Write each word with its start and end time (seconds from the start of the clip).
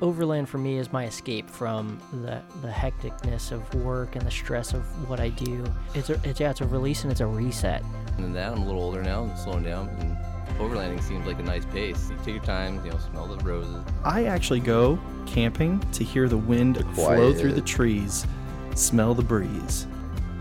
overland 0.00 0.48
for 0.48 0.58
me 0.58 0.78
is 0.78 0.92
my 0.92 1.06
escape 1.06 1.48
from 1.48 1.98
the 2.22 2.42
the 2.62 2.68
hecticness 2.68 3.52
of 3.52 3.74
work 3.76 4.16
and 4.16 4.24
the 4.24 4.30
stress 4.30 4.72
of 4.72 4.82
what 5.08 5.20
I 5.20 5.30
do. 5.30 5.64
It's 5.94 6.10
a, 6.10 6.20
it's 6.24 6.40
yeah, 6.40 6.50
it's 6.50 6.60
a 6.60 6.66
release 6.66 7.02
and 7.02 7.10
it's 7.10 7.20
a 7.20 7.26
reset. 7.26 7.82
And 8.16 8.24
then 8.24 8.32
that, 8.32 8.52
I'm 8.52 8.62
a 8.62 8.66
little 8.66 8.82
older 8.82 9.02
now, 9.02 9.24
and 9.24 9.38
slowing 9.38 9.64
down, 9.64 9.88
and 10.00 10.16
overlanding 10.58 11.02
seems 11.02 11.26
like 11.26 11.38
a 11.38 11.42
nice 11.42 11.64
pace. 11.66 12.10
You 12.10 12.16
take 12.18 12.34
your 12.36 12.44
time, 12.44 12.84
you 12.84 12.90
know, 12.90 12.98
smell 12.98 13.26
the 13.26 13.42
roses. 13.44 13.84
I 14.04 14.24
actually 14.24 14.60
go 14.60 14.98
camping 15.26 15.80
to 15.92 16.04
hear 16.04 16.28
the 16.28 16.38
wind 16.38 16.78
flow 16.94 17.34
through 17.34 17.52
the 17.52 17.60
trees, 17.60 18.26
smell 18.74 19.14
the 19.14 19.22
breeze. 19.22 19.86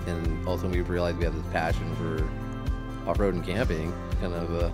And 0.07 0.47
also, 0.47 0.67
we 0.67 0.81
realized 0.81 1.17
we 1.17 1.25
have 1.25 1.35
this 1.35 1.51
passion 1.51 1.95
for 1.95 3.09
off-road 3.09 3.33
and 3.33 3.43
camping. 3.43 3.91
Kind 4.21 4.33
of 4.33 4.63
uh, 4.63 4.69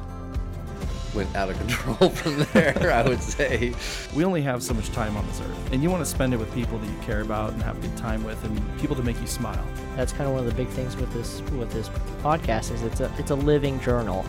went 1.14 1.34
out 1.36 1.50
of 1.50 1.58
control 1.58 2.10
from 2.16 2.46
there, 2.54 2.92
I 2.92 3.08
would 3.08 3.22
say. 3.22 3.74
We 4.16 4.24
only 4.24 4.42
have 4.42 4.64
so 4.64 4.74
much 4.74 4.90
time 4.92 5.16
on 5.18 5.26
this 5.28 5.42
earth, 5.42 5.72
and 5.72 5.84
you 5.84 5.90
want 5.90 6.02
to 6.04 6.10
spend 6.10 6.34
it 6.34 6.38
with 6.38 6.54
people 6.54 6.78
that 6.80 6.88
you 6.88 6.98
care 7.02 7.22
about 7.22 7.54
and 7.54 7.62
have 7.64 7.78
a 7.78 7.82
good 7.82 7.98
time 7.98 8.24
with, 8.24 8.44
and 8.44 8.80
people 8.80 8.96
that 8.96 9.04
make 9.04 9.20
you 9.20 9.28
smile. 9.28 9.66
That's 9.96 10.14
kind 10.14 10.28
of 10.28 10.32
one 10.36 10.40
of 10.40 10.50
the 10.50 10.56
big 10.56 10.70
things 10.70 10.96
with 10.96 11.12
this 11.14 11.42
with 11.58 11.72
this 11.72 11.90
podcast 12.22 12.72
is 12.72 12.82
it's 12.84 13.00
a 13.02 13.12
it's 13.18 13.32
a 13.32 13.36
living 13.36 13.80
journal 13.82 14.26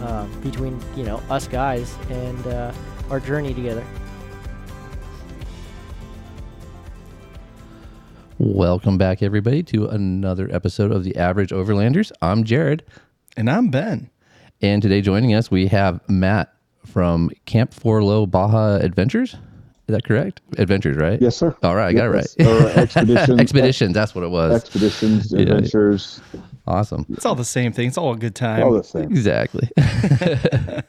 uh, 0.00 0.26
between 0.42 0.80
you 0.96 1.04
know 1.04 1.22
us 1.30 1.46
guys 1.46 1.96
and 2.10 2.46
uh, 2.46 2.72
our 3.10 3.20
journey 3.20 3.54
together. 3.54 3.84
Welcome 8.38 8.98
back, 8.98 9.22
everybody, 9.22 9.62
to 9.64 9.86
another 9.86 10.48
episode 10.52 10.90
of 10.90 11.04
the 11.04 11.16
Average 11.16 11.50
Overlanders. 11.50 12.10
I'm 12.20 12.42
Jared, 12.44 12.84
And 13.36 13.48
I'm 13.48 13.68
Ben. 13.68 14.10
And 14.64 14.80
today 14.80 15.02
joining 15.02 15.34
us 15.34 15.50
we 15.50 15.66
have 15.66 16.00
Matt 16.08 16.50
from 16.86 17.30
Camp 17.44 17.74
4Lo 17.74 18.30
Baja 18.30 18.76
Adventures. 18.76 19.34
Is 19.34 19.38
that 19.88 20.04
correct? 20.04 20.40
Adventures, 20.56 20.96
right? 20.96 21.20
Yes, 21.20 21.36
sir. 21.36 21.54
All 21.62 21.76
right, 21.76 21.88
I 21.88 21.92
got 21.92 22.06
it 22.06 22.08
right. 22.08 22.46
Or 22.46 22.68
expeditions. 22.70 23.38
Expeditions, 23.42 23.92
that's 23.92 24.14
what 24.14 24.24
it 24.24 24.30
was. 24.30 24.54
Expeditions, 24.62 25.30
Yeah. 25.32 25.40
adventures, 25.40 26.22
Awesome. 26.66 27.04
It's 27.10 27.26
all 27.26 27.34
the 27.34 27.44
same 27.44 27.74
thing. 27.74 27.88
It's 27.88 27.98
all 27.98 28.14
a 28.14 28.16
good 28.16 28.34
time. 28.34 28.62
all 28.62 28.72
the 28.72 28.82
same. 28.82 29.04
Exactly. 29.04 29.68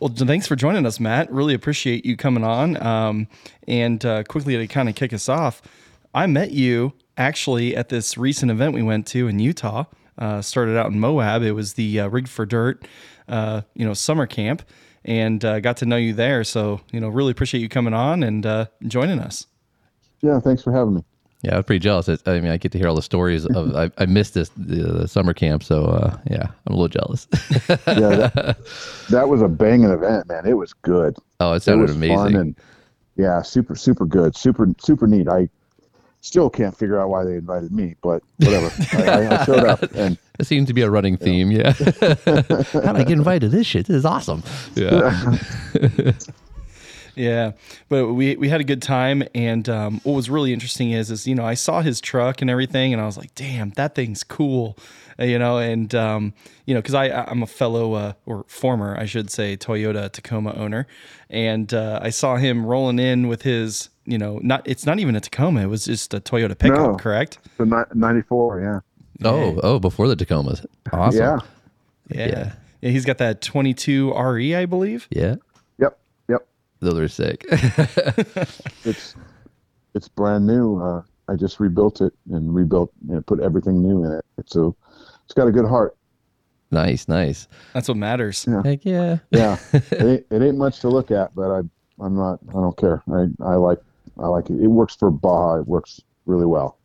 Well, 0.00 0.10
thanks 0.12 0.48
for 0.48 0.56
joining 0.56 0.84
us, 0.84 0.98
Matt. 0.98 1.30
Really 1.32 1.54
appreciate 1.54 2.04
you 2.04 2.16
coming 2.16 2.42
on. 2.42 2.76
Um, 2.84 3.28
and 3.68 4.04
uh, 4.04 4.24
quickly 4.24 4.56
to 4.56 4.66
kind 4.66 4.88
of 4.90 4.96
kick 4.96 5.12
us 5.12 5.26
off, 5.28 5.62
I 6.12 6.26
met 6.26 6.50
you 6.50 6.92
actually 7.16 7.76
at 7.76 7.88
this 7.88 8.18
recent 8.18 8.50
event 8.50 8.74
we 8.74 8.82
went 8.82 9.06
to 9.06 9.26
in 9.28 9.38
Utah. 9.38 9.84
Uh, 10.18 10.40
started 10.42 10.76
out 10.78 10.90
in 10.92 10.98
Moab. 11.00 11.42
It 11.42 11.52
was 11.52 11.74
the 11.74 12.00
uh, 12.00 12.08
Rigged 12.08 12.28
for 12.28 12.46
Dirt, 12.46 12.86
uh, 13.28 13.62
you 13.74 13.84
know, 13.84 13.92
summer 13.94 14.26
camp, 14.26 14.62
and 15.04 15.44
uh, 15.44 15.60
got 15.60 15.76
to 15.78 15.86
know 15.86 15.96
you 15.96 16.14
there. 16.14 16.42
So, 16.44 16.80
you 16.92 17.00
know, 17.00 17.08
really 17.08 17.30
appreciate 17.32 17.60
you 17.60 17.68
coming 17.68 17.92
on 17.94 18.22
and 18.22 18.44
uh, 18.46 18.66
joining 18.86 19.18
us. 19.18 19.46
Yeah, 20.22 20.40
thanks 20.40 20.62
for 20.62 20.72
having 20.72 20.94
me. 20.94 21.04
Yeah, 21.42 21.52
I 21.52 21.56
was 21.58 21.66
pretty 21.66 21.80
jealous. 21.80 22.08
It- 22.08 22.26
I 22.26 22.40
mean, 22.40 22.50
I 22.50 22.56
get 22.56 22.72
to 22.72 22.78
hear 22.78 22.88
all 22.88 22.94
the 22.94 23.02
stories 23.02 23.44
of. 23.44 23.76
I, 23.76 23.90
I 23.98 24.06
missed 24.06 24.32
this 24.34 24.48
the, 24.56 24.82
the 25.02 25.06
summer 25.08 25.34
camp, 25.34 25.62
so 25.62 25.84
uh, 25.84 26.16
yeah, 26.30 26.48
I'm 26.66 26.74
a 26.74 26.76
little 26.76 26.88
jealous. 26.88 27.28
Yeah, 27.86 28.30
that, 28.34 28.56
that 29.10 29.28
was 29.28 29.42
a 29.42 29.48
banging 29.48 29.90
event, 29.90 30.28
man. 30.28 30.46
It 30.46 30.54
was 30.54 30.72
good. 30.72 31.14
oh, 31.40 31.52
it 31.52 31.56
It 31.56 31.62
sounded 31.64 31.82
was 31.88 31.94
amazing. 31.96 32.16
fun 32.16 32.34
and 32.36 32.56
yeah, 33.16 33.42
super, 33.42 33.74
super 33.76 34.06
good, 34.06 34.34
super, 34.34 34.66
super 34.78 35.06
neat. 35.06 35.28
I 35.28 35.48
still 36.26 36.50
can't 36.50 36.76
figure 36.76 37.00
out 37.00 37.08
why 37.08 37.24
they 37.24 37.34
invited 37.36 37.70
me, 37.72 37.94
but 38.02 38.22
whatever. 38.38 38.70
I, 38.92 39.02
I, 39.04 39.40
I 39.40 39.44
showed 39.44 39.64
up, 39.64 39.82
and 39.94 40.18
It 40.38 40.46
seems 40.46 40.66
to 40.68 40.74
be 40.74 40.82
a 40.82 40.90
running 40.90 41.16
theme. 41.16 41.50
Yeah. 41.52 41.70
How 41.72 41.84
did 41.92 42.96
I 42.96 43.04
get 43.04 43.12
invited 43.12 43.50
to 43.50 43.56
this 43.56 43.66
shit? 43.66 43.86
This 43.86 43.96
is 43.96 44.04
awesome. 44.04 44.42
Yeah. 44.74 45.38
Yeah, 47.18 47.52
but 47.88 48.12
we 48.12 48.36
we 48.36 48.50
had 48.50 48.60
a 48.60 48.64
good 48.64 48.82
time, 48.82 49.22
and 49.34 49.66
um, 49.70 50.00
what 50.04 50.12
was 50.12 50.28
really 50.28 50.52
interesting 50.52 50.90
is 50.90 51.10
is 51.10 51.26
you 51.26 51.34
know 51.34 51.46
I 51.46 51.54
saw 51.54 51.80
his 51.80 51.98
truck 51.98 52.42
and 52.42 52.50
everything, 52.50 52.92
and 52.92 53.00
I 53.00 53.06
was 53.06 53.16
like, 53.16 53.34
damn, 53.34 53.70
that 53.70 53.94
thing's 53.94 54.22
cool, 54.22 54.76
Uh, 55.18 55.24
you 55.24 55.38
know, 55.38 55.56
and 55.56 55.94
um, 55.94 56.34
you 56.66 56.74
know 56.74 56.82
because 56.82 56.92
I 56.94 57.08
I'm 57.08 57.42
a 57.42 57.46
fellow 57.46 57.94
uh, 57.94 58.12
or 58.26 58.44
former 58.48 58.98
I 59.00 59.06
should 59.06 59.30
say 59.30 59.56
Toyota 59.56 60.12
Tacoma 60.12 60.52
owner, 60.56 60.86
and 61.30 61.72
uh, 61.72 62.00
I 62.02 62.10
saw 62.10 62.36
him 62.36 62.66
rolling 62.66 62.98
in 62.98 63.28
with 63.28 63.40
his 63.42 63.88
you 64.06 64.18
know 64.18 64.38
not 64.42 64.62
it's 64.64 64.86
not 64.86 64.98
even 64.98 65.14
a 65.16 65.20
Tacoma, 65.20 65.62
it 65.62 65.66
was 65.66 65.84
just 65.84 66.14
a 66.14 66.20
Toyota 66.20 66.56
pickup, 66.58 66.78
No. 66.78 66.96
correct? 66.96 67.38
the 67.58 67.86
'94, 67.94 68.60
yeah, 68.60 68.80
Oh, 69.24 69.58
oh, 69.62 69.78
before 69.78 70.08
the 70.08 70.16
Tacomas. 70.16 70.64
Awesome. 70.92 71.20
yeah, 71.20 71.38
Yeah. 72.08 72.26
Yeah. 72.28 72.52
yeah, 72.82 72.90
he's 72.90 73.04
got 73.04 73.18
that 73.18 73.40
22 73.42 74.12
RE, 74.14 74.54
I 74.54 74.66
believe. 74.66 75.08
Yeah. 75.10 75.36
yep, 75.78 75.98
yep. 76.28 76.46
Those 76.80 76.98
are 76.98 77.08
sick. 77.08 77.44
It's 78.84 79.14
it's 79.94 80.08
brand 80.08 80.46
new. 80.46 80.80
Uh, 80.80 81.02
I 81.28 81.34
just 81.34 81.58
rebuilt 81.58 82.00
it 82.00 82.12
and 82.30 82.54
rebuilt 82.54 82.92
and 83.08 83.26
put 83.26 83.40
everything 83.40 83.82
new 83.82 84.04
in 84.04 84.12
it. 84.12 84.24
It's 84.38 84.54
a 84.56 84.72
it's 85.24 85.34
got 85.34 85.48
a 85.48 85.52
good 85.52 85.66
heart. 85.66 85.96
nice, 86.70 87.08
nice. 87.08 87.48
That's 87.72 87.88
what 87.88 87.96
matters. 87.96 88.44
Yeah. 88.48 88.62
Heck 88.62 88.84
yeah. 88.84 89.18
yeah, 89.30 89.58
it 89.72 90.02
ain't, 90.02 90.26
it 90.30 90.42
ain't 90.42 90.56
much 90.58 90.80
to 90.80 90.88
look 90.88 91.10
at, 91.10 91.34
but 91.34 91.50
I 91.50 91.60
I'm 92.04 92.14
not 92.16 92.38
I 92.50 92.52
don't 92.52 92.76
care. 92.76 93.02
I 93.10 93.26
I 93.42 93.54
like 93.54 93.80
I 94.18 94.28
like 94.28 94.50
it. 94.50 94.60
It 94.62 94.68
works 94.68 94.94
for 94.96 95.10
Baja. 95.10 95.60
It 95.60 95.66
works 95.68 96.00
really 96.26 96.46
well. 96.46 96.78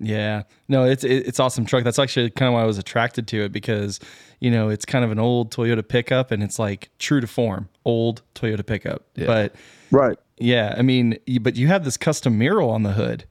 Yeah, 0.00 0.44
no, 0.68 0.84
it's 0.84 1.02
it's 1.02 1.40
awesome 1.40 1.64
truck. 1.66 1.82
That's 1.82 1.98
actually 1.98 2.30
kind 2.30 2.48
of 2.48 2.54
why 2.54 2.62
I 2.62 2.66
was 2.66 2.78
attracted 2.78 3.26
to 3.28 3.42
it 3.42 3.50
because 3.52 3.98
you 4.38 4.48
know 4.48 4.68
it's 4.68 4.84
kind 4.84 5.04
of 5.04 5.10
an 5.10 5.18
old 5.18 5.50
Toyota 5.52 5.86
pickup 5.86 6.30
and 6.30 6.40
it's 6.42 6.56
like 6.58 6.88
true 7.00 7.20
to 7.20 7.26
form, 7.26 7.68
old 7.84 8.22
Toyota 8.36 8.64
pickup. 8.64 9.04
Yeah. 9.16 9.26
But 9.26 9.54
Right. 9.90 10.16
yeah, 10.38 10.74
I 10.78 10.82
mean, 10.82 11.18
but 11.40 11.56
you 11.56 11.66
have 11.66 11.84
this 11.84 11.96
custom 11.96 12.38
mural 12.38 12.70
on 12.70 12.84
the 12.84 12.92
hood. 12.92 13.24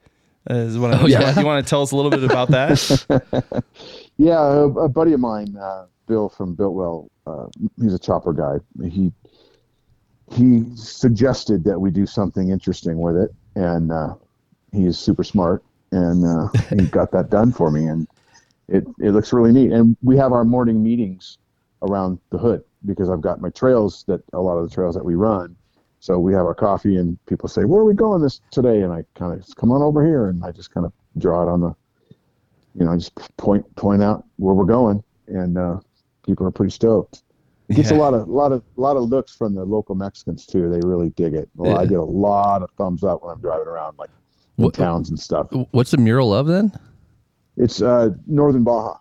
Is 0.50 0.78
what 0.78 0.94
I, 0.94 1.02
Oh, 1.02 1.06
yeah? 1.08 1.40
You 1.40 1.46
want 1.46 1.66
to 1.66 1.70
tell 1.70 1.82
us 1.84 1.92
a 1.92 1.96
little 1.96 2.12
bit 2.12 2.24
about 2.24 2.50
that? 2.50 3.64
Yeah, 4.18 4.40
a, 4.42 4.64
a 4.68 4.90
buddy 4.90 5.14
of 5.14 5.20
mine, 5.20 5.56
uh, 5.56 5.86
Bill 6.08 6.28
from 6.30 6.56
Builtwell, 6.56 7.08
uh, 7.28 7.46
he's 7.80 7.94
a 7.94 8.00
chopper 8.00 8.34
guy. 8.34 8.56
He 8.90 9.12
he 10.32 10.66
suggested 10.76 11.64
that 11.64 11.80
we 11.80 11.92
do 11.92 12.06
something 12.06 12.50
interesting 12.50 13.00
with 13.00 13.18
it, 13.18 13.34
and 13.56 13.92
uh, 13.92 14.16
he 14.72 14.86
is 14.86 15.00
super 15.00 15.24
smart, 15.24 15.64
and 15.92 16.26
uh, 16.26 16.48
he 16.76 16.86
got 16.88 17.12
that 17.12 17.30
done 17.30 17.52
for 17.52 17.72
me, 17.72 17.86
and 17.86 18.08
it 18.68 18.86
it 19.00 19.12
looks 19.12 19.34
really 19.34 19.52
neat. 19.52 19.72
And 19.72 19.96
we 20.04 20.18
have 20.18 20.34
our 20.34 20.44
morning 20.44 20.84
meetings 20.84 21.38
around 21.82 22.20
the 22.30 22.38
hood 22.38 22.64
because 22.86 23.10
I've 23.10 23.22
got 23.22 23.42
my 23.42 23.50
trails 23.50 24.04
that 24.08 24.22
a 24.34 24.40
lot 24.40 24.58
of 24.58 24.70
the 24.70 24.74
trails 24.74 24.96
that 24.96 25.06
we 25.06 25.16
run. 25.16 25.56
So 26.00 26.20
we 26.20 26.34
have 26.34 26.46
our 26.46 26.56
coffee, 26.56 26.98
and 26.98 27.18
people 27.26 27.50
say, 27.50 27.66
"Where 27.66 27.82
are 27.82 27.86
we 27.86 27.94
going 27.94 28.22
this 28.22 28.42
today?" 28.52 28.82
And 28.82 28.94
I 28.94 29.04
kind 29.16 29.34
of 29.34 29.56
come 29.56 29.72
on 29.72 29.82
over 29.82 30.06
here, 30.06 30.30
and 30.30 30.44
I 30.44 30.52
just 30.52 30.74
kind 30.74 30.86
of 30.86 30.94
draw 31.18 31.44
it 31.44 31.50
on 31.50 31.62
the 31.62 31.76
you 32.78 32.86
know, 32.86 32.96
just 32.96 33.16
point 33.38 33.76
point 33.76 34.04
out 34.04 34.26
where 34.38 34.54
we're 34.54 34.66
going, 34.66 35.04
and 35.28 35.58
uh, 35.58 35.80
people 36.26 36.46
are 36.46 36.52
pretty 36.52 36.72
stoked. 36.72 37.24
It 37.70 37.76
gets 37.76 37.92
a 37.92 37.96
lot 37.96 38.14
of 38.14 38.28
lot 38.30 38.52
of 38.54 38.64
lot 38.78 38.96
of 38.96 39.04
looks 39.10 39.36
from 39.36 39.54
the 39.56 39.66
local 39.66 39.94
Mexicans 39.96 40.46
too. 40.46 40.70
They 40.70 40.80
really 40.88 41.10
dig 41.10 41.34
it. 41.34 41.50
Well, 41.56 41.78
I 41.78 41.86
get 41.86 42.00
a 42.00 42.04
lot 42.04 42.62
of 42.64 42.70
thumbs 42.78 43.04
up 43.04 43.24
when 43.24 43.32
I'm 43.34 43.42
driving 43.42 43.68
around, 43.68 43.98
like 44.00 44.10
What- 44.56 44.74
towns 44.74 45.10
and 45.10 45.20
stuff. 45.20 45.48
What's 45.72 45.92
the 45.92 45.98
mural 45.98 46.34
of 46.34 46.48
then? 46.48 46.72
It's 47.58 47.82
uh, 47.82 48.12
northern 48.26 48.64
Baja. 48.64 48.98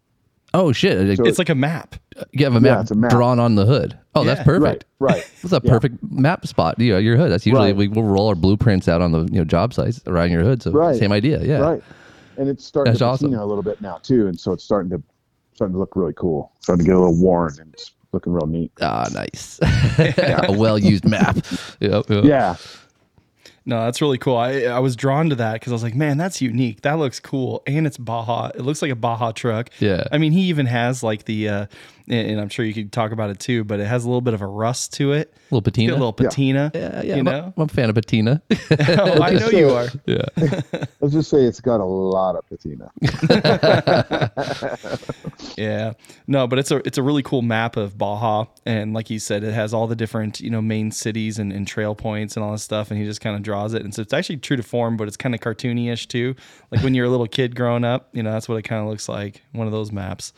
Oh 0.55 0.73
shit! 0.73 1.17
So- 1.19 1.25
it's 1.25 1.39
like 1.39 1.49
a 1.51 1.55
map. 1.55 1.97
you 2.33 2.45
have 2.45 2.55
a 2.55 2.61
yeah, 2.67 2.73
map, 2.75 2.81
it's 2.83 2.91
a 2.91 2.95
map. 2.95 3.11
drawn 3.11 3.39
on 3.39 3.55
the 3.57 3.67
hood. 3.67 3.97
Oh, 4.15 4.23
Yeah. 4.23 4.35
that's 4.35 4.45
perfect. 4.47 4.85
Right, 4.99 5.15
right. 5.17 5.31
That's 5.43 5.53
a 5.53 5.61
Yeah. 5.63 5.71
perfect 5.71 5.97
map 6.11 6.47
spot. 6.47 6.79
You 6.81 6.93
know, 6.95 6.99
your 6.99 7.17
hood. 7.19 7.31
That's 7.31 7.45
usually 7.45 7.73
Right. 7.73 7.77
we 7.77 7.89
will 7.89 8.05
roll 8.05 8.29
our 8.29 8.35
blueprints 8.35 8.89
out 8.89 9.03
on 9.03 9.13
the 9.13 9.25
you 9.31 9.39
know 9.39 9.45
job 9.45 9.75
sites 9.75 10.01
around 10.07 10.31
your 10.31 10.43
hood. 10.43 10.63
So 10.63 10.71
Right. 10.71 10.97
same 10.97 11.13
idea. 11.13 11.43
Yeah. 11.45 11.59
Right. 11.59 11.83
And 12.39 12.49
it's 12.49 12.65
starting 12.65 12.93
That's 12.93 13.01
to 13.01 13.05
awesome. 13.05 13.27
patina 13.31 13.45
a 13.45 13.47
little 13.47 13.63
bit 13.63 13.81
now 13.83 13.99
too, 14.03 14.27
and 14.29 14.41
so 14.41 14.53
it's 14.53 14.65
starting 14.65 14.91
to 14.91 15.03
starting 15.55 15.75
to 15.75 15.79
look 15.79 15.95
really 15.97 16.15
cool. 16.15 16.53
Starting 16.61 16.85
to 16.85 16.89
get 16.91 16.97
a 16.97 17.01
little 17.01 17.21
worn, 17.21 17.55
and 17.61 17.73
it's 17.75 17.93
looking 18.13 18.33
real 18.33 18.47
neat. 18.47 18.73
Ah, 18.81 19.07
nice. 19.13 19.59
a 19.99 20.53
well 20.53 20.79
used 20.79 21.05
map. 21.05 21.37
Yep, 21.81 22.09
yep. 22.09 22.25
Yeah, 22.25 22.57
No, 23.67 23.85
that's 23.85 24.01
really 24.01 24.19
cool. 24.19 24.37
I 24.37 24.63
I 24.63 24.79
was 24.79 24.97
drawn 24.97 25.29
to 25.31 25.37
that 25.37 25.55
because 25.55 25.73
I 25.73 25.75
was 25.75 25.83
like, 25.83 25.95
man, 25.95 26.17
that's 26.17 26.41
unique. 26.41 26.83
That 26.83 26.95
looks 26.99 27.21
cool, 27.21 27.63
and 27.67 27.87
it's 27.87 27.99
Baja. 27.99 28.51
It 28.55 28.63
looks 28.63 28.81
like 28.83 28.91
a 28.91 28.97
Baja 28.97 29.33
truck. 29.33 29.71
Yeah. 29.81 30.05
I 30.13 30.19
mean, 30.19 30.33
he 30.33 30.43
even 30.43 30.67
has 30.67 31.03
like 31.03 31.25
the, 31.25 31.49
uh, 31.49 31.67
and, 32.09 32.31
and 32.31 32.41
I'm 32.41 32.49
sure 32.49 32.65
you 32.65 32.75
could 32.75 32.93
talk 32.93 33.13
about 33.13 33.31
it 33.31 33.39
too, 33.41 33.65
but 33.65 33.81
it 33.81 33.87
has 33.87 34.05
a 34.05 34.09
little 34.09 34.21
bit 34.21 34.35
of 34.35 34.43
a 34.43 34.47
rust 34.47 34.93
to 34.95 35.13
it. 35.13 35.33
A 35.35 35.55
little 35.55 35.63
patina. 35.63 35.93
a 35.93 35.95
little 35.95 36.13
patina. 36.13 36.71
yeah, 36.75 37.03
yeah. 37.03 37.03
You 37.03 37.19
I'm, 37.21 37.25
know. 37.25 37.53
a, 37.57 37.61
I'm 37.61 37.63
a 37.65 37.69
fan 37.69 37.89
of 37.89 37.95
patina. 37.95 38.43
oh, 38.51 39.23
I 39.23 39.31
know 39.31 39.49
you 39.51 39.71
are. 39.71 39.89
yeah. 40.07 40.25
let's 41.01 41.13
just 41.13 41.31
say 41.31 41.45
it's 41.45 41.61
got 41.61 41.81
a 41.81 41.85
lot 41.85 42.37
of 42.37 42.45
patina. 42.49 42.91
Yeah. 45.57 45.95
No, 46.27 46.47
but 46.47 46.59
it's 46.59 46.71
a 46.71 46.77
it's 46.87 46.99
a 46.99 47.03
really 47.03 47.23
cool 47.23 47.43
map 47.43 47.77
of 47.77 47.97
Baja, 47.97 48.47
and 48.65 48.93
like 48.93 49.11
you 49.11 49.19
said, 49.19 49.43
it 49.43 49.53
has 49.53 49.73
all 49.73 49.87
the 49.87 49.97
different 49.97 50.41
you 50.41 50.51
know 50.51 50.61
main 50.61 50.91
cities 50.91 51.39
and, 51.39 51.53
and 51.53 51.67
trail 51.67 51.95
points 51.95 52.37
and 52.37 52.45
all 52.45 52.53
this 52.53 52.63
stuff, 52.63 52.91
and 52.91 53.01
he 53.01 53.07
just 53.07 53.21
kind 53.21 53.37
of 53.37 53.43
draws 53.43 53.75
it, 53.75 53.83
and 53.83 53.95
so 53.95 54.03
it's 54.03 54.13
actually 54.13 54.37
true 54.37 54.57
to 54.57 54.63
form, 54.63 54.97
but 54.97 55.09
it's 55.09 55.17
kind 55.17 55.35
of 55.35 55.41
cartoony-ish 55.41 56.09
too. 56.09 56.35
Like 56.71 56.83
when 56.83 56.95
you're 56.95 57.07
a 57.07 57.11
little 57.11 57.27
kid 57.27 57.57
growing 57.57 57.85
up, 57.85 58.09
you 58.13 58.23
know, 58.23 58.33
that's 58.33 58.49
what 58.49 58.57
it 58.57 58.63
kind 58.63 58.83
of 58.83 58.89
looks 58.89 59.09
like. 59.09 59.43
One 59.53 59.67
of 59.67 59.73
those 59.73 59.93
maps. 59.93 60.33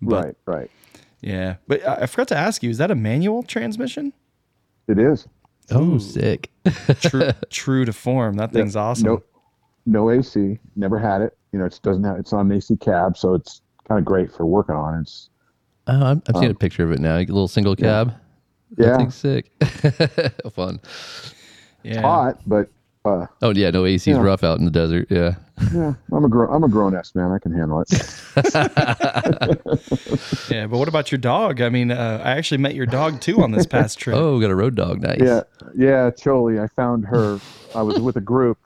But, 0.00 0.24
right, 0.24 0.36
right. 0.46 0.70
Yeah. 1.20 1.56
But 1.66 1.86
I 1.86 1.94
I 2.02 2.06
forgot 2.06 2.28
to 2.28 2.36
ask 2.36 2.62
you, 2.62 2.70
is 2.70 2.78
that 2.78 2.90
a 2.90 2.94
manual 2.94 3.42
transmission? 3.42 4.12
It 4.86 4.98
is. 4.98 5.26
Oh, 5.70 5.98
sick. 5.98 6.50
True, 7.00 7.30
true 7.50 7.84
to 7.84 7.92
form. 7.92 8.36
That 8.36 8.52
thing's 8.52 8.74
awesome. 8.76 9.04
No, 9.06 9.22
no 9.84 10.10
AC. 10.10 10.58
Never 10.76 10.98
had 10.98 11.20
it. 11.20 11.36
You 11.52 11.58
know, 11.58 11.66
it 11.66 11.78
doesn't 11.82 12.04
have. 12.04 12.16
It's 12.18 12.32
on 12.32 12.50
an 12.50 12.56
AC 12.56 12.76
cab, 12.78 13.16
so 13.18 13.34
it's 13.34 13.60
kind 13.86 13.98
of 13.98 14.04
great 14.04 14.32
for 14.32 14.46
working 14.46 14.74
on. 14.74 15.00
It's 15.02 15.28
Oh, 15.86 15.92
I'm, 16.04 16.22
I'm 16.26 16.34
seeing 16.34 16.44
Um, 16.46 16.50
a 16.50 16.54
picture 16.54 16.84
of 16.84 16.90
it 16.92 17.00
now. 17.00 17.16
A 17.16 17.20
little 17.20 17.48
single 17.48 17.74
cab. 17.76 18.14
That 18.76 18.86
yeah, 18.86 18.96
thing's 18.98 19.14
sick. 19.14 19.50
Fun. 20.52 20.80
Yeah. 21.82 22.02
hot, 22.02 22.40
but 22.46 22.68
uh, 23.06 23.26
Oh 23.40 23.50
yeah, 23.50 23.70
no 23.70 23.86
AC's 23.86 24.06
Yeah. 24.06 24.20
rough 24.20 24.44
out 24.44 24.58
in 24.58 24.64
the 24.66 24.70
desert. 24.70 25.06
Yeah. 25.10 25.36
Yeah, 25.74 25.94
I'm 26.12 26.24
a 26.24 26.28
grown. 26.28 26.54
I'm 26.54 26.64
a 26.64 26.68
grown 26.68 26.96
ass 26.96 27.14
man. 27.14 27.30
I 27.32 27.38
can 27.38 27.52
handle 27.52 27.82
it. 27.86 27.90
Yeah. 30.50 30.66
But 30.66 30.78
what 30.78 30.88
about 30.88 31.10
your 31.12 31.18
dog? 31.18 31.60
I 31.60 31.68
mean, 31.68 31.90
uh, 31.90 32.20
I 32.24 32.32
actually 32.32 32.58
met 32.58 32.74
your 32.74 32.86
dog 32.86 33.20
too 33.20 33.42
on 33.42 33.52
this 33.52 33.66
past 33.66 33.98
trip. 33.98 34.16
Oh, 34.28 34.34
we 34.36 34.40
got 34.40 34.50
a 34.50 34.54
road 34.54 34.74
dog. 34.74 35.02
Nice. 35.02 35.20
Yeah, 35.20 35.42
yeah, 35.76 36.10
Choli. 36.10 36.62
I 36.62 36.66
found 36.68 37.04
her. 37.06 37.38
I 37.74 37.82
was 37.82 38.00
with 38.00 38.16
a 38.16 38.20
group. 38.20 38.58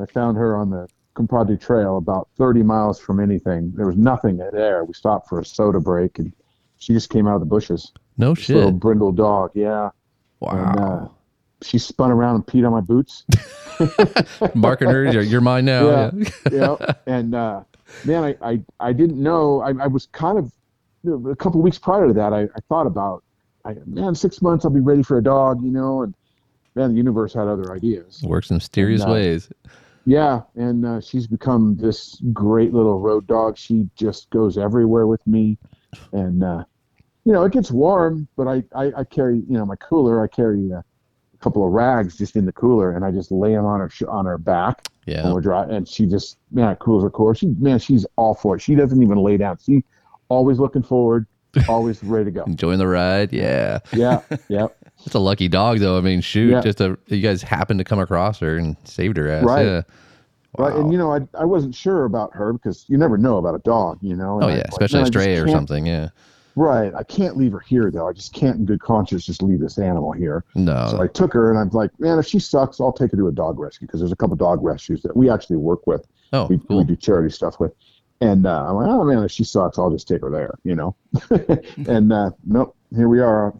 I 0.00 0.06
found 0.06 0.36
her 0.36 0.56
on 0.56 0.70
the 0.70 0.88
Compadre 1.14 1.56
Trail, 1.56 1.96
about 1.96 2.28
30 2.36 2.62
miles 2.62 2.98
from 3.00 3.20
anything. 3.20 3.72
There 3.74 3.86
was 3.86 3.96
nothing 3.96 4.36
there. 4.38 4.84
We 4.84 4.94
stopped 4.94 5.28
for 5.28 5.40
a 5.40 5.44
soda 5.44 5.80
break, 5.80 6.18
and 6.18 6.32
she 6.78 6.92
just 6.92 7.10
came 7.10 7.26
out 7.26 7.34
of 7.34 7.40
the 7.40 7.46
bushes. 7.46 7.92
No 8.16 8.34
This 8.34 8.48
little 8.48 8.72
brindle 8.72 9.12
dog. 9.12 9.50
Yeah, 9.54 9.90
and 10.40 10.78
uh, 10.78 10.82
Wow. 10.82 11.15
She 11.62 11.78
spun 11.78 12.10
around 12.10 12.36
and 12.36 12.46
peed 12.46 12.66
on 12.66 12.72
my 12.72 12.80
boots. 12.80 13.24
Marking 14.54 14.88
her. 14.88 15.10
You're, 15.10 15.22
you're 15.22 15.40
mine 15.40 15.64
now. 15.64 15.86
Yeah. 15.86 16.10
Yeah. 16.50 16.76
yeah, 16.78 16.92
and 17.06 17.34
uh, 17.34 17.62
man, 18.04 18.24
I, 18.24 18.36
I 18.42 18.60
I 18.80 18.92
didn't 18.92 19.22
know. 19.22 19.60
I, 19.60 19.84
I 19.84 19.86
was 19.86 20.06
kind 20.06 20.38
of 20.38 20.52
you 21.02 21.18
know, 21.18 21.30
a 21.30 21.36
couple 21.36 21.62
weeks 21.62 21.78
prior 21.78 22.06
to 22.06 22.12
that. 22.14 22.32
I, 22.32 22.42
I 22.42 22.60
thought 22.68 22.86
about, 22.86 23.22
I, 23.64 23.74
man, 23.86 24.14
six 24.14 24.42
months 24.42 24.64
I'll 24.64 24.70
be 24.70 24.80
ready 24.80 25.02
for 25.02 25.18
a 25.18 25.22
dog, 25.22 25.62
you 25.62 25.70
know, 25.70 26.02
and 26.02 26.14
man, 26.74 26.90
the 26.90 26.96
universe 26.96 27.32
had 27.34 27.48
other 27.48 27.72
ideas. 27.72 28.22
Works 28.22 28.50
in 28.50 28.56
mysterious 28.56 29.02
And, 29.02 29.10
uh, 29.10 29.14
ways. 29.14 29.48
Yeah, 30.04 30.42
and 30.54 30.86
uh, 30.86 31.00
she's 31.00 31.26
become 31.26 31.76
this 31.76 32.20
great 32.32 32.72
little 32.72 33.00
road 33.00 33.26
dog. 33.26 33.58
She 33.58 33.88
just 33.96 34.30
goes 34.30 34.56
everywhere 34.56 35.08
with 35.08 35.26
me, 35.26 35.58
and 36.12 36.44
uh, 36.44 36.64
you 37.24 37.32
know 37.32 37.42
it 37.42 37.52
gets 37.52 37.72
warm, 37.72 38.28
but 38.36 38.46
I, 38.46 38.62
I, 38.72 38.92
I 38.98 39.04
carry 39.04 39.38
you 39.48 39.58
know 39.58 39.66
my 39.66 39.74
cooler. 39.74 40.22
I 40.22 40.28
carry 40.28 40.70
a 41.38 41.42
couple 41.44 41.66
of 41.66 41.72
rags 41.72 42.16
just 42.16 42.36
in 42.36 42.46
the 42.46 42.52
cooler, 42.52 42.92
and 42.94 43.04
I 43.04 43.10
just 43.10 43.30
lay 43.30 43.52
them 43.52 43.64
on 43.64 43.80
her 43.80 43.88
sh- 43.90 44.02
on 44.08 44.24
her 44.26 44.38
back 44.38 44.88
when 45.04 45.16
Yeah. 45.16 45.32
we're 45.32 45.40
dry, 45.40 45.64
and 45.64 45.86
she 45.86 46.06
just 46.06 46.38
man 46.50 46.70
it 46.72 46.78
cools 46.78 47.02
her 47.02 47.10
core. 47.10 47.34
She 47.34 47.46
man 47.58 47.78
she's 47.78 48.06
all 48.16 48.34
for 48.34 48.56
it. 48.56 48.60
She 48.60 48.74
doesn't 48.74 49.02
even 49.02 49.18
lay 49.18 49.36
down. 49.36 49.58
She 49.64 49.84
always 50.28 50.58
looking 50.58 50.82
forward, 50.82 51.26
always 51.68 52.02
ready 52.04 52.26
to 52.26 52.30
go. 52.30 52.44
Enjoying 52.44 52.78
the 52.78 52.88
ride. 52.88 53.32
Yeah. 53.32 53.78
Yeah, 53.92 54.20
yeah, 54.48 54.66
It's 55.04 55.14
a 55.14 55.18
lucky 55.18 55.48
dog 55.48 55.78
though. 55.78 55.98
I 55.98 56.00
mean, 56.00 56.20
shoot, 56.20 56.50
Yeah. 56.50 56.60
just 56.60 56.80
a 56.80 56.98
you 57.06 57.20
guys 57.20 57.42
happened 57.42 57.78
to 57.80 57.84
come 57.84 57.98
across 58.00 58.38
her 58.40 58.56
and 58.56 58.76
saved 58.84 59.16
her 59.18 59.28
ass. 59.28 59.44
Right. 59.44 59.66
Yeah. 59.66 59.82
right. 60.58 60.74
And 60.74 60.90
you 60.92 60.98
know 60.98 61.12
I 61.12 61.20
I 61.38 61.44
wasn't 61.44 61.74
sure 61.74 62.04
about 62.04 62.34
her 62.34 62.52
because 62.54 62.84
you 62.88 62.96
never 62.96 63.18
know 63.18 63.36
about 63.36 63.54
a 63.54 63.58
dog, 63.60 63.98
you 64.00 64.16
know. 64.16 64.36
and 64.36 64.44
oh 64.44 64.48
yeah, 64.48 64.54
like, 64.56 64.68
especially 64.68 64.98
man, 65.00 65.04
a 65.04 65.06
I 65.06 65.10
stray 65.10 65.36
or 65.36 65.48
something. 65.48 65.86
Yeah. 65.86 66.08
Right. 66.56 66.92
I 66.94 67.02
can't 67.02 67.36
leave 67.36 67.52
her 67.52 67.60
here 67.60 67.90
though. 67.90 68.08
I 68.08 68.12
just 68.12 68.32
can't 68.32 68.56
in 68.56 68.64
good 68.64 68.80
conscience 68.80 69.26
just 69.26 69.42
leave 69.42 69.60
this 69.60 69.78
animal 69.78 70.12
here. 70.12 70.42
No. 70.54 70.88
So 70.90 71.02
I 71.02 71.06
took 71.06 71.32
her 71.34 71.50
and 71.50 71.58
I'm 71.58 71.68
like, 71.70 71.90
man, 72.00 72.18
if 72.18 72.26
she 72.26 72.38
sucks, 72.38 72.80
I'll 72.80 72.92
take 72.92 73.10
her 73.10 73.16
to 73.18 73.28
a 73.28 73.32
dog 73.32 73.58
rescue 73.58 73.86
because 73.86 74.00
there's 74.00 74.10
a 74.12 74.16
couple 74.16 74.36
dog 74.36 74.62
rescues 74.64 75.02
that 75.02 75.14
we 75.14 75.28
actually 75.30 75.58
work 75.58 75.86
with. 75.86 76.06
oh, 76.32 76.46
We, 76.46 76.58
we 76.70 76.82
do 76.84 76.96
charity 76.96 77.30
stuff 77.30 77.60
with. 77.60 77.72
And 78.22 78.46
uh, 78.46 78.68
I'm 78.68 78.76
like, 78.76 78.88
oh 78.88 79.04
man, 79.04 79.22
if 79.22 79.30
she 79.30 79.44
sucks, 79.44 79.78
I'll 79.78 79.90
just 79.90 80.08
take 80.08 80.22
her 80.22 80.30
there, 80.30 80.58
you 80.64 80.74
know. 80.74 80.96
and 81.86 82.10
uh, 82.10 82.30
nope, 82.46 82.74
here 82.94 83.08
we 83.10 83.20
are, 83.20 83.52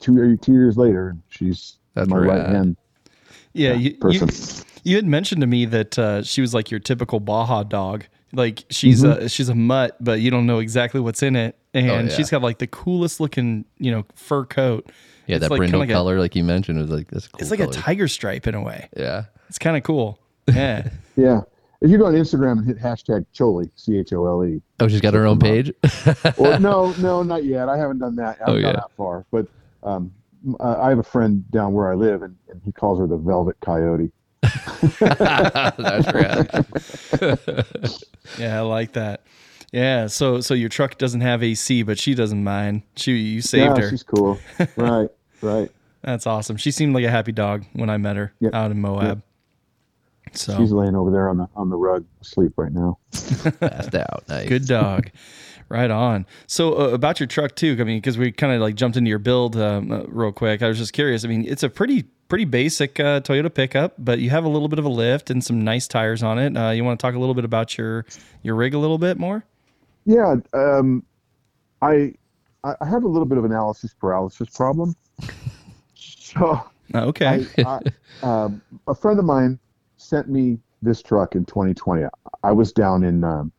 two 0.00 0.36
two 0.38 0.52
years 0.52 0.76
later, 0.76 1.10
and 1.10 1.22
she's 1.28 1.78
That's 1.94 2.08
my 2.08 2.18
right 2.18 2.46
hand 2.46 2.76
Yeah. 3.52 3.74
You, 3.74 3.96
you, 4.08 4.26
you 4.82 4.96
had 4.96 5.06
mentioned 5.06 5.40
to 5.42 5.46
me 5.46 5.64
that 5.66 5.96
uh, 5.98 6.22
she 6.24 6.40
was 6.40 6.52
like 6.52 6.70
your 6.72 6.80
typical 6.80 7.20
Baja 7.20 7.62
dog. 7.62 8.06
Like 8.32 8.64
she's 8.70 9.04
Mm-hmm. 9.04 9.26
a 9.26 9.28
she's 9.28 9.48
a 9.48 9.54
mutt, 9.54 9.96
but 10.02 10.20
you 10.20 10.30
don't 10.32 10.46
know 10.46 10.58
exactly 10.58 11.00
what's 11.00 11.22
in 11.22 11.36
it, 11.36 11.56
and 11.74 11.90
Oh, 11.90 12.00
yeah. 12.00 12.08
she's 12.08 12.30
got 12.30 12.42
like 12.42 12.58
the 12.58 12.66
coolest 12.66 13.20
looking 13.20 13.64
you 13.78 13.90
know 13.90 14.04
fur 14.14 14.44
coat. 14.44 14.90
Yeah, 15.26 15.36
It's 15.36 15.42
that 15.44 15.50
like 15.50 15.58
brindle 15.58 15.78
kinda 15.78 15.78
like 15.78 15.88
a- 15.90 15.92
color, 15.92 16.18
like 16.18 16.34
you 16.36 16.44
mentioned, 16.44 16.78
was 16.78 16.90
like 16.90 17.08
this. 17.08 17.28
Cool 17.28 17.40
It's 17.40 17.50
like 17.50 17.60
color. 17.60 17.70
a 17.70 17.74
tiger 17.74 18.08
stripe 18.08 18.46
in 18.46 18.54
a 18.54 18.62
way. 18.62 18.88
Yeah. 18.96 19.24
It's 19.48 19.58
kind 19.58 19.76
of 19.76 19.82
cool. 19.82 20.18
Yeah. 20.52 20.88
yeah. 21.16 21.40
If 21.80 21.90
you 21.90 21.98
go 21.98 22.06
on 22.06 22.14
Instagram 22.14 22.58
and 22.58 22.66
hit 22.66 22.78
hashtag 22.78 23.24
Chole, 23.34 23.68
C 23.76 23.98
H 23.98 24.12
O 24.12 24.26
L 24.26 24.44
E, 24.44 24.60
Oh, 24.80 24.88
she's 24.88 25.00
got 25.00 25.14
her 25.14 25.24
own 25.26 25.38
page. 25.38 25.72
or 26.38 26.58
no, 26.58 26.92
no, 26.98 27.22
not 27.22 27.44
yet. 27.44 27.68
I 27.68 27.76
haven't 27.78 27.98
done 28.00 28.16
that. 28.16 28.38
I 28.40 28.44
haven't 28.44 28.48
Oh, 28.48 28.52
gone 28.60 28.62
yeah. 28.62 28.72
that 28.72 28.90
far. 28.96 29.24
But 29.30 29.46
um, 29.84 30.12
uh, 30.60 30.76
I 30.80 30.88
have 30.90 30.98
a 30.98 31.02
friend 31.04 31.48
down 31.52 31.72
where 31.72 31.90
I 31.90 31.94
live, 31.94 32.22
and, 32.22 32.36
and 32.50 32.60
he 32.64 32.72
calls 32.72 32.98
her 32.98 33.06
the 33.06 33.16
Velvet 33.16 33.56
Coyote. 33.60 34.10
That's 35.00 36.12
rad. 36.12 36.66
Yeah, 38.38 38.58
I 38.58 38.60
like 38.62 38.92
that. 38.92 39.22
Yeah, 39.72 40.06
so 40.06 40.40
so 40.42 40.52
your 40.54 40.68
truck 40.68 40.98
doesn't 40.98 41.22
have 41.22 41.42
AC, 41.42 41.82
but 41.82 41.98
she 41.98 42.14
doesn't 42.14 42.44
mind. 42.44 42.82
She 42.96 43.12
you 43.16 43.40
saved 43.40 43.76
yeah, 43.78 43.82
her. 43.84 43.90
she's 43.90 44.02
cool. 44.02 44.38
right, 44.76 45.08
right. 45.40 45.70
That's 46.02 46.26
awesome. 46.26 46.56
She 46.58 46.70
seemed 46.70 46.94
like 46.94 47.04
a 47.04 47.10
happy 47.10 47.32
dog 47.32 47.64
when 47.72 47.88
I 47.88 47.96
met 47.96 48.16
her 48.16 48.32
Yep. 48.40 48.54
out 48.54 48.70
in 48.70 48.80
Moab. 48.80 49.22
So 50.32 50.56
She's 50.56 50.72
laying 50.72 50.94
over 50.96 51.10
there 51.10 51.28
on 51.28 51.38
the 51.38 51.48
on 51.56 51.68
the 51.70 51.76
rug, 51.76 52.04
asleep 52.20 52.52
right 52.56 52.72
now. 52.72 52.98
Passed 53.60 53.94
out. 53.94 54.24
Nice. 54.28 54.48
good 54.48 54.66
dog. 54.66 55.10
right 55.68 55.90
on. 55.90 56.26
So 56.46 56.74
uh, 56.78 56.88
about 56.88 57.20
your 57.20 57.26
truck 57.26 57.54
too. 57.54 57.76
I 57.80 57.84
mean, 57.84 57.98
because 57.98 58.18
we 58.18 58.30
kind 58.32 58.52
of 58.52 58.60
like 58.60 58.74
jumped 58.74 58.96
into 58.96 59.08
your 59.10 59.18
build 59.18 59.56
um, 59.56 59.90
uh, 59.90 60.02
real 60.04 60.32
quick. 60.32 60.62
I 60.62 60.68
was 60.68 60.78
just 60.78 60.92
curious. 60.92 61.24
I 61.24 61.28
mean, 61.28 61.44
it's 61.46 61.62
a 61.62 61.68
pretty 61.70 62.04
pretty 62.28 62.44
basic 62.46 62.98
uh, 62.98 63.20
Toyota 63.20 63.52
pickup, 63.52 63.94
but 63.98 64.18
you 64.18 64.30
have 64.30 64.44
a 64.44 64.48
little 64.48 64.68
bit 64.68 64.78
of 64.78 64.84
a 64.86 64.88
lift 64.90 65.28
and 65.30 65.42
some 65.44 65.62
nice 65.62 65.86
tires 65.86 66.22
on 66.22 66.38
it. 66.38 66.56
Uh, 66.56 66.70
you 66.70 66.82
want 66.82 66.98
to 66.98 67.02
talk 67.06 67.14
a 67.14 67.18
little 67.18 67.34
bit 67.34 67.44
about 67.44 67.76
your 67.78 68.04
your 68.42 68.54
rig 68.54 68.74
a 68.74 68.78
little 68.78 68.98
bit 68.98 69.18
more? 69.18 69.44
Yeah, 70.04 70.36
um, 70.52 71.04
I 71.80 72.14
I 72.64 72.86
have 72.86 73.04
a 73.04 73.08
little 73.08 73.26
bit 73.26 73.38
of 73.38 73.44
analysis 73.44 73.94
paralysis 73.98 74.48
problem. 74.50 74.94
So 75.94 76.60
Uh, 76.94 77.06
okay. 77.06 77.46
I, 77.58 77.62
I, 77.62 77.80
um, 78.22 78.62
a 78.86 78.94
friend 78.94 79.18
of 79.18 79.24
mine 79.24 79.58
sent 79.96 80.28
me 80.28 80.58
this 80.80 81.02
truck 81.02 81.34
in 81.34 81.44
2020. 81.44 82.04
I 82.42 82.52
was 82.52 82.72
down 82.72 83.04
in 83.04 83.24
um, 83.24 83.52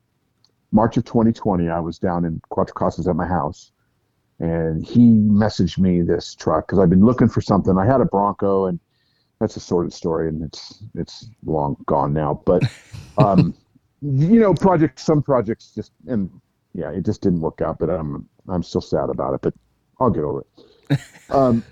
March 0.72 0.98
of 0.98 1.06
2020. 1.06 1.70
I 1.70 1.80
was 1.80 1.98
down 1.98 2.26
in 2.26 2.42
Cuatro 2.52 2.74
Casas 2.74 3.08
at 3.08 3.16
my 3.16 3.26
house, 3.26 3.72
and 4.40 4.86
he 4.86 5.00
messaged 5.00 5.78
me 5.78 6.02
this 6.02 6.36
truck 6.36 6.68
because 6.68 6.80
I've 6.80 6.90
been 6.90 7.06
looking 7.06 7.30
for 7.30 7.42
something. 7.42 7.78
I 7.78 7.86
had 7.86 8.02
a 8.02 8.06
Bronco, 8.06 8.66
and 8.66 8.80
that's 9.40 9.56
a 9.56 9.60
sordid 9.60 9.94
story, 9.94 10.28
and 10.28 10.44
it's 10.44 10.84
it's 10.96 11.30
long 11.46 11.78
gone 11.86 12.14
now. 12.14 12.42
But 12.46 12.64
um, 13.18 13.56
you 14.04 14.40
know, 14.40 14.54
projects. 14.54 15.04
Some 15.04 15.22
projects 15.22 15.72
just 15.74 15.92
and 16.08 16.30
yeah, 16.74 16.92
it 16.92 17.06
just 17.06 17.22
didn't 17.22 17.42
work 17.42 17.62
out. 17.62 17.80
But 17.80 17.90
I'm 17.90 18.28
I'm 18.48 18.64
still 18.64 18.82
sad 18.82 19.10
about 19.10 19.34
it. 19.34 19.42
But 19.42 19.54
I'll 20.00 20.10
get 20.10 20.24
over 20.24 20.42
it. 20.42 21.00
Um, 21.30 21.64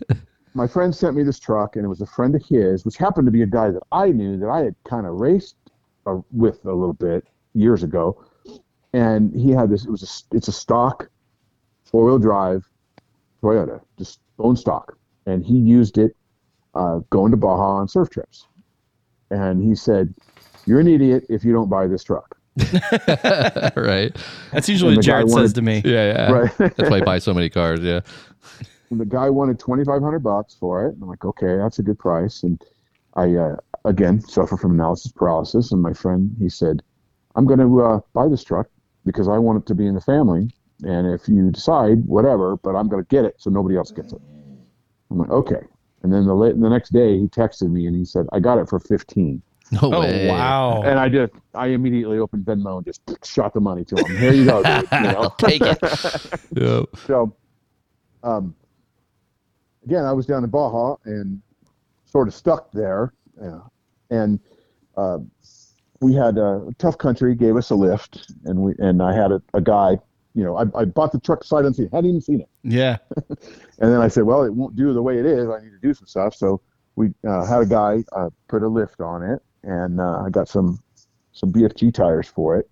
my 0.56 0.66
friend 0.66 0.96
sent 0.96 1.16
me 1.16 1.22
this 1.22 1.38
truck, 1.38 1.76
and 1.76 1.86
it 1.86 1.88
was 1.88 2.02
a 2.02 2.06
friend 2.06 2.34
of 2.34 2.44
his, 2.44 2.84
which 2.84 2.98
happened 2.98 3.28
to 3.28 3.32
be 3.32 3.44
a 3.44 3.46
guy 3.48 3.70
that 3.70 3.84
I 3.92 4.08
knew 4.10 4.38
that 4.38 4.50
I 4.50 4.62
had 4.62 4.76
kind 4.86 5.06
of 5.06 5.20
raced 5.20 5.56
uh, 6.08 6.20
with 6.32 6.66
a 6.66 6.74
little 6.74 6.94
bit 6.94 7.28
years 7.54 7.84
ago. 7.84 8.24
And 8.94 9.36
he 9.36 9.52
had 9.52 9.70
this. 9.70 9.86
It 9.86 9.92
was 9.92 10.02
a. 10.32 10.36
It's 10.36 10.48
a 10.48 10.52
stock, 10.52 11.10
four 11.84 12.06
wheel 12.06 12.18
drive, 12.18 12.68
Toyota, 13.44 13.82
just 14.00 14.20
bone 14.38 14.56
stock, 14.56 14.98
and 15.28 15.46
he 15.46 15.58
used 15.58 15.98
it 15.98 16.16
uh, 16.76 17.00
going 17.10 17.32
to 17.32 17.38
Baja 17.38 17.78
on 17.78 17.88
surf 17.88 18.10
trips. 18.10 18.48
And 19.30 19.64
he 19.64 19.76
said, 19.76 20.14
"You're 20.66 20.80
an 20.80 20.88
idiot 20.88 21.26
if 21.30 21.44
you 21.44 21.54
don't 21.54 21.70
buy 21.70 21.88
this 21.88 22.04
truck." 22.04 22.38
right. 23.76 24.16
That's 24.52 24.68
usually 24.68 24.96
And 24.96 24.98
what 24.98 25.06
the 25.06 25.12
guy 25.12 25.18
Jared 25.20 25.30
says 25.30 25.54
to 25.54 25.62
me. 25.62 25.82
Yeah, 25.86 26.14
yeah. 26.14 26.32
Right. 26.32 26.58
That's 26.58 26.90
why 26.90 26.98
I 26.98 27.02
buy 27.02 27.20
so 27.20 27.34
many 27.34 27.50
cars. 27.50 27.80
Yeah. 27.80 28.02
and 28.90 29.00
the 29.00 29.06
guy 29.06 29.30
wanted 29.30 29.58
2500 29.60 30.20
bucks 30.20 30.56
for 30.60 30.86
it 30.86 30.94
and 30.94 31.04
i'm 31.04 31.08
like 31.10 31.24
okay 31.24 31.56
that's 31.58 31.80
a 31.80 31.84
good 31.84 31.98
price 31.98 32.44
and 32.44 32.62
i 33.16 33.34
uh, 33.36 33.56
again 33.86 34.20
suffer 34.20 34.58
from 34.58 34.72
analysis 34.72 35.12
paralysis 35.14 35.72
and 35.72 35.82
my 35.82 35.94
friend 35.94 36.36
he 36.40 36.50
said 36.50 36.82
i'm 37.36 37.46
going 37.46 37.60
to 37.60 37.82
uh, 37.82 38.00
buy 38.14 38.28
this 38.28 38.44
truck 38.44 38.68
because 39.06 39.28
i 39.30 39.38
want 39.38 39.58
it 39.58 39.66
to 39.66 39.74
be 39.74 39.88
in 39.88 39.96
the 39.96 40.02
family 40.02 40.54
and 40.84 41.08
if 41.08 41.28
you 41.30 41.50
decide 41.52 42.06
whatever 42.06 42.58
but 42.58 42.76
i'm 42.76 42.90
going 42.90 43.02
to 43.02 43.08
get 43.08 43.24
it 43.24 43.36
so 43.38 43.50
nobody 43.50 43.78
else 43.78 43.92
gets 43.92 44.12
it 44.12 44.22
i'm 45.10 45.18
like 45.18 45.30
okay 45.30 45.62
and 46.04 46.12
then 46.12 46.26
the 46.26 46.36
the 46.36 46.70
next 46.70 46.90
day 46.92 47.18
he 47.18 47.28
texted 47.28 47.72
me 47.72 47.86
and 47.88 47.96
he 47.96 48.04
said 48.04 48.26
i 48.34 48.40
got 48.40 48.58
it 48.58 48.68
for 48.68 48.80
15 48.80 49.42
No 49.72 49.80
Oh 49.94 50.00
way. 50.02 50.28
wow. 50.28 50.82
and 50.84 51.00
i 51.00 51.08
just 51.08 51.34
i 51.56 51.68
immediately 51.68 52.18
opened 52.20 52.46
venmo 52.46 52.78
and 52.78 52.86
just 52.86 53.02
shot 53.26 53.54
the 53.54 53.60
money 53.62 53.86
to 53.86 53.96
him 53.96 54.18
here 54.18 54.34
you 54.34 54.46
go 54.46 54.62
dude, 54.64 54.88
you 54.92 55.00
know? 55.02 55.34
Take 55.38 55.62
it. 55.62 55.80
Yep. 56.56 56.90
So, 57.08 57.34
um, 58.24 58.54
again, 59.86 60.06
I 60.06 60.12
was 60.12 60.26
down 60.26 60.44
in 60.44 60.50
Baja 60.50 60.96
and 61.06 61.42
sort 62.06 62.28
of 62.28 62.34
stuck 62.34 62.72
there, 62.74 63.14
yeah. 63.42 63.60
and 64.10 64.40
uh, 64.98 65.20
we 66.02 66.14
had 66.14 66.38
a 66.38 66.68
tough 66.78 66.98
country 66.98 67.34
gave 67.36 67.56
us 67.56 67.70
a 67.70 67.76
lift, 67.76 68.32
and 68.46 68.60
we 68.60 68.74
and 68.80 69.02
I 69.02 69.14
had 69.16 69.32
a, 69.32 69.42
a 69.54 69.62
guy 69.62 69.98
you 70.34 70.44
know, 70.46 70.56
I, 70.56 70.64
I 70.80 70.86
bought 70.86 71.12
the 71.12 71.20
truck 71.20 71.44
sight 71.44 71.66
unseen, 71.66 71.90
hadn't 71.92 72.10
even 72.10 72.22
seen 72.22 72.40
it. 72.42 72.50
Yeah. 72.64 72.98
And 73.80 73.92
then 73.92 74.00
I 74.00 74.10
said, 74.10 74.24
well, 74.26 74.44
it 74.44 74.54
won't 74.54 74.76
do 74.76 74.94
the 74.94 75.02
way 75.02 75.18
it 75.18 75.26
is. 75.26 75.50
I 75.50 75.60
need 75.60 75.72
to 75.72 75.80
do 75.82 75.92
some 75.96 76.06
stuff. 76.06 76.36
So 76.36 76.62
we 76.96 77.12
uh, 77.28 77.44
had 77.46 77.62
a 77.64 77.66
guy 77.66 78.04
uh, 78.16 78.30
put 78.48 78.62
a 78.62 78.68
lift 78.68 79.02
on 79.02 79.24
it, 79.24 79.42
and 79.64 80.00
uh, 80.00 80.24
I 80.26 80.30
got 80.30 80.48
some 80.48 80.82
some 81.34 81.52
BFG 81.52 81.94
tires 81.94 82.28
for 82.28 82.58
it, 82.58 82.70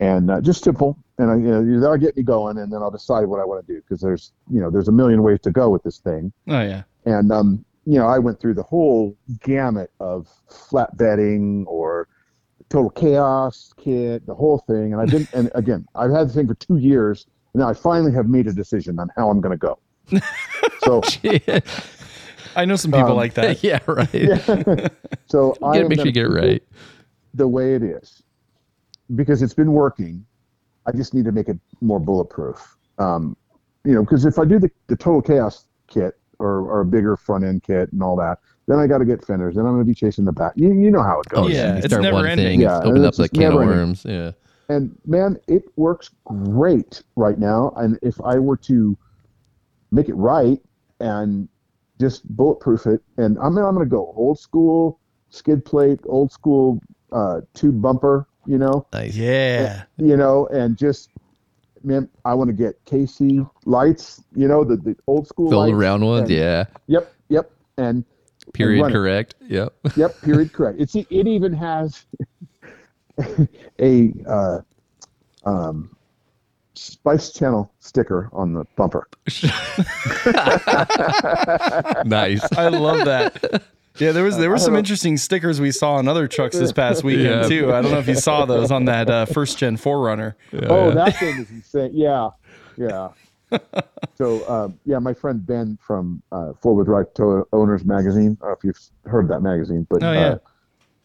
and 0.00 0.30
uh, 0.30 0.40
just 0.40 0.64
simple. 0.64 0.98
And 1.18 1.30
I, 1.30 1.34
you 1.34 1.42
know, 1.50 1.80
that'll 1.80 1.96
get 1.96 2.16
me 2.16 2.22
going, 2.22 2.58
and 2.58 2.72
then 2.72 2.80
I'll 2.80 2.90
decide 2.90 3.26
what 3.26 3.40
I 3.40 3.44
want 3.44 3.66
to 3.66 3.72
do 3.72 3.80
because 3.80 4.00
there's 4.00 4.32
you 4.50 4.60
know 4.60 4.70
there's 4.70 4.88
a 4.88 4.92
million 4.92 5.22
ways 5.22 5.40
to 5.42 5.50
go 5.50 5.70
with 5.70 5.82
this 5.82 5.98
thing. 5.98 6.32
Oh 6.48 6.60
yeah. 6.60 6.82
And 7.04 7.32
um, 7.32 7.64
you 7.88 7.98
know, 7.98 8.06
I 8.06 8.18
went 8.18 8.38
through 8.38 8.54
the 8.54 8.62
whole 8.62 9.16
gamut 9.42 9.90
of 9.98 10.28
flatbedding 10.50 11.64
or 11.66 12.06
total 12.68 12.90
chaos 12.90 13.72
kit, 13.82 14.26
the 14.26 14.34
whole 14.34 14.58
thing. 14.58 14.92
And 14.92 15.00
I've 15.00 15.08
been, 15.08 15.26
and 15.32 15.50
again, 15.54 15.86
I've 15.94 16.10
had 16.10 16.28
the 16.28 16.32
thing 16.34 16.46
for 16.46 16.54
two 16.54 16.76
years. 16.76 17.26
And 17.54 17.62
now 17.62 17.68
I 17.70 17.74
finally 17.74 18.12
have 18.12 18.28
made 18.28 18.46
a 18.46 18.52
decision 18.52 18.98
on 18.98 19.08
how 19.16 19.30
I'm 19.30 19.40
going 19.40 19.58
to 19.58 19.66
go. 19.66 19.78
so, 20.84 21.00
I 22.56 22.64
know 22.64 22.76
some 22.76 22.90
people 22.92 23.10
Um, 23.10 23.16
like 23.16 23.34
that. 23.34 23.62
yeah, 23.62 23.78
right. 23.86 24.92
so 25.26 25.56
I 25.62 25.82
make 25.82 25.98
sure 25.98 26.06
you 26.06 26.12
get 26.12 26.26
it 26.26 26.30
right. 26.30 26.62
the 27.34 27.48
way 27.48 27.74
it 27.74 27.82
is 27.82 28.22
because 29.14 29.42
it's 29.42 29.54
been 29.54 29.72
working. 29.72 30.24
I 30.86 30.92
just 30.92 31.14
need 31.14 31.24
to 31.26 31.32
make 31.32 31.48
it 31.48 31.58
more 31.80 32.00
bulletproof. 32.00 32.76
Um, 32.98 33.36
you 33.84 33.94
know, 33.94 34.02
because 34.02 34.24
if 34.24 34.38
I 34.38 34.44
do 34.44 34.58
the, 34.58 34.70
the 34.86 34.96
total 34.96 35.22
chaos 35.22 35.64
kit 35.86 36.18
or, 36.38 36.60
or 36.60 36.80
a 36.80 36.84
bigger 36.84 37.16
front 37.16 37.44
end 37.44 37.62
kit 37.62 37.92
and 37.92 38.02
all 38.02 38.16
that, 38.16 38.38
then 38.66 38.78
I 38.78 38.86
got 38.86 38.98
to 38.98 39.04
get 39.04 39.24
fenders. 39.24 39.54
Then 39.56 39.64
I'm 39.66 39.72
going 39.72 39.82
to 39.84 39.86
be 39.88 39.94
chasing 39.94 40.24
the 40.24 40.32
back. 40.32 40.52
You, 40.56 40.72
you 40.72 40.90
know 40.90 41.02
how 41.02 41.20
it 41.20 41.28
goes. 41.28 41.46
Oh 41.46 41.48
yeah, 41.48 41.74
yeah, 41.76 41.80
it's 41.84 41.94
never 41.94 42.12
one 42.14 42.26
ending. 42.26 42.46
thing, 42.46 42.60
Yeah, 42.60 42.78
open 42.80 43.02
up 43.04 43.08
it's 43.10 43.18
the 43.18 43.28
can 43.28 43.44
of 43.44 43.48
never 43.50 43.62
ending. 43.62 43.76
worms. 43.78 44.04
Yeah. 44.06 44.32
And 44.70 44.94
man, 45.06 45.38
it 45.46 45.64
works 45.76 46.10
great 46.26 47.02
right 47.16 47.38
now. 47.38 47.72
And 47.76 47.98
if 48.02 48.20
I 48.22 48.38
were 48.38 48.58
to 48.58 48.96
make 49.90 50.10
it 50.10 50.14
right 50.14 50.60
and 51.00 51.48
just 52.00 52.24
bulletproof 52.36 52.86
it, 52.86 53.00
and 53.16 53.38
I'm, 53.38 53.56
I'm 53.58 53.74
going 53.74 53.86
to 53.86 53.90
go 53.90 54.12
old 54.16 54.38
school 54.38 55.00
skid 55.30 55.64
plate, 55.64 56.00
old 56.06 56.32
school 56.32 56.80
uh, 57.12 57.40
tube 57.54 57.80
bumper, 57.82 58.26
you 58.46 58.58
know, 58.58 58.86
Nice. 58.92 59.14
Yeah. 59.16 59.84
you 59.98 60.16
know, 60.16 60.46
and 60.48 60.76
just 60.76 61.10
man, 61.84 62.08
I 62.24 62.34
want 62.34 62.48
to 62.48 62.54
get 62.54 62.82
KC 62.86 63.48
lights, 63.64 64.22
you 64.34 64.48
know, 64.48 64.64
the, 64.64 64.76
the 64.76 64.96
old 65.06 65.26
school 65.28 65.50
The 65.50 65.56
old 65.56 65.74
round 65.76 66.04
ones. 66.04 66.22
and- 66.22 66.30
Yeah. 66.30 66.64
Yep, 66.86 67.14
yep, 67.28 67.50
and 67.76 68.04
Period. 68.54 68.82
run 68.82 68.90
it. 68.90 68.94
Correct. 68.94 69.34
Yep. 69.46 69.74
yep, 69.96 70.20
period, 70.22 70.52
correct. 70.52 70.80
It's 70.80 70.94
it 70.94 71.06
even 71.10 71.52
has 71.52 72.04
a 73.80 74.12
uh, 74.26 74.58
um, 75.44 75.96
Spice 76.78 77.32
Channel 77.32 77.70
sticker 77.80 78.30
on 78.32 78.52
the 78.52 78.64
bumper. 78.76 79.08
nice. 82.04 82.40
I 82.52 82.68
love 82.68 83.04
that. 83.06 83.62
Yeah, 83.98 84.12
there 84.12 84.22
was 84.22 84.36
there 84.38 84.48
were 84.48 84.58
some 84.58 84.74
have 84.74 84.76
a- 84.76 84.78
interesting 84.78 85.16
stickers 85.16 85.60
we 85.60 85.72
saw 85.72 85.94
on 85.94 86.06
other 86.06 86.28
trucks 86.28 86.56
this 86.56 86.70
past 86.72 87.02
weekend 87.02 87.42
Yeah. 87.42 87.48
too. 87.48 87.72
I 87.72 87.82
don't 87.82 87.90
know 87.90 87.98
if 87.98 88.06
you 88.06 88.14
saw 88.14 88.44
those 88.44 88.70
on 88.70 88.84
that 88.84 89.10
uh, 89.10 89.26
first 89.26 89.58
gen 89.58 89.76
Forerunner. 89.76 90.36
oh, 90.68 90.92
that 90.92 91.16
thing 91.16 91.38
is 91.38 91.50
insane. 91.50 91.90
Yeah, 91.94 92.30
yeah. 92.76 93.08
so 94.14 94.48
um, 94.48 94.78
yeah, 94.84 94.98
my 95.00 95.14
friend 95.14 95.44
Ben 95.44 95.76
from 95.84 96.22
uh, 96.30 96.52
Four 96.60 96.74
Wheel 96.76 96.84
Drive 96.84 97.12
Tow 97.14 97.48
Owners 97.52 97.84
Magazine. 97.84 98.38
I 98.40 98.44
don't 98.44 98.50
know 98.50 98.56
if 98.56 98.62
you've 98.64 98.80
heard 99.10 99.24
of 99.24 99.28
that 99.30 99.40
magazine, 99.40 99.84
but 99.90 100.02
Oh, 100.04 100.12
yeah. 100.12 100.20
uh, 100.28 100.38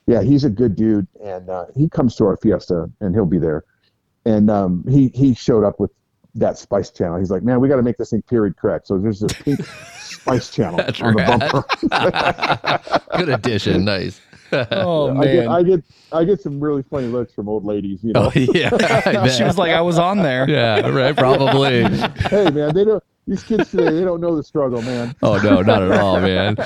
yeah, 0.06 0.22
he's 0.22 0.44
a 0.44 0.50
good 0.50 0.76
dude, 0.76 1.08
and 1.24 1.50
uh, 1.50 1.66
he 1.76 1.88
comes 1.90 2.16
to 2.18 2.26
our 2.26 2.38
Fiesta, 2.38 2.92
and 3.00 3.16
he'll 3.16 3.26
be 3.26 3.40
there. 3.40 3.64
And 4.26 4.50
um, 4.50 4.86
he 4.90 5.10
he 5.14 5.34
showed 5.34 5.64
up 5.64 5.80
with 5.80 5.92
that 6.36 6.58
Spice 6.58 6.90
Channel. 6.90 7.20
He's 7.20 7.30
like, 7.30 7.44
man, 7.44 7.60
we 7.60 7.68
got 7.70 7.76
to 7.76 7.84
make 7.84 7.98
this 7.98 8.10
thing 8.12 8.22
period 8.24 8.58
correct. 8.58 8.88
So 8.88 8.98
there's 8.98 9.20
this 9.20 9.34
pink 9.34 9.64
Spice 10.00 10.50
Channel 10.50 10.78
That's 10.78 11.02
on 11.02 11.14
rad. 11.16 11.42
the 11.42 11.64
bumper. 11.90 13.00
Good 13.18 13.30
addition. 13.30 13.86
Nice. 13.94 14.20
Oh 14.72 15.10
I 15.20 15.26
get 15.26 15.36
man. 15.36 15.48
I 15.48 15.64
get 15.64 15.84
I 16.12 16.24
get 16.26 16.40
some 16.40 16.60
really 16.60 16.84
funny 16.84 17.08
looks 17.08 17.34
from 17.34 17.50
old 17.50 17.66
ladies. 17.66 18.04
You 18.04 18.14
know, 18.14 18.26
Oh 18.26 18.32
yeah. 18.36 19.28
She 19.30 19.44
was 19.44 19.58
like, 19.58 19.72
I 19.72 19.82
was 19.82 19.98
on 19.98 20.20
there. 20.20 20.48
yeah. 20.48 20.88
Right. 20.88 21.16
Probably. 21.18 21.84
hey 21.86 22.52
man, 22.52 22.72
they 22.76 22.86
don't. 22.86 23.04
These 23.26 23.44
kids 23.44 23.72
today, 23.72 23.90
they 23.92 24.04
don't 24.04 24.20
know 24.20 24.36
the 24.36 24.44
struggle, 24.44 24.82
man. 24.82 25.16
Oh 25.24 25.38
no, 25.42 25.62
not 25.62 25.82
at 25.84 25.92
all, 26.00 26.20
man. 26.20 26.58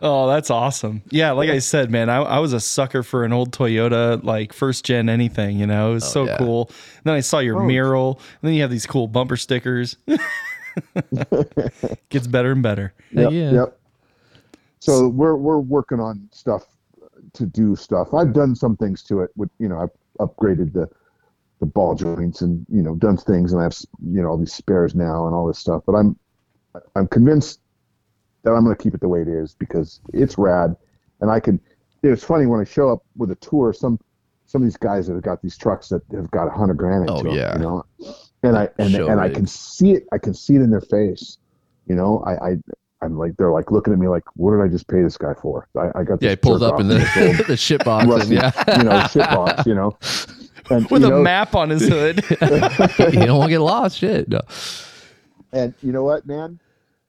Oh, 0.00 0.26
that's 0.28 0.50
awesome. 0.50 1.02
Yeah, 1.10 1.32
like 1.32 1.50
I 1.50 1.58
said, 1.58 1.90
man, 1.90 2.08
I, 2.08 2.16
I 2.16 2.38
was 2.38 2.52
a 2.54 2.60
sucker 2.60 3.02
for 3.02 3.24
an 3.24 3.32
old 3.32 3.52
Toyota, 3.52 4.22
like 4.24 4.52
first 4.54 4.84
gen 4.86 5.08
anything, 5.10 5.58
you 5.58 5.66
know, 5.66 5.90
it 5.90 5.94
was 5.94 6.04
oh, 6.04 6.08
so 6.08 6.24
yeah. 6.24 6.38
cool. 6.38 6.70
then 7.04 7.12
I 7.14 7.20
saw 7.20 7.40
your 7.40 7.60
Oh. 7.60 7.64
mural, 7.66 8.20
and 8.40 8.48
then 8.48 8.54
you 8.54 8.62
have 8.62 8.70
these 8.70 8.86
cool 8.86 9.06
bumper 9.06 9.36
stickers. 9.36 9.96
Gets 12.08 12.26
better 12.26 12.52
and 12.52 12.62
better. 12.62 12.94
Yep, 13.12 13.32
Yeah. 13.32 13.50
Yep. 13.52 13.78
So 14.80 15.08
we're 15.08 15.36
we're 15.36 15.58
working 15.58 16.00
on 16.00 16.28
stuff 16.32 16.64
to 17.34 17.46
do 17.46 17.74
stuff. 17.76 18.12
I've 18.14 18.32
done 18.32 18.54
some 18.54 18.76
things 18.76 19.02
to 19.04 19.20
it. 19.20 19.30
With 19.36 19.50
you 19.58 19.68
know, 19.68 19.78
I've 19.80 20.26
upgraded 20.28 20.72
the 20.72 20.88
the 21.60 21.66
ball 21.66 21.94
joints 21.94 22.40
and 22.40 22.66
you 22.68 22.82
know 22.82 22.94
done 22.96 23.16
things, 23.16 23.52
and 23.52 23.60
I 23.60 23.64
have 23.64 23.76
you 24.06 24.22
know 24.22 24.28
all 24.28 24.38
these 24.38 24.52
spares 24.52 24.94
now 24.94 25.26
and 25.26 25.34
all 25.34 25.46
this 25.46 25.58
stuff. 25.58 25.82
But 25.86 25.94
I'm 25.94 26.18
I'm 26.96 27.06
convinced 27.08 27.60
that 28.42 28.52
I'm 28.52 28.64
going 28.64 28.76
to 28.76 28.82
keep 28.82 28.94
it 28.94 29.00
the 29.00 29.08
way 29.08 29.22
it 29.22 29.28
is 29.28 29.54
because 29.54 30.00
it's 30.12 30.36
rad, 30.38 30.76
and 31.20 31.30
I 31.30 31.40
can. 31.40 31.60
It's 32.02 32.22
funny 32.24 32.44
when 32.46 32.60
I 32.60 32.64
show 32.64 32.90
up 32.90 33.02
with 33.16 33.30
a 33.30 33.36
tour. 33.36 33.72
Some 33.72 33.98
some 34.46 34.62
of 34.62 34.66
these 34.66 34.76
guys 34.76 35.06
that 35.06 35.14
have 35.14 35.22
got 35.22 35.40
these 35.42 35.56
trucks 35.56 35.88
that 35.88 36.02
have 36.12 36.30
got 36.30 36.46
a 36.48 36.50
hundred 36.50 36.76
grand 36.76 37.02
into 37.08 37.14
Oh, 37.14 37.22
them, 37.22 37.34
yeah. 37.34 37.56
you 37.56 37.62
know, 37.62 37.84
and 38.42 38.56
I 38.58 38.68
and 38.78 38.90
Show 38.90 39.08
and 39.08 39.20
I 39.20 39.30
can 39.30 39.46
see 39.46 39.92
it. 39.92 40.04
I 40.12 40.18
can 40.18 40.34
see 40.34 40.56
it 40.56 40.60
in 40.60 40.70
their 40.70 40.82
face. 40.82 41.38
You 41.86 41.94
know, 41.94 42.22
I, 42.26 42.50
I 42.50 42.56
I'm 43.00 43.18
like 43.18 43.36
they're 43.36 43.52
like 43.52 43.70
looking 43.70 43.92
at 43.92 43.98
me 43.98 44.08
like, 44.08 44.24
what 44.36 44.52
did 44.52 44.62
I 44.62 44.68
just 44.68 44.86
pay 44.88 45.02
this 45.02 45.16
guy 45.16 45.34
for? 45.34 45.68
I, 45.76 46.00
I 46.00 46.04
got 46.04 46.22
Yeah, 46.22 46.34
pulls 46.36 46.62
up 46.62 46.80
in 46.80 46.88
this 46.88 47.12
the 47.14 47.44
the 47.48 47.56
shit 47.56 47.84
box. 47.84 48.06
And, 48.06 48.32
yeah. 48.32 48.52
you 48.78 48.84
know, 48.84 49.06
shit 49.06 49.28
box, 49.28 49.66
you 49.66 49.74
know, 49.74 49.96
and 50.70 50.88
With 50.90 51.04
a 51.04 51.08
know, 51.10 51.22
map 51.22 51.54
on 51.54 51.70
his 51.70 51.86
hood. 51.88 52.24
you 52.30 52.36
don't 52.38 53.38
want 53.38 53.48
to 53.48 53.54
get 53.54 53.60
lost. 53.60 53.98
Shit. 53.98 54.28
No. 54.28 54.40
and 55.52 55.74
you 55.82 55.92
know 55.92 56.04
what, 56.04 56.26
man, 56.26 56.58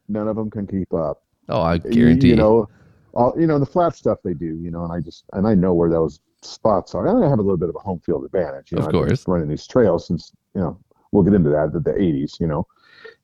none 0.07 0.27
of 0.27 0.35
them 0.35 0.49
can 0.49 0.67
keep 0.67 0.93
up. 0.93 1.23
Oh, 1.49 1.61
I 1.61 1.77
guarantee. 1.77 2.29
You 2.29 2.35
know, 2.35 2.69
all 3.13 3.33
you 3.39 3.47
know 3.47 3.59
the 3.59 3.65
flat 3.65 3.95
stuff 3.95 4.19
they 4.23 4.33
do, 4.33 4.45
you 4.45 4.71
know, 4.71 4.83
and 4.83 4.91
I 4.93 4.99
just 4.99 5.23
and 5.33 5.47
I 5.47 5.53
know 5.55 5.73
where 5.73 5.89
those 5.89 6.19
spots 6.41 6.93
are. 6.95 7.07
And 7.07 7.23
I 7.23 7.29
have 7.29 7.39
a 7.39 7.41
little 7.41 7.57
bit 7.57 7.69
of 7.69 7.75
a 7.75 7.79
home 7.79 7.99
field 7.99 8.25
advantage. 8.25 8.71
You 8.71 8.77
know, 8.77 8.81
Of 8.81 8.87
I've 8.87 8.91
been 8.93 9.07
course. 9.07 9.27
running 9.27 9.47
these 9.49 9.65
trails 9.67 10.07
since 10.07 10.31
you 10.53 10.61
know 10.61 10.79
we'll 11.11 11.23
get 11.23 11.33
into 11.33 11.49
that 11.49 11.71
the, 11.73 11.79
the 11.79 11.91
80s, 11.93 12.39
you 12.39 12.47
know, 12.47 12.67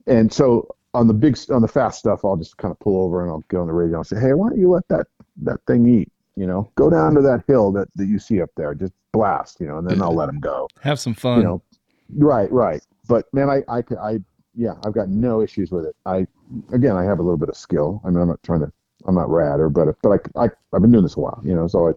and 0.07 0.31
so 0.31 0.67
on 0.93 1.07
the 1.07 1.13
big 1.13 1.37
on 1.49 1.61
the 1.61 1.67
fast 1.67 1.99
stuff, 1.99 2.23
I'll 2.23 2.37
just 2.37 2.57
kind 2.57 2.71
of 2.71 2.79
pull 2.79 3.01
over 3.01 3.21
and 3.21 3.31
I'll 3.31 3.43
get 3.49 3.57
on 3.57 3.67
the 3.67 3.73
radio 3.73 3.97
and 3.97 4.07
say, 4.07 4.19
hey, 4.19 4.33
why 4.33 4.49
don't 4.49 4.59
you 4.59 4.69
let 4.69 4.87
that 4.89 5.07
that 5.43 5.59
thing 5.67 5.87
eat? 5.87 6.11
You 6.41 6.47
know, 6.47 6.71
go 6.73 6.89
down 6.89 7.13
to 7.13 7.21
that 7.21 7.43
hill 7.45 7.71
that, 7.73 7.87
that 7.95 8.07
you 8.07 8.17
see 8.17 8.41
up 8.41 8.49
there, 8.57 8.73
just 8.73 8.93
blast, 9.11 9.59
you 9.59 9.67
know, 9.67 9.77
and 9.77 9.87
then 9.87 10.01
I'll 10.01 10.15
let 10.15 10.25
them 10.25 10.39
go. 10.39 10.67
Have 10.81 10.99
some 10.99 11.13
fun. 11.13 11.37
You 11.37 11.43
know, 11.43 11.61
right, 12.17 12.51
right. 12.51 12.81
But 13.07 13.31
man, 13.31 13.47
I, 13.47 13.61
I, 13.67 13.83
I, 14.01 14.19
yeah, 14.55 14.73
I've 14.83 14.93
got 14.93 15.07
no 15.07 15.43
issues 15.43 15.69
with 15.69 15.85
it. 15.85 15.95
I, 16.07 16.25
again, 16.73 16.97
I 16.97 17.03
have 17.03 17.19
a 17.19 17.21
little 17.21 17.37
bit 17.37 17.49
of 17.49 17.55
skill. 17.55 18.01
I 18.03 18.09
mean, 18.09 18.19
I'm 18.19 18.27
not 18.27 18.41
trying 18.41 18.61
to, 18.61 18.71
I'm 19.05 19.13
not 19.13 19.29
rad 19.29 19.59
or, 19.59 19.69
but, 19.69 19.95
but 20.01 20.19
I, 20.35 20.45
I, 20.45 20.49
I've 20.73 20.81
been 20.81 20.91
doing 20.91 21.03
this 21.03 21.15
a 21.15 21.19
while, 21.19 21.39
you 21.45 21.53
know, 21.53 21.67
so 21.67 21.89
I, 21.89 21.91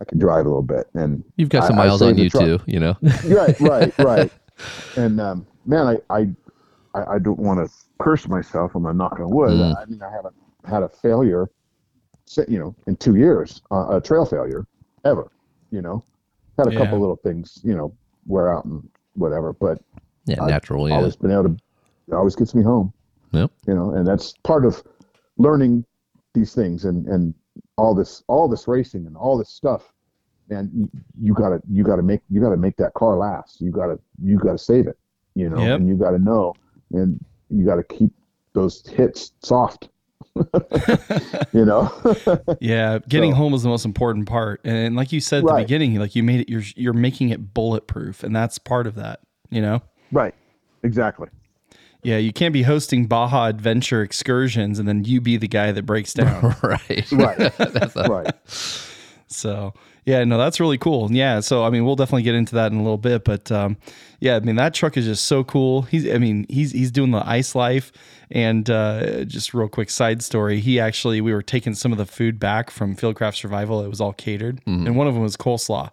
I 0.00 0.04
can 0.04 0.18
drive 0.18 0.46
a 0.46 0.48
little 0.48 0.60
bit 0.60 0.88
and 0.94 1.22
You've 1.36 1.48
got 1.48 1.68
some 1.68 1.78
I 1.78 1.86
miles 1.86 2.02
on 2.02 2.18
you 2.18 2.28
truck. 2.28 2.42
too. 2.42 2.58
You 2.66 2.80
know. 2.80 2.96
right, 3.24 3.60
right, 3.60 3.98
right. 4.00 4.32
And 4.96 5.20
um, 5.20 5.46
man, 5.64 5.86
I, 5.86 6.12
I, 6.12 6.26
I, 6.98 7.14
I 7.14 7.18
don't 7.20 7.38
want 7.38 7.64
to 7.64 7.72
curse 8.00 8.26
myself. 8.26 8.74
I'm 8.74 8.82
not 8.82 8.96
knocking 8.96 9.24
on 9.24 9.30
wood. 9.30 9.50
Mm. 9.50 9.80
I 9.80 9.84
mean, 9.84 10.02
I 10.02 10.10
haven't 10.10 10.34
had 10.64 10.82
a 10.82 10.88
failure, 10.88 11.48
you 12.48 12.58
know, 12.58 12.74
in 12.86 12.96
two 12.96 13.16
years, 13.16 13.62
uh, 13.70 13.96
a 13.96 14.00
trail 14.00 14.24
failure 14.24 14.66
ever. 15.04 15.30
You 15.70 15.82
know, 15.82 16.02
had 16.58 16.68
a 16.68 16.72
Yeah. 16.72 16.78
couple 16.78 17.00
little 17.00 17.16
things, 17.16 17.60
you 17.64 17.74
know, 17.74 17.92
wear 18.26 18.54
out 18.54 18.64
and 18.64 18.88
whatever, 19.14 19.52
but 19.52 19.80
Yeah, 20.26 20.42
I- 20.42 20.48
natural. 20.48 20.88
Yeah. 20.88 20.96
always 20.96 21.16
been 21.16 21.30
able 21.30 21.44
to. 21.44 21.56
It 22.08 22.14
always 22.14 22.36
gets 22.36 22.54
me 22.54 22.62
home. 22.62 22.92
Yep. 23.32 23.50
You 23.66 23.74
know, 23.74 23.90
and 23.92 24.06
that's 24.06 24.34
part 24.44 24.64
of 24.64 24.82
learning 25.38 25.84
these 26.34 26.54
things 26.54 26.84
and 26.84 27.06
and 27.06 27.34
all 27.76 27.94
this 27.94 28.22
all 28.28 28.48
this 28.48 28.66
racing 28.68 29.06
and 29.06 29.16
all 29.16 29.36
this 29.38 29.48
stuff. 29.50 29.92
And 30.50 30.70
you, 30.72 30.88
you 31.20 31.34
gotta 31.34 31.60
you 31.68 31.82
gotta 31.84 32.02
make 32.02 32.20
you 32.30 32.40
gotta 32.40 32.56
make 32.56 32.76
that 32.76 32.94
car 32.94 33.16
last. 33.16 33.60
You 33.60 33.70
gotta 33.70 33.98
you 34.22 34.38
gotta 34.38 34.58
save 34.58 34.86
it. 34.86 34.98
You 35.34 35.50
know, 35.50 35.58
Yep. 35.58 35.80
and 35.80 35.88
you 35.88 35.96
gotta 35.96 36.18
know, 36.18 36.54
and 36.92 37.22
you 37.50 37.64
gotta 37.64 37.82
keep 37.82 38.12
those 38.52 38.86
hits 38.86 39.32
soft. 39.42 39.88
you 41.52 41.64
know. 41.64 41.92
Yeah, 42.60 42.98
getting 43.08 43.32
So- 43.32 43.36
home 43.36 43.54
is 43.54 43.62
the 43.62 43.68
most 43.68 43.84
important 43.84 44.26
part, 44.26 44.60
and 44.64 44.96
like 44.96 45.12
you 45.12 45.20
said 45.20 45.44
at 45.44 45.46
the 45.46 45.54
beginning, 45.62 45.96
like 45.98 46.14
you 46.14 46.22
made 46.22 46.40
it, 46.40 46.48
you're 46.48 46.62
you're 46.76 46.92
making 46.92 47.30
it 47.30 47.54
bulletproof, 47.54 48.22
and 48.22 48.34
that's 48.34 48.58
part 48.58 48.86
of 48.86 48.94
that. 48.96 49.20
You 49.50 49.60
know, 49.62 49.82
right. 50.12 50.34
Exactly. 50.82 51.28
yeah, 52.02 52.18
you 52.18 52.32
can't 52.32 52.52
be 52.52 52.62
hosting 52.62 53.06
Baja 53.06 53.46
Adventure 53.46 54.02
excursions 54.02 54.78
and 54.78 54.86
then 54.88 55.04
you 55.04 55.20
be 55.20 55.36
the 55.38 55.48
guy 55.48 55.72
that 55.72 55.84
breaks 55.86 56.12
down. 56.12 56.54
right. 56.62 57.10
Right. 57.12 57.52
That's 57.56 57.96
a, 57.96 58.02
right. 58.04 58.34
so 59.28 59.72
Yeah, 60.06 60.22
no, 60.24 60.36
that's 60.36 60.60
really 60.60 60.76
cool. 60.76 61.10
Yeah, 61.10 61.40
so 61.40 61.64
I 61.64 61.70
mean, 61.70 61.84
we'll 61.84 61.96
definitely 61.96 62.24
get 62.24 62.34
into 62.34 62.54
that 62.56 62.72
in 62.72 62.78
a 62.78 62.82
little 62.82 62.98
bit, 62.98 63.24
but 63.24 63.50
um, 63.50 63.78
yeah, 64.20 64.36
I 64.36 64.40
mean, 64.40 64.56
that 64.56 64.74
truck 64.74 64.96
is 64.96 65.06
just 65.06 65.24
so 65.24 65.44
cool. 65.44 65.82
He's, 65.82 66.06
I 66.08 66.18
mean, 66.18 66.46
he's 66.50 66.72
he's 66.72 66.90
doing 66.90 67.10
the 67.10 67.26
ice 67.26 67.54
life, 67.54 67.90
and 68.30 68.68
uh, 68.68 69.24
just 69.24 69.54
real 69.54 69.68
quick 69.68 69.88
side 69.88 70.22
story. 70.22 70.60
He 70.60 70.78
actually, 70.78 71.22
we 71.22 71.32
were 71.32 71.42
taking 71.42 71.74
some 71.74 71.90
of 71.90 71.96
the 71.98 72.04
food 72.06 72.38
back 72.38 72.70
from 72.70 72.94
Fieldcraft 72.96 73.36
Survival. 73.36 73.82
It 73.82 73.88
was 73.88 74.00
all 74.00 74.12
catered, 74.12 74.60
and 74.86 74.96
one 74.96 75.06
of 75.06 75.14
them 75.14 75.22
was 75.22 75.36
coleslaw. 75.38 75.90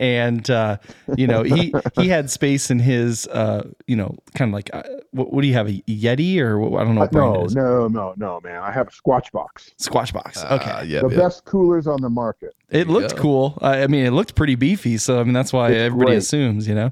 And 0.00 0.48
uh, 0.50 0.78
you 1.16 1.26
know 1.26 1.42
he 1.42 1.72
he 1.94 2.08
had 2.08 2.30
space 2.30 2.70
in 2.70 2.78
his 2.80 3.26
uh, 3.28 3.68
you 3.86 3.94
know 3.94 4.16
kind 4.34 4.50
of 4.50 4.54
like 4.54 4.70
uh, 4.72 4.82
what, 5.12 5.32
what 5.32 5.42
do 5.42 5.46
you 5.48 5.54
have 5.54 5.68
a 5.68 5.80
Yeti 5.82 6.38
or 6.38 6.58
what, 6.58 6.80
I 6.80 6.84
don't 6.84 6.94
know 6.96 7.02
what 7.02 7.12
brand 7.12 7.34
it 7.36 7.38
no, 7.38 7.44
is 7.44 7.54
no, 7.54 7.88
no, 7.88 8.14
no, 8.16 8.40
man. 8.42 8.60
I 8.62 8.72
have 8.72 8.88
a 8.88 8.90
Squatch 8.90 9.30
box. 9.30 9.70
Squatch 9.78 10.12
box 10.12 10.42
okay 10.44 10.70
Uh, 10.70 10.82
yeah, 10.82 11.00
the 11.02 11.08
yeah. 11.08 11.16
best 11.16 11.44
coolers 11.44 11.86
on 11.86 12.00
the 12.00 12.10
market. 12.10 12.54
It 12.70 12.86
you 12.88 12.92
looked 12.92 13.14
go. 13.16 13.22
cool. 13.22 13.58
I, 13.60 13.82
I 13.82 13.86
mean, 13.86 14.04
it 14.06 14.10
looked 14.12 14.34
pretty 14.34 14.54
beefy. 14.56 14.96
So 14.98 15.20
I 15.20 15.24
mean, 15.24 15.34
that's 15.34 15.52
why 15.52 15.70
It's 15.70 15.78
everybody 15.78 16.12
great. 16.12 16.18
assumes, 16.18 16.66
you 16.66 16.74
know. 16.74 16.90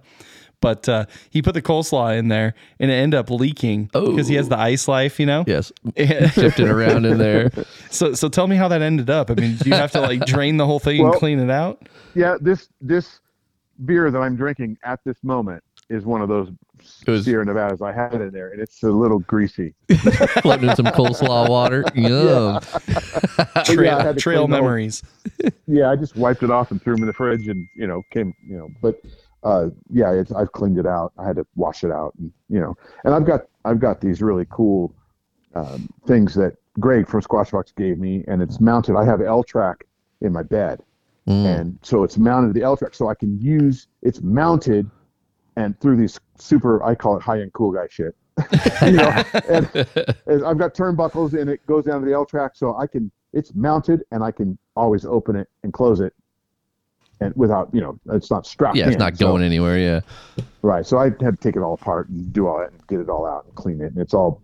But 0.61 0.88
uh, 0.88 1.07
he 1.31 1.40
put 1.40 1.55
the 1.55 1.62
coleslaw 1.62 2.19
in 2.19 2.29
there, 2.29 2.55
and 2.79 2.90
it 2.90 2.95
ended 2.95 3.19
up 3.19 3.31
leaking 3.31 3.87
because 3.93 4.29
he 4.29 4.35
has 4.35 4.49
the 4.50 4.59
ice 4.59 4.88
life, 4.88 5.19
you 5.19 5.25
know. 5.26 5.45
Yes. 5.47 5.73
Shifting 5.97 6.69
around 6.69 7.07
in 7.07 7.17
there. 7.19 7.50
so, 7.90 8.12
so 8.14 8.29
tell 8.29 8.47
me 8.47 8.57
how 8.57 8.69
that 8.69 8.83
ended 8.83 9.09
up. 9.09 9.31
I 9.31 9.35
mean, 9.35 9.57
do 9.57 9.71
you 9.71 9.75
have 9.75 9.93
to 9.93 10.00
like 10.00 10.21
drain 10.26 10.59
the 10.59 10.67
whole 10.67 10.79
thing 10.79 11.05
and 11.05 11.14
clean 11.14 11.38
it 11.38 11.50
out? 11.50 11.88
Yeah, 12.14 12.37
this 12.40 12.69
this 12.81 13.21
beer 13.87 14.11
that 14.11 14.19
I'm 14.19 14.37
drinking 14.37 14.76
at 14.85 15.00
this 15.05 15.17
moment 15.23 15.64
is 15.88 16.05
one 16.05 16.21
of 16.21 16.29
those 16.29 16.50
It 17.07 17.11
was- 17.11 17.25
Sierra 17.25 17.45
Nevadas 17.45 17.81
I 17.81 17.93
had 17.93 18.14
in 18.14 18.31
there, 18.31 18.50
and 18.50 18.61
it's 18.61 18.83
a 18.83 18.90
little 18.90 19.21
greasy. 19.21 19.75
Floating 20.43 20.69
in 20.69 20.76
some 20.76 20.87
coleslaw 20.87 21.49
water. 21.49 21.85
Yum. 21.95 22.61
Trail, 23.64 23.83
yeah, 23.85 23.97
I 23.97 24.02
had 24.02 24.17
to 24.17 24.21
trail 24.21 24.40
clean 24.43 24.50
the 24.50 24.57
whole- 24.57 24.64
memories. 24.64 25.02
Yeah, 25.67 25.90
I 25.90 25.97
just 25.97 26.17
wiped 26.17 26.43
it 26.43 26.50
off 26.50 26.71
and 26.71 26.83
threw 26.83 26.95
them 26.95 27.02
in 27.05 27.07
the 27.07 27.12
fridge, 27.14 27.49
and 27.49 27.67
you 27.75 27.87
know, 27.87 28.02
came, 28.11 28.35
you 28.47 28.59
know, 28.59 28.69
but 28.83 29.00
uh, 29.43 29.69
yeah, 29.91 30.13
it's, 30.13 30.33
I've 30.33 30.53
cleaned 30.53 30.79
it 30.79 30.87
out. 30.87 31.13
I 31.19 31.27
had 31.27 31.37
to 31.37 31.47
wash 31.57 31.85
it 31.85 31.91
out, 31.91 32.15
and 32.19 32.33
you 32.49 32.61
know, 32.61 32.77
and 33.05 33.15
I've 33.15 33.25
got 33.25 33.43
I've 33.65 33.81
got 33.81 34.01
these 34.01 34.21
really 34.23 34.47
cool 34.51 34.95
um, 35.55 35.89
things 36.07 36.35
that 36.35 36.55
Greg 36.79 37.09
from 37.09 37.23
Squashbox 37.23 37.75
gave 37.75 37.99
me, 37.99 38.25
and 38.29 38.43
it's 38.43 38.61
mounted. 38.61 38.97
I 38.97 39.05
have 39.05 39.21
L 39.21 39.43
track 39.43 39.85
in 40.21 40.33
my 40.33 40.43
bed, 40.43 40.83
Mm. 41.27 41.45
and 41.61 41.79
so 41.83 42.03
it's 42.03 42.17
mounted 42.17 42.49
to 42.49 42.53
the 42.55 42.63
L 42.63 42.77
track, 42.77 42.95
so 42.95 43.09
I 43.09 43.15
can 43.15 43.39
use 43.39 43.89
it's 44.03 44.23
mounted, 44.23 44.91
and 45.57 45.79
through 45.81 45.97
these 45.97 46.19
super, 46.39 46.83
I 46.83 46.95
call 46.95 47.17
it 47.17 47.23
high 47.23 47.41
end 47.41 47.53
cool 47.53 47.73
guy 47.73 47.87
shit. 47.91 48.17
you 48.83 48.93
know, 48.93 49.23
and, 49.49 49.69
and 50.27 50.45
I've 50.45 50.57
got 50.57 50.75
turnbuckles, 50.75 51.39
and 51.39 51.51
it 51.51 51.65
goes 51.67 51.85
down 51.85 52.01
to 52.01 52.07
the 52.07 52.15
L 52.15 52.25
track, 52.25 52.53
so 52.55 52.77
I 52.77 52.87
can. 52.87 53.11
It's 53.33 53.55
mounted, 53.55 54.03
and 54.11 54.25
I 54.25 54.33
can 54.33 54.59
always 54.77 55.05
open 55.05 55.37
it 55.37 55.49
and 55.63 55.73
close 55.73 56.01
it, 56.01 56.15
and 57.21 57.35
without 57.37 57.69
you 57.73 57.81
know, 57.81 57.99
it's 58.12 58.31
not 58.31 58.47
strapped. 58.47 58.77
Yeah, 58.77 58.87
it's 58.87 58.95
in, 58.95 58.99
not 58.99 59.17
so- 59.17 59.27
going 59.27 59.43
anywhere. 59.43 59.79
Yeah. 59.79 60.00
Right. 60.62 60.87
So 60.87 60.99
I 60.99 61.05
had 61.05 61.19
to 61.21 61.37
take 61.37 61.57
it 61.57 61.61
all 61.61 61.75
apart 61.75 62.09
and 62.09 62.33
do 62.33 62.47
all 62.47 62.59
that 62.59 62.73
and 62.73 62.87
get 62.87 63.00
it 63.00 63.09
all 63.09 63.27
out 63.27 63.45
and 63.47 63.55
clean 63.55 63.81
it. 63.81 63.93
And 63.93 63.99
it's 63.99 64.15
all, 64.15 64.43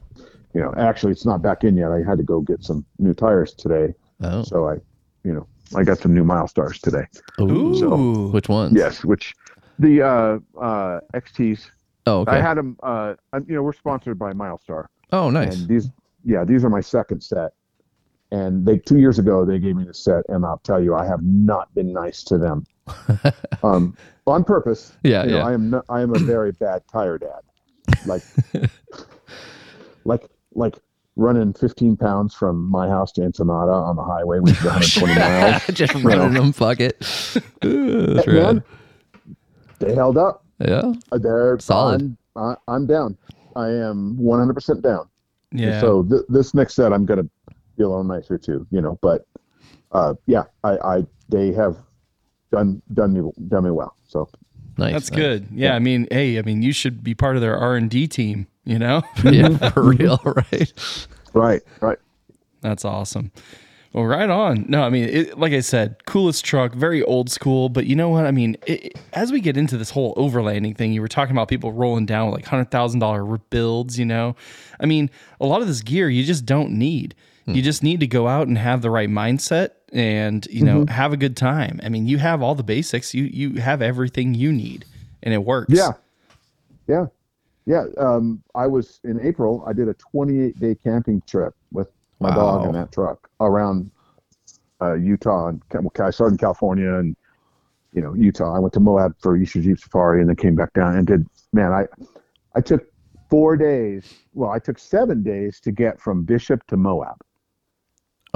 you 0.55 0.61
know, 0.61 0.73
actually 0.77 1.13
it's 1.13 1.27
not 1.27 1.43
back 1.43 1.65
in 1.65 1.77
yet. 1.77 1.91
I 1.91 2.03
had 2.03 2.19
to 2.19 2.25
go 2.25 2.41
get 2.41 2.63
some 2.63 2.85
new 2.99 3.13
tires 3.13 3.53
today. 3.53 3.95
Oh. 4.23 4.43
So 4.43 4.69
I, 4.69 4.75
you 5.25 5.35
know, 5.35 5.47
I 5.75 5.85
got 5.85 5.99
some 5.99 6.15
new 6.15 6.25
Milestars 6.25 6.81
today. 6.81 7.07
Ooh. 7.41 8.29
Which 8.29 8.49
ones? 8.49 8.73
Yes, 8.75 9.05
which 9.05 9.35
the 9.79 10.03
uh, 10.03 10.39
uh, 10.61 11.01
XTs. 11.15 11.71
Oh, 12.07 12.21
okay. 12.21 12.33
I 12.33 12.41
had 12.41 12.57
them. 12.57 12.79
Uh, 12.83 13.15
you 13.47 13.55
know, 13.55 13.63
we're 13.63 13.73
sponsored 13.73 14.19
by 14.19 14.33
Milestar, 14.33 14.87
oh, 15.13 15.29
nice. 15.29 15.59
and 15.59 15.69
these, 15.69 15.91
yeah, 16.25 16.45
these 16.45 16.65
are 16.65 16.71
my 16.71 16.81
second 16.81 17.21
set. 17.21 17.53
And 18.33 18.67
they 18.67 18.79
two 18.79 18.99
years 18.99 19.19
ago 19.19 19.45
they 19.45 19.59
gave 19.59 19.77
me 19.77 19.85
the 19.85 19.95
set, 19.95 20.25
and 20.29 20.45
I'll 20.45 20.59
tell 20.59 20.83
you, 20.83 20.95
I 20.95 21.07
have 21.07 21.23
not 21.23 21.73
been 21.75 21.93
nice 21.93 22.25
to 22.25 22.39
them, 22.39 22.67
um, 23.63 23.97
on 24.27 24.43
purpose. 24.43 24.97
Yeah, 25.05 25.25
you 25.25 25.31
know, 25.31 25.37
yeah. 25.39 25.47
I 25.47 25.53
am. 25.53 25.71
No, 25.71 25.83
I 25.89 26.01
am 26.01 26.15
a 26.15 26.19
very 26.19 26.51
bad 26.53 26.83
tire 26.91 27.19
dad. 27.19 27.41
Like, 28.05 28.23
like, 30.05 30.29
like 30.55 30.77
running 31.15 31.53
15 31.55 31.97
pounds 31.97 32.35
from 32.35 32.69
my 32.69 32.89
house 32.89 33.13
to 33.13 33.23
Ensenada 33.23 33.73
on 33.73 33.97
the 33.97 34.03
highway, 34.03 34.41
which 34.41 34.59
is 34.59 34.65
120 34.65 35.15
miles. 35.15 35.67
Just 35.69 35.95
running 35.95 36.35
them. 36.35 36.53
Fuck 36.53 36.81
it. 36.81 36.97
Ooh, 37.65 38.15
That's 38.15 38.27
Man, 38.27 38.63
they 39.79 39.95
held 39.95 40.19
up. 40.19 40.45
Yeah. 40.59 40.93
Uh, 41.13 41.19
They're 41.19 41.59
Solid. 41.59 42.01
I'm, 42.01 42.19
I, 42.37 42.57
I'm 42.69 42.87
down. 42.87 43.17
I 43.55 43.69
am 43.69 44.17
100% 44.21 44.83
down. 44.83 45.09
Yeah. 45.53 45.81
So 45.81 46.03
th- 46.03 46.23
this 46.29 46.55
next 46.55 46.75
set, 46.75 46.93
I'm 46.93 47.07
gonna 47.07 47.29
be 47.77 47.85
a 47.85 47.89
little 47.89 48.05
nicer 48.05 48.39
too, 48.39 48.67
you 48.71 48.81
know. 48.81 48.99
But 49.03 49.27
uh, 49.93 50.15
yeah, 50.27 50.45
I, 50.65 50.77
I 50.79 51.07
they 51.29 51.53
have 51.53 51.77
done 52.53 52.83
done 52.93 53.13
me 53.13 53.31
done 53.49 53.65
me 53.65 53.71
well. 53.71 53.97
So 54.07 54.29
Nice. 54.79 54.93
That's 54.93 55.11
nice. 55.11 55.19
good. 55.21 55.49
Yeah, 55.53 55.75
I 55.75 55.79
mean, 55.79 56.07
hey, 56.11 56.39
I 56.39 56.43
mean, 56.43 56.61
you 56.61 56.71
should 56.73 57.03
be 57.03 57.15
part 57.15 57.37
of 57.37 57.41
their 57.43 57.57
R 57.57 57.77
and 57.77 57.89
D 57.91 58.07
team. 58.07 58.47
You 58.65 58.79
know, 58.79 59.03
Yeah, 59.25 59.57
for 59.71 59.83
real, 59.83 60.21
right? 60.25 60.73
right, 61.33 61.63
right. 61.81 61.99
that's 62.61 62.85
awesome. 62.85 63.31
Well, 63.95 64.05
right 64.05 64.29
on. 64.29 64.67
No, 64.69 64.83
I 64.83 64.91
mean, 64.91 65.05
it, 65.09 65.39
like 65.39 65.55
I 65.55 65.61
said, 65.61 66.05
coolest 66.05 66.45
truck, 66.45 66.75
very 66.75 67.03
old 67.05 67.31
school. 67.31 67.71
But 67.71 67.87
you 67.87 67.97
know 67.97 68.11
what? 68.11 68.27
I 68.27 68.31
mean, 68.33 68.59
it, 68.67 68.87
it- 68.87 68.99
as 69.15 69.33
we 69.33 69.41
get 69.41 69.57
into 69.57 69.79
this 69.79 69.89
whole 69.89 70.15
overlanding 70.17 70.77
thing, 70.77 70.93
you 70.93 71.01
were 71.01 71.09
talking 71.09 71.35
about 71.35 71.49
people 71.49 71.73
rolling 71.73 72.05
down 72.05 72.27
with 72.27 72.35
like 72.35 72.45
hundred 72.45 72.71
thousand 72.71 73.01
dollar 73.01 73.25
rebuilds. 73.25 73.99
You 73.99 74.05
know, 74.05 74.37
I 74.79 74.85
mean, 74.85 75.09
a 75.41 75.47
lot 75.47 75.63
of 75.63 75.69
this 75.69 75.81
gear 75.81 76.11
you 76.11 76.23
just 76.25 76.45
don't 76.45 76.73
need. 76.73 77.15
You 77.55 77.63
just 77.63 77.83
need 77.83 78.01
to 78.01 78.07
go 78.07 78.27
out 78.27 78.49
and 78.49 78.59
have 78.59 78.83
the 78.83 78.91
right 78.91 79.09
mindset 79.09 79.71
and 79.93 80.47
you 80.51 80.65
know 80.65 80.85
have 80.87 81.13
a 81.13 81.17
good 81.17 81.37
time. 81.37 81.81
I 81.83 81.89
mean, 81.89 82.07
you 82.07 82.19
have 82.19 82.43
all 82.43 82.55
the 82.55 82.65
basics. 82.65 83.15
You 83.15 83.25
you 83.25 83.61
have 83.61 83.83
everything 83.83 84.35
you 84.35 84.53
need, 84.53 84.85
and 85.23 85.33
it 85.33 85.45
works. 85.45 85.73
Yeah, 85.73 85.93
yeah, 86.89 87.07
yeah. 87.65 87.85
Um, 87.99 88.43
I 88.55 88.67
was 88.67 89.01
in 89.05 89.21
April. 89.21 89.63
I 89.67 89.73
did 89.73 89.89
a 89.89 89.95
28 89.95 90.59
day 90.59 90.75
camping 90.75 91.23
trip 91.27 91.55
with 91.71 91.89
my 92.21 92.35
dog 92.35 92.67
in 92.67 92.73
that 92.73 92.91
truck 92.91 93.29
around 93.41 93.91
uh, 94.81 94.95
Utah 94.95 95.49
and 95.49 95.63
I 95.99 96.11
started 96.11 96.35
in 96.35 96.39
California 96.39 96.95
and 96.95 97.17
you 97.93 98.03
know 98.03 98.15
Utah. 98.15 98.55
I 98.55 98.59
went 98.59 98.75
to 98.75 98.81
Moab 98.81 99.15
for 99.21 99.37
Easter 99.37 99.61
Jeep 99.61 99.79
Safari 99.79 100.21
and 100.21 100.29
then 100.29 100.37
came 100.37 100.55
back 100.55 100.73
down 100.73 100.97
and 100.97 101.07
did. 101.07 101.27
Man, 101.53 101.73
I 101.73 101.87
I 102.55 102.61
took 102.61 102.85
four 103.31 103.57
days. 103.57 104.15
Well, 104.35 104.51
I 104.51 104.59
took 104.59 104.79
seven 104.79 105.23
days 105.23 105.61
to 105.61 105.73
get 105.73 106.01
from 106.01 106.25
Bishop 106.25 106.67
to 106.69 106.77
Moab. 106.77 107.17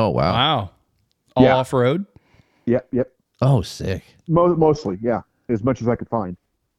Oh 0.00 0.08
wow. 0.10 0.32
Wow. 0.32 0.70
All 1.36 1.44
Yeah. 1.44 1.56
off 1.56 1.72
road. 1.72 2.06
Yep, 2.66 2.88
yep. 2.92 3.12
Oh 3.42 3.62
sick. 3.62 4.02
Mo- 4.28 4.54
mostly, 4.56 4.98
yeah, 5.02 5.22
as 5.48 5.62
much 5.62 5.80
as 5.82 5.88
I 5.88 5.96
could 5.96 6.08
find. 6.08 6.36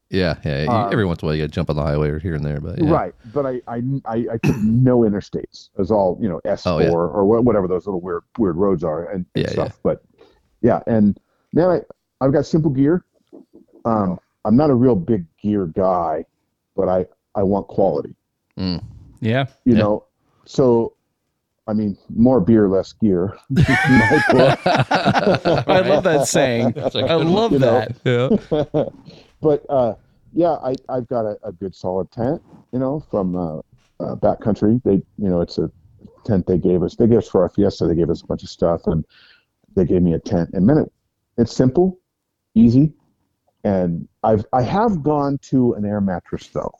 Yeah, 0.09 0.35
yeah. 0.43 0.63
you- 0.63 0.69
Uh, 0.69 0.89
every 0.91 1.05
once 1.05 1.21
in 1.21 1.25
a 1.25 1.27
while 1.27 1.35
you 1.35 1.43
gotta 1.43 1.51
jump 1.51 1.69
on 1.69 1.75
the 1.75 1.83
highway 1.83 2.09
or 2.09 2.19
here 2.19 2.33
and 2.35 2.43
there, 2.43 2.59
but 2.59 2.79
yeah. 2.81 2.89
Right, 2.91 3.15
but 3.33 3.45
I, 3.45 3.61
I, 3.67 3.81
I, 4.05 4.15
I 4.33 4.37
took 4.43 4.57
no 4.57 4.99
interstates. 5.01 5.69
It 5.73 5.79
was 5.79 5.91
all 5.91 6.17
you 6.21 6.27
know 6.27 6.41
S 6.45 6.63
four 6.63 6.73
Oh, 6.73 6.79
yeah. 6.79 6.89
or 6.89 7.23
wha- 7.25 7.41
whatever 7.41 7.67
those 7.67 7.85
little 7.85 8.01
weird 8.01 8.23
weird 8.37 8.57
roads 8.57 8.83
are 8.83 9.05
and, 9.09 9.25
and 9.35 9.45
Yeah, 9.45 9.51
stuff. 9.51 9.79
But 9.83 10.03
yeah, 10.61 10.81
and 10.87 11.17
man, 11.53 11.69
I 11.69 11.81
I've 12.25 12.33
got 12.33 12.45
simple 12.45 12.71
gear. 12.71 13.05
Um, 13.85 14.19
I'm 14.45 14.55
not 14.57 14.69
a 14.69 14.75
real 14.75 14.95
big 14.95 15.25
gear 15.37 15.67
guy, 15.67 16.25
but 16.75 16.89
I 16.89 17.05
I 17.35 17.43
want 17.43 17.67
quality. 17.67 18.15
Mm. 18.57 18.83
Yeah. 19.21 19.45
You 19.65 19.73
Yeah. 19.75 19.79
know, 19.79 20.05
so 20.45 20.93
I 21.71 21.73
mean, 21.73 21.97
more 22.13 22.41
beer, 22.41 22.67
less 22.67 22.91
gear. 22.91 23.37
My 23.49 24.23
book. 24.29 24.59
I 24.65 25.79
love 25.87 26.03
that 26.03 26.27
saying. 26.27 26.73
I 26.77 27.13
love 27.15 27.57
that. 27.61 27.95
Yeah. 28.03 28.83
but 29.41 29.65
uh, 29.69 29.93
yeah, 30.33 30.57
I 30.61 30.75
I've 30.89 31.07
got 31.07 31.25
a, 31.25 31.37
a 31.45 31.53
good 31.53 31.73
solid 31.73 32.11
tent, 32.11 32.41
you 32.73 32.79
know, 32.79 32.99
from 33.09 33.37
uh, 33.37 33.59
uh, 34.01 34.15
backcountry. 34.17 34.83
They, 34.83 34.95
you 34.95 35.29
know, 35.29 35.39
it's 35.39 35.59
a 35.59 35.71
tent 36.25 36.45
they 36.45 36.57
gave 36.57 36.83
us. 36.83 36.97
They 36.97 37.07
gave 37.07 37.19
us 37.19 37.29
for 37.29 37.41
our 37.41 37.49
fiesta. 37.49 37.87
They 37.87 37.95
gave 37.95 38.09
us 38.09 38.21
a 38.21 38.25
bunch 38.25 38.43
of 38.43 38.49
stuff, 38.49 38.81
and 38.87 39.05
they 39.77 39.85
gave 39.85 40.01
me 40.01 40.13
a 40.13 40.19
tent. 40.19 40.49
And 40.51 40.65
man, 40.65 40.79
it, 40.79 40.91
it's 41.37 41.55
simple, 41.55 42.01
easy, 42.53 42.91
and 43.63 44.09
I've 44.23 44.43
I 44.51 44.61
have 44.63 45.03
gone 45.03 45.37
to 45.43 45.71
an 45.75 45.85
air 45.85 46.01
mattress 46.01 46.47
though, 46.47 46.73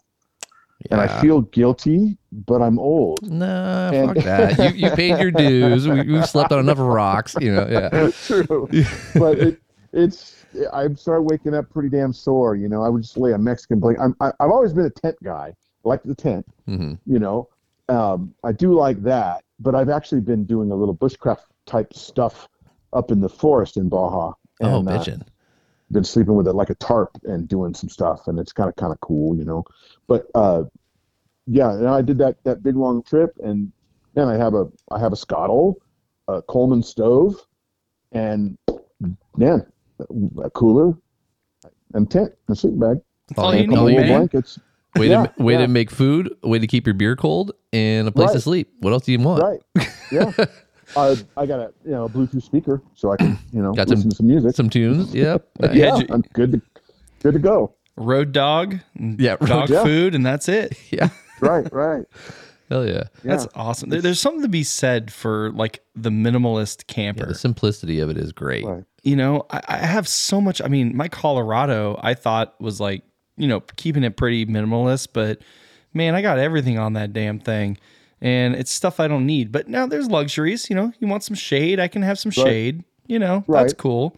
and 0.90 1.00
I 1.02 1.22
feel 1.22 1.42
guilty, 1.42 2.18
but 2.32 2.62
I'm 2.62 2.80
old. 2.80 3.30
Nah, 3.30 3.92
And- 3.92 4.16
fuck 4.16 4.24
that. 4.24 4.76
You, 4.76 4.88
you 4.88 4.92
paid 4.96 5.20
your 5.20 5.32
dues. 5.32 5.88
We, 5.88 6.02
we've 6.04 6.28
slept 6.28 6.52
on 6.52 6.60
enough 6.60 6.80
rocks. 6.80 7.36
You 7.40 7.54
know, 7.54 7.68
yeah. 7.70 8.10
True, 8.26 8.68
but 9.16 9.38
it, 9.40 9.62
it's 9.94 10.38
I 10.74 10.92
started 10.94 11.24
waking 11.24 11.54
up 11.54 11.70
pretty 11.70 11.90
damn 11.90 12.14
sore. 12.14 12.56
You 12.56 12.68
know, 12.70 12.84
I 12.84 12.90
would 12.90 13.04
just 13.04 13.18
lay 13.18 13.34
a 13.34 13.38
Mexican 13.38 13.80
blanket. 13.80 14.02
I'm, 14.02 14.16
I, 14.20 14.32
I've 14.40 14.52
always 14.52 14.74
been 14.74 14.86
a 14.86 14.90
tent 14.90 15.18
guy. 15.24 15.54
I 15.54 15.88
like 15.88 16.04
the 16.04 16.16
tent. 16.16 16.46
hmm 16.66 16.94
You 17.06 17.20
know, 17.20 17.50
um, 17.90 18.34
I 18.44 18.52
do 18.52 18.74
like 18.74 19.02
that. 19.04 19.44
But 19.60 19.76
I've 19.76 19.90
actually 19.90 20.22
been 20.22 20.44
doing 20.46 20.72
a 20.72 20.76
little 20.76 20.96
bushcraft 20.96 21.42
type 21.68 21.94
stuff 21.94 22.48
up 22.94 23.12
in 23.12 23.22
the 23.22 23.30
forest 23.30 23.78
in 23.78 23.90
Baja. 23.90 24.34
Oh, 24.62 24.80
and, 24.80 24.90
uh, 24.90 24.92
bitchin'. 25.00 25.22
Been 25.92 26.04
sleeping 26.04 26.36
with 26.36 26.48
it 26.48 26.54
like 26.54 26.70
a 26.70 26.76
tarp 26.76 27.12
and 27.24 27.48
doing 27.48 27.74
some 27.74 27.90
stuff, 27.90 28.28
and 28.28 28.40
it's 28.40 28.54
kind 28.54 28.70
of 28.70 28.76
kind 28.76 28.92
of 28.94 29.00
cool, 29.02 29.36
you 29.38 29.44
know. 29.46 29.64
But 30.08 30.28
uh, 30.36 30.64
yeah, 31.48 31.72
and 31.72 31.88
I 31.88 32.02
did 32.02 32.18
that 32.20 32.44
that 32.44 32.64
big 32.64 32.76
long 32.76 33.04
trip, 33.04 33.32
and 33.44 33.72
then 34.14 34.28
I 34.28 34.38
have 34.38 34.54
a 34.54 34.68
I 34.92 35.00
have 35.00 35.14
a 35.14 35.18
Scottle, 35.18 35.78
a 36.28 36.42
Coleman 36.42 36.84
stove, 36.84 37.36
and 38.12 38.58
man, 39.38 39.66
a 40.44 40.50
cooler, 40.52 40.94
and 41.94 42.10
tent, 42.10 42.32
and 42.48 42.56
a 42.56 42.60
sleeping 42.60 42.80
bag, 42.80 42.98
That's 43.30 43.40
all 43.40 43.54
you 43.56 43.64
a 43.64 43.68
need, 43.68 43.98
man. 43.98 44.08
blankets. 44.08 44.60
Way 44.98 45.08
Yeah, 45.10 45.28
to 45.28 45.44
way 45.44 45.54
yeah. 45.54 45.60
to 45.60 45.68
make 45.70 45.90
food, 45.90 46.36
way 46.44 46.60
to 46.60 46.68
keep 46.68 46.86
your 46.86 46.94
beer 46.94 47.16
cold, 47.16 47.54
and 47.72 48.08
a 48.08 48.12
place 48.12 48.32
to 48.34 48.42
sleep. 48.42 48.70
What 48.80 48.92
else 48.92 49.06
do 49.06 49.14
you 49.14 49.20
want? 49.20 49.42
Right. 49.42 49.90
Yeah. 50.12 50.32
I 50.96 51.16
I 51.38 51.46
got 51.46 51.60
a 51.60 51.74
you 51.86 51.92
know 51.92 52.06
a 52.06 52.10
Bluetooth 52.10 52.44
speaker 52.44 52.82
so 52.96 53.12
I 53.12 53.18
can 53.18 53.38
you 53.54 53.62
know 53.62 53.74
Got 53.74 53.90
some- 53.90 54.02
to 54.10 54.16
some 54.16 54.28
music. 54.28 54.56
Some 54.56 54.70
tunes. 54.70 55.14
Yep. 55.14 55.48
Nice. 55.60 55.76
yeah, 55.76 55.98
you- 55.98 56.06
I'm 56.10 56.22
good 56.34 56.52
to 56.54 56.62
good 57.22 57.34
to 57.34 57.40
go. 57.40 57.74
Road 57.98 58.32
dog, 58.32 58.80
Yeah, 59.00 59.32
road- 59.40 59.48
dog 59.50 59.70
Yeah. 59.70 59.84
food, 59.84 60.16
and 60.16 60.26
that's 60.26 60.48
it. 60.50 60.78
Yeah. 60.92 61.10
Right, 61.40 61.72
right. 61.74 62.06
Hell 62.70 62.88
yeah. 62.88 63.04
That's 63.24 63.48
awesome. 63.56 63.90
There, 63.90 64.00
there's 64.02 64.20
something 64.20 64.44
to 64.44 64.48
be 64.48 64.64
said 64.64 65.12
for 65.12 65.52
like 65.52 65.82
the 65.96 66.10
minimalist 66.10 66.84
Yeah, 66.88 66.94
camper. 66.94 67.26
the 67.26 67.36
simplicity 67.36 68.00
of 68.00 68.10
it 68.10 68.18
is 68.18 68.32
great. 68.32 68.64
Right. 68.64 68.84
you 69.04 69.16
know, 69.18 69.46
I, 69.50 69.62
I 69.68 69.78
have 69.78 70.08
so 70.08 70.40
much. 70.40 70.62
I 70.62 70.68
mean, 70.70 70.96
my 70.96 71.10
Colorado, 71.10 72.00
I 72.02 72.14
thought 72.14 72.56
was 72.62 72.80
like, 72.80 73.04
you 73.38 73.48
know, 73.48 73.60
keeping 73.76 74.04
it 74.06 74.16
pretty 74.16 74.46
minimalist, 74.46 75.10
but 75.14 75.42
man, 75.94 76.16
I 76.16 76.22
got 76.22 76.38
everything 76.40 76.78
on 76.80 76.94
that 76.94 77.12
damn 77.12 77.40
thing. 77.40 77.78
And 78.22 78.56
it's 78.56 78.72
stuff 78.72 79.00
I 79.00 79.08
don't 79.08 79.26
need. 79.26 79.52
But 79.52 79.68
now 79.68 79.88
there's 79.88 80.08
luxuries. 80.08 80.70
You 80.70 80.76
know, 80.76 80.94
you 81.00 81.08
want 81.08 81.24
some 81.24 81.36
shade, 81.36 81.80
I 81.80 81.88
can 81.88 82.02
have 82.04 82.20
some 82.20 82.32
shade. 82.32 82.84
You 83.08 83.20
know, 83.20 83.44
that's 83.48 83.74
cool. 83.74 84.16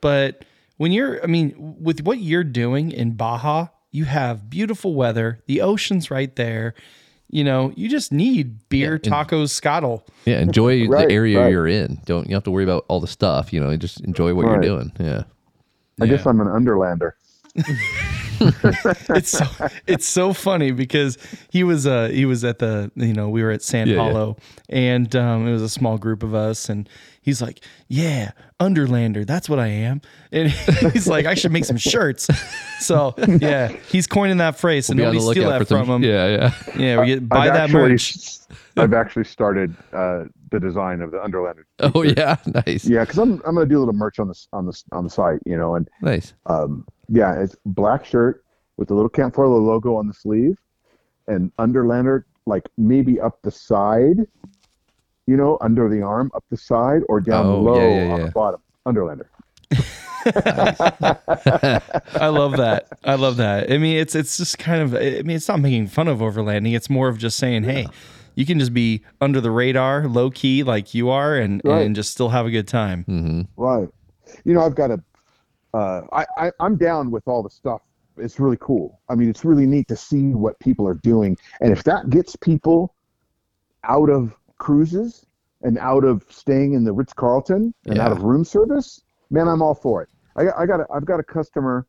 But 0.00 0.44
when 0.76 0.92
you're, 0.92 1.22
I 1.22 1.26
mean, 1.26 1.54
with 1.80 2.02
what 2.02 2.20
you're 2.20 2.44
doing 2.44 2.90
in 2.92 3.12
Baja, 3.12 3.66
you 3.90 4.04
have 4.04 4.48
beautiful 4.48 4.94
weather, 4.94 5.40
the 5.46 5.60
ocean's 5.60 6.10
right 6.10 6.34
there. 6.36 6.74
You 7.32 7.44
know, 7.44 7.72
you 7.76 7.88
just 7.88 8.10
need 8.12 8.68
beer, 8.68 8.94
and- 8.94 9.02
tacos, 9.02 9.50
scottle. 9.50 10.06
Yeah, 10.24 10.40
enjoy 10.40 10.86
Right, 10.88 11.06
the 11.08 11.14
area 11.14 11.40
right. 11.40 11.50
you're 11.50 11.66
in. 11.68 12.00
Don't 12.04 12.28
you 12.28 12.34
have 12.34 12.44
to 12.44 12.50
worry 12.50 12.64
about 12.64 12.84
all 12.88 12.98
the 13.00 13.06
stuff. 13.06 13.52
You 13.52 13.60
know, 13.60 13.76
just 13.76 14.00
enjoy 14.00 14.32
what 14.34 14.46
Right. 14.46 14.52
you're 14.54 14.62
doing. 14.62 14.92
Yeah. 14.98 15.24
I 16.00 16.06
guess 16.06 16.24
I'm 16.26 16.40
an 16.40 16.48
underlander. 16.48 17.14
it's 19.10 19.30
so 19.30 19.44
it's 19.86 20.06
so 20.06 20.32
funny 20.32 20.70
because 20.72 21.18
he 21.50 21.62
was 21.64 21.86
uh 21.86 22.08
he 22.08 22.24
was 22.24 22.44
at 22.44 22.58
the 22.58 22.90
you 22.94 23.12
know 23.12 23.28
we 23.28 23.42
were 23.42 23.50
at 23.50 23.62
San 23.62 23.86
Yeah, 23.88 23.94
yeah. 23.96 24.00
Paulo 24.00 24.36
and 24.68 25.14
um 25.16 25.46
it 25.46 25.52
was 25.52 25.62
a 25.62 25.68
small 25.68 25.98
group 25.98 26.22
of 26.22 26.34
us 26.34 26.68
and 26.68 26.88
he's 27.22 27.42
like 27.42 27.60
yeah 27.88 28.32
underlander 28.58 29.24
that's 29.24 29.48
what 29.48 29.58
I 29.58 29.66
am 29.68 30.00
and 30.32 30.48
he's 30.92 31.06
like 31.08 31.26
I 31.26 31.34
should 31.34 31.52
make 31.52 31.64
some 31.64 31.76
shirts 31.76 32.28
so 32.78 33.14
yeah 33.18 33.68
he's 33.90 34.06
coining 34.06 34.38
that 34.38 34.58
phrase 34.58 34.88
and 34.90 34.96
Be 34.98 35.04
on 35.04 35.14
nobody 35.14 35.32
steal 35.32 35.50
that 35.50 35.58
for 35.58 35.64
some- 35.66 35.86
from 35.86 36.02
him 36.02 36.10
Yeah, 36.10 36.26
yeah. 36.26 36.54
yeah 36.76 37.00
we 37.00 37.06
get 37.06 37.28
buy 37.28 37.48
I've 37.48 37.52
that 37.54 37.62
actually, 37.64 37.90
merch 37.90 38.38
I've 38.76 38.94
actually 38.94 39.24
started 39.24 39.74
uh, 39.92 40.24
the 40.50 40.58
design 40.60 41.02
of 41.02 41.10
the 41.10 41.22
underlander. 41.22 41.66
Oh 41.80 42.02
yeah, 42.02 42.36
nice, 42.66 42.84
Yeah, 42.86 43.00
because 43.00 43.18
I'm 43.18 43.42
I'm 43.44 43.54
gonna 43.56 43.66
do 43.66 43.76
a 43.78 43.80
little 43.80 43.92
merch 43.94 44.18
on 44.18 44.28
this 44.28 44.48
on 44.52 44.64
the 44.64 44.82
on 44.92 45.04
the 45.04 45.10
site, 45.10 45.40
you 45.44 45.56
know, 45.56 45.74
and 45.74 45.88
nice. 46.02 46.32
um, 46.46 46.86
yeah, 47.10 47.38
it's 47.40 47.56
black 47.66 48.04
shirt 48.04 48.44
with 48.78 48.88
the 48.88 48.94
little 48.94 49.10
Camp 49.10 49.34
4Lo 49.34 49.60
logo 49.60 49.96
on 49.96 50.06
the 50.08 50.14
sleeve, 50.14 50.56
and 51.28 51.52
Underlander 51.58 52.26
like 52.46 52.68
maybe 52.78 53.20
up 53.20 53.40
the 53.42 53.50
side, 53.50 54.16
you 55.26 55.36
know, 55.36 55.58
under 55.60 55.88
the 55.88 56.02
arm, 56.02 56.30
up 56.34 56.44
the 56.50 56.56
side, 56.56 57.02
or 57.08 57.20
down 57.20 57.46
Oh, 57.46 57.60
low 57.62 57.76
yeah, 57.76 58.04
yeah, 58.06 58.12
on 58.12 58.20
yeah. 58.20 58.26
the 58.26 58.32
bottom. 58.32 58.60
Underlander. 58.86 59.30
I 60.26 62.28
love 62.28 62.56
that 62.58 62.88
I 63.04 63.14
love 63.14 63.36
that 63.38 63.72
I 63.72 63.78
mean 63.78 63.96
it's 63.98 64.14
it's 64.14 64.36
just 64.36 64.58
kind 64.58 64.82
of 64.82 64.94
I 64.94 65.22
mean 65.22 65.36
it's 65.36 65.48
not 65.48 65.60
making 65.60 65.86
fun 65.86 66.08
of 66.08 66.18
overlanding 66.18 66.74
it's 66.74 66.90
more 66.90 67.08
of 67.08 67.16
just 67.18 67.38
saying 67.38 67.62
hey 67.64 67.86
you 68.34 68.44
can 68.44 68.58
just 68.58 68.74
be 68.74 69.02
under 69.20 69.40
the 69.40 69.50
radar 69.50 70.06
low 70.08 70.30
key 70.30 70.62
like 70.62 70.92
you 70.94 71.08
are 71.08 71.36
and 71.36 71.62
Right. 71.64 71.86
and 71.86 71.94
just 71.96 72.10
still 72.10 72.28
have 72.30 72.44
a 72.46 72.50
good 72.50 72.68
time 72.68 73.04
hmm 73.04 73.42
Right. 73.56 73.88
You 74.44 74.54
know, 74.54 74.60
I've 74.62 74.76
got 74.76 74.92
a. 74.92 75.02
Uh, 75.72 76.02
I, 76.12 76.26
I 76.36 76.52
I'm 76.60 76.76
down 76.76 77.10
with 77.10 77.26
all 77.26 77.42
the 77.42 77.50
stuff. 77.50 77.82
It's 78.16 78.40
really 78.40 78.58
cool. 78.60 79.00
I 79.08 79.14
mean, 79.14 79.30
it's 79.30 79.44
really 79.44 79.66
neat 79.66 79.88
to 79.88 79.96
see 79.96 80.34
what 80.34 80.58
people 80.58 80.86
are 80.86 80.94
doing, 80.94 81.36
and 81.60 81.72
if 81.72 81.84
that 81.84 82.10
gets 82.10 82.36
people 82.36 82.94
out 83.84 84.10
of 84.10 84.36
cruises 84.58 85.26
and 85.62 85.78
out 85.78 86.04
of 86.04 86.24
staying 86.28 86.74
in 86.74 86.84
the 86.84 86.92
Ritz 86.92 87.12
Carlton 87.12 87.74
and 87.86 87.98
out 88.00 88.12
of 88.12 88.22
room 88.22 88.44
service, 88.44 89.02
man, 89.30 89.48
I'm 89.48 89.62
all 89.62 89.74
for 89.74 90.02
it. 90.02 90.08
I, 90.36 90.62
I 90.62 90.66
got 90.66 90.80
a, 90.80 90.86
I've 90.92 91.04
got 91.04 91.20
a 91.20 91.22
customer 91.22 91.86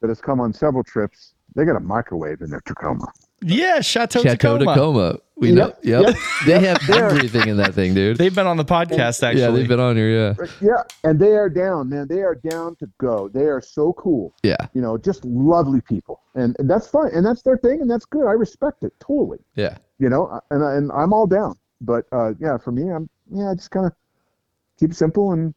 that 0.00 0.08
has 0.08 0.20
come 0.20 0.40
on 0.40 0.52
several 0.52 0.84
trips. 0.84 1.34
They 1.54 1.64
got 1.64 1.76
a 1.76 1.80
microwave 1.80 2.40
in 2.42 2.50
their 2.50 2.60
Tacoma. 2.60 3.06
Yeah, 3.42 3.80
Chateau, 3.80 4.22
Chateau 4.22 4.58
Tacoma. 4.58 4.64
Tacoma. 4.74 5.18
We 5.36 5.48
Yep, 5.52 5.56
know. 5.56 5.74
Yep. 5.82 6.02
yep, 6.06 6.16
They 6.46 6.60
have 6.66 6.90
everything 6.90 7.48
in 7.48 7.56
that 7.56 7.74
thing, 7.74 7.92
dude. 7.92 8.16
They've 8.18 8.34
been 8.34 8.46
on 8.46 8.56
the 8.56 8.64
podcast 8.64 9.22
actually. 9.22 9.40
yeah, 9.42 9.50
they've 9.50 9.66
been 9.68 9.80
on 9.80 9.96
here. 9.96 10.08
Yeah. 10.38 10.46
Yeah, 10.60 10.82
and 11.02 11.18
they 11.18 11.32
are 11.36 11.48
down, 11.50 11.88
man. 11.88 12.06
They 12.08 12.22
are 12.22 12.36
down 12.36 12.76
to 12.76 12.88
go. 12.98 13.28
They 13.28 13.46
are 13.46 13.60
so 13.60 13.92
cool. 13.94 14.32
Yeah. 14.44 14.56
you 14.74 14.80
know, 14.80 14.96
just 14.96 15.24
lovely 15.24 15.80
people, 15.80 16.20
and, 16.36 16.54
and 16.60 16.70
that's 16.70 16.86
fine, 16.86 17.10
and 17.12 17.26
that's 17.26 17.42
their 17.42 17.58
thing, 17.58 17.80
and 17.80 17.90
that's 17.90 18.04
good. 18.06 18.26
I 18.26 18.32
respect 18.32 18.84
it 18.84 18.92
totally, 19.00 19.38
Yeah. 19.56 19.76
you 19.98 20.08
know, 20.08 20.40
and 20.50 20.64
I- 20.64 20.74
and 20.76 20.92
I'm 20.92 21.12
all 21.12 21.26
down. 21.26 21.56
But 21.80 22.06
uh, 22.12 22.34
yeah, 22.38 22.56
for 22.56 22.70
me, 22.72 22.90
I'm 22.92 23.08
yeah, 23.30 23.50
I 23.50 23.54
just 23.56 23.72
kind 23.72 23.86
of 23.86 23.92
keep 24.78 24.92
it 24.92 24.96
simple, 24.96 25.32
and 25.32 25.52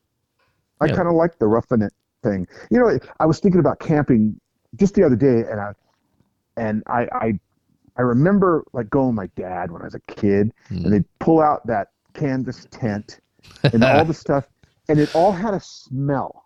I 0.82 0.88
Yeah. 0.88 0.96
kind 0.96 1.08
of 1.08 1.14
like 1.14 1.38
the 1.38 1.46
roughing 1.48 1.84
it 1.84 1.94
thing. 2.24 2.48
You 2.72 2.80
know, 2.80 3.00
I 3.20 3.26
was 3.28 3.40
thinking 3.40 3.60
about 3.60 3.80
camping 3.80 4.40
just 4.76 4.96
the 4.96 5.04
other 5.04 5.16
day, 5.16 5.44
and 5.50 5.60
I 5.62 5.72
and 6.58 6.82
I 6.88 7.08
I, 7.12 7.40
I 7.98 8.02
remember 8.02 8.64
like 8.74 8.90
going 8.90 9.08
with 9.08 9.16
my 9.16 9.28
dad 9.42 9.72
when 9.72 9.82
I 9.82 9.86
was 9.86 9.96
a 9.96 10.00
kid, 10.02 10.54
Hmm. 10.70 10.86
and 10.86 10.94
they'd 10.94 11.20
pull 11.20 11.40
out 11.42 11.66
that 11.68 11.90
canvas 12.14 12.68
tent 12.72 13.20
and 13.64 13.84
all 13.84 14.06
the 14.06 14.14
stuff, 14.26 14.48
and 14.90 15.00
it 15.00 15.14
all 15.16 15.32
had 15.32 15.54
a 15.54 15.60
smell. 15.60 16.44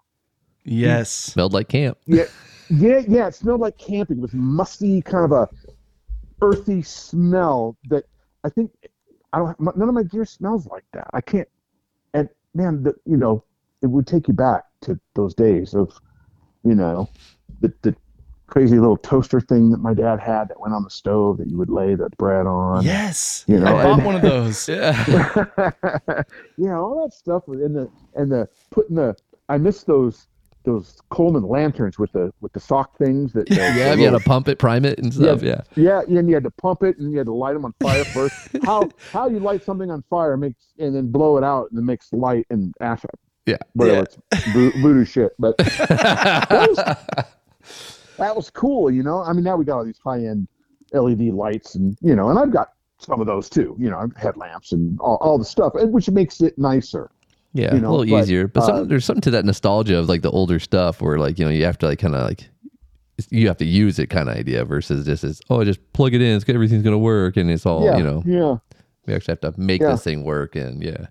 Yes. 0.63 1.09
Smelled 1.11 1.53
like 1.53 1.69
camp. 1.69 1.97
Yeah, 2.05 2.25
yeah, 2.69 3.01
yeah. 3.07 3.27
It 3.27 3.35
smelled 3.35 3.61
like 3.61 3.77
camping. 3.77 4.17
It 4.17 4.21
was 4.21 4.33
musty, 4.33 5.01
kind 5.01 5.25
of 5.25 5.31
a 5.31 5.49
earthy 6.41 6.81
smell 6.81 7.77
that 7.89 8.05
I 8.43 8.49
think 8.49 8.71
I 9.33 9.39
don't. 9.39 9.59
None 9.77 9.89
of 9.89 9.93
my 9.95 10.03
gear 10.03 10.25
smells 10.25 10.67
like 10.67 10.85
that. 10.93 11.07
I 11.13 11.21
can't. 11.21 11.47
And 12.13 12.29
man, 12.53 12.83
the, 12.83 12.93
you 13.05 13.17
know, 13.17 13.43
it 13.81 13.87
would 13.87 14.05
take 14.07 14.27
you 14.27 14.33
back 14.33 14.63
to 14.81 14.99
those 15.15 15.33
days 15.33 15.73
of, 15.73 15.99
you 16.63 16.75
know, 16.75 17.09
the 17.61 17.73
the 17.81 17.95
crazy 18.51 18.77
little 18.77 18.97
toaster 18.97 19.39
thing 19.39 19.71
that 19.71 19.77
my 19.79 19.93
dad 19.93 20.19
had 20.19 20.49
that 20.49 20.59
went 20.59 20.73
on 20.73 20.83
the 20.83 20.89
stove 20.89 21.37
that 21.37 21.47
you 21.47 21.57
would 21.57 21.69
lay 21.69 21.95
the 21.95 22.09
bread 22.17 22.45
on. 22.45 22.83
Yes. 22.83 23.45
You 23.47 23.59
know, 23.59 23.77
I 23.77 23.83
bought 23.83 23.99
and- 23.99 24.05
one 24.05 24.15
of 24.15 24.21
those. 24.21 24.67
Yeah. 24.69 25.03
yeah, 26.57 26.77
all 26.77 27.01
that 27.03 27.13
stuff 27.13 27.47
was 27.47 27.61
in 27.61 27.73
the 27.73 27.89
and 28.15 28.31
the 28.31 28.47
putting 28.69 28.95
the. 28.97 29.15
I 29.49 29.57
miss 29.57 29.83
those 29.83 30.27
those 30.63 30.99
Coleman 31.09 31.47
lanterns 31.47 31.97
with 31.97 32.11
the 32.11 32.31
with 32.41 32.51
the 32.53 32.59
sock 32.59 32.97
things 32.97 33.31
that. 33.33 33.49
Yeah. 33.51 33.93
You 33.93 34.03
had 34.05 34.11
to 34.11 34.19
pump 34.19 34.47
it, 34.49 34.59
prime 34.59 34.83
it, 34.85 34.99
and 34.99 35.13
stuff. 35.13 35.41
Yeah. 35.41 35.61
Yeah, 35.75 36.01
and 36.01 36.27
you 36.27 36.35
had 36.35 36.43
to 36.43 36.51
pump 36.51 36.83
it, 36.83 36.97
and 36.97 37.11
you 37.11 37.17
had 37.17 37.27
to 37.27 37.33
light 37.33 37.53
them 37.53 37.63
on 37.65 37.73
fire 37.81 38.03
first. 38.03 38.35
how 38.65 38.89
how 39.11 39.29
you 39.29 39.39
light 39.39 39.63
something 39.63 39.89
on 39.89 40.03
fire 40.09 40.35
makes 40.35 40.73
and 40.77 40.93
then 40.93 41.09
blow 41.09 41.37
it 41.37 41.43
out, 41.43 41.71
and 41.71 41.79
it 41.79 41.83
makes 41.83 42.11
light 42.11 42.45
and 42.49 42.73
ash. 42.81 43.03
Yeah. 43.45 43.57
Whatever, 43.73 44.03
it's 44.03 44.17
vo- 44.53 44.71
voodoo 44.81 45.05
shit. 45.05 45.31
But 45.39 45.55
that 48.21 48.35
was, 48.35 48.49
cool, 48.49 48.89
you 48.89 49.03
know. 49.03 49.21
I 49.21 49.33
mean, 49.33 49.43
now 49.43 49.55
we 49.57 49.65
got 49.65 49.77
all 49.79 49.85
these 49.85 49.99
high 50.03 50.25
end 50.25 50.47
LED 50.93 51.33
lights, 51.33 51.75
and 51.75 51.97
you 52.01 52.15
know, 52.15 52.29
and 52.29 52.39
I've 52.39 52.51
got 52.51 52.69
some 52.97 53.19
of 53.19 53.27
those 53.27 53.49
too. 53.49 53.75
You 53.79 53.89
know, 53.89 54.09
headlamps 54.15 54.71
and 54.71 54.99
all, 54.99 55.17
all 55.17 55.37
the 55.37 55.45
stuff, 55.45 55.75
and 55.75 55.91
which 55.93 56.09
makes 56.09 56.41
it 56.41 56.57
nicer. 56.57 57.11
Yeah, 57.53 57.75
You 57.75 57.81
know, 57.81 57.89
a 57.89 57.91
little 57.97 58.15
but, 58.17 58.23
easier, 58.23 58.47
but 58.47 58.63
some, 58.63 58.75
uh, 58.75 58.83
there's 58.85 59.03
something 59.03 59.21
to 59.23 59.31
that 59.31 59.43
nostalgia 59.43 59.97
of 59.99 60.07
like 60.07 60.21
the 60.21 60.31
older 60.31 60.57
stuff 60.57 61.01
where 61.01 61.17
like 61.19 61.37
you 61.37 61.43
know 61.43 61.51
you 61.51 61.65
have 61.65 61.77
to 61.79 61.85
like 61.87 61.99
kind 61.99 62.15
of 62.15 62.23
like 62.23 62.47
you 63.29 63.47
have 63.47 63.57
to 63.57 63.65
use 63.65 63.99
it 63.99 64.07
kind 64.07 64.29
of 64.29 64.37
idea 64.37 64.63
versus 64.63 65.05
just 65.05 65.25
as 65.25 65.41
oh 65.49 65.63
just 65.65 65.79
plug 65.91 66.13
it 66.13 66.21
in, 66.21 66.37
it's 66.37 66.47
everything's 66.47 66.81
gonna 66.81 66.97
work 66.97 67.35
and 67.35 67.51
it's 67.51 67.65
all 67.65 67.83
yeah, 67.83 67.97
you 67.97 68.03
know 68.03 68.23
yeah. 68.25 68.55
we 69.05 69.13
actually 69.13 69.33
have 69.33 69.41
to 69.41 69.53
make 69.59 69.81
Yeah. 69.81 69.91
this 69.91 70.03
thing 70.03 70.23
work 70.23 70.55
and 70.55 70.81
yeah, 70.81 70.91
a 70.91 71.09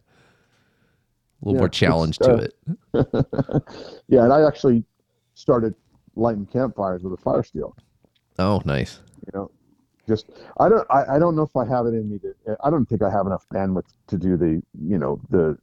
little 1.42 1.54
Yeah, 1.54 1.58
more 1.58 1.68
challenge 1.68 2.18
to 2.20 2.32
uh, 2.32 2.46
it. 2.46 2.54
yeah, 4.08 4.24
and 4.24 4.32
I 4.32 4.46
actually 4.46 4.82
started 5.34 5.74
lighting 6.16 6.46
campfires 6.46 7.02
with 7.02 7.12
a 7.12 7.16
fire 7.22 7.42
steel. 7.42 7.74
Oh, 8.38 8.60
nice. 8.64 9.00
you 9.26 9.32
know 9.38 9.50
just 10.08 10.26
i 10.58 10.68
don't 10.68 10.86
I, 10.90 11.16
I 11.16 11.18
don't 11.20 11.36
know 11.36 11.42
if 11.42 11.54
i 11.56 11.64
have 11.66 11.86
it 11.86 11.90
in 11.90 12.10
me 12.10 12.18
to 12.20 12.34
i 12.64 12.70
don't 12.70 12.86
think 12.88 13.02
i 13.02 13.10
have 13.10 13.26
enough 13.26 13.46
bandwidth 13.54 13.84
to 14.08 14.16
do 14.16 14.36
the 14.36 14.60
you 14.82 14.98
know 14.98 15.20
the 15.30 15.56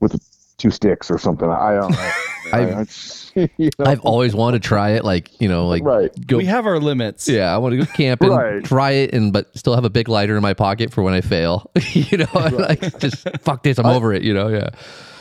with 0.00 0.12
the 0.12 0.20
two 0.56 0.70
sticks 0.70 1.10
or 1.10 1.18
something 1.18 1.50
i 1.50 1.74
don't 1.74 1.90
know 1.90 2.10
I've- 2.52 2.86
you 3.58 3.70
know, 3.78 3.84
I've 3.86 4.00
always 4.00 4.34
wanted 4.34 4.62
to 4.62 4.66
try 4.66 4.90
it, 4.92 5.04
like 5.04 5.40
you 5.40 5.48
know, 5.48 5.68
like 5.68 5.84
right 5.84 6.10
go. 6.26 6.38
We 6.38 6.46
have 6.46 6.66
our 6.66 6.80
limits. 6.80 7.28
yeah, 7.28 7.54
I 7.54 7.58
want 7.58 7.72
to 7.74 7.78
go 7.78 7.92
camping, 7.92 8.30
Right. 8.30 8.64
try 8.64 8.90
it, 8.92 9.14
and 9.14 9.32
but 9.32 9.56
still 9.56 9.74
have 9.76 9.84
a 9.84 9.90
big 9.90 10.08
lighter 10.08 10.34
in 10.36 10.42
my 10.42 10.54
pocket 10.54 10.90
for 10.92 11.02
when 11.04 11.14
I 11.14 11.20
fail. 11.20 11.70
you 11.92 12.18
know, 12.18 12.26
like 12.34 12.98
just 12.98 13.28
fuck 13.40 13.62
this, 13.62 13.78
I'm 13.78 13.86
over 13.86 14.12
it. 14.12 14.22
You 14.22 14.34
know, 14.34 14.48
yeah, 14.48 14.70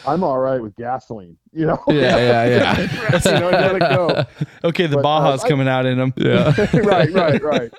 i'm 0.09 0.23
all 0.23 0.39
right 0.39 0.61
with 0.61 0.75
gasoline 0.75 1.37
you 1.53 1.65
know 1.65 1.81
yeah, 1.87 2.17
yeah, 2.17 2.45
yeah. 2.77 3.19
you 3.25 3.39
know, 3.39 3.49
let 3.49 3.75
it 3.75 3.79
go. 3.79 4.25
Okay, 4.63 4.87
the 4.87 4.97
But, 4.97 5.05
uh, 5.05 5.21
Baja's 5.35 5.43
I- 5.43 5.49
coming 5.49 5.67
out 5.67 5.85
in 5.85 5.97
them. 5.97 6.13
yeah. 6.17 6.53
right 6.83 7.11
right 7.11 7.41
right 7.41 7.71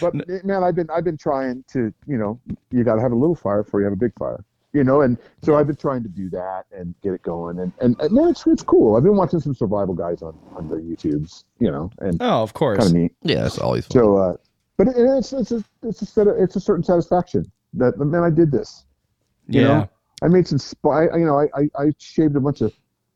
but 0.00 0.14
man 0.44 0.64
i've 0.64 0.74
been 0.74 0.88
i've 0.90 1.04
been 1.04 1.18
trying 1.18 1.64
to 1.72 1.92
you 2.06 2.16
know 2.18 2.40
you 2.70 2.82
got 2.84 2.96
to 2.96 3.00
have 3.02 3.12
a 3.12 3.16
little 3.16 3.34
fire 3.36 3.62
before 3.62 3.80
you 3.80 3.84
have 3.84 3.92
a 3.92 3.96
big 3.96 4.12
fire 4.18 4.44
you 4.74 4.84
know. 4.84 5.00
And 5.00 5.16
so 5.42 5.56
I've 5.56 5.66
been 5.66 5.76
trying 5.76 6.02
to 6.02 6.08
do 6.10 6.28
that 6.30 6.66
and 6.72 6.94
get 7.02 7.14
it 7.14 7.22
going, 7.22 7.58
and 7.58 7.72
and, 7.80 7.98
and 8.00 8.12
man, 8.12 8.28
it's 8.28 8.46
it's 8.46 8.62
cool. 8.62 8.96
I've 8.96 9.02
been 9.02 9.16
watching 9.16 9.40
some 9.40 9.54
survival 9.54 9.94
guys 9.94 10.20
on 10.22 10.38
on 10.56 10.68
their 10.68 10.78
YouTubes, 10.80 11.44
you 11.58 11.70
know, 11.70 11.90
and 12.00 12.18
Oh, 12.20 12.42
of 12.42 12.52
course. 12.52 12.78
kind 12.78 12.90
of 12.90 12.94
neat. 12.94 13.12
Yeah, 13.22 13.46
it's 13.46 13.58
always 13.58 13.86
fun. 13.86 14.02
So, 14.02 14.16
uh, 14.16 14.36
but 14.76 14.88
it, 14.88 14.94
it's 14.98 15.32
it's 15.32 15.52
a 15.52 15.64
it's 15.82 16.02
a 16.02 16.06
set 16.06 16.26
of, 16.28 16.36
it's 16.38 16.54
a 16.56 16.60
certain 16.60 16.84
satisfaction 16.84 17.50
that 17.74 17.98
man, 17.98 18.22
I 18.22 18.30
did 18.30 18.50
this. 18.52 18.84
you 19.48 19.62
yeah. 19.62 19.66
know? 19.68 19.90
I 20.22 20.28
made 20.28 20.46
some 20.46 20.58
spy. 20.58 21.04
You 21.04 21.24
know, 21.26 21.38
I, 21.38 21.46
I 21.54 21.68
I 21.78 21.92
shaved 21.98 22.36
a 22.36 22.40
bunch 22.40 22.60
of, 22.60 22.72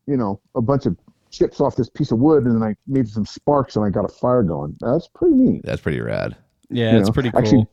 you 0.06 0.16
know, 0.16 0.40
a 0.54 0.60
bunch 0.62 0.86
of 0.86 0.96
chips 1.30 1.60
off 1.60 1.76
this 1.76 1.88
piece 1.88 2.10
of 2.12 2.18
wood, 2.18 2.44
and 2.44 2.54
then 2.54 2.62
I 2.62 2.76
made 2.86 3.08
some 3.08 3.26
sparks, 3.26 3.76
and 3.76 3.84
I 3.84 3.90
got 3.90 4.04
a 4.04 4.08
fire 4.08 4.42
going. 4.42 4.76
That's 4.80 5.08
pretty 5.08 5.34
neat. 5.34 5.62
That's 5.64 5.80
pretty 5.80 6.00
rad. 6.00 6.36
Yeah, 6.70 6.92
you 6.92 6.98
it's 6.98 7.08
know, 7.08 7.12
pretty 7.12 7.30
cool. 7.30 7.40
actually- 7.40 7.66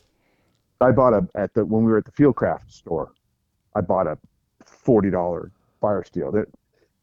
I 0.81 0.91
bought 0.91 1.13
a 1.13 1.27
at 1.35 1.53
the 1.53 1.65
when 1.65 1.83
we 1.83 1.91
were 1.91 1.97
at 1.97 2.05
the 2.05 2.11
Fieldcraft 2.11 2.71
store. 2.71 3.11
I 3.75 3.81
bought 3.81 4.07
a 4.07 4.17
forty 4.65 5.09
dollar 5.09 5.51
fire 5.81 6.03
steel. 6.05 6.31
That 6.31 6.47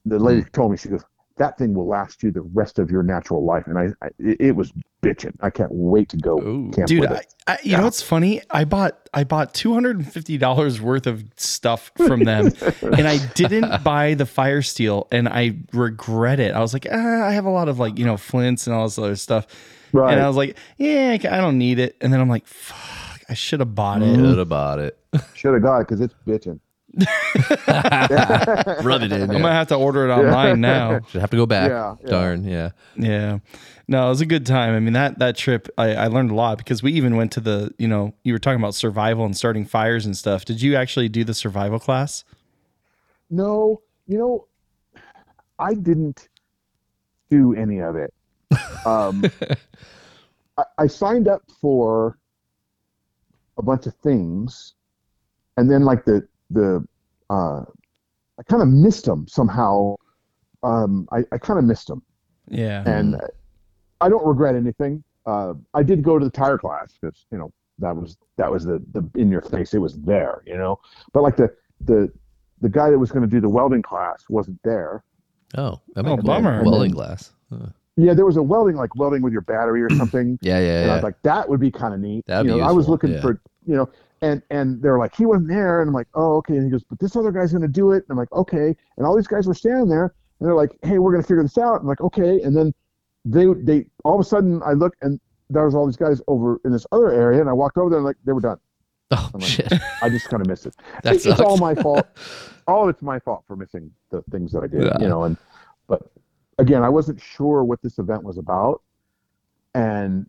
the 0.06 0.18
lady 0.18 0.40
Hmm. 0.42 0.48
told 0.52 0.70
me 0.72 0.76
she 0.78 0.88
goes, 0.88 1.02
that 1.38 1.58
thing 1.58 1.74
will 1.74 1.86
last 1.86 2.22
you 2.22 2.30
the 2.30 2.40
rest 2.42 2.78
of 2.78 2.90
your 2.90 3.02
natural 3.02 3.44
life, 3.44 3.66
and 3.66 3.78
I, 3.78 3.88
I 4.02 4.08
it 4.18 4.40
it 4.40 4.52
was 4.56 4.72
bitching. 5.02 5.34
I 5.40 5.50
can't 5.50 5.70
wait 5.72 6.08
to 6.10 6.16
go 6.16 6.38
Ooh. 6.40 6.70
camp 6.74 6.88
Dude, 6.88 7.00
with 7.02 7.12
I, 7.12 7.16
it. 7.16 7.34
I, 7.46 7.58
you 7.62 7.72
Yeah. 7.72 7.78
know 7.78 7.84
what's 7.84 8.02
funny? 8.02 8.40
I 8.50 8.64
bought 8.64 9.08
I 9.14 9.24
bought 9.24 9.54
two 9.54 9.74
hundred 9.74 9.96
and 9.96 10.10
fifty 10.10 10.38
dollars 10.38 10.80
worth 10.80 11.06
of 11.06 11.24
stuff 11.36 11.92
from 12.06 12.24
them, 12.24 12.52
and 12.82 13.06
I 13.06 13.18
didn't 13.34 13.84
buy 13.84 14.14
the 14.14 14.26
fire 14.26 14.62
steel, 14.62 15.06
and 15.12 15.28
I 15.28 15.56
regret 15.72 16.40
it. 16.40 16.54
I 16.54 16.60
was 16.60 16.72
like, 16.72 16.86
ah, 16.90 17.26
I 17.26 17.32
have 17.32 17.44
a 17.44 17.50
lot 17.50 17.68
of 17.68 17.78
like 17.78 17.98
you 17.98 18.04
know 18.06 18.16
flints 18.16 18.66
and 18.66 18.74
all 18.74 18.84
this 18.84 18.98
other 18.98 19.16
stuff, 19.16 19.46
Right. 19.92 20.12
and 20.12 20.22
I 20.22 20.26
was 20.28 20.36
like, 20.36 20.56
yeah, 20.78 21.10
I 21.22 21.36
I 21.36 21.40
don't 21.40 21.58
need 21.58 21.78
it. 21.78 21.96
And 22.00 22.12
then 22.12 22.20
I'm 22.20 22.28
like, 22.28 22.46
fuck, 22.46 23.20
I 23.28 23.34
should 23.34 23.60
have 23.60 23.74
bought 23.74 24.02
it. 24.02 24.16
Should 24.16 24.38
have 24.38 24.48
bought 24.48 24.78
it. 24.78 24.98
Should 25.34 25.54
have 25.54 25.62
got 25.62 25.78
it 25.80 25.88
because 25.88 26.00
it's 26.00 26.14
bitching. 26.26 26.60
Rub 28.82 29.02
it 29.02 29.12
in. 29.12 29.22
I'm 29.22 29.32
Yeah. 29.32 29.40
gonna 29.40 29.52
have 29.52 29.68
to 29.68 29.74
order 29.76 30.08
it 30.08 30.12
online 30.12 30.60
now. 30.72 31.00
Should 31.08 31.20
have 31.20 31.30
to 31.30 31.36
go 31.36 31.46
back. 31.46 31.70
Yeah, 31.70 31.96
yeah. 32.02 32.08
Darn. 32.10 32.44
Yeah. 32.44 32.70
Yeah. 32.96 33.38
No, 33.88 34.06
it 34.06 34.08
was 34.08 34.20
a 34.20 34.26
good 34.26 34.46
time. 34.46 34.74
I 34.74 34.80
mean 34.80 34.94
that 34.94 35.18
that 35.18 35.36
trip 35.36 35.68
I, 35.76 35.94
I 35.94 36.06
learned 36.06 36.30
a 36.30 36.34
lot 36.34 36.58
because 36.58 36.82
we 36.82 36.92
even 36.92 37.16
went 37.16 37.32
to 37.32 37.40
the, 37.40 37.72
you 37.78 37.86
know, 37.88 38.14
you 38.24 38.32
were 38.32 38.38
talking 38.38 38.60
about 38.60 38.74
survival 38.74 39.24
and 39.24 39.36
starting 39.36 39.64
fires 39.64 40.06
and 40.06 40.16
stuff. 40.16 40.44
Did 40.44 40.62
you 40.62 40.76
actually 40.76 41.08
do 41.08 41.24
the 41.24 41.34
survival 41.34 41.78
class? 41.78 42.24
No, 43.30 43.82
you 44.06 44.18
know, 44.18 44.46
I 45.58 45.74
didn't 45.74 46.28
do 47.30 47.54
any 47.54 47.80
of 47.80 47.96
it. 47.96 48.12
Um, 48.86 49.24
I, 50.58 50.64
I 50.78 50.86
signed 50.86 51.28
up 51.28 51.42
for 51.60 52.18
a 53.58 53.62
bunch 53.62 53.86
of 53.86 53.94
things, 53.96 54.74
and 55.56 55.70
then 55.70 55.82
like 55.82 56.04
the 56.04 56.26
the 56.50 56.86
uh, 57.30 57.60
I 58.38 58.42
kind 58.48 58.62
of 58.62 58.68
missed 58.68 59.04
them 59.04 59.26
somehow. 59.28 59.96
Um, 60.62 61.08
I, 61.12 61.24
I 61.32 61.38
kind 61.38 61.58
of 61.58 61.64
missed 61.64 61.86
them, 61.88 62.02
Yeah. 62.48 62.82
and 62.86 63.20
I 64.00 64.08
don't 64.08 64.26
regret 64.26 64.54
anything. 64.54 65.02
Uh, 65.26 65.54
I 65.74 65.82
did 65.82 66.02
go 66.02 66.18
to 66.18 66.24
the 66.24 66.30
tire 66.30 66.58
class 66.58 66.94
because 67.00 67.26
you 67.30 67.38
know 67.38 67.52
that 67.78 67.94
was 67.94 68.16
that 68.36 68.50
was 68.50 68.64
the 68.64 68.82
the 68.92 69.08
in 69.20 69.30
your 69.30 69.42
face. 69.42 69.74
It 69.74 69.78
was 69.78 69.98
there, 70.00 70.42
you 70.46 70.56
know. 70.56 70.80
But 71.12 71.22
like 71.22 71.36
the 71.36 71.54
the 71.84 72.10
the 72.60 72.68
guy 72.68 72.90
that 72.90 72.98
was 72.98 73.10
going 73.12 73.22
to 73.22 73.28
do 73.28 73.40
the 73.40 73.48
welding 73.48 73.82
class 73.82 74.24
wasn't 74.28 74.60
there. 74.62 75.04
Oh, 75.56 75.80
that 75.94 76.06
Oh, 76.06 76.16
makes 76.16 76.24
bummer. 76.24 76.62
Welding 76.64 76.92
class. 76.92 77.32
Huh. 77.52 77.66
Yeah, 77.96 78.12
there 78.14 78.26
was 78.26 78.36
a 78.36 78.42
welding 78.42 78.76
like 78.76 78.94
welding 78.96 79.22
with 79.22 79.32
your 79.32 79.42
battery 79.42 79.82
or 79.82 79.90
something. 79.90 80.38
Yeah, 80.42 80.58
yeah, 80.60 80.82
And 80.82 80.90
I 80.90 80.94
was 80.94 81.02
like, 81.04 81.20
that 81.22 81.48
would 81.48 81.60
be 81.60 81.70
kind 81.70 81.94
of 81.94 82.00
neat. 82.00 82.24
That'd 82.26 82.46
you 82.46 82.54
be 82.54 82.60
know, 82.60 82.66
I 82.66 82.72
was 82.72 82.88
looking 82.88 83.12
yeah. 83.12 83.20
for, 83.22 83.40
you 83.66 83.74
know, 83.76 83.88
and 84.22 84.42
and 84.50 84.80
they're 84.82 84.98
like, 84.98 85.14
he 85.14 85.26
wasn't 85.26 85.48
there, 85.48 85.80
and 85.80 85.88
I'm 85.88 85.94
like, 85.94 86.08
oh, 86.14 86.36
okay. 86.36 86.54
And 86.56 86.64
he 86.64 86.70
goes, 86.70 86.82
but 86.84 86.98
this 86.98 87.16
other 87.16 87.30
guy's 87.32 87.52
gonna 87.52 87.68
do 87.68 87.92
it. 87.92 88.04
And 88.04 88.10
I'm 88.10 88.16
like, 88.16 88.32
okay. 88.32 88.74
And 88.96 89.06
all 89.06 89.14
these 89.16 89.26
guys 89.26 89.46
were 89.46 89.54
standing 89.54 89.88
there, 89.88 90.14
and 90.40 90.46
they're 90.48 90.54
like, 90.54 90.76
hey, 90.82 90.98
we're 90.98 91.12
gonna 91.12 91.22
figure 91.22 91.42
this 91.42 91.58
out. 91.58 91.80
I'm 91.80 91.86
like, 91.86 92.00
okay. 92.00 92.40
And 92.42 92.56
then 92.56 92.72
they 93.24 93.46
they 93.62 93.86
all 94.04 94.14
of 94.14 94.20
a 94.20 94.24
sudden 94.28 94.62
I 94.64 94.72
look 94.72 94.94
and 95.02 95.20
there 95.50 95.64
was 95.64 95.74
all 95.74 95.86
these 95.86 95.96
guys 95.96 96.20
over 96.28 96.60
in 96.64 96.72
this 96.72 96.86
other 96.92 97.12
area, 97.12 97.40
and 97.40 97.48
I 97.48 97.52
walked 97.52 97.76
over 97.76 97.90
there 97.90 97.98
and 97.98 98.06
like 98.06 98.16
they 98.24 98.32
were 98.32 98.40
done. 98.40 98.58
oh 99.12 99.30
like, 99.34 99.42
shit. 99.44 99.72
I 100.02 100.08
just 100.08 100.28
kind 100.28 100.40
of 100.40 100.48
missed 100.48 100.66
it. 100.66 100.74
That 101.02 101.16
It- 101.16 101.26
it's 101.26 101.40
all 101.40 101.56
my 101.58 101.74
fault. 101.74 102.06
All 102.68 102.82
of 102.82 102.88
it's 102.88 103.00
my 103.00 103.20
fault 103.20 103.44
for 103.46 103.54
missing 103.54 103.92
the 104.10 104.22
things 104.32 104.50
that 104.50 104.64
I 104.64 104.66
did. 104.66 104.82
Yeah. 104.82 104.98
You 105.00 105.06
know, 105.08 105.22
and 105.22 105.36
but 105.86 106.02
again, 106.58 106.82
I 106.82 106.88
wasn't 106.88 107.20
sure 107.20 107.62
what 107.62 107.80
this 107.80 108.00
event 108.00 108.24
was 108.24 108.38
about, 108.38 108.82
and 109.74 110.26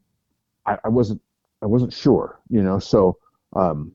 I, 0.65 0.77
I 0.83 0.89
wasn't 0.89 1.19
I 1.63 1.65
wasn't 1.65 1.93
sure. 1.93 2.39
You 2.49 2.61
know, 2.61 2.77
so 2.77 3.17
um, 3.57 3.91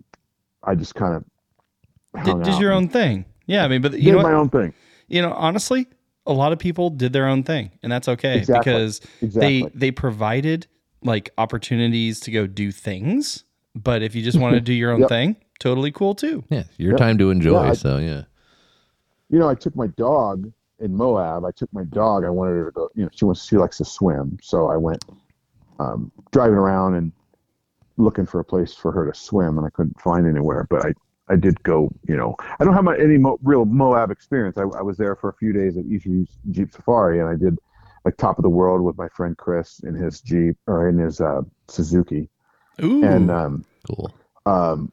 I 0.62 0.74
just 0.74 0.94
kind 0.94 1.14
of 1.16 2.24
Did, 2.24 2.42
did 2.42 2.58
your 2.60 2.72
own 2.72 2.88
thing. 2.88 3.24
Yeah, 3.46 3.64
I 3.64 3.68
mean, 3.68 3.82
but 3.82 3.92
did 3.92 4.02
you 4.02 4.12
know, 4.12 4.18
my 4.18 4.24
what? 4.24 4.34
own 4.34 4.50
thing 4.50 4.74
you 5.08 5.20
know, 5.20 5.32
honestly, 5.32 5.86
a 6.26 6.32
lot 6.32 6.52
of 6.52 6.58
people 6.58 6.88
did 6.88 7.12
their 7.12 7.26
own 7.26 7.42
thing, 7.42 7.70
and 7.82 7.92
that's 7.92 8.08
okay 8.08 8.38
Exactly. 8.38 8.72
because 8.72 9.00
exactly. 9.20 9.62
they 9.62 9.68
they 9.74 9.90
provided 9.90 10.66
like 11.02 11.30
opportunities 11.36 12.20
to 12.20 12.30
go 12.30 12.46
do 12.46 12.72
things. 12.72 13.44
But 13.74 14.02
if 14.02 14.14
you 14.14 14.22
just 14.22 14.38
want 14.38 14.54
to 14.54 14.60
do 14.70 14.72
your 14.72 14.90
own 14.92 15.00
Yep. 15.00 15.08
thing, 15.08 15.36
totally 15.58 15.90
cool 15.92 16.14
too. 16.14 16.44
Yeah, 16.48 16.64
your 16.78 16.92
Yep. 16.92 16.98
time 16.98 17.18
to 17.18 17.30
enjoy. 17.30 17.62
Yeah, 17.62 17.70
I- 17.70 17.74
so 17.74 17.98
yeah. 17.98 18.22
you 19.28 19.38
know, 19.38 19.48
I 19.48 19.54
took 19.54 19.76
my 19.76 19.88
dog 19.88 20.50
in 20.78 20.94
Moab. 20.94 21.44
I 21.44 21.50
took 21.50 21.72
my 21.72 21.84
dog. 21.84 22.24
I 22.24 22.30
wanted 22.30 22.52
her 22.52 22.64
to 22.66 22.70
go. 22.70 22.88
You 22.94 23.04
know, 23.04 23.10
she 23.12 23.24
wants 23.26 23.44
she 23.44 23.56
likes 23.56 23.76
to 23.78 23.84
swim, 23.84 24.38
so 24.42 24.68
I 24.68 24.76
went 24.76 25.04
um, 25.78 26.10
driving 26.30 26.56
around 26.56 26.94
and 26.94 27.12
looking 27.96 28.26
for 28.26 28.40
a 28.40 28.44
place 28.44 28.74
for 28.74 28.92
her 28.92 29.10
to 29.10 29.18
swim, 29.18 29.58
and 29.58 29.66
I 29.66 29.70
couldn't 29.70 30.00
find 30.00 30.26
anywhere. 30.26 30.66
But 30.70 30.86
I 30.86 30.92
I 31.28 31.36
did 31.36 31.62
go. 31.62 31.90
You 32.08 32.16
know, 32.16 32.36
I 32.60 32.64
don't 32.64 32.74
have 32.74 32.84
my, 32.84 32.96
any 32.96 33.18
mo- 33.18 33.38
real 33.42 33.64
Moab 33.64 34.10
experience. 34.10 34.58
I, 34.58 34.62
I 34.62 34.82
was 34.82 34.96
there 34.96 35.16
for 35.16 35.30
a 35.30 35.34
few 35.34 35.52
days 35.52 35.76
at 35.76 35.84
ECU's 35.84 36.36
Jeep 36.50 36.72
Safari, 36.72 37.20
and 37.20 37.28
I 37.28 37.36
did 37.36 37.58
like 38.04 38.16
top 38.16 38.38
of 38.38 38.42
the 38.42 38.50
world 38.50 38.82
with 38.82 38.96
my 38.98 39.08
friend 39.08 39.36
Chris 39.36 39.80
in 39.84 39.94
his 39.94 40.20
Jeep 40.20 40.56
or 40.66 40.88
in 40.88 40.98
his 40.98 41.20
uh, 41.20 41.42
Suzuki, 41.68 42.28
Ooh, 42.82 43.04
and 43.04 43.30
um, 43.30 43.64
Cool. 43.86 44.12
um, 44.46 44.92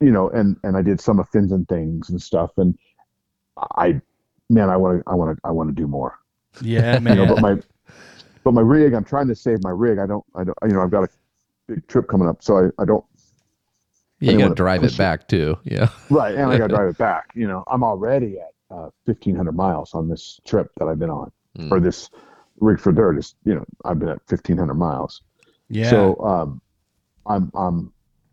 you 0.00 0.10
know, 0.10 0.30
and 0.30 0.56
and 0.64 0.76
I 0.76 0.82
did 0.82 1.00
some 1.00 1.20
of 1.20 1.28
Fins 1.28 1.52
and 1.52 1.68
things 1.68 2.10
and 2.10 2.20
stuff, 2.20 2.50
and 2.56 2.76
I, 3.76 4.00
man, 4.48 4.70
I 4.70 4.76
want 4.76 5.04
to, 5.04 5.10
I 5.10 5.14
want 5.14 5.36
to, 5.36 5.40
I 5.48 5.50
want 5.50 5.68
to 5.68 5.74
do 5.74 5.86
more. 5.86 6.18
yeah, 6.62 6.98
You 6.98 7.00
man. 7.00 7.16
know, 7.16 7.26
but 7.26 7.40
my, 7.40 7.56
but 8.42 8.54
my 8.54 8.62
rig, 8.62 8.94
I'm 8.94 9.04
trying 9.04 9.28
to 9.28 9.34
save 9.34 9.62
my 9.62 9.70
rig. 9.70 9.98
I 9.98 10.06
don't, 10.06 10.24
I 10.34 10.44
don't, 10.44 10.56
you 10.62 10.72
know, 10.72 10.82
I've 10.82 10.90
got 10.90 11.04
a 11.04 11.08
big 11.74 11.86
trip 11.88 12.08
coming 12.08 12.28
up, 12.28 12.42
so 12.42 12.56
I, 12.78 12.82
I 12.82 12.84
don't. 12.84 13.04
Yeah, 14.20 14.32
you 14.32 14.36
I 14.38 14.40
got 14.40 14.42
to 14.42 14.44
wanna 14.48 14.54
drive 14.56 14.80
push 14.82 14.90
it 14.92 14.94
it. 14.94 14.98
back 14.98 15.28
too. 15.28 15.58
Yeah. 15.64 15.88
Right, 16.10 16.34
and 16.34 16.50
I 16.50 16.58
got 16.58 16.68
to 16.68 16.74
drive 16.74 16.88
it 16.90 16.98
back. 17.08 17.30
You 17.34 17.48
know, 17.48 17.64
I'm 17.68 17.82
already 17.82 18.38
at 18.38 18.52
uh, 18.70 18.90
1,500 19.06 19.52
miles 19.52 19.94
on 19.94 20.08
this 20.08 20.40
trip 20.46 20.68
that 20.78 20.86
I've 20.86 20.98
been 20.98 21.10
on, 21.10 21.30
Mm. 21.58 21.72
or 21.72 21.80
this 21.80 22.10
rig 22.60 22.78
for 22.78 22.92
dirt 22.92 23.18
is, 23.18 23.34
you 23.44 23.54
know, 23.56 23.64
I've 23.84 23.98
been 23.98 24.08
at 24.10 24.20
1,500 24.28 24.74
miles. 24.74 25.22
yeah. 25.68 25.90
So 25.90 26.16
um, 26.20 26.60
I'm 27.26 27.50
I'm 27.54 27.92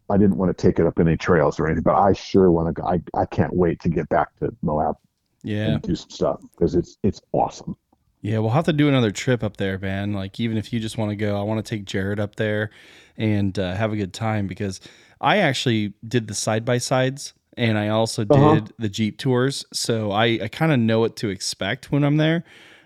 I 0.09 0.17
didn't 0.17 0.37
want 0.37 0.55
to 0.55 0.61
take 0.61 0.77
it 0.79 0.85
up 0.85 0.99
any 0.99 1.17
trails 1.17 1.59
or 1.59 1.65
anything, 1.65 1.81
but 1.83 1.95
I 1.95 2.13
sure 2.13 2.51
want 2.51 2.67
to. 2.67 2.79
go 2.81 2.87
I 2.87 3.01
I 3.19 3.25
can't 3.25 3.53
wait 3.55 3.79
to 3.81 3.89
get 3.89 4.07
back 4.09 4.35
to 4.39 4.55
Moab 4.61 4.95
yeah. 5.43 5.65
and 5.67 5.81
do 5.81 5.95
some 5.95 6.09
stuff 6.11 6.41
because 6.51 6.75
it's 6.75 6.97
it's 7.03 7.21
awesome. 7.31 7.75
Yeah, 8.27 8.39
we'll 8.39 8.51
have 8.51 8.65
to 8.65 8.73
do 8.73 8.89
another 8.89 9.11
trip 9.11 9.43
up 9.43 9.55
there, 9.57 9.77
man. 9.79 10.11
Like, 10.13 10.39
even 10.39 10.57
if 10.57 10.73
you 10.73 10.79
just 10.79 10.97
want 10.97 11.11
to 11.11 11.15
go, 11.15 11.39
I 11.39 11.43
want 11.43 11.63
to 11.65 11.69
take 11.69 11.85
Jared 11.85 12.19
up 12.19 12.35
there 12.35 12.71
and 13.15 13.57
uh, 13.57 13.73
have 13.75 13.93
a 13.93 13.95
good 13.95 14.13
time 14.13 14.47
because 14.47 14.81
I 15.21 15.37
actually 15.37 15.93
did 16.07 16.27
the 16.27 16.33
side 16.33 16.65
by 16.65 16.77
sides 16.77 17.33
and 17.55 17.77
I 17.77 17.87
also 17.87 18.23
did 18.25 18.37
Uh-huh. 18.37 18.61
the 18.79 18.89
Jeep 18.89 19.17
tours. 19.17 19.65
So 19.71 20.11
I, 20.11 20.25
I 20.43 20.47
kind 20.51 20.71
of 20.73 20.79
know 20.79 20.99
what 20.99 21.15
to 21.17 21.29
expect 21.29 21.91
when 21.91 22.03
I'm 22.03 22.17
there. 22.17 22.43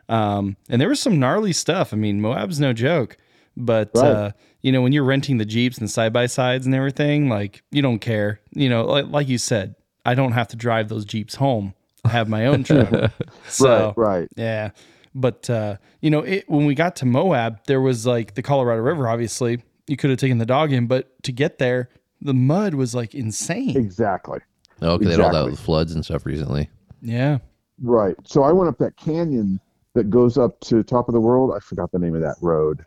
Um, 0.10 0.58
and 0.70 0.80
there 0.80 0.90
was 0.90 1.00
some 1.00 1.20
gnarly 1.20 1.54
stuff. 1.54 1.94
I 1.94 1.98
mean, 1.98 2.22
Moab's 2.22 2.60
no 2.60 2.72
joke, 2.72 3.18
but, 3.58 3.90
Right. 3.96 4.06
uh, 4.06 4.32
you 4.62 4.72
know, 4.72 4.82
when 4.82 4.92
you're 4.94 5.04
renting 5.04 5.38
the 5.40 5.46
Jeeps 5.46 5.80
and 5.80 5.90
side 5.90 6.14
by 6.14 6.28
sides 6.28 6.66
and 6.68 6.76
everything, 6.76 7.30
like, 7.30 7.64
you 7.72 7.82
don't 7.82 8.00
care. 8.00 8.40
You 8.54 8.70
know, 8.70 8.86
like, 8.86 9.08
like 9.08 9.28
you 9.28 9.40
said, 9.40 9.74
I 10.06 10.14
don't 10.14 10.34
have 10.34 10.48
to 10.50 10.56
drive 10.56 10.88
those 10.90 11.04
Jeeps 11.04 11.36
home. 11.36 11.74
I 12.06 12.10
have 12.10 12.30
my 12.30 12.46
own 12.46 12.64
truck. 12.64 13.12
so, 13.48 13.94
right, 13.98 14.20
right. 14.20 14.30
yeah. 14.36 14.70
But 15.14 15.50
uh, 15.50 15.78
you 16.02 16.10
know, 16.10 16.20
it, 16.20 16.50
when 16.50 16.66
we 16.66 16.76
got 16.76 16.96
to 16.98 17.06
Moab, 17.06 17.60
there 17.68 17.82
was 17.82 18.06
like 18.06 18.36
the 18.36 18.42
Colorado 18.42 18.82
River. 18.82 19.08
Obviously, 19.08 19.64
you 19.88 19.98
could 19.98 20.10
have 20.10 20.20
taken 20.20 20.38
the 20.38 20.46
dog 20.46 20.72
in, 20.72 20.88
but 20.88 21.22
to 21.24 21.32
get 21.32 21.58
there, 21.58 21.90
the 22.22 22.34
mud 22.34 22.76
was 22.76 22.96
like 22.96 23.14
insane. 23.14 23.76
Exactly. 23.76 24.40
Oh, 24.82 24.94
okay. 24.94 25.06
They 25.06 25.12
had 25.12 25.20
all 25.20 25.34
that 25.34 25.46
with 25.46 25.60
floods 25.60 25.94
and 25.94 26.04
stuff 26.04 26.26
recently. 26.26 26.70
Yeah. 27.02 27.40
Right. 27.82 28.16
So 28.24 28.44
I 28.44 28.52
went 28.52 28.70
up 28.70 28.78
that 28.78 28.96
canyon 28.96 29.60
that 29.94 30.10
goes 30.10 30.38
up 30.38 30.60
to 30.62 30.84
top 30.84 31.10
of 31.10 31.14
the 31.14 31.20
world. 31.20 31.52
I 31.56 31.60
forgot 31.60 31.92
the 31.92 32.00
name 32.00 32.16
of 32.16 32.22
that 32.22 32.38
road, 32.42 32.86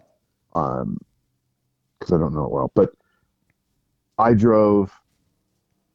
um, 0.54 0.98
because 1.98 2.12
I 2.12 2.18
don't 2.18 2.34
know 2.34 2.44
it 2.44 2.50
well. 2.50 2.72
But 2.74 2.90
I 4.18 4.34
drove 4.34 4.92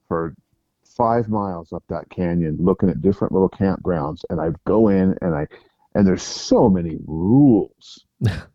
for 0.07 0.35
five 0.83 1.29
miles 1.29 1.71
up 1.71 1.83
that 1.87 2.09
canyon, 2.09 2.57
looking 2.59 2.89
at 2.89 3.01
different 3.01 3.31
little 3.31 3.49
campgrounds, 3.49 4.21
and 4.29 4.41
I 4.41 4.49
go 4.65 4.89
in 4.89 5.17
and 5.21 5.33
I, 5.33 5.47
and 5.95 6.05
there's 6.07 6.23
so 6.23 6.69
many 6.69 6.97
rules, 7.05 8.05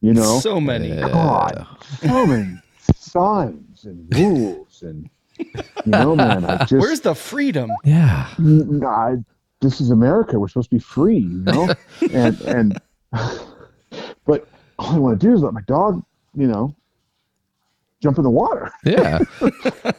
you 0.00 0.12
know. 0.14 0.38
so 0.40 0.60
many. 0.60 0.88
God, 0.90 1.66
so 2.00 2.26
many 2.26 2.54
signs 2.96 3.84
and 3.84 4.12
rules 4.14 4.82
and 4.82 5.08
You 5.38 5.46
know, 5.86 6.14
man, 6.16 6.44
I 6.44 6.58
just 6.64 6.72
Where's 6.74 7.00
the 7.00 7.14
freedom? 7.14 7.70
Yeah. 7.84 8.28
N- 8.38 8.82
I, 8.86 9.16
this 9.60 9.80
is 9.80 9.90
America. 9.90 10.38
We're 10.38 10.48
supposed 10.48 10.70
to 10.70 10.76
be 10.76 10.80
free, 10.80 11.18
you 11.18 11.42
know? 11.44 11.74
and 12.12 12.40
and 12.42 12.80
but 14.24 14.46
all 14.78 14.94
I 14.94 14.98
want 14.98 15.20
to 15.20 15.26
do 15.26 15.32
is 15.34 15.42
let 15.42 15.52
my 15.54 15.60
dog, 15.62 16.02
you 16.34 16.46
know, 16.46 16.74
jump 18.02 18.18
in 18.18 18.24
the 18.24 18.30
water. 18.30 18.70
Yeah. 18.84 19.20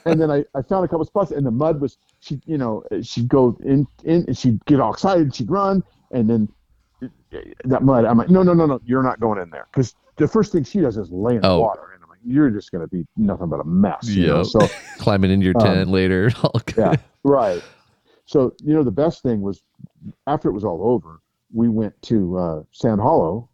And 0.05 0.19
then 0.21 0.29
I, 0.31 0.45
I 0.53 0.61
found 0.61 0.85
a 0.85 0.87
couple 0.87 1.05
spots 1.05 1.31
and 1.31 1.45
the 1.45 1.51
mud 1.51 1.81
was 1.81 1.97
she 2.19 2.39
you 2.45 2.57
know, 2.57 2.83
she'd 3.01 3.27
go 3.29 3.57
in 3.63 3.87
in 4.03 4.25
and 4.27 4.37
she'd 4.37 4.63
get 4.65 4.79
all 4.79 4.93
excited, 4.93 5.33
she'd 5.33 5.49
run, 5.49 5.83
and 6.11 6.29
then 6.29 6.49
that 7.65 7.83
mud, 7.83 8.05
I'm 8.05 8.17
like, 8.17 8.29
no, 8.29 8.43
no, 8.43 8.53
no, 8.53 8.65
no, 8.65 8.79
you're 8.83 9.03
not 9.03 9.19
going 9.19 9.39
in 9.39 9.49
there. 9.49 9.67
Because 9.71 9.95
the 10.17 10.27
first 10.27 10.51
thing 10.51 10.63
she 10.63 10.79
does 10.81 10.97
is 10.97 11.09
lay 11.11 11.35
in 11.35 11.41
the 11.41 11.47
Oh. 11.49 11.59
water. 11.59 11.91
And 11.93 12.03
I'm 12.03 12.09
like, 12.09 12.19
you're 12.23 12.49
just 12.49 12.71
gonna 12.71 12.87
be 12.87 13.05
nothing 13.17 13.49
but 13.49 13.59
a 13.59 13.63
mess. 13.63 14.07
You 14.07 14.27
know? 14.27 14.43
So 14.43 14.67
Climbing 14.97 15.31
into 15.31 15.45
your 15.45 15.55
Um, 15.57 15.61
tent 15.63 15.89
later. 15.89 16.31
Yeah, 16.77 16.95
right. 17.23 17.61
So 18.25 18.53
you 18.63 18.73
know, 18.73 18.83
the 18.83 18.91
best 18.91 19.21
thing 19.23 19.41
was 19.41 19.61
after 20.27 20.49
it 20.49 20.53
was 20.53 20.63
all 20.63 20.81
over, 20.83 21.19
we 21.53 21.69
went 21.69 21.99
to 22.03 22.37
uh, 22.37 22.63
Sand 22.71 22.99
Hollow, 23.01 23.49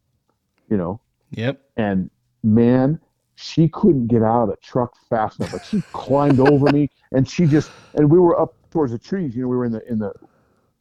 you 0.70 0.78
know, 0.78 1.02
Yep. 1.32 1.62
and 1.78 2.10
man, 2.44 3.00
she 3.36 3.68
couldn't 3.70 4.08
get 4.08 4.22
out 4.24 4.44
of 4.44 4.50
the 4.50 4.56
truck 4.62 4.94
fast 5.10 5.40
enough. 5.40 5.52
Like 5.54 5.64
she 5.64 5.84
climbed 5.94 6.40
over 6.40 6.70
me, 6.70 6.90
and 7.12 7.28
she 7.28 7.48
just 7.48 7.72
and 7.96 8.10
we 8.10 8.20
were 8.20 8.40
up 8.40 8.56
towards 8.72 8.92
the 8.92 9.00
trees. 9.00 9.36
You 9.36 9.44
know, 9.44 9.48
we 9.50 9.58
were 9.58 9.66
in 9.66 9.72
the 9.72 9.88
in 9.92 10.00
the 10.00 10.14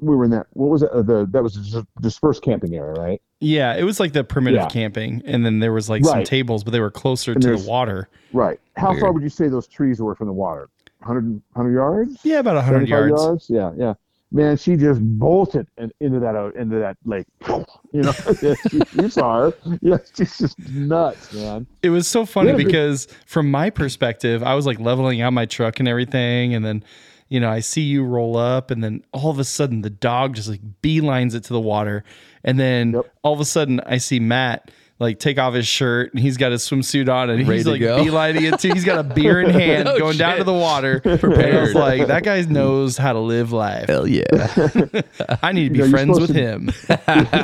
we 0.01 0.17
were 0.17 0.25
in 0.25 0.31
that 0.31 0.47
what 0.53 0.71
was 0.71 0.83
it 0.83 0.91
uh, 0.91 1.03
the 1.03 1.27
that 1.31 1.43
was 1.43 1.55
dis- 1.55 1.85
dispersed 2.01 2.43
camping 2.43 2.75
area, 2.75 2.93
right? 2.93 3.21
Yeah, 3.41 3.75
it 3.75 3.85
was 3.85 3.99
like 4.01 4.13
the 4.13 4.25
primitive 4.25 4.61
Yeah. 4.63 4.69
camping, 4.69 5.23
and 5.25 5.45
then 5.47 5.61
there 5.61 5.73
was 5.73 5.89
like 5.89 6.05
some 6.05 6.25
tables, 6.25 6.63
but 6.65 6.73
they 6.73 6.81
were 6.81 6.91
closer 6.91 7.33
And 7.33 7.43
to 7.43 7.57
the 7.57 7.69
water. 7.69 8.09
Right. 8.33 8.61
How 8.77 8.91
Weird. 8.91 9.01
far 9.01 9.13
would 9.13 9.23
you 9.23 9.29
say 9.31 9.49
those 9.49 9.67
trees 9.67 10.01
were 10.01 10.15
from 10.15 10.27
the 10.27 10.33
water? 10.33 10.69
100, 10.99 11.41
100 11.55 11.73
yards? 11.73 12.19
Yeah, 12.23 12.41
about 12.41 12.63
hundred 12.63 12.89
75 12.89 13.09
yards. 13.09 13.47
Yeah, 13.49 13.73
yeah. 13.77 13.95
Man, 14.33 14.57
she 14.57 14.77
just 14.77 15.01
bolted 15.03 15.67
in, 15.79 15.91
into 16.01 16.21
that 16.21 16.37
uh, 16.37 16.51
into 16.51 16.79
that 16.79 16.97
lake. 17.05 17.27
You 17.93 18.03
know, 18.03 18.13
you, 18.43 18.83
you 19.03 19.09
saw 19.11 19.51
her. 19.51 19.55
Yeah, 19.83 19.97
she's 20.15 20.39
just 20.39 20.57
nuts, 20.69 21.33
man. 21.33 21.67
It 21.83 21.91
was 21.91 22.07
so 22.07 22.25
funny 22.25 22.51
Yeah, 22.51 22.57
because 22.57 23.09
from 23.27 23.51
my 23.51 23.69
perspective, 23.69 24.45
I 24.45 24.55
was 24.55 24.65
like 24.65 24.79
leveling 24.79 25.21
out 25.23 25.33
my 25.33 25.45
truck 25.45 25.81
and 25.81 25.89
everything, 25.89 26.55
and 26.55 26.65
then 26.65 26.85
you 27.31 27.41
know 27.41 27.49
I 27.49 27.61
see 27.61 27.81
you 27.83 28.05
roll 28.05 28.37
up, 28.37 28.71
and 28.71 28.85
then 28.85 29.03
all 29.13 29.31
of 29.31 29.39
a 29.39 29.45
sudden 29.45 29.81
the 29.81 29.89
dog 29.91 30.35
just 30.35 30.49
like 30.51 30.61
beelines 30.83 31.35
it 31.35 31.45
to 31.45 31.55
the 31.55 31.61
water, 31.61 32.05
and 32.45 32.61
then 32.61 32.93
Yep. 32.93 33.13
all 33.23 33.33
of 33.33 33.41
a 33.41 33.45
sudden 33.47 33.81
I 33.87 33.97
see 33.97 34.21
Matt. 34.21 34.71
Like 35.03 35.19
take 35.19 35.39
off 35.39 35.55
his 35.55 35.67
shirt 35.67 36.13
and 36.13 36.23
he's 36.23 36.37
got 36.37 36.53
his 36.53 36.63
swimsuit 36.69 37.09
on 37.11 37.31
and 37.31 37.49
Ready 37.49 37.61
he's 37.61 37.67
like 37.67 37.81
go. 37.81 38.05
beelining 38.05 38.53
it 38.53 38.61
too. 38.61 38.71
He's 38.75 38.85
got 38.85 38.99
a 38.99 39.03
beer 39.03 39.41
in 39.41 39.49
hand, 39.59 39.87
going 39.99 40.19
down 40.19 40.37
to 40.37 40.45
the 40.45 40.53
water. 40.53 41.01
Prepared. 41.19 41.75
like 41.75 42.09
that 42.09 42.23
guy 42.23 42.43
knows 42.43 42.99
how 42.99 43.15
to 43.15 43.19
live 43.19 43.51
life. 43.51 43.87
Hell 43.89 44.07
yeah. 44.07 44.25
I 45.43 45.53
need 45.53 45.65
to 45.65 45.71
be 45.71 45.79
You 45.79 45.85
know, 45.87 45.91
friends 45.91 46.21
with 46.21 46.35
to- 46.35 46.39
him. 46.39 46.71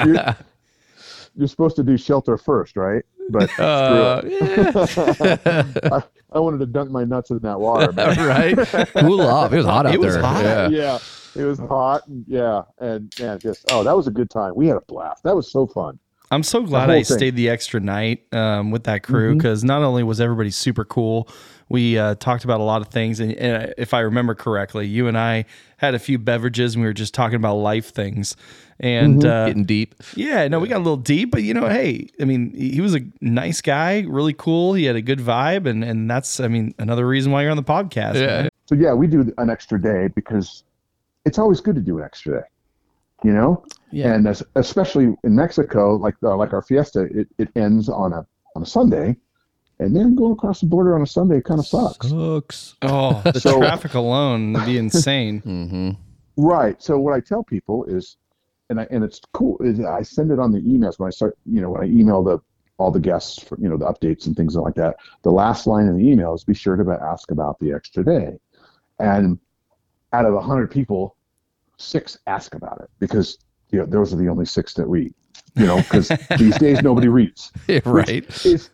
you're, 0.05 0.37
you're 1.37 1.49
supposed 1.49 1.77
to 1.77 1.83
do 1.83 1.97
shelter 1.97 2.37
first, 2.39 2.77
right? 2.77 3.05
But 3.31 3.51
Uh, 3.59 4.21
screw 4.21 4.31
yeah. 4.39 5.65
I, 5.93 6.03
I 6.33 6.39
wanted 6.39 6.59
to 6.59 6.67
dunk 6.67 6.91
my 6.91 7.05
nuts 7.05 7.31
in 7.31 7.39
that 7.41 7.59
water, 7.61 7.93
man. 7.93 8.17
right. 8.27 8.89
Cool 8.99 9.21
off. 9.21 9.53
It 9.53 9.57
was 9.57 9.67
hot 9.67 9.87
out 9.87 9.95
It 9.95 10.01
was 10.01 10.15
there. 10.15 10.23
hot. 10.23 10.43
Yeah. 10.45 10.69
yeah, 10.69 10.99
it 11.35 11.45
was 11.45 11.59
hot. 11.59 12.07
And, 12.07 12.25
yeah, 12.29 12.63
and 12.79 13.13
yeah, 13.19 13.37
just 13.37 13.65
oh, 13.71 13.83
that 13.85 13.97
was 13.97 14.07
a 14.07 14.11
good 14.11 14.31
time. 14.31 14.55
We 14.55 14.67
had 14.67 14.77
a 14.77 14.83
blast. 14.83 15.23
That 15.25 15.35
was 15.37 15.51
so 15.51 15.67
fun. 15.67 15.99
I'm 16.31 16.43
so 16.43 16.63
glad 16.63 16.91
I 16.91 17.03
thing. 17.05 17.17
stayed 17.17 17.37
the 17.37 17.49
extra 17.49 17.79
night 17.79 18.25
um, 18.33 18.73
with 18.73 18.85
that 18.85 19.05
crew 19.05 19.37
because 19.37 19.63
not 19.63 19.83
only 19.83 20.03
was 20.03 20.21
everybody 20.21 20.51
super 20.51 20.85
cool, 20.85 21.29
we 21.69 21.99
uh, 21.99 22.15
talked 22.17 22.45
about 22.45 22.61
a 22.61 22.63
lot 22.65 22.81
of 22.83 22.89
things. 22.89 23.19
And, 23.21 23.33
and 23.35 23.75
if 23.77 23.93
I 23.93 24.01
remember 24.01 24.35
correctly, 24.35 24.87
you 24.87 25.09
and 25.09 25.19
I 25.19 25.45
had 25.79 25.95
a 25.95 25.99
few 25.99 26.19
beverages 26.19 26.75
and 26.75 26.83
we 26.83 26.89
were 26.89 26.93
just 26.95 27.13
talking 27.15 27.37
about 27.37 27.57
life 27.57 27.91
things. 27.93 28.37
And 28.79 29.21
Mm-hmm. 29.23 29.27
uh, 29.29 29.47
Getting 29.47 29.65
deep. 29.65 29.95
yeah, 30.15 30.47
no, 30.49 30.61
we 30.61 30.69
got 30.69 30.77
a 30.77 30.85
little 30.85 30.97
deep, 30.99 31.31
but 31.31 31.43
you 31.43 31.55
know, 31.55 31.67
hey, 31.69 32.09
I 32.21 32.25
mean, 32.25 32.53
he 32.55 32.81
was 32.83 32.95
a 32.95 33.01
nice 33.23 33.61
guy, 33.63 34.01
really 34.07 34.35
cool. 34.35 34.75
He 34.75 34.85
had 34.85 34.97
a 34.97 35.01
good 35.03 35.19
vibe, 35.19 35.67
and 35.67 35.83
and 35.83 36.11
that's, 36.11 36.41
I 36.41 36.49
mean, 36.49 36.75
another 36.79 37.07
reason 37.09 37.33
why 37.33 37.41
you're 37.43 37.51
on 37.51 37.57
the 37.57 37.63
podcast. 37.63 38.15
Yeah. 38.17 38.27
man. 38.43 38.49
So 38.67 38.75
yeah, 38.75 38.93
we 38.93 39.07
do 39.07 39.33
an 39.39 39.49
extra 39.49 39.81
day 39.81 40.09
because 40.15 40.63
it's 41.25 41.39
always 41.39 41.61
good 41.63 41.75
to 41.77 41.81
do 41.81 41.97
an 41.99 42.05
extra 42.05 42.41
day. 42.41 42.47
You 43.25 43.33
know, 43.33 43.65
Yeah. 43.93 44.13
and 44.13 44.29
as, 44.29 44.43
especially 44.57 45.17
in 45.25 45.35
Mexico, 45.35 45.97
like 45.97 46.15
uh, 46.23 46.37
like 46.37 46.53
our 46.53 46.61
fiesta, 46.61 47.09
it, 47.13 47.29
it 47.39 47.49
ends 47.57 47.89
on 47.89 48.13
a 48.13 48.27
on 48.55 48.63
a 48.63 48.67
Sunday, 48.67 49.17
and 49.79 49.95
then 49.95 50.15
going 50.15 50.33
across 50.33 50.61
the 50.61 50.67
border 50.67 50.95
on 50.95 51.03
a 51.03 51.07
Sunday 51.07 51.41
kind 51.41 51.61
of 51.61 51.67
sucks. 51.67 52.11
Cooks. 52.11 52.75
Oh, 52.83 53.21
the 53.25 53.41
So- 53.41 53.59
traffic 53.59 53.95
alone 53.95 54.53
would 54.55 54.67
be 54.67 54.79
insane. 54.79 55.41
Mm-hmm. 55.47 55.91
Right. 56.39 56.83
So 56.83 56.99
what 56.99 57.15
I 57.15 57.21
tell 57.21 57.43
people 57.43 57.85
is, 57.87 58.17
and 58.69 58.79
I 58.81 58.87
and 58.91 59.03
it's 59.03 59.21
cool 59.33 59.57
is 59.61 59.81
I 59.81 60.03
send 60.03 60.31
it 60.31 60.39
on 60.39 60.53
the 60.53 60.61
emails 60.61 60.99
when 60.99 61.07
I 61.07 61.11
start, 61.11 61.39
you 61.47 61.61
know, 61.63 61.71
when 61.71 61.83
I 61.83 61.87
email 61.87 62.23
the 62.23 62.41
all 62.79 62.91
the 62.91 63.01
guests 63.01 63.43
for 63.43 63.59
you 63.59 63.69
know 63.71 63.79
the 63.79 63.87
updates 63.87 64.27
and 64.27 64.37
things 64.37 64.55
like 64.55 64.75
that. 64.75 64.97
The 65.23 65.31
last 65.31 65.67
line 65.67 65.87
in 65.87 65.97
the 65.97 66.07
email 66.07 66.35
is 66.35 66.45
be 66.45 66.53
sure 66.53 66.77
to 66.77 66.99
ask 67.03 67.31
about 67.31 67.59
the 67.59 67.73
extra 67.73 68.05
day, 68.05 68.37
and 68.99 69.39
out 70.13 70.27
of 70.27 70.35
a 70.35 70.41
hundred 70.43 70.71
people, 70.71 71.17
six 71.79 72.19
ask 72.27 72.55
about 72.55 72.81
it 72.83 72.91
because 72.99 73.39
you 73.71 73.79
know 73.79 73.87
those 73.87 74.13
are 74.13 74.17
the 74.17 74.29
only 74.29 74.45
six 74.45 74.75
that 74.75 74.87
read. 74.87 75.15
You 75.55 75.67
know, 75.67 75.77
because 75.79 76.09
these 76.39 76.59
days 76.59 76.83
nobody 76.83 77.09
reads. 77.09 77.51
right. 77.87 78.27
Is 78.45 78.69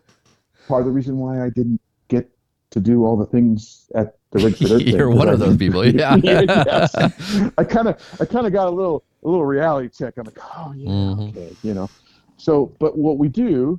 part 0.72 0.80
of 0.80 0.86
the 0.86 0.92
reason 0.92 1.18
why 1.18 1.44
I 1.44 1.50
didn't 1.50 1.78
get 2.08 2.30
to 2.70 2.80
do 2.80 3.04
all 3.04 3.14
the 3.14 3.26
things 3.26 3.90
at 3.94 4.16
the 4.30 4.38
Registered 4.42 4.70
Earth 4.72 4.80
You're 4.82 5.10
one 5.10 5.28
I 5.28 5.32
of 5.32 5.38
those 5.38 5.58
people. 5.58 5.84
Yeah. 5.86 6.16
yes. 6.22 6.94
I 7.58 7.64
kind 7.64 7.88
of 7.88 8.16
I 8.18 8.24
kind 8.24 8.46
of 8.46 8.54
got 8.54 8.68
a 8.68 8.70
little 8.70 9.04
a 9.22 9.28
little 9.28 9.44
reality 9.44 9.90
check. 9.90 10.14
I'm 10.16 10.24
like, 10.24 10.38
oh 10.56 10.72
yeah, 10.74 10.88
Mhm. 10.88 11.28
okay, 11.28 11.54
you 11.62 11.74
know. 11.74 11.90
So, 12.38 12.74
but 12.78 12.96
what 12.96 13.18
we 13.18 13.28
do 13.28 13.78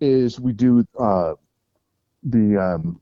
is 0.00 0.38
we 0.38 0.52
do 0.52 0.86
uh, 1.00 1.32
the 2.22 2.56
um, 2.56 3.00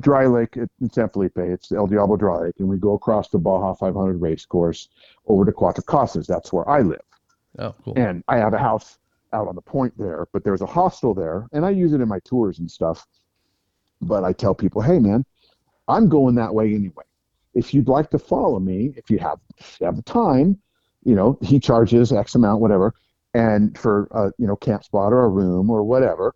dry 0.00 0.24
lake 0.26 0.56
at- 0.56 0.70
in 0.80 0.90
San 0.90 1.10
Felipe. 1.10 1.36
It's 1.36 1.68
the 1.68 1.76
El 1.76 1.86
Diablo 1.86 2.16
Dry 2.16 2.38
Lake, 2.44 2.54
and 2.60 2.68
we 2.68 2.78
go 2.78 2.94
across 2.94 3.28
the 3.28 3.38
Baja 3.38 3.74
500 3.74 4.18
race 4.22 4.46
course 4.46 4.88
over 5.26 5.44
to 5.44 5.52
Cuatro 5.52 5.84
Casas. 5.84 6.26
That's 6.26 6.50
where 6.50 6.66
I 6.66 6.80
live, 6.80 7.02
Oh, 7.58 7.74
cool. 7.84 7.92
and 7.98 8.24
I 8.26 8.38
have 8.38 8.54
a 8.54 8.58
house 8.58 8.96
out 9.32 9.48
on 9.48 9.54
the 9.54 9.62
point 9.62 9.96
there. 9.96 10.26
But 10.32 10.44
there's 10.44 10.62
a 10.62 10.66
hostel 10.66 11.14
there, 11.14 11.46
and 11.52 11.64
I 11.64 11.70
use 11.70 11.92
it 11.92 12.00
in 12.00 12.08
my 12.08 12.20
tours 12.20 12.58
and 12.58 12.70
stuff. 12.70 13.06
But 14.00 14.24
I 14.24 14.32
tell 14.32 14.54
people, 14.54 14.82
hey 14.82 14.98
man, 14.98 15.24
I'm 15.88 16.08
going 16.08 16.34
that 16.36 16.54
way 16.54 16.74
anyway. 16.74 17.04
If 17.54 17.74
you'd 17.74 17.88
like 17.88 18.10
to 18.10 18.18
follow 18.18 18.58
me, 18.58 18.94
if 18.96 19.10
you 19.10 19.18
have 19.18 19.38
if 19.58 19.78
you 19.80 19.86
have 19.86 19.96
the 19.96 20.02
time, 20.02 20.58
you 21.04 21.14
know, 21.14 21.38
he 21.42 21.60
charges 21.60 22.12
X 22.12 22.34
amount, 22.34 22.60
whatever, 22.60 22.94
and 23.34 23.76
for 23.76 24.08
uh, 24.12 24.30
you 24.38 24.46
know, 24.46 24.56
camp 24.56 24.84
spot 24.84 25.12
or 25.12 25.24
a 25.24 25.28
room 25.28 25.70
or 25.70 25.82
whatever. 25.82 26.34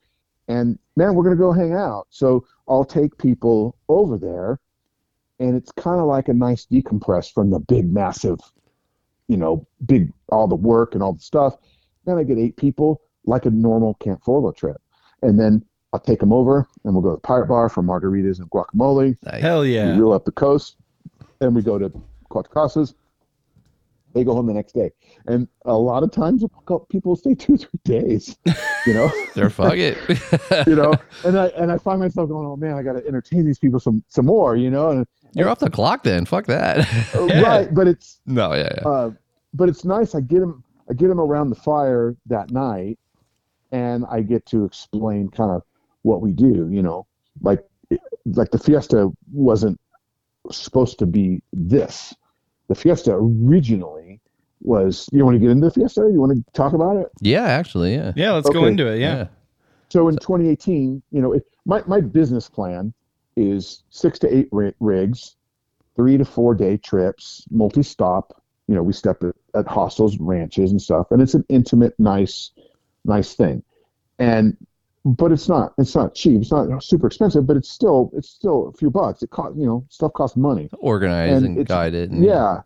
And 0.49 0.79
man, 0.97 1.15
we're 1.15 1.25
gonna 1.25 1.37
go 1.37 1.53
hang 1.53 1.73
out. 1.73 2.07
So 2.11 2.47
I'll 2.69 2.85
take 2.85 3.17
people 3.19 3.77
over 3.89 4.19
there, 4.19 4.59
and 5.39 5.57
it's 5.57 5.73
kind 5.73 6.01
of 6.01 6.07
like 6.07 6.29
a 6.29 6.35
nice 6.35 6.67
decompress 6.67 7.33
from 7.33 7.51
the 7.51 7.61
big, 7.61 7.93
massive, 7.93 8.39
you 9.29 9.37
know, 9.37 9.67
big 9.87 10.13
all 10.29 10.49
the 10.49 10.55
work 10.55 10.95
and 10.95 11.03
all 11.03 11.15
the 11.15 11.21
stuff. 11.21 11.57
Then 12.07 12.19
I 12.19 12.23
get 12.23 12.39
eight 12.39 12.57
people, 12.57 13.03
like 13.25 13.45
a 13.45 13.51
normal 13.51 13.95
Camp 13.95 14.23
4Lo 14.25 14.57
trip, 14.57 14.81
and 15.23 15.39
then 15.39 15.65
I'll 15.93 16.01
take 16.01 16.21
them 16.21 16.33
over, 16.33 16.67
and 16.85 16.95
we'll 16.95 17.03
go 17.03 17.11
to 17.11 17.17
the 17.17 17.21
Pirate 17.21 17.47
Bar 17.47 17.69
for 17.69 17.83
margaritas 17.83 18.39
and 18.39 18.51
guacamole. 18.51 19.17
Nice. 19.25 19.41
Hell 19.41 19.65
yeah. 19.65 19.87
We 19.87 19.91
yeah. 19.93 19.99
reel 19.99 20.13
up 20.13 20.25
the 20.25 20.33
coast, 20.33 20.77
and 21.41 21.55
we 21.55 21.63
go 21.63 21.79
to 21.79 21.91
Cuatro 22.31 22.51
Casas. 22.51 22.95
They 24.15 24.25
go 24.25 24.33
home 24.33 24.47
the 24.47 24.55
next 24.55 24.73
day, 24.73 24.93
and 25.27 25.47
a 25.67 25.77
lot 25.77 26.03
of 26.03 26.11
times 26.11 26.43
people 26.89 27.17
stay 27.17 27.35
two, 27.35 27.59
three 27.59 27.81
days. 27.85 28.35
You 28.87 28.95
know, 28.95 29.11
They're 29.35 29.51
fuck 29.51 29.75
it. 29.77 29.99
you 30.67 30.75
know, 30.75 30.95
and 31.25 31.39
I 31.39 31.49
and 31.49 31.71
I 31.71 31.77
find 31.77 32.01
myself 32.01 32.31
going, 32.31 32.47
oh 32.47 32.57
man, 32.57 32.77
I 32.77 32.83
got 32.83 32.95
to 32.95 33.07
entertain 33.07 33.45
these 33.45 33.59
people 33.59 33.79
some 33.79 34.03
some 34.09 34.25
more. 34.25 34.57
You 34.57 34.71
know, 34.71 34.91
and 34.91 35.07
You're 35.35 35.51
off 35.51 35.59
the 35.59 35.69
clock 35.69 36.03
then. 36.03 36.25
Fuck 36.25 36.47
that. 36.47 36.89
Yeah. 37.15 37.41
right, 37.43 37.75
but 37.75 37.89
it's 37.89 38.21
no, 38.25 38.55
yeah, 38.55 38.71
yeah. 38.79 38.89
uh, 38.89 39.11
but 39.53 39.69
it's 39.69 39.85
nice. 39.85 40.15
I 40.15 40.21
get 40.21 40.41
them, 40.41 40.65
I 40.89 40.95
get 40.95 41.09
them 41.09 41.21
around 41.21 41.51
the 41.51 41.57
fire 41.57 42.15
that 42.27 42.51
night, 42.51 42.99
and 43.73 44.05
I 44.11 44.23
get 44.23 44.47
to 44.47 44.65
explain 44.65 45.29
kind 45.29 45.51
of 45.51 45.63
what 46.03 46.21
we 46.21 46.33
do. 46.33 46.69
You 46.71 46.83
know, 46.83 47.07
like 47.43 47.65
like 48.25 48.51
the 48.51 48.59
fiesta 48.59 49.11
wasn't 49.33 49.81
supposed 50.51 50.99
to 51.01 51.07
be 51.07 51.43
this. 51.53 52.15
The 52.69 52.75
fiesta 52.75 53.13
originally 53.13 54.21
was. 54.61 55.09
You 55.13 55.25
want 55.25 55.37
to 55.37 55.41
get 55.41 55.51
into 55.51 55.67
the 55.67 55.73
fiesta? 55.73 56.09
You 56.13 56.21
want 56.21 56.37
to 56.37 56.53
talk 56.53 56.73
about 56.73 56.97
it? 56.97 57.09
Yeah, 57.21 57.45
actually, 57.45 57.95
yeah. 57.95 58.13
Yeah, 58.17 58.33
let's 58.33 58.51
go 58.51 58.67
into 58.67 58.87
it. 58.87 59.01
Yeah. 59.01 59.29
So 59.89 60.09
in 60.09 60.17
2018, 60.17 61.03
you 61.13 61.23
know, 61.23 61.33
it, 61.33 61.45
my 61.65 61.83
my 61.87 62.01
business 62.01 62.49
plan 62.49 62.93
is 63.37 63.83
six 63.91 64.19
to 64.21 64.35
eight 64.35 64.49
rigs, 64.81 65.37
three 65.95 66.17
to 66.17 66.25
four 66.25 66.55
day 66.55 66.77
trips, 66.77 67.45
multi-stop. 67.51 68.43
You 68.69 68.75
know, 68.75 68.83
we 68.83 68.93
step 68.93 69.23
at, 69.23 69.35
at 69.55 69.67
hostels, 69.67 70.19
ranches, 70.19 70.71
and 70.71 70.83
stuff, 70.83 71.11
and 71.11 71.23
it's 71.23 71.35
an 71.35 71.45
intimate, 71.49 71.95
nice, 71.99 72.51
nice 73.05 73.35
thing. 73.35 73.63
And 74.19 74.57
but 75.05 75.31
it's 75.31 75.49
not 75.49 75.73
it's 75.79 75.95
not 75.95 76.15
cheap. 76.15 76.41
It's 76.43 76.51
not 76.51 76.83
super 76.83 77.07
expensive, 77.07 77.47
but 77.47 77.57
it's 77.57 77.69
still 77.69 78.11
it's 78.15 78.29
still 78.29 78.69
a 78.69 78.73
few 78.73 78.91
bucks. 78.91 79.23
It 79.23 79.31
cost 79.31 79.57
you 79.57 79.67
know 79.67 79.87
stuff 79.89 80.13
costs 80.15 80.37
money. 80.37 80.69
Organize 80.81 81.43
and, 81.43 81.59
it's- 81.59 81.69
guide 81.69 81.95
it. 81.95 82.11
And, 82.11 82.25
Yeah, 82.25 82.63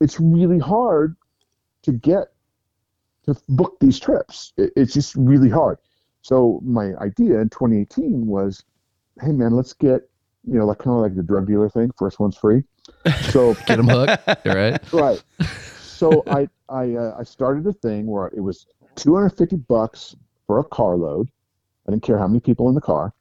it's 0.00 0.18
really 0.18 0.58
hard 0.58 1.16
to 1.82 1.92
get 1.92 2.32
to 3.26 3.36
book 3.48 3.76
these 3.80 4.00
trips. 4.00 4.52
It, 4.56 4.72
it's 4.74 4.92
just 4.92 5.14
really 5.14 5.48
hard. 5.48 5.78
So 6.22 6.60
my 6.64 6.92
idea 6.96 7.38
in 7.38 7.50
2018 7.50 8.26
was, 8.26 8.64
hey 9.20 9.30
man, 9.30 9.52
let's 9.52 9.72
get 9.72 10.10
you 10.46 10.58
know 10.58 10.66
like 10.66 10.78
kind 10.78 10.96
of 10.96 11.02
like 11.02 11.14
the 11.14 11.22
drug 11.22 11.46
dealer 11.46 11.68
thing. 11.68 11.90
First 11.98 12.20
one's 12.20 12.36
free. 12.36 12.64
So 13.30 13.54
Get 13.66 13.76
them 13.76 13.88
hooked, 13.88 14.46
right? 14.46 14.80
right. 14.92 15.22
So 15.80 16.22
I 16.26 16.48
I 16.68 16.94
uh, 16.94 17.16
I 17.18 17.24
started 17.24 17.66
a 17.66 17.72
thing 17.72 18.06
where 18.06 18.28
it 18.28 18.40
was 18.40 18.66
250 18.96 19.56
bucks 19.56 20.16
for 20.46 20.58
a 20.58 20.64
carload. 20.64 21.28
I 21.86 21.90
didn't 21.90 22.02
care 22.02 22.18
how 22.18 22.26
many 22.26 22.40
people 22.40 22.68
in 22.68 22.74
the 22.74 22.80
car. 22.80 23.12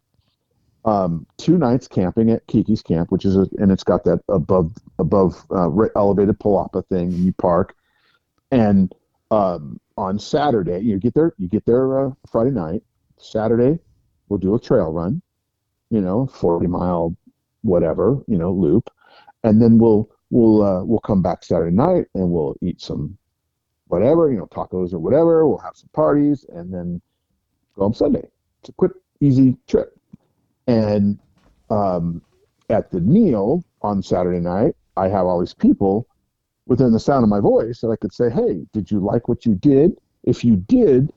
Um, 0.85 1.25
two 1.37 1.57
nights 1.57 1.87
camping 1.87 2.29
at 2.29 2.45
Kiki's 2.45 2.83
Camp, 2.83 3.11
which 3.11 3.25
is 3.25 3.35
a, 3.35 3.47
and 3.57 3.71
it's 3.71 3.83
got 3.83 4.03
that 4.03 4.21
above 4.29 4.71
above 4.99 5.43
uh, 5.51 5.69
elevated 5.95 6.37
palapa 6.39 6.85
thing. 6.87 7.13
And 7.13 7.25
you 7.25 7.33
park, 7.33 7.75
and 8.51 8.93
um, 9.31 9.79
on 9.97 10.19
Saturday 10.19 10.79
you 10.79 10.99
get 10.99 11.15
there. 11.15 11.33
You 11.37 11.47
get 11.47 11.65
there 11.65 12.07
uh, 12.07 12.11
Friday 12.31 12.51
night. 12.51 12.83
Saturday 13.17 13.79
we'll 14.29 14.39
do 14.39 14.55
a 14.55 14.59
trail 14.59 14.91
run, 14.91 15.21
you 15.95 16.01
know, 16.01 16.27
40 16.27 16.67
mile 16.67 17.15
whatever, 17.61 18.17
you 18.27 18.37
know, 18.37 18.51
loop, 18.51 18.89
and 19.45 19.61
then 19.61 19.77
we'll 19.77 20.09
we'll 20.29 20.61
uh, 20.61 20.83
we'll 20.83 20.99
come 20.99 21.21
back 21.21 21.41
Saturday 21.41 21.73
night 21.73 22.05
and 22.13 22.29
we'll 22.29 22.57
eat 22.61 22.81
some 22.81 23.17
whatever, 23.87 24.29
you 24.29 24.37
know, 24.37 24.47
tacos 24.47 24.93
or 24.93 24.99
whatever. 24.99 25.47
We'll 25.47 25.57
have 25.59 25.77
some 25.77 25.89
parties 25.93 26.45
and 26.49 26.73
then 26.73 27.01
go 27.75 27.83
home 27.83 27.93
Sunday. 27.93 28.27
It's 28.59 28.69
a 28.69 28.73
quick, 28.73 28.91
easy 29.21 29.55
trip. 29.67 29.97
And 30.67 31.17
um, 31.69 32.21
at 32.69 32.91
the 32.91 32.99
meal 32.99 33.63
on 33.81 34.03
Saturday 34.03 34.41
night, 34.41 34.75
I 34.97 35.07
have 35.07 35.25
all 35.25 35.39
these 35.39 35.53
people 35.53 36.07
within 36.67 36.91
the 36.91 36.99
sound 36.99 37.23
of 37.23 37.29
my 37.29 37.39
voice 37.39 37.79
that 37.79 37.89
I 37.89 37.95
could 37.95 38.13
say, 38.13 38.29
"Hey, 38.29 38.65
did 38.73 38.91
you 38.91 38.99
like 38.99 39.29
what 39.29 39.45
you 39.45 39.55
did? 39.55 39.93
If 40.23 40.43
you 40.43 40.57
did, 40.57 41.13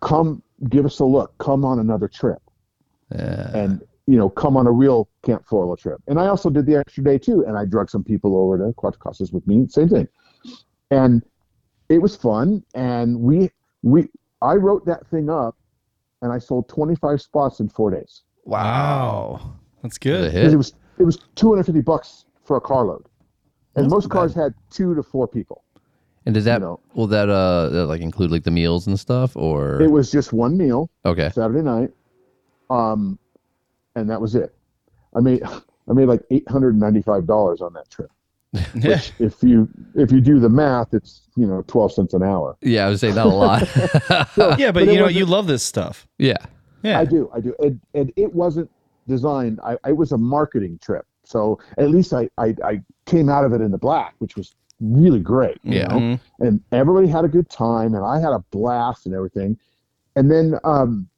come 0.00 0.44
give 0.68 0.86
us 0.86 1.00
a 1.00 1.04
look. 1.04 1.36
Come 1.38 1.64
on 1.64 1.80
another 1.80 2.06
trip." 2.06 2.38
Yeah. 3.14 3.56
and 3.56 3.82
you 4.06 4.16
know 4.16 4.28
come 4.28 4.56
on 4.56 4.66
a 4.66 4.72
real 4.72 5.08
Camp 5.22 5.46
4Lo 5.46 5.78
trip. 5.78 6.00
And 6.08 6.18
I 6.18 6.26
also 6.26 6.50
did 6.50 6.66
the 6.66 6.76
extra 6.76 7.04
day 7.04 7.18
too, 7.18 7.44
and 7.46 7.56
I 7.56 7.64
drug 7.64 7.90
some 7.90 8.04
people 8.04 8.36
over 8.36 8.58
to 8.58 8.72
Cuatro 8.74 8.98
Casas 8.98 9.32
with 9.32 9.46
me. 9.46 9.66
Same 9.68 9.88
thing, 9.88 10.08
and 10.90 11.22
it 11.88 11.98
was 11.98 12.16
fun. 12.16 12.64
And 12.74 13.20
we 13.20 13.50
we 13.82 14.08
I 14.42 14.54
wrote 14.54 14.84
that 14.86 15.06
thing 15.06 15.30
up, 15.30 15.56
and 16.22 16.32
I 16.32 16.38
sold 16.38 16.68
25 16.68 17.20
spots 17.20 17.60
in 17.60 17.68
four 17.68 17.90
days. 17.90 18.22
Wow. 18.44 19.54
That's 19.82 19.98
good. 19.98 20.34
it 20.34 20.56
was 20.56 20.72
it 20.98 21.04
was 21.04 21.18
250 21.34 21.80
bucks 21.82 22.24
for 22.44 22.56
a 22.56 22.60
carload, 22.60 23.04
and 23.76 23.84
That's 23.84 23.92
most 23.92 24.04
not 24.04 24.12
cars 24.12 24.34
had 24.34 24.54
two 24.70 24.94
to 24.94 25.02
four 25.02 25.28
people. 25.28 25.62
And 26.26 26.34
does 26.34 26.44
that 26.44 26.60
you 26.60 26.66
know. 26.66 26.80
will 26.94 27.06
that 27.08 27.28
uh 27.28 27.68
that, 27.68 27.86
like 27.86 28.00
include 28.00 28.30
like 28.30 28.44
the 28.44 28.50
meals 28.50 28.86
and 28.86 28.98
stuff 28.98 29.36
or 29.36 29.82
It 29.82 29.90
was 29.90 30.10
just 30.10 30.32
one 30.32 30.56
meal 30.56 30.88
okay 31.04 31.30
Saturday 31.34 31.60
night, 31.60 31.90
um, 32.70 33.18
and 33.96 34.08
that 34.10 34.20
was 34.20 34.34
it. 34.34 34.54
I 35.14 35.20
made 35.20 35.42
I 35.88 35.92
made 35.92 36.06
like 36.08 36.22
895 36.30 37.26
dollars 37.26 37.60
on 37.60 37.72
that 37.74 37.88
trip. 37.90 38.10
Yeah. 38.74 39.00
if 39.18 39.42
you 39.42 39.68
if 39.96 40.12
you 40.12 40.20
do 40.20 40.38
the 40.38 40.48
math, 40.48 40.94
it's 40.94 41.22
you 41.36 41.46
know 41.46 41.64
twelve 41.66 41.92
cents 41.92 42.14
an 42.14 42.22
hour. 42.22 42.56
yeah 42.60 42.86
I 42.86 42.88
would 42.90 43.00
say 43.00 43.12
not 43.12 43.26
a 43.26 43.28
lot 43.28 43.62
Yeah, 44.58 44.70
but, 44.70 44.74
But 44.74 44.86
you 44.88 44.96
know, 44.98 45.08
you 45.08 45.26
love 45.26 45.46
this 45.48 45.62
stuff. 45.64 46.06
yeah 46.18 46.36
Yeah. 46.82 47.00
I 47.00 47.04
do, 47.04 47.30
I 47.34 47.40
do, 47.40 47.54
and 47.58 47.80
and 47.94 48.12
it 48.16 48.32
wasn't 48.32 48.70
designed. 49.08 49.58
I 49.64 49.76
it 49.88 49.96
was 49.96 50.12
a 50.12 50.18
marketing 50.18 50.78
trip, 50.80 51.04
so 51.24 51.58
at 51.78 51.90
least 51.90 52.12
I 52.12 52.28
I, 52.38 52.54
I 52.64 52.80
came 53.06 53.28
out 53.28 53.44
of 53.44 53.52
it 53.52 53.60
in 53.60 53.70
the 53.72 53.78
black, 53.78 54.14
which 54.18 54.36
was 54.36 54.54
really 54.80 55.20
great. 55.20 55.58
you 55.64 55.78
Yeah. 55.78 55.88
know? 55.88 55.98
Mhm. 55.98 56.20
and 56.40 56.60
everybody 56.70 57.08
had 57.08 57.24
a 57.24 57.28
good 57.28 57.50
time, 57.50 57.94
and 57.94 58.04
I 58.04 58.20
had 58.20 58.32
a 58.32 58.42
blast 58.52 59.06
and 59.06 59.14
everything. 59.16 59.58
And 60.16 60.30
then 60.30 60.54
um, 60.62 61.08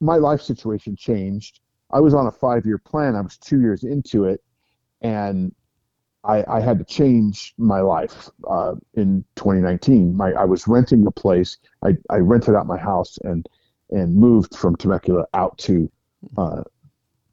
my 0.00 0.16
life 0.16 0.40
situation 0.40 0.96
changed. 0.96 1.60
I 1.90 2.00
was 2.00 2.14
on 2.14 2.26
a 2.26 2.32
five 2.32 2.66
year 2.66 2.78
plan. 2.78 3.16
I 3.16 3.20
was 3.20 3.36
two 3.38 3.60
years 3.60 3.84
into 3.84 4.24
it, 4.24 4.42
and 5.00 5.54
I, 6.24 6.44
I 6.48 6.60
had 6.60 6.78
to 6.78 6.84
change 6.84 7.54
my 7.56 7.80
life 7.80 8.28
uh, 8.48 8.74
in 8.94 9.24
2019. 9.36 10.16
My 10.16 10.32
I 10.32 10.44
was 10.44 10.68
renting 10.68 11.06
a 11.06 11.10
place. 11.10 11.56
I, 11.82 11.96
I 12.10 12.16
rented 12.16 12.54
out 12.54 12.66
my 12.66 12.78
house 12.78 13.18
and 13.24 13.48
and 13.90 14.14
moved 14.14 14.54
from 14.54 14.76
Temecula 14.76 15.24
out 15.32 15.56
to 15.58 15.90
uh, 16.36 16.62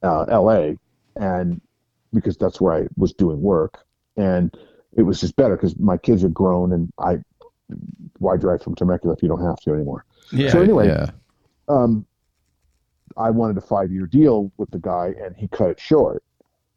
uh, 0.02 0.24
L.A. 0.24 0.78
and 1.16 1.60
because 2.14 2.36
that's 2.38 2.60
where 2.60 2.74
I 2.74 2.86
was 2.96 3.12
doing 3.12 3.42
work, 3.42 3.84
and 4.16 4.56
it 4.96 5.02
was 5.02 5.20
just 5.20 5.36
better 5.36 5.56
because 5.56 5.78
my 5.78 5.98
kids 5.98 6.24
are 6.24 6.30
grown 6.30 6.72
and 6.72 6.90
I 6.98 7.18
why 8.18 8.36
drive 8.36 8.62
from 8.62 8.74
Temecula 8.74 9.14
if 9.14 9.22
you 9.22 9.28
don't 9.28 9.44
have 9.44 9.58
to 9.60 9.74
anymore. 9.74 10.06
Yeah. 10.32 10.50
So 10.50 10.62
anyway, 10.62 10.86
yeah 10.86 11.10
um, 11.68 12.06
I 13.16 13.30
wanted 13.30 13.56
a 13.56 13.60
five 13.60 13.90
year 13.90 14.06
deal 14.06 14.52
with 14.56 14.70
the 14.70 14.78
guy, 14.78 15.14
and 15.22 15.34
he 15.36 15.48
cut 15.48 15.70
it 15.70 15.80
short. 15.80 16.22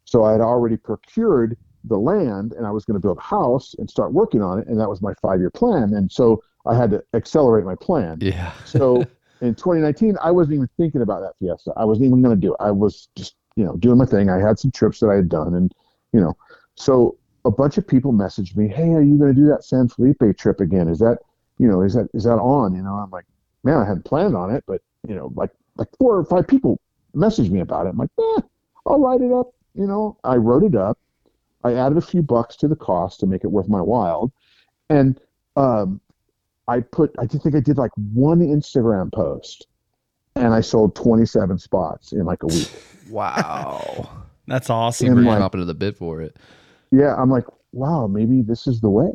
So 0.04 0.24
I 0.24 0.32
had 0.32 0.40
already 0.40 0.76
procured 0.76 1.56
the 1.84 1.98
land, 1.98 2.52
and 2.52 2.66
I 2.66 2.70
was 2.70 2.84
going 2.84 2.94
to 2.94 3.00
build 3.00 3.18
a 3.18 3.22
house 3.22 3.74
and 3.78 3.88
start 3.88 4.12
working 4.12 4.42
on 4.42 4.58
it, 4.58 4.68
and 4.68 4.78
that 4.80 4.88
was 4.88 5.00
my 5.00 5.14
five 5.22 5.40
year 5.40 5.50
plan. 5.50 5.94
And 5.94 6.10
so 6.10 6.42
I 6.66 6.74
had 6.76 6.90
to 6.90 7.02
accelerate 7.14 7.64
my 7.64 7.74
plan. 7.74 8.18
yeah 8.20 8.52
So 8.64 8.98
in 9.40 9.54
2019, 9.54 10.16
I 10.22 10.30
wasn't 10.30 10.56
even 10.56 10.68
thinking 10.76 11.02
about 11.02 11.20
that 11.20 11.34
Fiesta. 11.38 11.72
I 11.76 11.84
wasn't 11.84 12.06
even 12.06 12.22
going 12.22 12.34
to 12.34 12.40
do 12.40 12.52
it. 12.52 12.56
I 12.60 12.70
was 12.70 13.08
just, 13.16 13.36
you 13.56 13.64
know, 13.64 13.76
doing 13.76 13.98
my 13.98 14.04
thing. 14.06 14.28
I 14.28 14.38
had 14.38 14.58
some 14.58 14.70
trips 14.70 15.00
that 15.00 15.08
I 15.08 15.16
had 15.16 15.28
done, 15.28 15.54
and 15.54 15.72
you 16.12 16.20
know, 16.20 16.36
so 16.74 17.16
a 17.44 17.50
bunch 17.50 17.78
of 17.78 17.86
people 17.86 18.12
messaged 18.12 18.56
me, 18.56 18.68
"Hey, 18.68 18.92
are 18.92 19.02
you 19.02 19.16
going 19.18 19.34
to 19.34 19.40
do 19.40 19.46
that 19.48 19.64
San 19.64 19.88
Felipe 19.88 20.22
trip 20.36 20.60
again? 20.60 20.88
Is 20.88 20.98
that, 20.98 21.18
you 21.58 21.68
know, 21.68 21.82
is 21.82 21.94
that 21.94 22.08
is 22.14 22.24
that 22.24 22.38
on?" 22.38 22.74
You 22.74 22.82
know, 22.82 22.94
I'm 22.94 23.10
like, 23.10 23.26
man, 23.64 23.78
I 23.78 23.84
hadn't 23.86 24.04
planned 24.04 24.36
on 24.36 24.54
it, 24.54 24.64
but 24.66 24.82
you 25.06 25.14
know, 25.14 25.32
like 25.34 25.50
like 25.80 25.88
four 25.98 26.16
or 26.16 26.24
five 26.24 26.46
people 26.46 26.78
messaged 27.16 27.50
me 27.50 27.58
about 27.58 27.86
it. 27.86 27.90
I'm 27.90 27.98
like, 27.98 28.10
eh, 28.20 28.40
I'll 28.86 29.00
write 29.00 29.20
it 29.20 29.32
up. 29.32 29.52
You 29.74 29.86
know, 29.86 30.16
I 30.22 30.36
wrote 30.36 30.62
it 30.62 30.76
up. 30.76 30.96
I 31.64 31.74
added 31.74 31.98
a 31.98 32.02
few 32.02 32.22
bucks 32.22 32.54
to 32.56 32.68
the 32.68 32.76
cost 32.76 33.18
to 33.20 33.26
make 33.26 33.42
it 33.42 33.48
worth 33.48 33.68
my 33.68 33.80
while, 33.80 34.32
and 34.88 35.20
um, 35.56 36.00
I 36.68 36.80
put 36.80 37.12
I 37.18 37.26
think 37.26 37.56
I 37.56 37.60
did 37.60 37.76
like 37.76 37.90
one 38.14 38.38
Instagram 38.40 39.12
post 39.12 39.66
and 40.36 40.54
I 40.54 40.60
sold 40.60 40.94
27 40.94 41.58
spots 41.58 42.12
in 42.12 42.24
like 42.24 42.42
a 42.42 42.46
week. 42.46 42.70
wow 43.10 44.08
That's 44.46 44.70
awesome. 44.70 45.08
And 45.08 45.16
super 45.18 45.28
like- 45.28 45.40
chomping 45.42 45.58
to 45.58 45.64
the 45.64 45.74
bit 45.74 45.96
for 45.96 46.20
it 46.20 46.36
Yeah, 46.92 47.14
I'm 47.16 47.28
like, 47.28 47.44
wow, 47.72 48.06
maybe 48.06 48.42
this 48.42 48.66
is 48.66 48.80
the 48.80 48.90
way. 48.90 49.12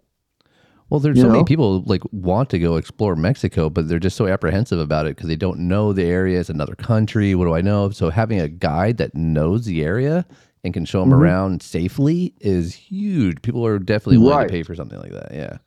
Well, 0.90 1.00
there's 1.00 1.18
You 1.18 1.24
so 1.24 1.30
many 1.32 1.44
people 1.44 1.82
like 1.86 2.04
want 2.12 2.50
to 2.52 2.60
go 2.60 2.76
explore 2.76 3.16
Mexico, 3.16 3.70
but 3.70 3.88
they're 3.90 4.00
just 4.00 4.16
so 4.16 4.28
apprehensive 4.28 4.80
about 4.80 5.08
it 5.08 5.16
because 5.16 5.28
they 5.28 5.36
don't 5.36 5.60
know 5.62 5.94
the 5.94 6.04
area. 6.04 6.40
It's 6.40 6.50
another 6.50 6.76
country. 6.76 7.34
What 7.34 7.46
do 7.46 7.54
I 7.56 7.62
know? 7.62 7.90
So 7.90 8.10
having 8.12 8.40
a 8.40 8.48
guide 8.48 8.98
that 8.98 9.16
knows 9.16 9.66
the 9.66 9.84
area 9.84 10.26
and 10.64 10.74
can 10.74 10.86
show 10.86 11.00
them 11.02 11.10
Mhm. 11.10 11.20
around 11.20 11.62
safely 11.64 12.34
is 12.40 12.74
huge. 12.74 13.42
People 13.42 13.66
are 13.66 13.80
definitely 13.80 14.18
willing 14.20 14.38
Right. 14.38 14.48
to 14.48 14.52
pay 14.52 14.64
for 14.64 14.76
something 14.76 15.00
like 15.00 15.12
that. 15.12 15.32
Yeah. 15.34 15.58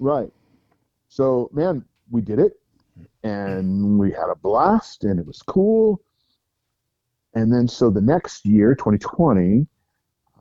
Right. 0.00 0.32
So, 1.08 1.50
man, 1.52 1.84
we 2.10 2.20
did 2.20 2.40
it 2.40 2.58
and 3.22 3.98
we 3.98 4.10
had 4.10 4.28
a 4.28 4.36
blast 4.36 5.04
and 5.04 5.20
it 5.20 5.26
was 5.26 5.40
cool. 5.42 6.00
And 7.34 7.52
then, 7.52 7.66
so 7.68 7.90
the 7.90 8.00
next 8.00 8.44
year, 8.44 8.74
2020, 8.74 9.66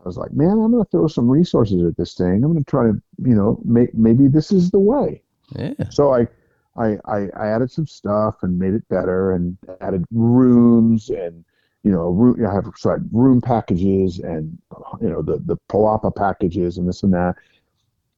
I 0.04 0.06
was 0.06 0.18
like, 0.18 0.34
man, 0.34 0.52
I'm 0.52 0.72
going 0.72 0.84
to 0.84 0.90
throw 0.90 1.08
some 1.08 1.30
resources 1.30 1.82
at 1.84 1.96
this 1.96 2.14
thing. 2.14 2.44
I'm 2.44 2.52
going 2.52 2.58
to 2.58 2.70
try 2.70 2.84
to, 2.84 3.02
you 3.24 3.36
know, 3.36 3.60
make, 3.64 3.94
maybe 3.94 4.28
this 4.28 4.52
is 4.52 4.70
the 4.70 4.80
way. 4.80 5.22
Yeah. 5.56 5.74
So 5.92 6.14
I, 6.14 6.28
I, 6.76 6.98
I, 7.06 7.30
I 7.38 7.48
added 7.48 7.72
some 7.72 7.88
stuff 7.88 8.36
and 8.42 8.60
made 8.60 8.74
it 8.74 8.88
better 8.90 9.32
and 9.32 9.58
added 9.80 10.04
rooms 10.12 11.10
and, 11.10 11.46
you 11.84 11.92
know, 11.92 12.10
room, 12.10 12.46
I 12.46 12.54
have 12.54 12.66
sorry, 12.76 13.02
room 13.12 13.40
packages 13.40 14.20
and, 14.20 14.58
you 15.02 15.10
know, 15.10 15.22
the, 15.22 15.38
the 15.40 15.58
Palapa 15.70 16.14
packages 16.14 16.78
and 16.78 16.88
this 16.88 17.04
and 17.04 17.14
that. 17.14 17.36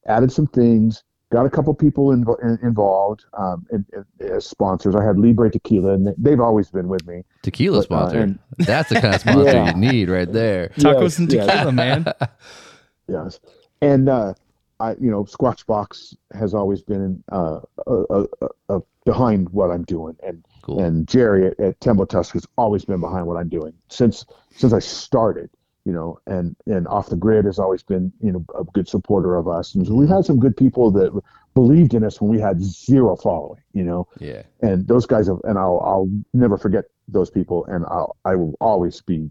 Added 0.06 0.32
some 0.32 0.46
things, 0.46 1.04
got 1.30 1.44
a 1.44 1.50
couple 1.50 1.74
people 1.74 2.08
invo- 2.08 2.40
in, 2.42 2.58
involved 2.66 3.24
um, 3.36 3.66
in, 3.72 3.84
in- 3.92 4.28
as 4.32 4.46
sponsors. 4.46 4.94
I 4.94 5.04
had 5.04 5.18
Libre 5.18 5.50
Tequila 5.50 5.94
and 5.94 6.06
they- 6.06 6.14
they've 6.18 6.40
always 6.40 6.70
been 6.70 6.88
with 6.88 7.06
me. 7.06 7.24
Tequila 7.42 7.78
But, 7.78 7.80
uh, 7.80 7.82
sponsor. 7.82 8.18
and- 8.20 8.38
That's 8.58 8.88
the 8.88 9.00
kind 9.00 9.14
of 9.14 9.20
sponsor 9.20 9.44
Yeah. 9.52 9.74
you 9.74 9.80
need 9.80 10.08
right 10.08 10.30
there. 10.32 10.68
Tacos 10.78 11.02
Yes, 11.02 11.18
and 11.18 11.32
yes. 11.32 11.46
tequila, 11.46 11.72
man. 11.72 12.06
Yes, 13.08 13.38
and 13.82 14.08
uh, 14.08 14.34
I, 14.80 14.90
you 14.94 15.10
know, 15.12 15.22
Squatch 15.24 15.64
Box 15.66 16.16
has 16.34 16.54
always 16.54 16.82
been 16.82 17.22
uh, 17.30 17.60
uh, 17.86 18.02
uh, 18.10 18.24
uh, 18.68 18.80
behind 19.04 19.48
what 19.50 19.70
I'm 19.70 19.84
doing, 19.84 20.16
and 20.26 20.44
Cool. 20.62 20.82
and 20.82 21.06
Jerry 21.06 21.46
at, 21.46 21.60
at 21.60 21.80
Tembo 21.80 22.04
Tusk 22.04 22.32
has 22.34 22.44
always 22.58 22.84
been 22.84 23.00
behind 23.00 23.28
what 23.28 23.36
I'm 23.36 23.48
doing 23.48 23.74
since 23.88 24.26
since 24.50 24.72
I 24.72 24.80
started. 24.80 25.50
You 25.86 25.92
know, 25.92 26.18
and 26.26 26.56
and 26.66 26.86
off 26.88 27.08
the 27.08 27.16
grid 27.16 27.44
has 27.46 27.58
always 27.58 27.82
been 27.82 28.12
you 28.20 28.32
know 28.32 28.44
a 28.58 28.64
good 28.64 28.88
supporter 28.88 29.36
of 29.36 29.46
us, 29.48 29.74
and 29.74 29.86
so 29.86 29.94
we've 29.94 30.08
had 30.08 30.24
some 30.26 30.38
good 30.40 30.56
people 30.56 30.90
that 30.90 31.08
believed 31.54 31.94
in 31.94 32.02
us 32.04 32.20
when 32.20 32.28
we 32.30 32.40
had 32.40 32.60
zero 32.60 33.16
following, 33.16 33.62
you 33.72 33.84
know, 33.84 34.06
Yeah. 34.18 34.42
and 34.60 34.86
those 34.88 35.06
guys 35.06 35.28
have, 35.28 35.38
and 35.44 35.56
I'll 35.58 35.80
I'll 35.90 36.08
never 36.34 36.58
forget 36.58 36.84
those 37.08 37.30
people, 37.30 37.64
and 37.66 37.84
I'll 37.86 38.16
I 38.24 38.34
will 38.34 38.54
always 38.60 39.00
be, 39.00 39.30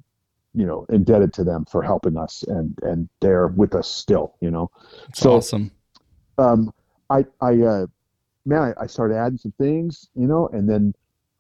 you 0.53 0.65
know, 0.65 0.85
indebted 0.89 1.33
to 1.33 1.43
them 1.43 1.65
for 1.65 1.83
helping 1.83 2.17
us, 2.17 2.43
and 2.47 2.73
and 2.83 3.09
they're 3.19 3.47
with 3.47 3.75
us 3.75 3.87
still, 3.89 4.33
you 4.39 4.49
know. 4.49 4.71
It's 5.09 5.19
So- 5.19 5.35
awesome. 5.35 5.71
Um, 6.37 6.73
I 7.09 7.25
I 7.41 7.61
uh, 7.61 7.85
man, 8.45 8.61
I, 8.77 8.83
I 8.83 8.87
started 8.87 9.17
adding 9.17 9.37
some 9.37 9.53
things, 9.57 10.09
you 10.15 10.25
know, 10.27 10.47
and 10.53 10.69
then 10.69 10.93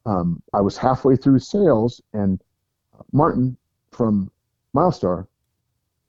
um, 0.05 0.41
I 0.53 0.59
was 0.61 0.77
halfway 0.77 1.15
through 1.15 1.39
sales, 1.39 2.01
and 2.13 2.41
Martin 3.13 3.55
from 3.91 4.29
Milestar 4.75 5.27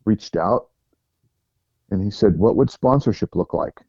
reached 0.04 0.36
out, 0.36 0.68
and 1.90 2.02
he 2.02 2.10
said, 2.10 2.38
"What 2.38 2.56
would 2.56 2.70
sponsorship 2.70 3.36
look 3.36 3.54
like?" 3.54 3.80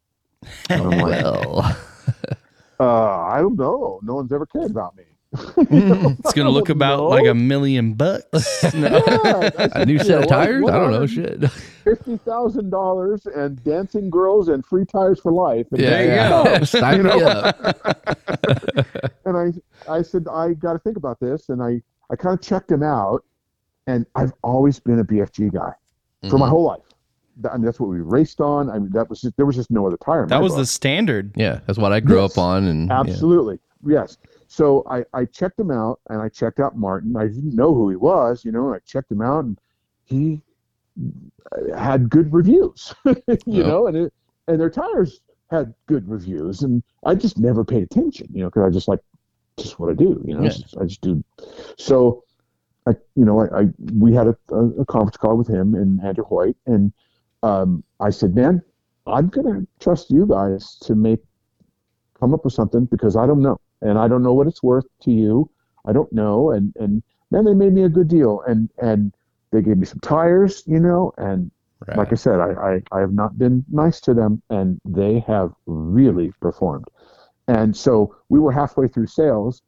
And 0.70 0.82
I'm 0.82 1.00
like, 1.00 1.24
Well. 1.24 1.78
uh, 2.80 3.22
I 3.22 3.40
don't 3.40 3.58
know. 3.58 4.00
No 4.04 4.16
one's 4.16 4.32
ever 4.32 4.46
cared 4.46 4.72
about 4.72 4.96
me. 4.96 5.04
It's 5.58 6.34
gonna 6.34 6.50
look 6.50 6.70
about 6.70 7.00
know. 7.00 7.08
like 7.10 7.28
a 7.28 7.34
million 7.34 7.96
bucks. 7.96 8.64
No. 8.74 8.88
Yeah, 9.08 9.52
I 9.58 9.64
a 9.64 9.70
said, 9.72 9.88
new 9.88 9.98
set 10.00 10.08
know, 10.08 10.20
of 10.20 10.28
tires? 10.28 10.64
I 10.70 10.72
don't 10.72 10.92
know. 10.92 11.06
Shit. 11.06 11.50
Fifty 11.84 12.18
thousand 12.18 12.70
dollars 12.70 13.26
and 13.26 13.62
dancing 13.64 14.10
girls 14.10 14.48
and 14.48 14.66
free 14.66 14.86
tires 14.86 15.20
for 15.20 15.32
life. 15.32 15.68
And 15.72 15.82
There 15.82 16.06
yeah. 16.06 16.60
go. 16.60 16.64
Sign 16.64 17.04
me 17.04 17.22
up. 17.24 17.56
and 19.26 19.36
I 19.38 19.92
I 19.92 20.02
said 20.02 20.28
I 20.32 20.54
got 20.54 20.74
to 20.74 20.80
think 20.80 20.98
about 20.98 21.20
this, 21.20 21.50
and 21.50 21.62
I 21.62 21.82
I 22.10 22.16
kind 22.16 22.34
of 22.38 22.42
checked 22.42 22.72
him 22.72 22.84
out, 22.84 23.26
and 23.88 24.06
I've 24.16 24.34
always 24.44 24.80
been 24.80 25.00
a 25.00 25.04
BFG 25.04 25.52
guy 25.54 25.72
for 26.30 26.38
my 26.38 26.46
Mhm. 26.46 26.50
whole 26.50 26.64
life. 26.64 26.82
That- 27.38 27.54
I 27.54 27.58
mean, 27.58 27.66
that's 27.66 27.80
what 27.80 27.90
we 27.90 28.02
raced 28.02 28.42
on. 28.42 28.70
I 28.70 28.80
mean, 28.80 28.92
that 28.92 29.10
was 29.10 29.22
just, 29.22 29.36
there 29.38 29.46
was 29.46 29.56
just 29.56 29.72
no 29.72 29.88
other 29.88 29.98
tire. 29.98 30.24
in 30.24 30.30
That 30.30 30.38
my 30.38 30.42
was 30.42 30.52
book. 30.54 30.60
the 30.62 30.66
standard. 30.66 31.32
Yeah, 31.36 31.60
that's 31.66 31.80
what 31.80 31.92
I 31.94 32.00
grew 32.00 32.22
Yes. 32.22 32.38
up 32.38 32.44
on, 32.44 32.66
and 32.66 32.88
yeah. 32.90 33.00
Absolutely. 33.00 33.60
Yes. 33.86 34.18
So 34.48 34.84
I, 34.90 35.06
I 35.14 35.26
checked 35.26 35.60
him 35.60 35.72
out 35.72 36.00
and 36.10 36.22
I 36.22 36.30
checked 36.30 36.60
out 36.60 36.78
Martin. 36.78 37.16
I 37.16 37.28
didn't 37.28 37.54
know 37.56 37.74
who 37.74 37.90
he 37.90 37.96
was, 37.96 38.44
you 38.44 38.52
know, 38.52 38.68
and 38.68 38.76
I 38.76 38.80
checked 38.86 39.12
him 39.12 39.22
out 39.22 39.46
and 39.46 39.60
he 40.06 40.42
had 41.76 42.10
good 42.10 42.34
reviews, 42.34 42.94
you 43.06 43.16
Yep. 43.46 43.66
know, 43.68 43.88
and 43.88 43.96
it, 43.98 44.14
and 44.48 44.60
their 44.60 44.70
tires 44.70 45.22
had 45.52 45.74
good 45.86 46.08
reviews. 46.10 46.64
And 46.64 46.82
I 47.06 47.14
just 47.16 47.38
never 47.38 47.64
paid 47.64 47.84
attention, 47.84 48.28
you 48.34 48.42
know, 48.42 48.48
because 48.50 48.64
I 48.64 48.70
just 48.70 48.88
like, 48.88 49.00
just 49.58 49.80
what 49.80 49.90
I 49.90 49.94
do, 49.94 50.22
you 50.26 50.34
know, 50.34 50.42
Yeah. 50.42 50.48
it's 50.48 50.58
just- 50.60 50.78
I 50.78 50.86
just 50.86 51.02
do. 51.02 51.24
So 51.78 52.24
I, 52.88 52.92
you 53.16 53.26
know, 53.26 53.42
I, 53.42 53.62
I 53.62 53.64
we 53.94 54.14
had 54.14 54.28
a, 54.28 54.38
a, 54.56 54.86
conference 54.86 55.18
call 55.18 55.38
with 55.38 55.48
him 55.48 55.76
and 55.76 56.02
Andrew 56.02 56.24
Hoyt. 56.24 56.56
And 56.66 56.94
um, 57.44 57.84
I 58.00 58.10
said, 58.10 58.36
man, 58.36 58.62
I'm 59.06 59.28
going 59.30 59.46
to 59.46 59.68
trust 59.80 60.10
you 60.10 60.26
guys 60.26 60.78
to 60.84 60.96
make 60.96 61.20
come 62.20 62.34
up 62.34 62.44
with 62.44 62.54
something 62.54 62.86
because 62.86 63.16
I 63.16 63.28
don't 63.28 63.42
know, 63.42 63.60
and 63.82 64.00
I 64.00 64.08
don't 64.08 64.24
know 64.24 64.34
what 64.34 64.48
it's 64.48 64.64
worth 64.64 64.86
to 65.04 65.12
you. 65.12 65.50
I 65.86 65.94
don't 65.94 66.12
know, 66.12 66.52
and 66.52 66.74
and 66.80 67.04
then 67.32 67.46
they 67.46 67.54
made 67.54 67.74
me 67.74 67.84
a 67.84 67.90
good 67.90 68.08
deal, 68.08 68.42
and 68.48 68.70
and 68.82 69.14
they 69.52 69.62
gave 69.62 69.78
me 69.78 69.86
some 69.86 70.00
tires, 70.00 70.64
you 70.66 70.80
know, 70.80 71.14
and 71.18 71.52
Right. 71.88 71.98
like 71.98 72.12
I 72.12 72.16
said, 72.16 72.40
I, 72.40 72.54
I 72.54 72.82
I 72.92 73.00
have 73.02 73.14
not 73.14 73.38
been 73.38 73.64
nice 73.70 74.02
to 74.02 74.14
them, 74.14 74.42
and 74.50 74.82
they 74.84 75.20
have 75.20 75.54
really 75.68 76.32
performed. 76.42 76.88
And 77.48 77.76
so 77.76 78.16
we 78.30 78.40
were 78.40 78.52
halfway 78.52 78.88
through 78.88 79.08
sales, 79.08 79.62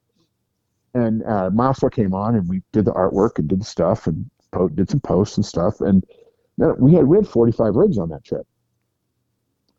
and 0.93 1.23
uh, 1.23 1.49
Milestar 1.53 1.91
came 1.91 2.13
on, 2.13 2.35
and 2.35 2.47
we 2.47 2.61
did 2.71 2.85
the 2.85 2.93
artwork 2.93 3.37
and 3.37 3.47
did 3.47 3.61
the 3.61 3.65
stuff, 3.65 4.07
and 4.07 4.29
po- 4.51 4.69
did 4.69 4.89
some 4.89 4.99
posts 4.99 5.37
and 5.37 5.45
stuff, 5.45 5.81
and 5.81 6.05
we 6.77 6.93
had 6.93 7.05
we 7.05 7.17
had 7.17 7.27
45 7.27 7.75
rigs 7.75 7.97
on 7.97 8.09
that 8.09 8.23
trip, 8.23 8.45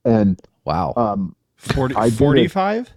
and 0.04 0.40
wow. 0.64 0.92
um, 0.96 1.36
40, 1.56 1.94
I 1.96 2.04
did 2.04 2.14
it. 2.14 2.18
45? 2.18 2.90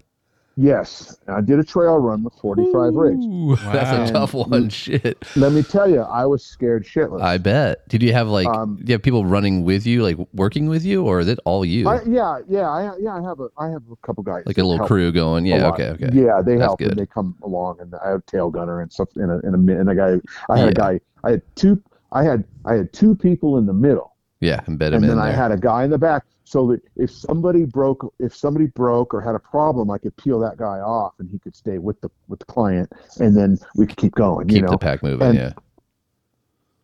Yes, 0.56 1.18
I 1.28 1.42
did 1.42 1.58
a 1.58 1.64
trail 1.64 1.98
run 1.98 2.24
with 2.24 2.36
45 2.36 2.94
rigs. 2.94 3.26
Ooh, 3.26 3.56
That's 3.56 3.92
wow. 3.92 4.04
a 4.04 4.12
tough 4.12 4.34
one. 4.36 4.70
Shit. 4.70 5.26
Let 5.36 5.52
me 5.52 5.64
tell 5.64 5.90
you, 5.90 6.02
I 6.02 6.28
was 6.28 6.46
scared 6.46 6.86
shitless. 6.86 7.24
I 7.24 7.40
bet. 7.40 7.88
Did 7.90 8.04
you 8.04 8.14
have 8.14 8.28
like? 8.28 8.46
Um, 8.48 8.76
do 8.76 8.84
you 8.86 8.94
have 8.94 9.02
people 9.02 9.26
running 9.26 9.64
with 9.64 9.88
you, 9.88 10.04
like 10.04 10.18
working 10.32 10.68
with 10.68 10.86
you, 10.86 11.06
or 11.06 11.20
is 11.22 11.28
it 11.28 11.40
all 11.46 11.66
you? 11.66 11.90
I, 11.90 12.04
yeah, 12.04 12.40
yeah, 12.48 12.70
I, 12.70 12.96
yeah. 13.00 13.16
I 13.16 13.22
have 13.24 13.40
a, 13.40 13.50
I 13.58 13.70
have 13.70 13.82
a 13.92 13.96
couple 14.06 14.22
guys 14.24 14.44
like 14.46 14.60
a 14.60 14.64
little 14.64 14.86
crew 14.86 15.12
going? 15.12 15.48
Yeah. 15.48 15.70
Okay. 15.70 15.90
Okay. 15.90 16.10
Yeah, 16.14 16.42
they 16.46 16.54
That's 16.58 16.62
help 16.68 16.80
good. 16.80 16.92
and 16.92 17.00
they 17.00 17.08
come 17.08 17.36
along, 17.42 17.80
and 17.80 17.96
I 17.96 18.10
have 18.10 18.20
a 18.20 18.24
tail 18.32 18.52
gunner 18.52 18.82
and 18.82 18.94
stuff, 18.94 19.10
and 19.16 19.32
a, 19.32 19.40
and 19.44 19.70
a, 19.70 19.80
and 19.80 19.90
a 19.90 19.96
guy. 19.96 20.20
I 20.50 20.60
had 20.60 20.66
Yeah. 20.66 20.70
a 20.70 20.74
guy. 20.74 21.00
I 21.24 21.32
had 21.32 21.42
two. 21.56 21.82
I 22.12 22.24
had 22.24 22.44
I 22.66 22.76
had 22.76 22.94
two 22.94 23.16
people 23.16 23.58
in 23.58 23.66
the 23.66 23.74
middle, 23.74 24.13
Yeah. 24.44 24.62
Embed 24.62 24.78
them 24.80 24.94
and 24.96 25.04
in 25.06 25.10
then 25.10 25.18
there. 25.18 25.26
I 25.28 25.32
had 25.32 25.52
a 25.52 25.58
guy 25.58 25.84
in 25.84 25.90
the 25.90 25.98
back. 25.98 26.24
So 26.46 26.68
that 26.68 26.82
if 26.98 27.10
somebody 27.10 27.64
broke, 27.66 28.14
if 28.20 28.36
somebody 28.36 28.68
broke 28.68 29.14
or 29.14 29.22
had 29.22 29.34
a 29.34 29.40
problem, 29.40 29.90
I 29.90 29.98
could 29.98 30.16
peel 30.18 30.40
that 30.42 30.58
guy 30.58 30.80
off, 30.80 31.14
and 31.20 31.30
he 31.30 31.40
could 31.40 31.56
stay 31.56 31.78
with 31.78 32.00
the 32.02 32.10
with 32.28 32.40
the 32.40 32.46
client, 32.46 32.92
and 33.20 33.36
then 33.36 33.58
we 33.78 33.88
could 33.88 33.98
keep 33.98 34.14
going. 34.14 34.48
Keep 34.50 34.56
you 34.58 34.62
know, 34.64 34.72
the 34.72 34.78
pack 34.78 35.02
moving. 35.04 35.28
and- 35.30 35.38
yeah. 35.38 35.54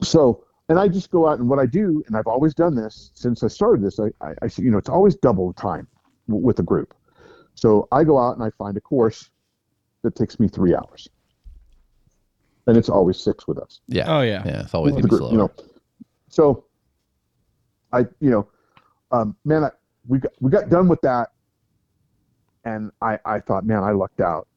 so 0.02 0.44
and 0.70 0.80
i 0.80 0.88
just 0.88 1.12
go 1.12 1.28
out 1.28 1.40
and 1.40 1.50
what 1.50 1.60
i 1.60 1.66
do 1.66 2.02
and 2.08 2.16
i've 2.16 2.28
always 2.28 2.54
done 2.54 2.74
this 2.76 3.12
since 3.16 3.44
i 3.44 3.48
started 3.48 3.84
this 3.84 4.00
i, 4.00 4.06
I, 4.26 4.34
I 4.44 4.50
you 4.56 4.72
know 4.72 4.78
it's 4.78 4.88
always 4.90 5.16
double 5.16 5.52
the 5.52 5.60
time 5.62 5.88
w- 6.28 6.46
with 6.46 6.60
a 6.60 6.64
group 6.64 6.94
so 7.56 7.88
i 7.92 8.04
go 8.04 8.18
out 8.18 8.36
and 8.38 8.44
i 8.44 8.50
find 8.52 8.78
a 8.78 8.82
course 8.82 9.30
that 10.04 10.16
takes 10.16 10.40
me 10.40 10.48
three 10.48 10.74
hours 10.76 11.10
and 12.68 12.78
it's 12.78 12.88
always 12.90 13.18
six 13.20 13.48
with 13.48 13.58
us 13.58 13.82
Yeah. 13.88 14.06
Oh, 14.18 14.22
yeah. 14.22 14.44
Yeah. 14.46 14.62
It's 14.62 14.74
always 14.74 14.94
with 14.94 15.02
the 15.04 15.10
group, 15.10 15.20
slower. 15.22 15.32
you 15.32 15.38
know 15.40 15.52
so 16.30 16.64
i 17.94 18.00
you 18.20 18.30
know 18.30 18.48
um, 19.12 19.36
man 19.46 19.64
I, 19.64 19.72
we 20.08 20.20
got 20.20 20.32
we 20.40 20.52
got 20.52 20.70
done 20.70 20.88
with 20.88 21.02
that 21.02 21.30
and 22.66 22.92
i 23.02 23.18
i 23.26 23.40
thought 23.40 23.66
man 23.66 23.84
i 23.84 23.92
lucked 23.92 24.22
out 24.22 24.48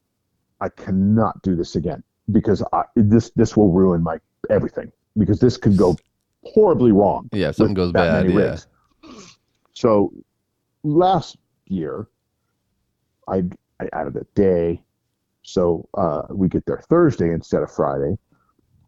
i 0.61 0.69
cannot 0.69 1.41
do 1.43 1.57
this 1.57 1.77
again 1.77 2.03
because 2.31 2.63
I, 2.73 2.85
this 2.95 3.31
this 3.31 3.57
will 3.57 3.71
ruin 3.71 4.03
my 4.03 4.19
everything 4.51 4.93
because 5.19 5.41
this 5.41 5.57
could 5.57 5.77
go 5.77 5.97
horribly 6.45 6.93
wrong 6.93 7.29
Yeah. 7.33 7.51
If 7.51 7.57
something 7.57 7.75
goes 7.75 7.93
bad. 7.93 8.29
Yeah. 8.29 8.37
rigs. 8.37 8.67
So 9.75 10.13
last 10.83 11.37
year, 11.67 12.07
I 13.29 13.43
I 13.81 13.89
added 13.93 14.17
a 14.17 14.25
day, 14.35 14.83
so 15.43 15.89
uh, 15.95 16.23
we 16.31 16.49
get 16.49 16.65
there 16.67 16.83
Thursday 16.89 17.33
instead 17.33 17.63
of 17.63 17.71
Friday, 17.73 18.17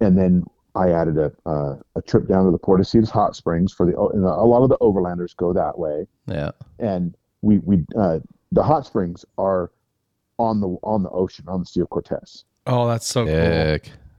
and 0.00 0.16
then 0.16 0.44
I 0.76 0.90
added 0.90 1.18
a 1.18 1.32
uh, 1.46 1.76
a 1.94 2.02
trip 2.02 2.26
down 2.26 2.44
to 2.46 2.50
the 2.50 2.58
Puertecitos 2.58 3.10
Hot 3.10 3.36
Springs 3.36 3.72
for 3.72 3.86
the 3.86 3.98
and 4.12 4.24
a 4.24 4.28
lot 4.42 4.62
of 4.62 4.68
the 4.68 4.78
overlanders 4.78 5.36
go 5.36 5.52
that 5.52 5.78
way, 5.78 6.06
Yeah. 6.26 6.50
and 6.78 7.16
we 7.42 7.58
we 7.58 7.84
uh, 7.96 8.18
the 8.52 8.62
hot 8.62 8.86
springs 8.86 9.24
are 9.38 9.70
on 10.38 10.60
the 10.60 10.68
on 10.82 11.02
the 11.02 11.10
ocean 11.10 11.44
on 11.48 11.60
the 11.60 11.66
Sea 11.66 11.80
of 11.80 11.90
Cortez. 11.90 12.44
Oh, 12.66 12.88
that's 12.88 13.06
so 13.06 13.24
cool. 13.24 13.34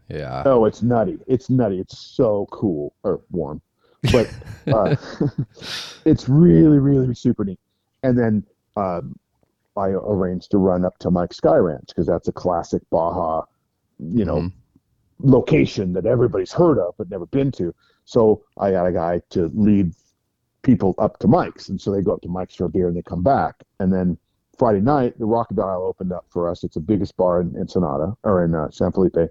Yeah. 0.08 0.43
Oh, 0.45 0.66
it's 0.66 0.82
nutty. 0.84 1.18
It's 1.28 1.49
nutty. 1.49 1.80
It's 1.80 1.97
so 1.97 2.47
cool 2.51 2.93
or 3.03 3.20
warm, 3.32 3.60
but 4.12 4.30
uh, 4.68 4.95
it's 6.06 6.30
really, 6.30 6.80
really 6.80 7.14
super 7.16 7.43
neat. 7.43 7.60
And 8.03 8.18
then 8.18 8.45
um, 8.78 9.18
I 9.76 9.88
arranged 9.89 10.51
to 10.51 10.58
run 10.60 10.86
up 10.86 10.97
to 10.99 11.10
Mike's 11.12 11.38
Sky 11.38 11.58
Ranch 11.58 11.88
because 11.88 12.06
that's 12.06 12.28
a 12.28 12.32
classic 12.32 12.82
Baja, 12.91 13.43
you 13.99 14.24
know, 14.26 14.41
Mhm. 14.41 14.51
Location 15.20 15.93
that 15.93 16.05
everybody's 16.05 16.51
heard 16.51 16.78
of 16.78 16.93
but 16.97 17.09
never 17.09 17.26
been 17.26 17.51
to. 17.53 17.74
So 18.05 18.43
I 18.57 18.72
got 18.72 18.86
a 18.86 18.91
guy 18.91 19.22
to 19.32 19.51
lead 19.53 19.93
people 20.61 20.95
up 20.97 21.20
to 21.20 21.28
Mike's, 21.28 21.70
and 21.70 21.80
so 21.80 21.91
they 21.91 22.01
go 22.01 22.13
up 22.13 22.22
to 22.22 22.28
Mike's 22.28 22.55
for 22.55 22.66
a 22.66 22.70
beer 22.70 22.88
and 22.88 22.97
they 22.97 23.01
come 23.01 23.24
back. 23.24 23.55
And 23.80 23.93
then 23.93 24.18
Friday 24.57 24.82
night, 24.82 25.18
the 25.20 25.26
Rockodile 25.26 25.88
opened 25.88 26.11
up 26.11 26.26
for 26.30 26.49
us. 26.49 26.63
It's 26.63 26.76
the 26.76 26.82
biggest 26.82 27.16
bar 27.18 27.41
in, 27.41 27.68
Sonata 27.68 28.13
or 28.24 28.43
in 28.43 28.55
uh, 28.55 28.72
San 28.72 28.91
Felipe, 28.91 29.30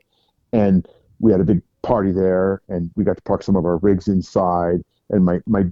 and 0.53 0.87
we 1.21 1.33
had 1.33 1.41
a 1.41 1.45
big 1.45 1.63
party 1.83 2.13
there, 2.13 2.63
and 2.69 2.91
we 2.97 3.05
got 3.05 3.17
to 3.17 3.23
park 3.23 3.43
some 3.43 3.57
of 3.57 3.65
our 3.65 3.79
rigs 3.79 4.09
inside. 4.09 4.83
And 5.11 5.25
my 5.25 5.41
my 5.47 5.65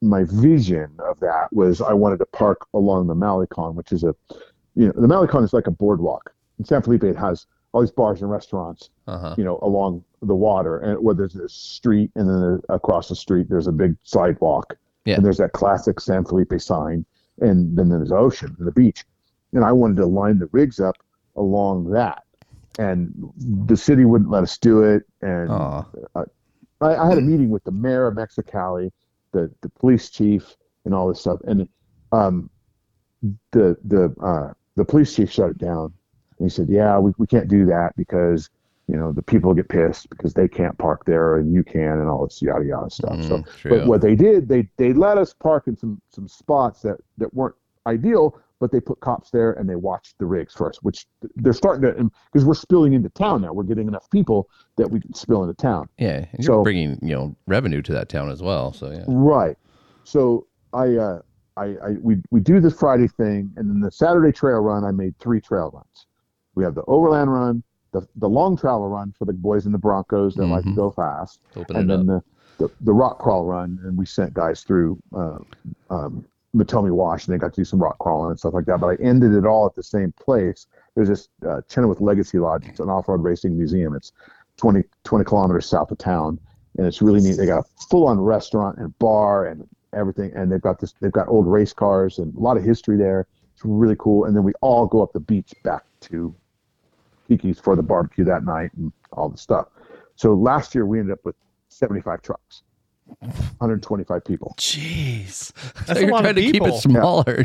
my 0.00 0.24
vision 0.24 0.90
of 0.98 1.18
that 1.20 1.52
was 1.52 1.80
I 1.80 1.92
wanted 1.92 2.18
to 2.18 2.26
park 2.26 2.66
along 2.74 3.06
the 3.06 3.14
Malecon, 3.14 3.74
which 3.74 3.92
is 3.92 4.04
a, 4.04 4.14
you 4.74 4.86
know, 4.86 4.92
the 4.94 5.08
Malecon 5.08 5.44
is 5.44 5.52
like 5.52 5.66
a 5.66 5.72
boardwalk. 5.72 6.32
In 6.58 6.64
San 6.64 6.82
Felipe, 6.82 7.04
it 7.04 7.16
has 7.16 7.46
all 7.78 7.82
these 7.82 7.92
bars 7.92 8.22
and 8.22 8.30
restaurants, 8.30 8.90
Uh 9.06 9.18
huh. 9.18 9.34
you 9.38 9.44
know, 9.44 9.60
along 9.62 10.02
the 10.22 10.34
water, 10.34 10.78
and 10.78 10.98
where 11.00 11.14
there's 11.14 11.36
a 11.36 11.48
street, 11.48 12.10
and 12.16 12.28
then 12.28 12.40
there- 12.40 12.60
across 12.68 13.08
the 13.08 13.14
street 13.14 13.48
there's 13.48 13.68
a 13.68 13.72
big 13.72 13.96
sidewalk, 14.02 14.76
Yeah. 15.04 15.14
and 15.14 15.24
there's 15.24 15.38
that 15.38 15.52
classic 15.52 16.00
San 16.00 16.24
Felipe 16.24 16.60
sign, 16.60 17.04
and 17.40 17.76
then 17.78 17.88
there's 17.88 18.08
the 18.08 18.16
ocean 18.16 18.56
and 18.58 18.66
the 18.66 18.72
beach, 18.72 19.06
and 19.52 19.64
I 19.64 19.70
wanted 19.70 19.96
to 19.98 20.06
line 20.06 20.40
the 20.40 20.48
rigs 20.50 20.80
up 20.80 20.96
along 21.36 21.90
that, 21.90 22.24
and 22.80 23.14
the 23.68 23.76
city 23.76 24.04
wouldn't 24.04 24.30
let 24.30 24.42
us 24.42 24.58
do 24.58 24.82
it, 24.82 25.04
and 25.22 25.48
Aw. 25.50 25.84
I, 26.16 26.24
I 26.80 27.08
had 27.08 27.18
a 27.18 27.22
meeting 27.22 27.50
with 27.50 27.62
the 27.62 27.70
mayor 27.70 28.08
of 28.08 28.16
Mexicali, 28.16 28.90
the 29.30 29.50
the 29.60 29.68
police 29.68 30.10
chief, 30.10 30.56
and 30.84 30.92
all 30.94 31.06
this 31.06 31.20
stuff, 31.20 31.40
and 31.44 31.68
um, 32.10 32.50
the 33.52 33.76
the 33.84 34.12
uh, 34.20 34.52
the 34.74 34.84
police 34.84 35.14
chief 35.14 35.30
shut 35.30 35.50
it 35.50 35.58
down. 35.58 35.92
And 36.38 36.48
he 36.48 36.54
said, 36.54 36.68
"Yeah, 36.68 36.98
we, 36.98 37.12
we 37.18 37.26
can't 37.26 37.48
do 37.48 37.66
that 37.66 37.96
because 37.96 38.50
you 38.86 38.96
know 38.96 39.12
the 39.12 39.22
people 39.22 39.52
get 39.54 39.68
pissed 39.68 40.08
because 40.10 40.34
they 40.34 40.48
can't 40.48 40.76
park 40.78 41.04
there 41.04 41.36
and 41.36 41.52
you 41.52 41.62
can 41.62 41.98
and 42.00 42.08
all 42.08 42.24
this 42.26 42.40
yada 42.40 42.64
yada 42.64 42.90
stuff. 42.90 43.22
so, 43.22 43.38
Mm, 43.38 43.56
true. 43.56 43.70
but 43.70 43.86
what 43.86 44.00
they 44.00 44.14
did, 44.14 44.48
they 44.48 44.68
they 44.76 44.92
let 44.92 45.18
us 45.18 45.34
park 45.34 45.66
in 45.66 45.76
some 45.76 46.00
some 46.10 46.28
spots 46.28 46.80
that 46.82 46.96
that 47.18 47.32
weren't 47.34 47.54
ideal, 47.86 48.38
but 48.60 48.70
they 48.72 48.80
put 48.80 49.00
cops 49.00 49.30
there 49.30 49.52
and 49.52 49.68
they 49.68 49.76
watched 49.76 50.18
the 50.18 50.26
rigs 50.26 50.54
first, 50.54 50.82
which 50.84 51.06
they're 51.36 51.52
starting 51.52 51.82
to 51.82 52.10
because 52.32 52.44
we're 52.46 52.54
spilling 52.54 52.92
into 52.92 53.08
town 53.10 53.42
now. 53.42 53.52
We're 53.52 53.62
getting 53.64 53.88
enough 53.88 54.08
people 54.10 54.48
that 54.76 54.90
we 54.90 55.00
can 55.00 55.12
spill 55.14 55.42
into 55.42 55.54
town. 55.54 55.88
Yeah, 55.98 56.18
and 56.18 56.28
you're 56.44 56.58
So- 56.58 56.62
bringing 56.62 56.98
you 57.02 57.14
know 57.14 57.36
revenue 57.46 57.82
to 57.82 57.92
that 57.92 58.08
town 58.08 58.30
as 58.30 58.42
well. 58.42 58.72
So 58.72 58.90
yeah, 58.90 59.04
Right. 59.06 59.56
So 60.04 60.46
I, 60.72 60.96
uh, 60.96 61.20
I, 61.58 61.64
I, 61.64 61.90
we, 62.00 62.16
we 62.30 62.40
do 62.40 62.60
this 62.60 62.72
Friday 62.78 63.08
thing, 63.08 63.52
and 63.56 63.68
then 63.68 63.80
the 63.80 63.90
Saturday 63.90 64.32
trail 64.32 64.60
run. 64.60 64.84
I 64.84 64.90
made 64.92 65.18
three 65.18 65.40
trail 65.40 65.70
runs. 65.74 66.06
We 66.58 66.64
have 66.64 66.74
the 66.74 66.82
overland 66.88 67.32
run, 67.32 67.62
the 67.92 68.06
the 68.16 68.28
long 68.28 68.56
travel 68.56 68.88
run 68.88 69.12
for 69.16 69.24
the 69.26 69.32
boys 69.32 69.64
in 69.64 69.70
the 69.70 69.78
Broncos 69.78 70.34
that 70.34 70.46
like 70.46 70.64
to 70.64 70.70
Mhm. 70.70 70.74
go 70.74 70.90
fast, 70.90 71.38
open 71.54 71.76
and 71.76 71.88
then 71.88 72.06
the, 72.06 72.22
the 72.58 72.68
the 72.80 72.92
rock 72.92 73.20
crawl 73.20 73.44
run, 73.44 73.78
and 73.84 73.96
we 73.96 74.04
sent 74.04 74.34
guys 74.34 74.64
through 74.64 74.98
uh, 75.14 75.38
um, 75.88 76.24
Matomi 76.56 76.90
Wash, 76.90 77.26
and 77.28 77.34
they 77.34 77.38
got 77.38 77.52
to 77.54 77.60
do 77.60 77.64
some 77.64 77.80
rock 77.80 77.96
crawling 78.00 78.30
and 78.32 78.40
stuff 78.40 78.54
like 78.54 78.64
that. 78.64 78.80
But 78.80 78.88
I 78.88 78.94
ended 78.96 79.34
it 79.34 79.46
all 79.46 79.66
at 79.66 79.76
the 79.76 79.84
same 79.84 80.10
place. 80.18 80.66
There's 80.96 81.08
this 81.08 81.28
uh, 81.46 81.60
Chenoweth 81.68 82.00
Legacy 82.00 82.40
Lodge. 82.40 82.66
It's 82.66 82.80
an 82.80 82.88
off-road 82.90 83.22
racing 83.22 83.56
museum. 83.56 83.94
It's 83.94 84.10
20, 84.56 84.82
20 85.04 85.24
kilometers 85.24 85.66
south 85.66 85.92
of 85.92 85.98
town, 85.98 86.40
and 86.76 86.88
it's 86.88 87.00
really 87.00 87.20
neat. 87.20 87.36
They 87.36 87.46
got 87.46 87.60
a 87.60 87.68
full-on 87.88 88.18
restaurant 88.20 88.78
and 88.78 88.98
bar 88.98 89.46
and 89.46 89.64
everything, 89.92 90.32
and 90.34 90.50
they've 90.50 90.60
got 90.60 90.80
this. 90.80 90.92
They've 91.00 91.12
got 91.12 91.28
old 91.28 91.46
race 91.46 91.72
cars 91.72 92.18
and 92.18 92.34
a 92.34 92.40
lot 92.40 92.56
of 92.56 92.64
history 92.64 92.96
there. 92.96 93.28
It's 93.54 93.64
really 93.64 93.96
cool. 93.96 94.24
And 94.24 94.34
then 94.34 94.42
we 94.42 94.52
all 94.60 94.88
go 94.88 95.02
up 95.04 95.12
the 95.12 95.20
beach 95.20 95.54
back 95.62 95.84
to 96.00 96.34
Kiki's 97.28 97.60
for 97.60 97.76
the 97.76 97.82
barbecue 97.82 98.24
that 98.24 98.44
night 98.44 98.70
and 98.76 98.92
all 99.12 99.28
the 99.28 99.38
stuff. 99.38 99.68
So 100.16 100.34
last 100.34 100.74
year 100.74 100.86
we 100.86 100.98
ended 100.98 101.12
up 101.12 101.20
with 101.24 101.36
75 101.68 102.22
trucks, 102.22 102.62
125 103.18 104.24
people. 104.24 104.54
Jeez, 104.58 105.28
So 105.28 105.52
that's 105.86 105.98
a 105.98 106.02
you're 106.02 106.10
lot 106.10 106.22
trying 106.22 106.30
of 106.30 106.36
to 106.36 106.42
keep 106.42 106.52
people. 106.54 106.76
it 106.76 106.80
smaller. 106.80 107.44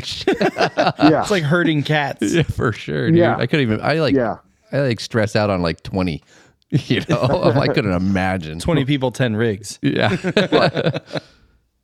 Yeah, 0.98 1.22
It's 1.22 1.30
like 1.30 1.42
herding 1.44 1.82
cats. 1.82 2.32
yeah, 2.32 2.42
for 2.42 2.72
sure. 2.72 3.08
Dude. 3.08 3.18
Yeah. 3.18 3.36
I 3.36 3.46
couldn't 3.46 3.62
even. 3.66 3.80
I 3.80 3.94
like. 3.94 4.14
yeah. 4.14 4.38
I 4.72 4.80
like 4.80 4.98
stress 4.98 5.36
out 5.36 5.50
on 5.50 5.62
like 5.62 5.82
twenty. 5.82 6.22
You 6.70 7.02
know, 7.08 7.52
I 7.54 7.68
couldn't 7.68 7.92
imagine. 7.92 8.58
Twenty 8.58 8.84
people, 8.84 9.12
ten 9.12 9.36
rigs. 9.36 9.78
Yeah. 9.82 10.16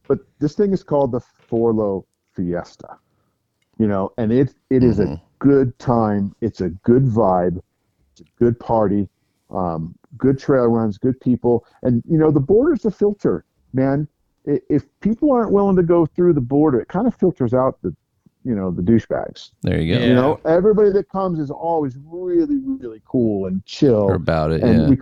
but 0.09 0.18
this 0.40 0.55
thing 0.57 0.72
is 0.72 0.82
called 0.82 1.12
the 1.12 1.20
4Lo 1.48 2.05
Fiesta, 2.34 2.96
you 3.78 3.86
know, 3.86 4.12
and 4.18 4.32
it 4.32 4.53
it 4.68 4.82
is 4.82 4.98
a 4.98 5.05
mm-hmm. 5.05 5.14
good 5.38 5.78
time. 5.78 6.34
It's 6.40 6.61
a 6.61 6.70
good 6.70 7.05
vibe. 7.05 7.61
It's 8.21 8.31
a 8.31 8.45
good 8.45 8.59
party. 8.59 9.09
Um, 9.51 9.95
good 10.16 10.39
trail 10.39 10.66
runs, 10.66 10.99
good 10.99 11.21
people, 11.21 11.66
and 11.83 12.03
you 12.09 12.18
know 12.18 12.31
the 12.31 12.41
border's 12.41 12.83
the 12.83 12.91
filter, 12.91 13.45
man. 13.73 14.07
If 14.45 14.85
people 15.01 15.33
aren't 15.33 15.53
willing 15.53 15.77
to 15.77 15.83
go 15.83 16.07
through 16.07 16.33
the 16.35 16.41
border, 16.41 16.81
it 16.81 16.89
kind 16.89 17.07
of 17.07 17.14
filters 17.14 17.53
out 17.53 17.81
the, 17.83 17.95
you 18.43 18.55
know, 18.55 18.71
the 18.71 18.81
douchebags. 18.81 19.51
there 19.62 19.79
you 19.79 19.95
go. 19.95 20.01
Yeah. 20.01 20.07
You 20.07 20.14
know, 20.14 20.41
everybody 20.47 20.91
that 20.93 21.11
comes 21.11 21.39
is 21.39 21.51
always 21.51 21.97
really, 22.07 22.57
really 22.64 23.03
cool 23.05 23.47
and 23.47 23.64
chill. 23.66 24.03
Or 24.03 24.14
about 24.14 24.51
it. 24.51 24.62
and 24.62 24.83
yeah. 24.83 24.89
we 24.89 24.99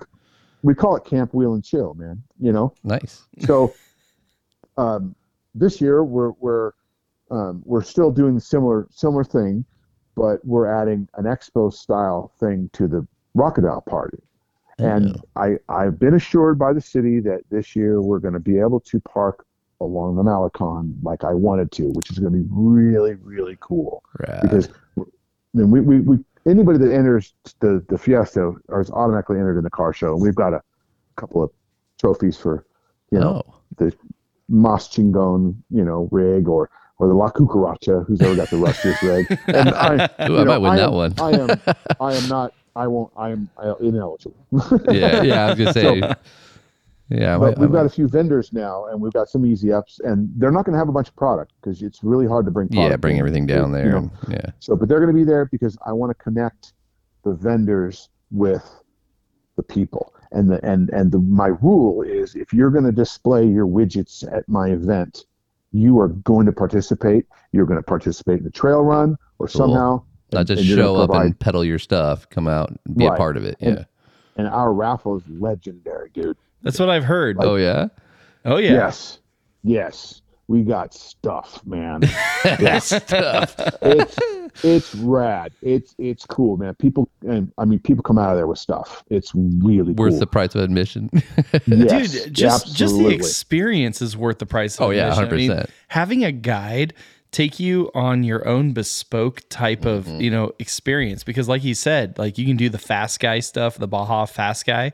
we 0.62 0.74
call 0.74 0.96
it 0.96 1.04
camp 1.04 1.34
wheel 1.34 1.54
and 1.54 1.64
chill, 1.64 1.94
man. 1.94 2.22
You 2.40 2.52
know, 2.52 2.74
nice. 2.84 3.26
so 3.40 3.74
um, 4.76 5.14
this 5.54 5.80
year 5.80 6.02
we're 6.04 6.32
we're 6.40 6.72
um, 7.30 7.62
we're 7.64 7.82
still 7.82 8.10
doing 8.10 8.34
the 8.34 8.40
similar 8.40 8.88
similar 8.90 9.24
thing, 9.24 9.64
but 10.18 10.44
we're 10.44 10.66
adding 10.66 11.08
an 11.14 11.24
expo 11.24 11.72
style 11.72 12.32
thing 12.38 12.68
to 12.72 12.88
the 12.88 13.06
Rockodile 13.36 13.84
party. 13.86 14.18
And 14.80 15.20
I 15.34 15.56
I've 15.68 15.98
been 15.98 16.14
assured 16.14 16.58
by 16.58 16.72
the 16.72 16.80
city 16.80 17.18
that 17.20 17.40
this 17.50 17.74
year 17.74 18.00
we're 18.00 18.20
going 18.20 18.34
to 18.34 18.40
be 18.40 18.58
able 18.58 18.80
to 18.80 19.00
park 19.00 19.44
along 19.80 20.16
the 20.16 20.22
Malecon 20.22 20.94
like 21.02 21.24
I 21.24 21.34
wanted 21.34 21.72
to, 21.72 21.84
which 21.90 22.10
is 22.10 22.18
going 22.20 22.32
to 22.32 22.38
be 22.38 22.46
really 22.50 23.14
really 23.14 23.56
cool 23.60 24.04
Rad. 24.18 24.42
because 24.42 24.68
then 25.54 25.70
we, 25.72 25.80
we, 25.80 26.00
we 26.00 26.18
anybody 26.46 26.78
that 26.78 26.94
enters 26.94 27.34
the 27.58 27.84
the 27.88 27.98
Fiesta 27.98 28.54
is 28.78 28.90
automatically 28.90 29.36
entered 29.36 29.58
in 29.58 29.64
the 29.64 29.70
car 29.70 29.92
show. 29.92 30.14
We've 30.14 30.36
got 30.36 30.54
a 30.54 30.62
couple 31.16 31.42
of 31.42 31.50
trophies 31.98 32.36
for 32.36 32.64
you 33.10 33.18
know 33.18 33.42
oh, 33.44 33.54
the 33.78 33.92
Mas 34.48 34.88
Chingon, 34.88 35.56
you 35.70 35.84
know, 35.84 36.08
rig 36.10 36.48
or 36.48 36.70
or 36.98 37.08
the 37.08 37.14
La 37.14 37.30
Cucaracha, 37.30 38.04
who's 38.06 38.20
ever 38.22 38.34
got 38.34 38.50
the 38.50 38.56
rustiest 38.56 39.02
rig. 39.02 39.26
And 39.48 39.70
I, 39.70 40.04
Ooh, 40.28 40.38
I 40.38 40.44
know, 40.44 40.44
might 40.44 40.58
win 40.58 40.72
I 40.72 40.76
that 40.76 40.88
am, 40.88 40.94
one. 40.94 41.14
I 41.18 41.30
am 41.32 41.60
I 42.00 42.14
am 42.14 42.28
not 42.28 42.54
I 42.76 42.86
won't 42.86 43.12
I 43.16 43.30
am 43.30 43.48
ineligible. 43.80 44.36
yeah, 44.90 45.22
yeah. 45.22 45.46
I 45.46 45.50
was 45.50 45.58
gonna 45.58 45.72
say. 45.72 46.00
yeah, 47.08 47.38
But 47.38 47.56
I 47.58 47.60
we've 47.60 47.72
got 47.72 47.86
a 47.86 47.88
few 47.88 48.08
vendors 48.08 48.52
now, 48.52 48.86
and 48.86 49.00
we've 49.00 49.12
got 49.12 49.28
some 49.28 49.46
easy 49.46 49.72
ups, 49.72 50.00
and 50.04 50.28
they're 50.36 50.50
not 50.50 50.64
going 50.64 50.74
to 50.74 50.78
have 50.78 50.88
a 50.88 50.92
bunch 50.92 51.08
of 51.08 51.16
product 51.16 51.52
because 51.60 51.82
it's 51.82 52.04
really 52.04 52.26
hard 52.26 52.44
to 52.44 52.50
bring. 52.50 52.68
yeah, 52.70 52.96
bring 52.96 53.14
in. 53.16 53.20
everything 53.20 53.46
down 53.46 53.70
You 53.70 53.76
there. 53.76 53.92
know, 53.92 54.10
yeah, 54.28 54.50
So, 54.58 54.76
but 54.76 54.88
they're 54.88 55.00
going 55.00 55.12
to 55.12 55.18
be 55.18 55.24
there 55.24 55.46
because 55.46 55.78
I 55.86 55.92
want 55.92 56.10
to 56.10 56.22
connect 56.22 56.74
the 57.24 57.32
vendors 57.32 58.10
with 58.30 58.64
the 59.56 59.62
people. 59.62 60.14
And 60.32 60.50
the 60.50 60.62
and 60.64 60.90
and 60.90 61.10
the 61.10 61.18
my 61.20 61.46
rule 61.48 62.02
is 62.02 62.34
if 62.34 62.52
you're 62.52 62.70
going 62.70 62.84
to 62.84 62.92
display 62.92 63.46
your 63.46 63.66
widgets 63.66 64.22
at 64.30 64.46
my 64.46 64.68
event, 64.68 65.24
you 65.72 65.98
are 66.00 66.08
going 66.08 66.46
to 66.46 66.52
participate. 66.52 67.26
You're 67.52 67.66
going 67.66 67.78
to 67.78 67.82
participate 67.86 68.38
in 68.38 68.44
the 68.44 68.50
trail 68.50 68.82
run 68.82 69.16
or 69.38 69.48
somehow. 69.48 70.02
not 70.32 70.40
and- 70.40 70.48
just 70.48 70.60
and 70.60 70.68
you're 70.68 70.78
show 70.78 70.96
up 70.96 71.10
provide- 71.10 71.26
and 71.26 71.38
peddle 71.38 71.64
your 71.64 71.78
stuff. 71.78 72.28
Come 72.30 72.48
out, 72.48 72.70
and 72.70 72.96
be 72.96 73.06
a 73.06 73.12
part 73.12 73.36
of 73.36 73.44
it. 73.44 73.56
Yeah. 73.60 73.84
And 74.36 74.46
our 74.46 74.72
raffle 74.72 75.16
is 75.16 75.22
legendary, 75.28 76.10
dude. 76.10 76.36
That's 76.62 76.78
what 76.78 76.90
I've 76.90 77.04
heard. 77.04 77.36
oh 77.40 77.56
yeah. 77.56 77.88
oh 78.44 78.56
yeah. 78.56 78.72
Yes, 78.72 79.18
yes, 79.62 80.22
we 80.48 80.62
got 80.62 80.94
stuff, 80.94 81.60
man. 81.66 82.00
That's 82.42 82.88
tough. 82.88 83.54
it's 83.82 84.16
it's 84.64 84.94
rad. 84.96 85.52
It's 85.62 85.94
it's 85.98 86.24
cool, 86.26 86.56
man. 86.56 86.74
People 86.74 87.08
and 87.26 87.52
I 87.58 87.64
mean, 87.64 87.78
people 87.80 88.02
come 88.02 88.18
out 88.18 88.30
of 88.30 88.36
there 88.36 88.46
with 88.46 88.58
stuff. 88.58 89.04
It's 89.10 89.32
really 89.34 89.92
Worth 89.92 90.12
cool. 90.12 90.20
the 90.20 90.26
price 90.26 90.54
of 90.54 90.62
admission. 90.62 91.10
Yes, 91.66 92.12
Dude, 92.24 92.34
just 92.34 92.74
just 92.74 92.96
the 92.96 93.08
experience 93.08 94.00
is 94.02 94.16
worth 94.16 94.38
the 94.38 94.46
price. 94.46 94.76
Of 94.76 94.86
Oh, 94.86 94.90
yeah, 94.90 95.12
admission. 95.20 95.52
I 95.52 95.54
mean, 95.56 95.64
100%. 95.66 95.70
having 95.88 96.24
a 96.24 96.32
guide 96.32 96.94
take 97.30 97.60
you 97.60 97.90
on 97.94 98.24
your 98.24 98.48
own 98.48 98.72
bespoke 98.72 99.42
type 99.50 99.84
of 99.84 100.06
Mm-hmm. 100.06 100.20
you 100.22 100.30
know 100.30 100.52
experience 100.58 101.24
because, 101.24 101.46
like 101.48 101.60
he 101.62 101.74
said, 101.74 102.18
like 102.18 102.38
you 102.38 102.46
can 102.46 102.56
do 102.56 102.68
the 102.70 102.78
fast 102.78 103.20
guy 103.20 103.40
stuff, 103.40 103.76
the 103.76 103.86
Baja 103.88 104.24
fast 104.24 104.64
guy. 104.66 104.92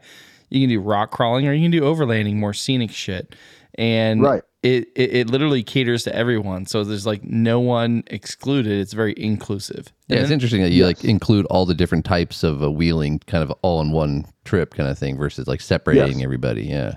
You 0.51 0.61
can 0.61 0.69
do 0.69 0.81
rock 0.81 1.11
crawling, 1.11 1.47
or 1.49 1.53
you 1.53 1.63
can 1.65 1.71
do 1.71 1.81
overlanding, 1.83 2.35
more 2.37 2.53
scenic 2.53 2.91
shit, 2.91 3.35
and 3.75 4.23
Right. 4.23 4.43
It, 4.63 4.89
it 4.97 5.15
it 5.15 5.31
literally 5.31 5.63
caters 5.63 6.05
to 6.05 6.15
everyone. 6.17 6.65
So 6.65 6.85
there's 6.85 7.05
like 7.05 7.23
no 7.23 7.61
one 7.61 8.03
excluded. 8.07 8.73
It's 8.73 8.95
very 8.95 9.13
inclusive. 9.19 9.93
Yeah, 10.09 10.15
And 10.17 10.21
it's 10.21 10.29
then- 10.31 10.37
interesting 10.37 10.63
that 10.63 10.71
you 10.71 10.87
like 10.87 11.05
include 11.05 11.45
all 11.47 11.67
the 11.67 11.75
different 11.75 12.07
types 12.07 12.43
of 12.43 12.61
wheeling 12.61 13.19
kind 13.27 13.45
of 13.45 13.51
all 13.61 13.83
in 13.83 13.93
one 13.93 14.25
trip 14.47 14.73
kind 14.75 14.89
of 14.89 14.99
thing 14.99 15.19
versus 15.19 15.47
like 15.47 15.61
separating 15.61 16.19
Yes. 16.21 16.25
everybody. 16.25 16.63
Yeah. 16.65 16.95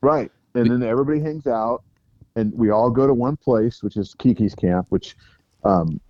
Right. 0.00 0.32
And 0.54 0.68
then 0.68 0.82
everybody 0.82 1.20
hangs 1.20 1.46
out 1.46 1.84
and 2.34 2.52
we 2.54 2.70
all 2.70 2.90
go 2.90 3.06
to 3.06 3.14
one 3.14 3.36
place, 3.36 3.84
which 3.84 3.96
is 3.96 4.14
Kiki's 4.18 4.54
camp, 4.56 4.86
which 4.88 5.16
um, 5.62 6.00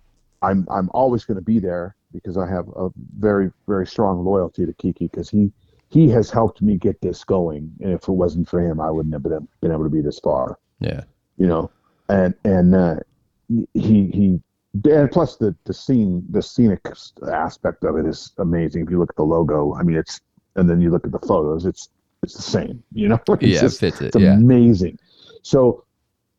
I'm 0.41 0.65
I'm 0.71 0.89
always 0.95 1.25
going 1.25 1.35
to 1.37 1.43
be 1.43 1.59
there 1.59 1.95
because 2.11 2.37
I 2.37 2.47
have 2.49 2.67
a 2.75 2.89
very 3.19 3.51
very 3.67 3.85
strong 3.85 4.25
loyalty 4.25 4.65
to 4.65 4.73
Kiki 4.73 5.05
because 5.07 5.29
he 5.29 5.51
he 5.89 6.09
has 6.09 6.29
helped 6.29 6.61
me 6.61 6.75
get 6.77 6.99
this 7.01 7.23
going, 7.23 7.71
and 7.81 7.93
if 7.93 8.03
it 8.07 8.11
wasn't 8.11 8.47
for 8.49 8.59
him, 8.59 8.79
I 8.81 8.91
wouldn't 8.91 9.13
have 9.13 9.23
been, 9.23 9.47
been 9.61 9.71
able 9.71 9.83
to 9.83 9.89
be 9.89 10.01
this 10.01 10.19
far. 10.19 10.59
Yeah. 10.79 11.01
You 11.37 11.47
know, 11.47 11.71
and 12.09 12.33
and 12.43 12.75
uh, 12.75 12.95
he 13.73 14.07
he 14.13 14.39
and 14.91 15.09
plus 15.11 15.37
the 15.37 15.55
the 15.65 15.73
scene 15.73 16.23
the 16.29 16.41
scenic 16.41 16.81
aspect 17.31 17.83
of 17.83 17.97
it 17.97 18.05
is 18.05 18.33
amazing. 18.37 18.83
If 18.83 18.89
you 18.91 18.99
look 18.99 19.09
at 19.11 19.15
the 19.15 19.23
logo, 19.23 19.73
I 19.75 19.83
mean 19.83 19.97
it's 19.97 20.19
and 20.55 20.69
then 20.69 20.81
you 20.81 20.89
look 20.89 21.05
at 21.05 21.11
the 21.11 21.19
photos, 21.19 21.65
it's 21.65 21.89
it's 22.23 22.33
the 22.33 22.41
same. 22.41 22.83
You 22.93 23.09
know, 23.09 23.19
It's 23.29 23.41
Yeah, 23.43 23.57
it 23.59 23.61
just- 23.61 23.79
fits 23.79 24.01
it. 24.01 24.07
it's 24.07 24.15
Yeah. 24.17 24.33
amazing. 24.33 24.97
So, 25.43 25.85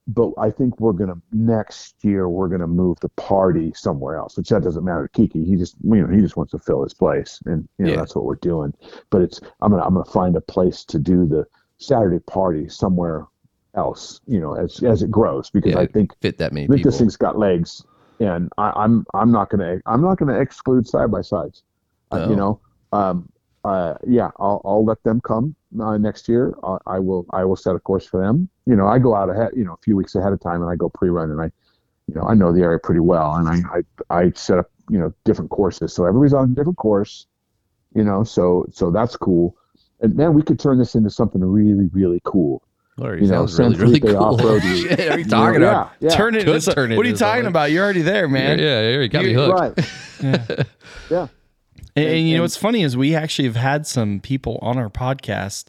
but 0.08 0.32
I 0.38 0.50
think 0.50 0.80
we're 0.80 0.94
gonna 0.94 1.20
next 1.32 2.02
year 2.02 2.28
we're 2.28 2.48
gonna 2.48 2.66
move 2.66 2.98
the 3.00 3.10
party 3.10 3.72
somewhere 3.74 4.16
else, 4.16 4.36
which 4.36 4.48
that 4.48 4.62
doesn't 4.62 4.84
matter 4.84 5.06
to 5.06 5.08
Kiki. 5.10 5.44
He 5.44 5.56
just 5.56 5.76
you 5.84 5.96
know 6.06 6.08
he 6.12 6.20
just 6.20 6.36
wants 6.36 6.52
to 6.52 6.58
fill 6.58 6.82
his 6.82 6.94
place, 6.94 7.40
and 7.46 7.68
you 7.78 7.84
know 7.86 7.92
Yeah. 7.92 7.98
that's 7.98 8.16
what 8.16 8.24
we're 8.24 8.36
doing. 8.36 8.72
But 9.10 9.22
it's 9.22 9.40
I'm 9.60 9.70
gonna 9.70 9.84
I'm 9.84 9.92
gonna 9.94 10.06
find 10.06 10.34
a 10.36 10.40
place 10.40 10.84
to 10.86 10.98
do 10.98 11.26
the 11.26 11.46
Saturday 11.76 12.20
party 12.20 12.68
somewhere 12.68 13.26
else, 13.74 14.20
you 14.26 14.40
know, 14.40 14.54
as 14.54 14.82
as 14.82 15.02
it 15.02 15.10
grows 15.10 15.50
because 15.50 15.74
Yeah, 15.74 15.80
I 15.80 15.86
think 15.86 16.12
Fit 16.20 16.38
that 16.38 16.52
many 16.52 16.64
I 16.64 16.68
think 16.68 16.78
people. 16.78 16.90
this 16.90 16.98
thing's 16.98 17.16
got 17.16 17.38
legs, 17.38 17.84
and 18.18 18.50
I, 18.56 18.72
I'm 18.74 19.04
I'm 19.14 19.30
not 19.30 19.50
gonna 19.50 19.78
I'm 19.84 20.00
not 20.00 20.18
gonna 20.18 20.38
exclude 20.40 20.88
side 20.88 21.10
by 21.10 21.20
sides. 21.20 21.62
Uh, 22.10 22.26
you 22.30 22.36
know, 22.36 22.60
um, 22.92 23.28
uh, 23.64 23.94
yeah, 24.06 24.30
I'll 24.38 24.60
I'll 24.64 24.84
let 24.84 25.02
them 25.02 25.20
come 25.20 25.54
uh, 25.80 25.98
next 25.98 26.28
year. 26.28 26.54
I, 26.62 26.78
I 26.86 26.98
will 26.98 27.26
I 27.30 27.44
will 27.44 27.56
set 27.56 27.74
a 27.74 27.78
course 27.80 28.06
for 28.06 28.20
them. 28.20 28.48
You 28.66 28.76
know, 28.76 28.86
I 28.86 28.98
go 28.98 29.14
out 29.14 29.30
ahead, 29.30 29.50
you 29.56 29.64
know, 29.64 29.72
a 29.74 29.78
few 29.84 29.96
weeks 29.96 30.14
ahead 30.14 30.32
of 30.32 30.40
time, 30.40 30.62
and 30.62 30.70
I 30.70 30.76
go 30.76 30.88
pre-run, 30.88 31.30
and 31.30 31.40
I, 31.40 31.50
you 32.06 32.14
know, 32.14 32.22
I 32.22 32.34
know 32.34 32.52
the 32.52 32.62
area 32.62 32.78
pretty 32.78 33.00
well, 33.00 33.34
and 33.34 33.48
I 33.48 33.82
I, 34.10 34.18
I 34.24 34.32
set 34.34 34.58
up 34.58 34.70
you 34.90 34.98
know 34.98 35.12
different 35.24 35.50
courses, 35.50 35.92
so 35.92 36.04
everybody's 36.04 36.34
on 36.34 36.52
a 36.52 36.54
different 36.54 36.78
course. 36.78 37.26
You 37.94 38.04
know, 38.04 38.24
so 38.24 38.66
so 38.72 38.90
that's 38.90 39.16
cool. 39.16 39.56
And 40.00 40.14
man, 40.14 40.34
we 40.34 40.42
could 40.42 40.60
turn 40.60 40.78
this 40.78 40.94
into 40.94 41.10
something 41.10 41.42
really 41.42 41.88
really 41.92 42.20
cool. 42.24 42.62
Already 43.00 43.22
You 43.26 43.28
know, 43.30 43.46
sounds 43.46 43.58
really, 43.58 43.74
San 43.74 43.80
really 43.86 44.00
Felipe 44.00 44.16
cool. 44.16 44.24
off-road. 44.24 44.62
Shit, 44.62 44.90
what 44.90 45.00
are 45.00 45.12
you 45.12 45.18
You 45.18 45.24
know, 45.24 45.30
talking 45.30 45.56
about? 45.62 45.92
Yeah, 46.00 46.08
yeah. 46.10 46.16
Turn 46.16 46.34
it 46.34 46.44
Could 46.44 46.62
turn 46.62 46.92
it 46.92 46.96
what 46.96 47.06
are 47.06 47.08
you 47.08 47.14
talking 47.14 47.44
something. 47.44 47.46
about? 47.46 47.70
You're 47.70 47.84
already 47.84 48.02
there, 48.02 48.28
man. 48.28 48.58
Yeah, 48.58 48.80
yeah, 48.90 49.00
you 49.00 49.08
got 49.08 49.24
me 49.24 49.32
hooked. 49.32 49.78
Right. 50.20 50.66
yeah. 51.10 51.28
And, 51.98 52.08
and 52.16 52.28
you 52.28 52.36
know 52.36 52.42
what's 52.42 52.56
funny 52.56 52.82
is 52.82 52.96
we 52.96 53.14
actually 53.14 53.46
have 53.46 53.56
had 53.56 53.86
some 53.86 54.20
people 54.20 54.58
on 54.62 54.78
our 54.78 54.88
podcast 54.90 55.66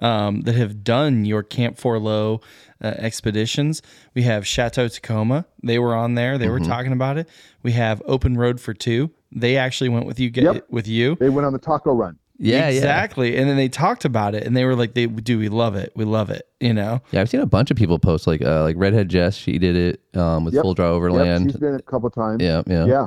um, 0.00 0.40
that 0.42 0.54
have 0.54 0.82
done 0.84 1.24
your 1.24 1.42
Camp 1.42 1.76
4Lo 1.78 2.42
uh, 2.82 2.86
expeditions. 2.86 3.82
We 4.14 4.22
have 4.22 4.46
Chateau 4.46 4.88
Tacoma; 4.88 5.46
they 5.62 5.78
were 5.78 5.94
on 5.94 6.14
there. 6.14 6.38
They 6.38 6.46
Mm-hmm. 6.46 6.52
were 6.52 6.60
talking 6.68 6.92
about 6.92 7.18
it. 7.18 7.28
We 7.62 7.72
have 7.72 8.02
Open 8.06 8.36
Road 8.36 8.60
for 8.60 8.74
Two. 8.74 9.10
They 9.30 9.56
actually 9.56 9.88
went 9.90 10.06
with 10.06 10.18
you. 10.18 10.30
Get 10.30 10.44
Yep. 10.44 10.66
with 10.70 10.88
you. 10.88 11.16
They 11.16 11.28
went 11.28 11.46
on 11.46 11.52
the 11.52 11.58
taco 11.58 11.92
run. 11.94 12.18
Yeah, 12.38 12.60
yeah. 12.68 12.68
exactly. 12.78 13.36
And 13.36 13.48
then 13.48 13.56
they 13.56 13.68
talked 13.68 14.04
about 14.04 14.34
it, 14.34 14.44
and 14.44 14.56
they 14.56 14.64
were 14.64 14.74
like, 14.74 14.94
"They 14.94 15.06
do. 15.06 15.38
We 15.38 15.48
love 15.48 15.76
it. 15.76 15.92
We 15.94 16.04
love 16.04 16.28
it." 16.30 16.48
You 16.58 16.74
know. 16.74 17.00
Yeah, 17.12 17.20
I've 17.20 17.30
seen 17.30 17.40
a 17.40 17.46
bunch 17.46 17.70
of 17.70 17.76
people 17.76 17.98
post 18.00 18.26
like 18.26 18.42
uh, 18.42 18.62
like 18.64 18.74
Redhead 18.78 19.08
Jess. 19.08 19.36
She 19.36 19.58
did 19.58 19.76
it 19.76 20.18
um, 20.18 20.44
with 20.44 20.54
Yep. 20.54 20.62
Full 20.62 20.74
Draw 20.74 20.86
Yep, 20.86 20.92
Overland. 20.94 21.50
she's 21.52 21.60
been 21.60 21.74
a 21.76 21.82
couple 21.82 22.10
times. 22.10 22.42
yeah, 22.42 22.62
yeah, 22.66 22.86
Yeah. 22.86 23.06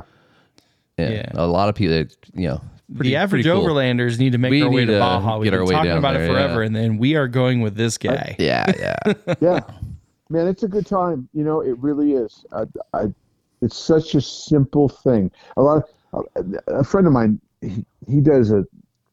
Yeah, 0.98 1.10
Yeah. 1.10 1.30
A 1.34 1.46
lot 1.46 1.68
of 1.68 1.74
people, 1.74 2.04
you 2.34 2.48
know, 2.48 2.60
pretty, 2.94 3.10
the 3.10 3.16
average 3.16 3.44
cool. 3.44 3.62
overlanders 3.62 4.18
need 4.18 4.32
to 4.32 4.38
make 4.38 4.50
We 4.50 4.62
our 4.62 4.70
way 4.70 4.82
need 4.82 4.86
to 4.86 4.92
to 4.94 4.98
Baja. 4.98 5.38
We've 5.38 5.50
been 5.50 5.66
talking 5.66 5.84
down 5.84 5.98
about 5.98 6.16
it 6.16 6.26
forever, 6.26 6.60
yeah. 6.60 6.66
and 6.66 6.76
then 6.76 6.98
we 6.98 7.16
are 7.16 7.28
going 7.28 7.60
with 7.60 7.76
this 7.76 7.96
uh, 7.96 8.08
guy. 8.08 8.36
Yeah, 8.38 8.72
yeah. 8.78 9.34
yeah 9.40 9.60
man 10.28 10.46
it's 10.46 10.62
a 10.62 10.68
good 10.68 10.86
time 10.86 11.28
you 11.32 11.44
know 11.44 11.60
it 11.60 11.78
really 11.78 12.12
is 12.12 12.44
I, 12.52 12.64
I, 12.92 13.04
it's 13.62 13.76
such 13.76 14.14
a 14.14 14.20
simple 14.20 14.88
thing 14.88 15.30
a 15.56 15.62
lot 15.62 15.84
of 16.12 16.24
a 16.68 16.84
friend 16.84 17.06
of 17.06 17.12
mine 17.12 17.40
he, 17.60 17.84
he 18.08 18.20
does 18.20 18.50
a 18.50 18.64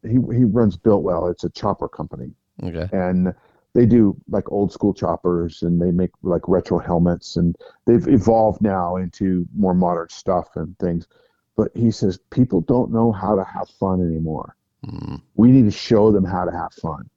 he, 0.04 0.14
he 0.14 0.44
runs 0.44 0.78
Biltwell 0.78 1.32
it's 1.32 1.44
a 1.44 1.50
chopper 1.50 1.88
company 1.88 2.32
okay. 2.64 2.90
and 2.92 3.34
they 3.74 3.86
do 3.86 4.16
like 4.30 4.52
old 4.52 4.72
school 4.72 4.94
choppers 4.94 5.64
and 5.64 5.82
they 5.82 5.92
make 5.92 6.12
like 6.22 6.48
retro 6.48 6.78
helmets 6.78 7.36
and 7.36 7.56
they've 7.86 8.08
evolved 8.08 8.62
now 8.62 8.96
into 8.96 9.48
more 9.56 9.74
modern 9.74 10.10
stuff 10.10 10.50
and 10.56 10.78
things 10.80 11.08
but 11.56 11.70
he 11.76 11.91
says 11.91 12.18
people 12.32 12.62
don't 12.62 12.91
know 12.91 13.12
how 13.12 13.36
to 13.36 13.43
have 13.43 13.70
fun 13.70 14.01
anymore 14.01 14.56
Mm. 14.86 15.22
we 15.36 15.49
need 15.49 15.64
to 15.64 15.72
show 15.72 16.12
them 16.12 16.26
how 16.26 16.43
to 16.43 16.51
have 16.51 16.74
fun 16.74 17.10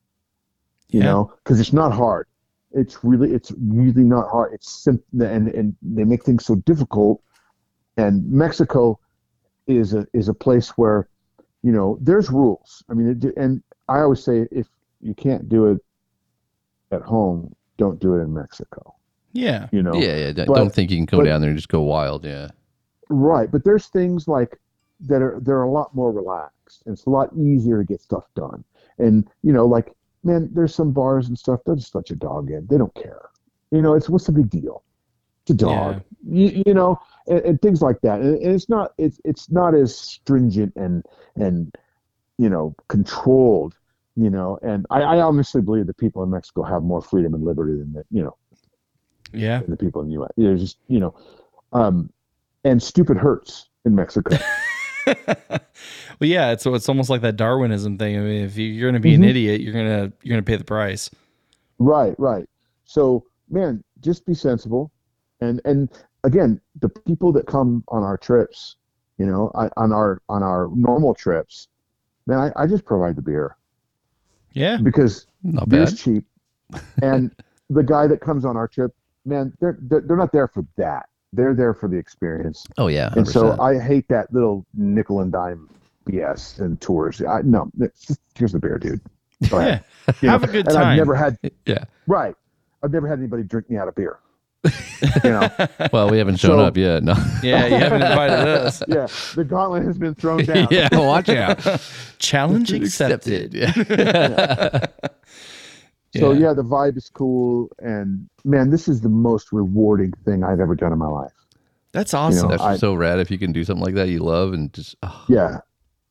you 0.90 1.00
Yeah. 1.00 1.06
know 1.06 1.32
because 1.42 1.58
it's 1.58 1.72
not 1.72 1.90
hard 1.92 2.28
it's 2.70 3.02
really 3.02 3.32
it's 3.34 3.50
really 3.58 4.04
not 4.04 4.30
hard 4.30 4.52
it's 4.54 4.70
simple 4.70 5.04
and 5.22 5.48
and 5.48 5.74
they 5.82 6.04
make 6.04 6.22
things 6.22 6.44
so 6.46 6.54
difficult 6.54 7.20
and 7.96 8.24
mexico 8.30 9.00
is 9.66 9.94
a 9.94 10.06
is 10.12 10.28
a 10.28 10.34
place 10.34 10.68
where 10.78 11.08
you 11.64 11.72
know 11.72 11.98
there's 12.00 12.30
rules 12.30 12.84
i 12.88 12.94
mean 12.94 13.08
it, 13.20 13.36
and 13.36 13.62
i 13.88 13.98
always 13.98 14.22
say 14.22 14.46
if 14.52 14.68
you 15.00 15.12
can't 15.14 15.48
do 15.48 15.66
it 15.72 15.78
at 16.92 17.02
home 17.02 17.52
don't 17.78 17.98
do 17.98 18.14
it 18.14 18.20
in 18.20 18.32
mexico 18.32 18.94
Yeah. 19.32 19.68
you 19.72 19.82
know 19.82 19.94
Yeah, 19.94 20.16
yeah. 20.18 20.32
Don't, 20.32 20.46
but- 20.46 20.54
don't 20.54 20.72
think 20.72 20.92
you 20.92 20.98
can 20.98 21.06
go 21.06 21.18
but- 21.18 21.24
down 21.24 21.40
there 21.40 21.50
and 21.50 21.58
just 21.58 21.68
go 21.68 21.82
wild. 21.82 22.24
Yeah. 22.24 22.50
Right, 23.08 23.50
but 23.50 23.64
there's 23.64 23.86
things 23.86 24.28
like 24.28 24.58
that 25.00 25.22
are 25.22 25.38
they're 25.40 25.62
a 25.62 25.70
lot 25.70 25.94
more 25.94 26.12
relaxed. 26.12 26.82
And 26.86 26.92
it's 26.94 27.06
a 27.06 27.10
lot 27.10 27.30
easier 27.36 27.78
to 27.78 27.84
get 27.84 28.00
stuff 28.00 28.24
done. 28.34 28.64
And 28.98 29.28
you 29.42 29.52
know, 29.52 29.66
like 29.66 29.92
man, 30.24 30.50
there's 30.52 30.74
some 30.74 30.92
bars 30.92 31.28
and 31.28 31.38
stuff. 31.38 31.60
They'll 31.64 31.76
just 31.76 31.94
let 31.94 32.10
your 32.10 32.16
dog 32.16 32.50
in. 32.50 32.66
They 32.66 32.78
don't 32.78 32.94
care. 32.94 33.28
You 33.70 33.82
know, 33.82 33.94
it's 33.94 34.08
what's 34.08 34.26
the 34.26 34.32
big 34.32 34.50
deal? 34.50 34.82
It's 35.42 35.52
a 35.52 35.54
dog. 35.54 36.02
You, 36.28 36.62
you 36.66 36.74
know, 36.74 36.98
and, 37.28 37.40
and 37.40 37.62
things 37.62 37.80
like 37.82 38.00
that. 38.02 38.20
And, 38.20 38.36
and 38.42 38.52
it's 38.54 38.68
not 38.68 38.92
it's 38.98 39.20
it's 39.24 39.50
not 39.50 39.74
as 39.74 39.96
stringent 39.96 40.74
and 40.76 41.04
and 41.36 41.72
you 42.38 42.48
know 42.48 42.74
controlled. 42.88 43.74
You 44.16 44.30
know, 44.30 44.58
and 44.62 44.86
I, 44.90 45.02
I 45.02 45.20
honestly 45.20 45.60
believe 45.60 45.86
that 45.86 45.98
people 45.98 46.22
in 46.22 46.30
Mexico 46.30 46.62
have 46.62 46.82
more 46.82 47.02
freedom 47.02 47.34
and 47.34 47.44
liberty 47.44 47.76
than 47.78 47.92
the, 47.92 48.04
you 48.10 48.22
know 48.24 48.36
Yeah. 49.32 49.60
than 49.60 49.70
the 49.70 49.76
people 49.76 50.00
in 50.00 50.08
the 50.08 50.14
U.S. 50.14 50.32
There's 50.36 50.60
just 50.60 50.78
you 50.88 50.98
know, 51.00 51.14
um, 51.72 52.10
and 52.66 52.82
stupid 52.82 53.16
hurts 53.16 53.68
in 53.84 53.94
Mexico. 53.94 54.36
well, 55.06 55.60
yeah, 56.20 56.50
it's 56.52 56.66
it's 56.66 56.88
almost 56.88 57.10
like 57.10 57.20
that 57.22 57.36
Darwinism 57.36 57.96
thing. 57.98 58.16
I 58.16 58.20
mean, 58.20 58.44
if 58.44 58.56
you- 58.56 58.66
you're 58.70 58.90
going 58.90 59.00
to 59.00 59.04
be 59.08 59.14
an 59.14 59.22
Mhm. 59.22 59.28
idiot, 59.28 59.60
you're 59.60 59.72
gonna 59.72 60.12
you're 60.22 60.34
gonna 60.34 60.42
pay 60.42 60.56
the 60.56 60.64
price. 60.64 61.08
Right, 61.78 62.14
right. 62.18 62.48
So, 62.84 63.24
man, 63.50 63.82
just 64.00 64.26
be 64.26 64.34
sensible, 64.34 64.90
and 65.40 65.60
and 65.64 65.88
again, 66.24 66.60
the 66.80 66.88
people 66.88 67.32
that 67.32 67.46
come 67.46 67.84
on 67.88 68.02
our 68.02 68.16
trips, 68.18 68.76
you 69.18 69.26
know, 69.26 69.50
I, 69.54 69.68
on 69.76 69.92
our 69.92 70.20
on 70.28 70.42
our 70.42 70.68
normal 70.74 71.14
trips, 71.14 71.68
man, 72.26 72.38
I, 72.38 72.62
I 72.62 72.66
just 72.66 72.84
provide 72.84 73.14
the 73.16 73.22
beer 73.22 73.56
Yeah, 74.52 74.78
because 74.82 75.26
Not 75.42 75.68
beer's 75.68 75.92
bad. 75.92 75.98
cheap, 75.98 76.24
and 77.02 77.30
the 77.70 77.82
guy 77.82 78.06
that 78.08 78.20
comes 78.20 78.44
on 78.44 78.56
our 78.56 78.66
trip, 78.68 78.92
man, 79.24 79.52
they're 79.60 79.78
they're, 79.82 80.00
they're 80.00 80.16
not 80.16 80.32
there 80.32 80.48
for 80.48 80.64
that. 80.76 81.08
They're 81.36 81.54
there 81.54 81.74
for 81.74 81.88
the 81.88 81.96
experience, 81.96 82.64
Oh 82.78 82.88
yeah. 82.88 83.12
and 83.14 83.28
so 83.28 83.60
I 83.60 83.78
hate 83.78 84.08
that 84.08 84.32
little 84.32 84.64
nickel 84.74 85.20
and 85.20 85.30
dime 85.30 85.68
BS 86.08 86.58
and 86.60 86.80
tours. 86.80 87.20
I, 87.22 87.42
no, 87.42 87.70
here's 88.34 88.52
the 88.52 88.58
beer, 88.58 88.78
dude. 88.78 89.00
Go 89.50 89.58
yeah. 89.60 89.66
ahead. 89.66 89.84
You 90.22 90.28
Have 90.30 90.42
know, 90.42 90.48
a 90.48 90.52
good 90.52 90.66
and 90.66 90.74
time. 90.74 90.86
I've 90.88 90.96
never 90.96 91.14
had 91.14 91.38
yeah. 91.66 91.84
right. 92.06 92.34
I've 92.82 92.90
never 92.92 93.06
had 93.08 93.18
anybody 93.18 93.42
drink 93.42 93.68
me 93.70 93.76
out 93.76 93.88
of 93.88 93.94
beer. 93.94 94.18
you 95.24 95.30
know, 95.30 95.48
Well, 95.92 96.10
we 96.10 96.18
haven't 96.18 96.36
shown 96.36 96.58
So- 96.58 96.64
up 96.64 96.76
yet. 96.76 97.02
No. 97.04 97.14
yeah, 97.42 97.66
you 97.66 97.76
haven't 97.76 98.02
invited 98.02 98.48
us. 98.48 98.82
yeah, 98.88 99.06
the 99.34 99.44
gauntlet 99.44 99.84
has 99.84 99.98
been 99.98 100.14
thrown 100.14 100.44
down. 100.44 100.68
yeah. 100.70 100.88
Watch 100.92 101.28
out. 101.28 101.60
Challenge 102.18 102.72
accepted. 102.72 103.54
Yeah. 103.54 104.86
So 106.20 106.32
Yeah. 106.32 106.48
yeah, 106.48 106.52
the 106.54 106.62
vibe 106.64 106.96
is 106.96 107.10
cool, 107.10 107.70
and 107.78 108.28
man, 108.44 108.70
this 108.70 108.88
is 108.88 109.00
the 109.00 109.08
most 109.08 109.52
rewarding 109.52 110.12
thing 110.24 110.44
I've 110.44 110.60
ever 110.60 110.74
done 110.74 110.92
in 110.92 110.98
my 110.98 111.06
life. 111.08 111.32
That's 111.92 112.12
awesome. 112.14 112.44
know, 112.44 112.50
That's 112.50 112.62
I- 112.62 112.76
so 112.76 112.94
rad 112.94 113.18
if 113.20 113.30
you 113.30 113.38
can 113.38 113.52
do 113.52 113.64
something 113.64 113.84
like 113.84 113.94
that 113.94 114.08
you 114.08 114.18
love 114.20 114.52
and 114.52 114.72
just 114.72 114.96
oh, 115.02 115.24
Yeah, 115.28 115.60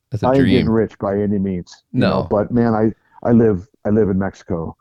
that's 0.09 0.23
a 0.23 0.27
I 0.27 0.29
ain't 0.31 0.45
getting 0.45 0.65
dream. 0.65 0.75
rich 0.75 0.97
by 0.99 1.19
any 1.19 1.37
means. 1.39 1.83
you 1.91 1.99
No. 2.01 2.09
know, 2.21 2.27
but 2.29 2.51
man, 2.51 2.73
I 2.73 2.91
I 3.23 3.31
live 3.31 3.67
I 3.85 3.89
live 3.89 4.09
in 4.09 4.17
Mexico, 4.17 4.75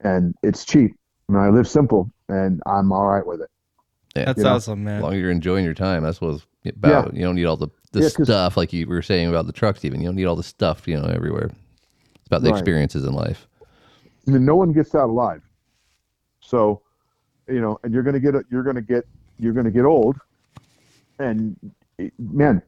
and 0.00 0.34
it's 0.42 0.64
cheap. 0.64 0.96
I 1.28 1.32
mean, 1.32 1.42
I 1.42 1.48
live 1.50 1.68
simple, 1.68 2.10
and 2.28 2.60
I'm 2.66 2.90
all 2.92 3.06
right 3.06 3.24
with 3.26 3.40
it. 3.42 3.48
That's 4.14 4.38
you 4.38 4.44
know, 4.44 4.54
awesome, 4.54 4.82
man. 4.82 4.96
As 4.96 5.02
long 5.04 5.12
as 5.14 5.20
you're 5.20 5.30
enjoying 5.30 5.64
your 5.64 5.74
time, 5.74 6.02
that's 6.02 6.20
what 6.20 6.34
it's 6.64 6.76
about. 6.76 7.14
You 7.14 7.22
don't 7.22 7.36
need 7.36 7.44
all 7.44 7.56
the, 7.56 7.68
the 7.92 8.00
Yeah, 8.00 8.08
'cause- 8.10 8.26
stuff 8.26 8.56
like 8.56 8.72
you 8.72 8.86
were 8.88 9.02
saying 9.02 9.28
about 9.28 9.46
the 9.46 9.52
trucks. 9.52 9.84
Even 9.84 10.00
you 10.00 10.08
don't 10.08 10.16
need 10.16 10.24
all 10.24 10.34
the 10.34 10.42
stuff, 10.42 10.88
you 10.88 10.96
know, 11.00 11.04
everywhere. 11.06 11.44
It's 12.16 12.26
about 12.26 12.42
the 12.42 12.50
Right. 12.50 12.58
experiences 12.58 13.04
in 13.04 13.12
life. 13.12 13.46
No 14.26 14.56
one 14.56 14.72
gets 14.72 14.94
out 14.94 15.08
alive. 15.08 15.42
So, 16.40 16.82
you 17.48 17.60
know, 17.60 17.78
and 17.82 17.92
you're 17.92 18.02
gonna 18.02 18.20
get 18.20 18.34
you're 18.50 18.62
gonna 18.62 18.82
get 18.82 19.06
you're 19.38 19.52
gonna 19.52 19.70
get 19.70 19.84
old, 19.84 20.16
and 21.18 21.56
man, 22.18 22.62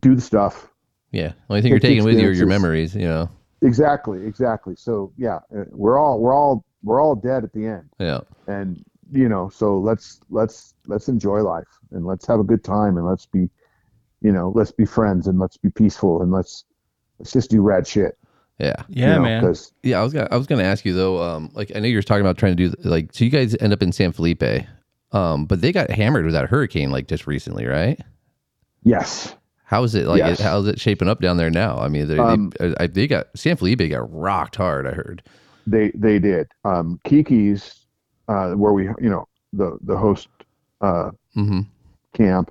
do 0.00 0.14
the 0.14 0.20
stuff. 0.20 0.70
Yeah. 1.10 1.32
Only 1.48 1.62
thing 1.62 1.70
you're 1.70 1.80
taking 1.80 2.04
with 2.04 2.18
you 2.18 2.28
are 2.28 2.32
your 2.32 2.46
memories. 2.46 2.94
You 2.94 3.08
know. 3.08 3.30
Exactly, 3.62 4.24
exactly. 4.26 4.76
So 4.76 5.12
yeah, 5.16 5.36
uh, 5.56 5.64
we're 5.70 5.98
all 5.98 6.20
we're 6.20 6.34
all 6.34 6.64
we're 6.82 7.00
all 7.00 7.14
dead 7.14 7.44
at 7.44 7.52
the 7.52 7.66
end, 7.66 7.90
Yeah. 7.98 8.20
and 8.46 8.82
you 9.10 9.28
know, 9.28 9.48
so 9.48 9.78
let's 9.78 10.20
let's 10.30 10.74
let's 10.86 11.08
enjoy 11.08 11.40
life 11.40 11.66
and 11.90 12.06
let's 12.06 12.26
have 12.26 12.40
a 12.40 12.44
good 12.44 12.62
time 12.62 12.96
and 12.96 13.06
let's 13.06 13.26
be, 13.26 13.48
you 14.20 14.32
know, 14.32 14.52
let's 14.54 14.70
be 14.70 14.84
friends 14.84 15.26
and 15.26 15.38
let's 15.38 15.56
be 15.56 15.70
peaceful 15.70 16.22
and 16.22 16.30
let's 16.30 16.64
let's 17.18 17.32
just 17.32 17.50
do 17.50 17.62
rad 17.62 17.86
shit. 17.86 18.18
Yeah. 18.58 18.74
Yeah, 18.88 19.18
man. 19.18 19.54
Yeah, 19.82 20.00
I 20.00 20.02
was 20.02 20.12
gonna 20.12 20.28
I 20.30 20.36
was 20.36 20.46
gonna 20.46 20.64
ask 20.64 20.84
you 20.84 20.92
though. 20.94 21.22
Um, 21.22 21.50
like 21.54 21.70
I 21.76 21.80
know 21.80 21.86
you 21.86 21.96
were 21.96 22.02
talking 22.02 22.22
about 22.22 22.38
trying 22.38 22.56
to 22.56 22.68
do 22.68 22.74
like 22.82 23.12
so 23.12 23.24
you 23.24 23.30
guys 23.30 23.56
end 23.60 23.72
up 23.72 23.82
in 23.82 23.92
San 23.92 24.10
Felipe, 24.12 24.42
um, 25.12 25.46
but 25.46 25.60
they 25.60 25.70
got 25.72 25.90
hammered 25.90 26.24
with 26.24 26.34
that 26.34 26.48
hurricane 26.48 26.90
like 26.90 27.06
just 27.06 27.26
recently, 27.26 27.66
right? 27.66 28.00
yes, 28.84 29.34
How 29.64 29.82
is 29.84 29.94
it 29.94 30.06
like? 30.06 30.18
Yes. 30.18 30.40
How's 30.40 30.66
it 30.66 30.80
shaping 30.80 31.08
up 31.08 31.20
down 31.20 31.36
there 31.36 31.50
now? 31.50 31.78
I 31.78 31.88
mean, 31.88 32.08
they 32.08 32.18
Um, 32.18 32.50
they, 32.58 32.74
I, 32.80 32.86
they 32.88 33.06
got 33.06 33.26
San 33.36 33.56
Felipe 33.56 33.80
got 33.90 34.12
rocked 34.12 34.56
hard. 34.56 34.86
I 34.86 34.92
heard. 34.92 35.22
they 35.66 35.92
they 35.94 36.18
did. 36.18 36.48
Um, 36.64 36.98
Kiki's, 37.04 37.86
uh, 38.28 38.52
where 38.54 38.72
we 38.72 38.84
you 39.00 39.10
know 39.10 39.28
the 39.52 39.78
the 39.82 39.96
host 39.96 40.28
uh, 40.80 41.10
Mm-hmm. 41.36 41.60
camp, 42.14 42.50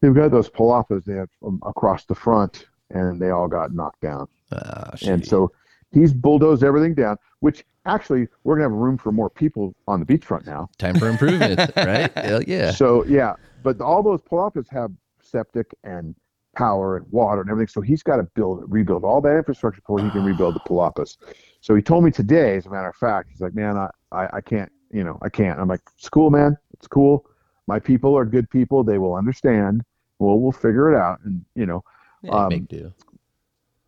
they've 0.00 0.14
got 0.14 0.30
those 0.30 0.50
palapas 0.50 1.04
they 1.04 1.14
have 1.14 1.28
um, 1.46 1.60
across 1.64 2.04
the 2.04 2.14
front, 2.14 2.66
and 2.90 3.20
they 3.20 3.30
all 3.30 3.48
got 3.48 3.72
knocked 3.74 4.00
down. 4.00 4.28
Ah, 4.52 4.96
And 5.02 5.26
so 5.26 5.52
he's 5.92 6.12
bulldozed 6.12 6.62
everything 6.64 6.94
down, 6.94 7.16
which 7.40 7.64
actually 7.86 8.28
we're 8.44 8.56
gonna 8.56 8.64
have 8.64 8.72
room 8.72 8.98
for 8.98 9.12
more 9.12 9.30
people 9.30 9.74
on 9.88 10.00
the 10.00 10.06
beachfront 10.06 10.46
now. 10.46 10.68
time 10.78 10.94
for 10.98 11.08
improvement, 11.08 11.58
right? 11.76 12.10
Yeah, 12.16 12.40
yeah. 12.46 12.70
So 12.72 13.04
yeah, 13.06 13.34
but 13.62 13.80
all 13.80 14.02
those 14.02 14.20
palapas 14.20 14.68
have 14.70 14.90
septic 15.20 15.74
and 15.84 16.14
power 16.54 16.96
and 16.98 17.06
water 17.10 17.40
and 17.40 17.50
everything. 17.50 17.68
So 17.68 17.80
he's 17.80 18.02
got 18.02 18.16
to 18.16 18.24
build, 18.34 18.64
rebuild 18.70 19.04
all 19.04 19.20
that 19.22 19.36
infrastructure 19.36 19.80
before 19.80 20.00
he 20.00 20.10
can 20.10 20.22
rebuild 20.24 20.54
the 20.54 20.60
palapas. 20.60 21.16
So 21.60 21.74
he 21.74 21.80
told 21.82 22.04
me 22.04 22.10
today, 22.10 22.56
as 22.56 22.66
a 22.66 22.70
matter 22.70 22.88
of 22.88 22.96
fact, 22.96 23.30
he's 23.30 23.40
like, 23.40 23.54
man, 23.54 23.76
I, 23.76 23.88
I, 24.10 24.28
I 24.34 24.40
can't, 24.42 24.70
you 24.90 25.02
know, 25.04 25.18
I 25.22 25.28
can't. 25.30 25.58
I'm 25.58 25.68
like, 25.68 25.80
it's 25.96 26.10
cool, 26.10 26.28
man. 26.30 26.58
It's 26.74 26.86
cool. 26.86 27.24
My 27.66 27.78
people 27.78 28.14
are 28.16 28.24
good 28.26 28.50
people. 28.50 28.84
They 28.84 28.98
will 28.98 29.14
understand. 29.14 29.82
Well, 30.18 30.38
we'll 30.38 30.52
figure 30.52 30.92
it 30.92 30.98
out. 30.98 31.20
And 31.24 31.44
you 31.54 31.64
know, 31.64 31.82
Yeah, 32.22 32.44
um, 32.44 32.48
make 32.50 32.68
do. 32.68 32.92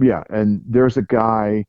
Yeah, 0.00 0.22
and 0.30 0.62
there's 0.66 0.96
a 0.96 1.02
guy 1.02 1.66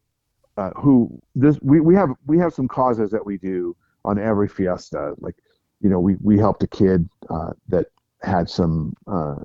uh, 0.57 0.71
who 0.71 1.21
this 1.35 1.59
we, 1.61 1.79
we 1.81 1.95
have 1.95 2.09
we 2.25 2.37
have 2.39 2.53
some 2.53 2.67
causes 2.67 3.11
that 3.11 3.25
we 3.25 3.37
do 3.37 3.75
on 4.03 4.17
every 4.19 4.47
fiesta. 4.47 5.13
Like, 5.19 5.35
you 5.81 5.89
know, 5.89 5.99
we 5.99 6.15
we 6.21 6.37
helped 6.37 6.63
a 6.63 6.67
kid 6.67 7.09
uh, 7.29 7.51
that 7.69 7.87
had 8.21 8.49
some 8.49 8.93
uh, 9.07 9.35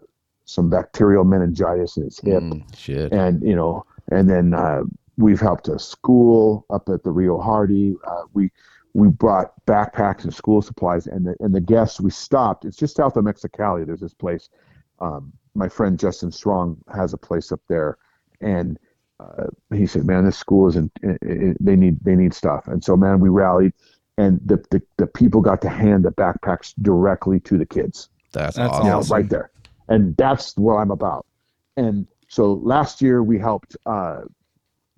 some 0.45 0.71
bacterial 0.71 1.25
meningitis 1.25 1.97
in 1.97 2.05
his 2.05 2.19
hip, 2.21 2.43
Mm, 2.43 2.77
shit. 2.77 3.13
and 3.13 3.43
you 3.43 3.55
know, 3.57 3.85
and 4.11 4.29
then 4.31 4.55
uh, 4.55 4.83
we've 5.17 5.41
helped 5.41 5.69
a 5.69 5.79
school 5.79 6.65
up 6.71 6.89
at 6.89 7.03
the 7.03 7.11
Rio 7.11 7.39
Hardy. 7.39 7.97
Uh, 8.07 8.23
we 8.33 8.51
we 8.95 9.09
brought 9.09 9.53
backpacks 9.67 10.25
and 10.25 10.33
school 10.35 10.63
supplies, 10.63 11.07
and 11.07 11.27
the 11.27 11.37
and 11.41 11.55
the 11.55 11.61
guests 11.61 12.01
we 12.01 12.11
stopped. 12.11 12.65
It's 12.65 12.77
just 12.77 12.97
south 12.97 13.17
of 13.17 13.25
Mexicali. 13.25 13.85
There's 13.87 14.01
this 14.01 14.15
place. 14.15 14.49
Um, 15.01 15.33
my 15.55 15.69
friend 15.69 15.99
Justin 15.99 16.31
Strong 16.31 16.77
has 16.95 17.13
a 17.13 17.17
place 17.19 17.51
up 17.53 17.61
there, 17.69 17.99
and 18.41 18.79
uh, 19.19 19.47
he 19.75 19.87
said, 19.87 20.05
"Man, 20.05 20.25
this 20.25 20.39
school 20.39 20.69
isn't. 20.69 20.91
It, 21.03 21.19
it, 21.23 21.57
they 21.61 21.77
need 21.77 22.03
they 22.03 22.17
need 22.17 22.33
stuff." 22.35 22.67
And 22.69 22.83
so, 22.83 22.97
man, 22.97 23.21
we 23.21 23.29
rallied, 23.29 23.73
and 24.19 24.41
the, 24.45 24.57
the 24.71 24.81
the 24.97 25.07
people 25.07 25.41
got 25.41 25.61
to 25.63 25.69
hand 25.69 26.05
the 26.05 26.11
backpacks 26.13 26.73
directly 26.83 27.41
to 27.41 27.59
the 27.59 27.67
kids 27.67 28.09
That's, 28.33 28.57
That's 28.57 28.71
awesome. 28.73 28.87
you 28.87 28.91
know, 28.93 29.03
right 29.03 29.29
there. 29.29 29.51
And 29.89 30.17
that's 30.17 30.57
what 30.57 30.75
I'm 30.77 30.91
about. 30.91 31.27
And 31.77 32.07
so 32.29 32.53
last 32.55 33.03
year 33.03 33.23
we 33.23 33.39
helped 33.39 33.77
uh, 33.87 34.21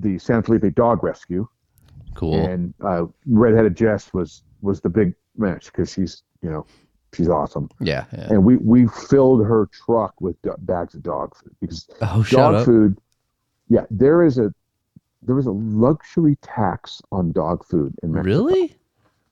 the 0.01 0.19
San 0.19 0.43
Felipe 0.43 0.75
Dog 0.75 1.03
Rescue, 1.03 1.49
Cool. 2.15 2.35
and 2.47 2.75
uh, 2.85 3.07
Redheaded 3.27 3.77
Jess 3.77 4.13
was 4.13 4.43
was 4.61 4.81
the 4.81 4.89
big 4.91 5.15
match 5.37 5.67
because 5.67 5.91
she's 5.93 6.23
you 6.43 6.51
know 6.51 6.67
she's 7.15 7.29
awesome. 7.29 7.69
yeah. 7.81 8.05
yeah. 8.13 8.29
And 8.31 8.45
we 8.45 8.57
we 8.59 8.87
filled 8.87 9.45
her 9.47 9.69
truck 9.73 10.21
with 10.21 10.41
do- 10.43 10.55
bags 10.61 10.95
of 10.95 11.03
dog 11.03 11.35
food 11.37 11.57
because 11.61 11.89
Oh, 12.03 12.23
shut 12.23 12.39
dog 12.39 12.55
up. 12.57 12.65
food. 12.67 12.99
Yeah, 13.73 13.87
there 13.91 14.23
is 14.23 14.37
a 14.39 14.53
there 15.23 15.39
is 15.39 15.47
a 15.47 15.51
luxury 15.53 16.37
tax 16.43 17.01
on 17.11 17.33
dog 17.33 17.65
food 17.65 17.95
in 18.03 18.13
Mexico. 18.13 18.29
Really? 18.45 18.77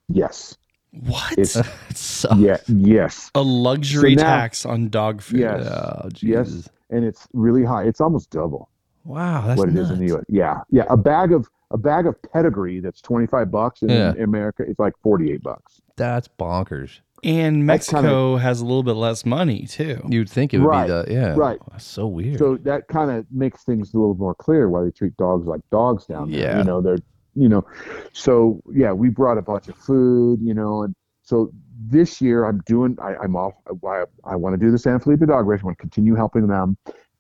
Yes. 0.09 0.57
What? 0.93 1.37
It's 1.37 1.61
so, 1.95 2.35
yeah 2.37 2.57
yes 2.67 3.31
a 3.35 3.43
luxury 3.43 4.15
So 4.17 4.23
now- 4.23 4.37
tax 4.41 4.65
on 4.65 4.89
dog 4.89 5.21
food. 5.21 5.41
Yes. 5.41 5.67
Oh, 5.67 6.09
yes, 6.23 6.69
and 6.89 7.05
it's 7.05 7.29
really 7.35 7.65
high. 7.65 7.85
It's 7.85 8.01
almost 8.01 8.31
double. 8.31 8.71
Wow, 9.11 9.47
that's 9.47 9.59
what 9.59 9.69
it 9.69 9.75
nuts. 9.75 9.91
is 9.91 9.99
in 9.99 9.99
the 10.07 10.13
U.S. 10.13 10.25
Yeah, 10.29 10.61
yeah. 10.71 10.85
A 10.89 10.97
bag 10.97 11.33
of 11.33 11.49
a 11.71 11.79
bag 11.79 12.07
of 12.07 12.17
pedigree 12.33 12.81
that's 12.81 13.01
twenty 13.01 13.27
five 13.27 13.51
bucks, 13.51 13.83
and 13.83 13.91
Yeah. 13.91 14.13
in 14.15 14.23
America 14.23 14.65
it's 14.67 14.79
like 14.79 14.95
forty 15.03 15.33
eight 15.33 15.43
bucks. 15.43 15.81
That's 15.97 16.29
bonkers. 16.29 17.01
And 17.23 17.69
That's 17.69 17.87
kinda- 17.91 18.03
Mexico 18.03 18.37
has 18.37 18.63
a 18.63 18.65
little 18.65 18.83
bit 18.83 18.95
less 18.95 19.27
money 19.27 19.67
too. 19.67 20.01
You'd 20.09 20.31
think 20.31 20.55
it 20.55 20.59
would 20.59 20.69
Right, 20.69 20.87
be 20.87 20.93
the 20.93 21.05
yeah. 21.13 21.35
right. 21.37 21.59
That's 21.71 21.85
so 21.85 22.07
weird. 22.07 22.39
So 22.39 22.57
that 22.63 22.89
kind 22.89 23.11
of 23.11 23.27
makes 23.31 23.63
things 23.65 23.93
a 23.93 23.99
little 23.99 24.15
more 24.15 24.35
clear 24.35 24.71
why 24.71 24.83
they 24.85 24.91
treat 24.91 25.15
dogs 25.19 25.47
like 25.47 25.61
dogs 25.71 26.07
down 26.07 26.31
there. 26.31 26.41
Yeah. 26.41 26.59
You 26.59 26.65
know, 26.65 26.81
they're 26.81 26.97
you 27.35 27.49
know, 27.49 27.65
so 28.13 28.61
yeah, 28.73 28.93
we 28.93 29.09
brought 29.11 29.37
a 29.39 29.43
bunch 29.43 29.69
of 29.69 29.77
food, 29.77 30.41
you 30.43 30.55
know, 30.55 30.83
and 30.83 30.95
so 31.23 31.53
this 31.89 32.21
year 32.23 32.45
I'm 32.45 32.61
doing 32.67 32.97
I, 33.03 33.15
I'm 33.17 33.37
off. 33.37 33.53
I, 33.87 34.05
I 34.25 34.35
want 34.37 34.55
to 34.55 34.59
do 34.59 34.71
the 34.73 34.79
San 34.79 34.99
Felipe 34.99 35.21
Dog 35.21 35.47
Race. 35.47 35.61
I 35.63 35.67
want 35.67 35.77
to 35.79 35.81
continue 35.83 36.15
helping 36.15 36.47
them, 36.49 36.77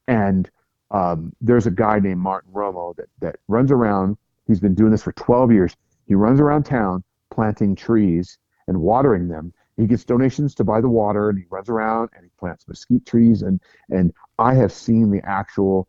and 0.08 0.50
um, 0.90 1.32
there's 1.40 1.66
a 1.66 1.70
guy 1.70 1.98
named 2.00 2.20
Martin 2.20 2.52
Romo 2.52 2.94
that 2.96 3.08
that 3.20 3.36
runs 3.48 3.70
around. 3.70 4.16
He's 4.46 4.60
been 4.60 4.74
doing 4.74 4.90
this 4.90 5.02
for 5.02 5.12
12 5.12 5.52
years. 5.52 5.76
He 6.06 6.14
runs 6.14 6.40
around 6.40 6.64
town 6.64 7.04
planting 7.30 7.76
trees 7.76 8.38
and 8.66 8.78
watering 8.80 9.28
them. 9.28 9.52
He 9.76 9.86
gets 9.86 10.04
donations 10.04 10.54
to 10.56 10.64
buy 10.64 10.80
the 10.80 10.88
water, 10.88 11.30
and 11.30 11.38
he 11.38 11.44
runs 11.48 11.68
around 11.68 12.10
and 12.14 12.24
he 12.24 12.30
plants 12.38 12.66
mesquite 12.66 13.06
trees. 13.06 13.42
and 13.42 13.60
And 13.90 14.12
I 14.38 14.54
have 14.54 14.72
seen 14.72 15.10
the 15.10 15.20
actual 15.24 15.86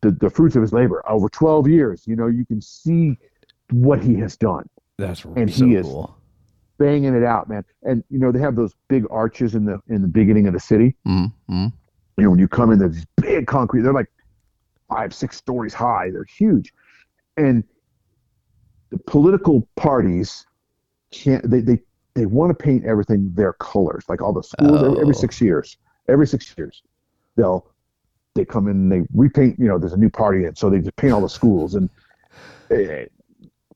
the, 0.00 0.10
the 0.12 0.30
fruits 0.30 0.56
of 0.56 0.62
his 0.62 0.72
labor 0.72 1.02
over 1.08 1.28
12 1.28 1.68
years. 1.68 2.04
You 2.06 2.16
know, 2.16 2.26
you 2.26 2.44
can 2.46 2.60
see 2.60 3.16
what 3.70 4.02
he 4.02 4.14
has 4.16 4.36
done 4.36 4.68
That's 4.98 5.24
right 5.24 5.36
and 5.38 5.52
so 5.52 5.64
he 5.64 5.74
is- 5.76 5.86
cool. 5.86 6.16
banging 6.78 7.14
it 7.14 7.22
out, 7.24 7.48
man. 7.48 7.64
And 7.82 8.02
you 8.10 8.18
know 8.18 8.32
they 8.32 8.40
have 8.40 8.56
those 8.56 8.74
big 8.88 9.04
arches 9.10 9.54
in 9.54 9.64
the 9.66 9.78
in 9.88 10.00
the 10.02 10.08
beginning 10.08 10.46
of 10.48 10.54
the 10.54 10.60
city. 10.60 10.96
Mm-hmm. 11.06 11.66
You 12.16 12.24
know 12.24 12.30
when 12.30 12.38
you 12.38 12.48
come 12.48 12.70
in, 12.72 12.78
there's 12.78 12.94
these 12.94 13.06
big 13.16 13.46
concrete. 13.46 13.82
They're 13.82 13.92
like 13.92 14.10
five, 14.94 15.14
six 15.14 15.36
stories 15.36 15.74
high. 15.74 16.10
They're 16.10 16.24
huge, 16.24 16.72
and 17.36 17.64
the 18.90 18.98
political 18.98 19.66
parties 19.76 20.46
can't. 21.10 21.48
They 21.50 21.60
they 21.60 21.78
they 22.14 22.26
want 22.26 22.50
to 22.56 22.62
paint 22.62 22.84
everything 22.84 23.32
their 23.34 23.54
colors, 23.54 24.04
like 24.08 24.20
all 24.22 24.32
the 24.32 24.42
schools 24.42 24.82
every, 24.82 25.00
every 25.00 25.14
Oh. 25.14 25.18
six 25.20 25.40
years. 25.40 25.76
Every 26.08 26.26
six 26.26 26.54
years, 26.58 26.82
they'll 27.36 27.66
they 28.34 28.44
come 28.44 28.66
in 28.66 28.76
and 28.76 28.92
they 28.92 29.02
repaint. 29.14 29.58
You 29.58 29.68
know, 29.68 29.78
there's 29.78 29.92
a 29.92 29.96
new 29.98 30.10
party, 30.10 30.44
and 30.44 30.56
so 30.58 30.68
they 30.68 30.80
just 30.80 30.96
paint 30.96 31.12
all 31.12 31.20
the 31.20 31.28
schools 31.28 31.74
and 31.74 31.88
eh, 32.70 33.06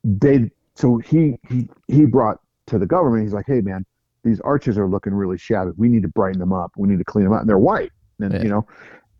they. 0.04 0.50
So 0.74 0.98
he 0.98 1.38
he 1.48 1.68
he 1.88 2.04
brought 2.04 2.40
to 2.66 2.78
the 2.78 2.86
government. 2.86 3.22
He's 3.22 3.32
like, 3.32 3.46
hey 3.46 3.60
man, 3.60 3.86
these 4.24 4.40
arches 4.40 4.76
are 4.76 4.86
looking 4.88 5.14
really 5.14 5.38
shabby. 5.38 5.70
We 5.76 5.88
need 5.88 6.02
to 6.02 6.08
brighten 6.08 6.40
them 6.40 6.52
up. 6.52 6.72
We 6.76 6.88
need 6.88 6.98
to 6.98 7.04
clean 7.04 7.24
them 7.24 7.32
out. 7.32 7.40
And 7.40 7.48
they're 7.48 7.58
white, 7.58 7.92
and 8.20 8.32
Yeah. 8.34 8.42
you 8.42 8.48
know, 8.48 8.66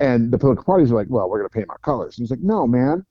and 0.01 0.31
the 0.31 0.39
political 0.39 0.65
parties 0.65 0.91
are 0.91 0.95
like, 0.95 1.09
well, 1.09 1.29
we're 1.29 1.39
going 1.39 1.49
to 1.49 1.55
paint 1.55 1.67
our 1.71 1.79
colors. 1.79 2.19
And 2.19 2.25
he's 2.25 2.31
like, 2.31 2.41
no 2.41 2.67
man, 2.67 3.05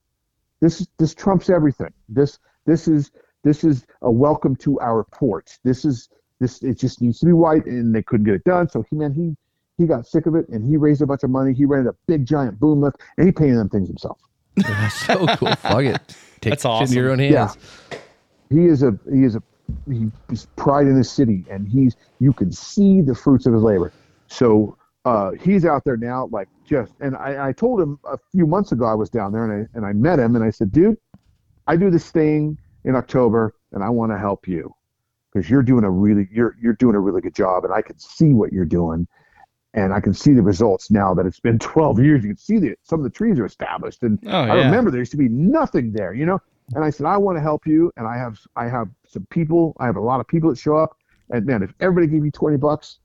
this 0.61 0.87
this 0.97 1.13
trumps 1.13 1.49
everything. 1.49 1.93
This 2.09 2.39
this 2.65 2.87
is 2.87 3.11
this 3.43 3.63
is 3.63 3.85
a 4.01 4.11
welcome 4.11 4.55
to 4.57 4.79
our 4.79 5.03
port. 5.05 5.57
This 5.63 5.85
is 5.85 6.09
this 6.39 6.61
it 6.63 6.79
just 6.79 7.01
needs 7.01 7.19
to 7.19 7.25
be 7.25 7.33
white, 7.33 7.65
and 7.65 7.93
they 7.93 8.03
couldn't 8.03 8.25
get 8.25 8.35
it 8.35 8.43
done. 8.43 8.69
So 8.69 8.85
he 8.89 8.95
man 8.95 9.13
he 9.13 9.35
he 9.77 9.87
got 9.87 10.07
sick 10.07 10.25
of 10.25 10.35
it, 10.35 10.47
and 10.49 10.67
he 10.67 10.77
raised 10.77 11.01
a 11.01 11.05
bunch 11.05 11.23
of 11.23 11.29
money. 11.29 11.53
He 11.53 11.65
rented 11.65 11.93
a 11.93 11.95
big 12.07 12.25
giant 12.25 12.59
boom 12.59 12.81
lift, 12.81 12.97
and 13.17 13.25
he 13.25 13.31
painted 13.31 13.57
them 13.57 13.69
things 13.69 13.87
himself. 13.87 14.19
That's 14.55 15.05
so 15.05 15.25
cool. 15.35 15.55
Fuck 15.55 15.83
it. 15.83 16.15
Take 16.41 16.59
That's 16.59 16.63
shit 16.63 16.81
into 16.81 16.93
your 16.95 17.11
own 17.11 17.19
hands. 17.19 17.57
Yeah. 17.91 17.97
he 18.49 18.65
is 18.65 18.83
a 18.83 18.97
he 19.11 19.23
is 19.23 19.35
a 19.35 19.43
he 19.89 20.11
is 20.29 20.47
pride 20.55 20.87
in 20.87 20.95
his 20.95 21.09
city 21.09 21.43
and 21.49 21.67
he's 21.67 21.95
you 22.19 22.31
can 22.31 22.51
see 22.51 23.01
the 23.01 23.15
fruits 23.15 23.45
of 23.45 23.53
his 23.53 23.63
labor 23.63 23.91
so 24.27 24.77
uh, 25.05 25.31
he's 25.41 25.65
out 25.65 25.83
there 25.85 25.97
now 25.97 26.27
like 26.31 26.47
just 26.65 26.93
and 26.99 27.15
I, 27.15 27.49
I 27.49 27.51
told 27.51 27.81
him 27.81 27.99
a 28.05 28.17
few 28.31 28.45
months 28.47 28.71
ago 28.71 28.85
i 28.85 28.93
was 28.93 29.09
down 29.09 29.31
there 29.31 29.49
and 29.49 29.67
I, 29.73 29.77
and 29.77 29.85
I 29.85 29.93
met 29.93 30.19
him 30.19 30.35
and 30.35 30.43
i 30.43 30.49
said 30.49 30.71
dude 30.71 30.97
i 31.67 31.75
do 31.75 31.89
this 31.89 32.11
thing 32.11 32.57
in 32.83 32.95
october 32.95 33.53
and 33.71 33.83
i 33.83 33.89
want 33.89 34.11
to 34.11 34.17
help 34.17 34.47
you 34.47 34.73
because 35.33 35.49
you're 35.49 35.63
doing 35.63 35.83
a 35.83 35.89
really 35.89 36.27
you're 36.31 36.55
you're 36.61 36.73
doing 36.73 36.95
a 36.95 36.99
really 36.99 37.21
good 37.21 37.35
job 37.35 37.65
and 37.65 37.73
i 37.73 37.81
can 37.81 37.97
see 37.99 38.33
what 38.33 38.51
you're 38.51 38.65
doing 38.65 39.07
and 39.73 39.93
i 39.93 39.99
can 39.99 40.13
see 40.13 40.33
the 40.33 40.41
results 40.41 40.89
now 40.89 41.13
that 41.13 41.25
it's 41.25 41.39
been 41.39 41.59
12 41.59 41.99
years 41.99 42.23
you 42.23 42.29
can 42.29 42.37
see 42.37 42.57
that 42.59 42.77
some 42.83 42.99
of 42.99 43.03
the 43.03 43.09
trees 43.09 43.39
are 43.39 43.45
established 43.45 44.01
and 44.03 44.19
Oh 44.27 44.31
I 44.31 44.55
yeah. 44.55 44.65
remember 44.65 44.89
there 44.91 44.99
used 45.01 45.11
to 45.11 45.17
be 45.17 45.29
nothing 45.29 45.91
there, 45.91 46.13
you 46.13 46.25
know. 46.25 46.39
And 46.73 46.83
I 46.83 46.89
said, 46.89 47.05
I 47.05 47.15
want 47.17 47.37
to 47.37 47.41
help 47.43 47.67
you, 47.67 47.91
and 47.95 48.07
I 48.07 48.17
have 48.17 48.39
I 48.55 48.65
have 48.67 48.87
some 49.07 49.27
people. 49.29 49.75
I 49.79 49.85
have 49.85 49.97
a 49.97 50.01
lot 50.01 50.19
of 50.19 50.27
people 50.27 50.49
that 50.49 50.57
show 50.57 50.75
up, 50.75 50.97
and 51.29 51.45
man, 51.45 51.61
if 51.61 51.71
everybody 51.79 52.07
gave 52.11 52.25
you 52.25 52.31
twenty 52.31 52.57
bucks, 52.57 52.97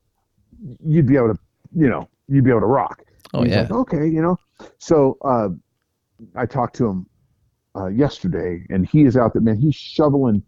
you'd 0.82 1.06
be 1.06 1.16
able 1.16 1.34
to, 1.34 1.38
you 1.76 1.90
know, 1.90 2.08
you'd 2.26 2.44
be 2.44 2.48
able 2.50 2.60
to 2.60 2.66
rock. 2.66 3.02
Oh 3.34 3.42
He's 3.42 3.52
yeah. 3.52 3.62
like, 3.62 3.70
okay, 3.72 4.06
you 4.08 4.22
know. 4.22 4.38
So 4.78 5.18
uh, 5.24 5.48
I 6.34 6.46
talked 6.46 6.76
to 6.76 6.86
him 6.86 7.06
uh, 7.76 7.86
yesterday, 7.86 8.64
and 8.70 8.86
he 8.86 9.02
is 9.04 9.16
out 9.16 9.32
there, 9.32 9.42
man. 9.42 9.56
He's 9.56 9.74
shoveling 9.74 10.42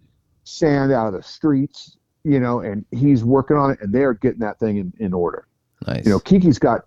sand 0.45 0.93
out 0.93 1.07
of 1.07 1.12
the 1.14 1.22
streets, 1.22 1.97
you 2.24 2.41
know, 2.41 2.61
and 2.61 2.85
he's 2.91 3.24
working 3.24 3.57
on 3.57 3.70
it, 3.70 3.78
and 3.80 3.93
they're 3.93 4.14
getting 4.14 4.41
that 4.41 4.59
thing 4.59 4.78
in, 4.78 4.93
in 4.99 5.12
order. 5.12 5.47
nice. 5.87 6.05
You 6.05 6.11
know, 6.11 6.18
Kiki's 6.18 6.59
got 6.59 6.83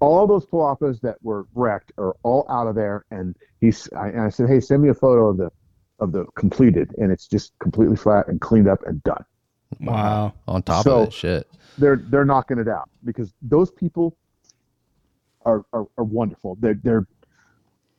all 0.00 0.26
those 0.26 0.46
palapas 0.46 0.98
that 1.02 1.16
were 1.22 1.46
wrecked 1.54 1.92
are 1.98 2.16
all 2.22 2.46
out 2.48 2.66
of 2.66 2.74
there, 2.74 3.04
and 3.10 3.36
he's. 3.60 3.88
I, 3.96 4.08
and 4.08 4.20
I 4.22 4.30
said, 4.30 4.48
hey, 4.48 4.60
send 4.60 4.82
me 4.82 4.88
a 4.88 4.94
photo 4.94 5.28
of 5.28 5.36
the 5.36 5.50
of 5.98 6.12
the 6.12 6.24
completed, 6.36 6.94
and 6.96 7.12
it's 7.12 7.26
just 7.26 7.52
completely 7.58 7.96
flat 7.96 8.26
and 8.28 8.40
cleaned 8.40 8.68
up 8.68 8.82
and 8.86 9.02
done. 9.04 9.22
Wow. 9.80 10.32
On 10.48 10.62
top 10.62 10.84
So- 10.84 11.00
of 11.00 11.04
that 11.06 11.12
shit. 11.12 11.46
They're 11.78 11.96
they're 11.96 12.24
knocking 12.24 12.58
it 12.58 12.66
out 12.68 12.90
because 13.04 13.32
those 13.42 13.70
people 13.70 14.16
are 15.44 15.64
are, 15.72 15.86
are 15.98 16.04
wonderful. 16.04 16.56
They're 16.60 16.78
they're 16.82 17.06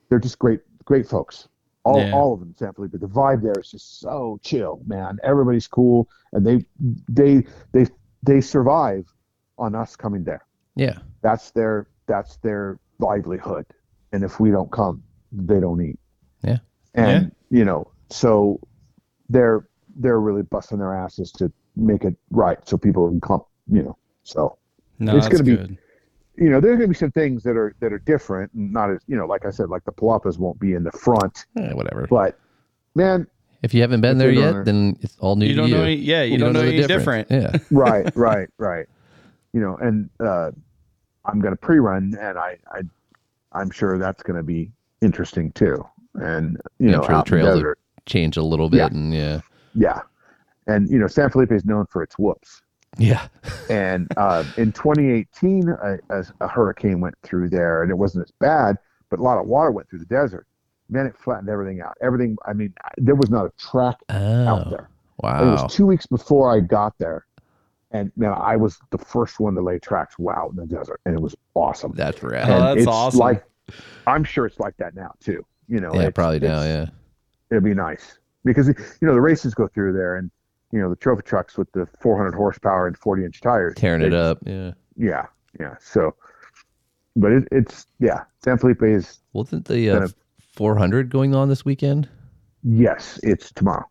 they're 0.09 0.19
just 0.19 0.39
great 0.39 0.61
great 0.85 1.07
folks. 1.07 1.47
All 1.83 1.99
Yeah. 1.99 2.11
all 2.13 2.33
of 2.33 2.39
them, 2.39 2.53
San 2.57 2.73
Felipe. 2.73 2.91
The 2.91 3.07
vibe 3.07 3.41
there 3.41 3.59
is 3.59 3.71
just 3.71 3.99
so 3.99 4.39
chill, 4.43 4.81
man. 4.85 5.17
Everybody's 5.23 5.67
cool, 5.67 6.07
and 6.33 6.45
they 6.45 6.65
they 7.09 7.43
they 7.71 7.87
they 8.23 8.41
survive 8.41 9.05
on 9.57 9.75
us 9.75 9.95
coming 9.95 10.23
there. 10.23 10.45
Yeah. 10.75 10.99
that's 11.21 11.51
their 11.51 11.87
that's 12.07 12.37
their 12.37 12.79
livelihood 12.99 13.65
and 14.13 14.23
if 14.23 14.39
we 14.39 14.49
don't 14.51 14.71
come 14.71 15.03
they 15.31 15.59
don't 15.59 15.81
eat 15.81 15.99
Yeah. 16.43 16.59
and 16.93 17.31
you 17.49 17.65
know 17.65 17.91
so 18.09 18.59
they're 19.29 19.67
they're 19.97 20.19
really 20.21 20.43
busting 20.43 20.77
their 20.79 20.93
asses 20.95 21.31
to 21.33 21.51
make 21.75 22.05
it 22.05 22.15
right 22.29 22.57
so 22.67 22.77
people 22.77 23.09
can 23.09 23.19
come 23.19 23.41
you 23.69 23.83
know 23.83 23.97
so 24.23 24.57
No, 24.99 25.17
It's 25.17 25.27
gonna 25.27 25.43
be- 25.43 25.57
good. 25.57 25.77
You 26.41 26.49
know 26.49 26.59
there's 26.59 26.77
going 26.77 26.89
to 26.89 26.93
be 26.95 26.95
some 26.95 27.11
things 27.11 27.43
that 27.43 27.55
are 27.55 27.75
that 27.79 27.93
are 27.93 27.99
different 27.99 28.51
and 28.53 28.73
not 28.73 28.89
as 28.89 28.99
you 29.07 29.15
know 29.15 29.25
like 29.27 29.45
i 29.45 29.49
said 29.51 29.69
like 29.69 29.83
the 29.85 29.91
palapas 29.91 30.37
won't 30.39 30.59
be 30.59 30.73
in 30.73 30.83
the 30.83 30.91
front 30.91 31.45
Eh, 31.57 31.71
whatever. 31.73 32.07
but 32.09 32.37
man 32.95 33.27
If 33.63 33.73
you 33.75 33.81
haven't 33.81 34.01
been 34.01 34.17
there 34.17 34.31
yet, 34.31 34.51
there. 34.53 34.63
then 34.63 34.97
it's 35.01 35.15
all 35.19 35.35
new 35.35 35.45
You 35.45 35.55
don't 35.55 35.69
you. 35.69 35.75
know. 35.77 35.83
Any, 35.83 35.95
yeah, 35.95 36.23
you, 36.23 36.37
don't, 36.39 36.53
know, 36.53 36.61
the 36.63 36.73
any 36.79 36.87
different. 36.87 37.29
Yeah. 37.29 37.55
right 37.71 38.11
right 38.15 38.49
right 38.57 38.87
you 39.53 39.61
know 39.61 39.77
and 39.77 40.09
uh 40.19 40.49
i'm 41.25 41.39
going 41.39 41.53
to 41.53 41.61
pre-run 41.67 42.15
and 42.19 42.37
i 42.39 42.57
i 42.71 42.81
i'm 43.53 43.69
sure 43.69 43.97
that's 43.99 44.23
going 44.23 44.37
to 44.37 44.43
be 44.43 44.71
interesting 45.01 45.51
too. 45.53 45.77
And 46.15 46.57
you 46.79 46.89
Yeah, 46.89 46.97
know, 46.97 47.01
sure 47.03 47.07
the 47.09 47.13
out 47.15 47.27
in 47.27 47.29
trails 47.29 47.47
have- 47.47 47.55
desert, 47.57 47.79
Change 48.07 48.35
a 48.37 48.43
little 48.43 48.69
bit, 48.69 48.77
Yeah. 48.79 48.87
and 48.87 49.13
yeah, 49.13 49.41
yeah. 49.75 49.99
And 50.67 50.89
you 50.89 50.97
know, 50.99 51.07
San 51.07 51.29
Felipe 51.29 51.51
is 51.51 51.63
known 51.65 51.85
for 51.85 52.01
its 52.03 52.15
whoops. 52.17 52.61
Yeah, 52.97 53.27
And 53.69 54.07
uh, 54.17 54.43
in 54.57 54.71
2018, 54.71 55.69
a, 55.69 55.97
a, 56.09 56.25
a 56.41 56.47
hurricane 56.47 56.99
went 56.99 57.15
through 57.23 57.49
there, 57.49 57.83
and 57.83 57.91
it 57.91 57.95
wasn't 57.95 58.25
as 58.25 58.31
bad, 58.39 58.77
but 59.09 59.19
a 59.19 59.23
lot 59.23 59.37
of 59.37 59.47
water 59.47 59.71
went 59.71 59.89
through 59.89 59.99
the 59.99 60.05
desert. 60.05 60.45
Man, 60.89 61.05
it 61.05 61.15
flattened 61.17 61.49
everything 61.49 61.81
out. 61.81 61.97
Everything. 62.01 62.37
I 62.45 62.51
mean, 62.51 62.73
there 62.97 63.15
was 63.15 63.29
not 63.29 63.45
a 63.45 63.51
track 63.57 63.95
out 64.09 64.67
oh, 64.67 64.69
there. 64.69 64.89
It 65.23 65.45
was 65.45 65.73
two 65.73 65.85
weeks 65.85 66.05
before 66.05 66.53
I 66.53 66.59
got 66.59 66.97
there, 66.97 67.25
and 67.91 68.11
man, 68.17 68.33
I 68.35 68.57
was 68.57 68.77
the 68.89 68.97
first 68.97 69.39
one 69.39 69.53
to 69.55 69.61
lay 69.61 69.79
tracks. 69.79 70.19
Wow, 70.19 70.49
in 70.49 70.57
the 70.57 70.65
desert, 70.65 70.99
and 71.05 71.15
it 71.15 71.21
was 71.21 71.35
awesome. 71.53 71.93
that's 71.95 72.21
Oh, 72.21 72.27
rad. 72.27 72.49
And 72.49 72.61
that's 72.61 72.77
it's 72.79 72.87
awesome. 72.87 73.19
Like, 73.19 73.45
I'm 74.05 74.25
sure 74.25 74.45
it's 74.45 74.59
like 74.59 74.75
that 74.77 74.95
now 74.95 75.13
too. 75.21 75.45
You 75.69 75.79
know, 75.79 75.93
yeah, 75.93 76.09
probably 76.09 76.39
now, 76.39 76.63
yeah. 76.63 76.87
it'd 77.51 77.63
be 77.63 77.73
nice 77.73 78.17
because 78.43 78.67
you 78.67 78.75
know 79.07 79.13
the 79.13 79.21
races 79.21 79.53
go 79.53 79.67
through 79.67 79.93
there, 79.93 80.17
and 80.17 80.29
you 80.71 80.79
know 80.79 80.89
the 80.89 80.95
trophy 80.95 81.21
trucks 81.23 81.57
with 81.57 81.71
the 81.73 81.85
400 81.99 82.33
horsepower 82.35 82.87
and 82.87 82.97
40 82.97 83.25
inch 83.25 83.41
tires, 83.41 83.73
Tearing 83.75 84.01
it 84.01 84.13
up, 84.13 84.39
yeah. 84.45 84.71
Yeah, 84.97 85.25
yeah. 85.59 85.75
So, 85.79 86.15
but 87.15 87.31
it, 87.31 87.47
it's 87.51 87.85
yeah. 87.99 88.23
San 88.43 88.57
Felipe 88.57 88.83
is 88.83 89.19
Wasn't 89.33 89.65
the 89.65 89.89
uh, 89.89 90.07
400 90.55 91.09
going 91.09 91.35
on 91.35 91.49
this 91.49 91.65
weekend? 91.65 92.07
yes, 92.63 93.19
it's 93.23 93.51
tomorrow. 93.51 93.85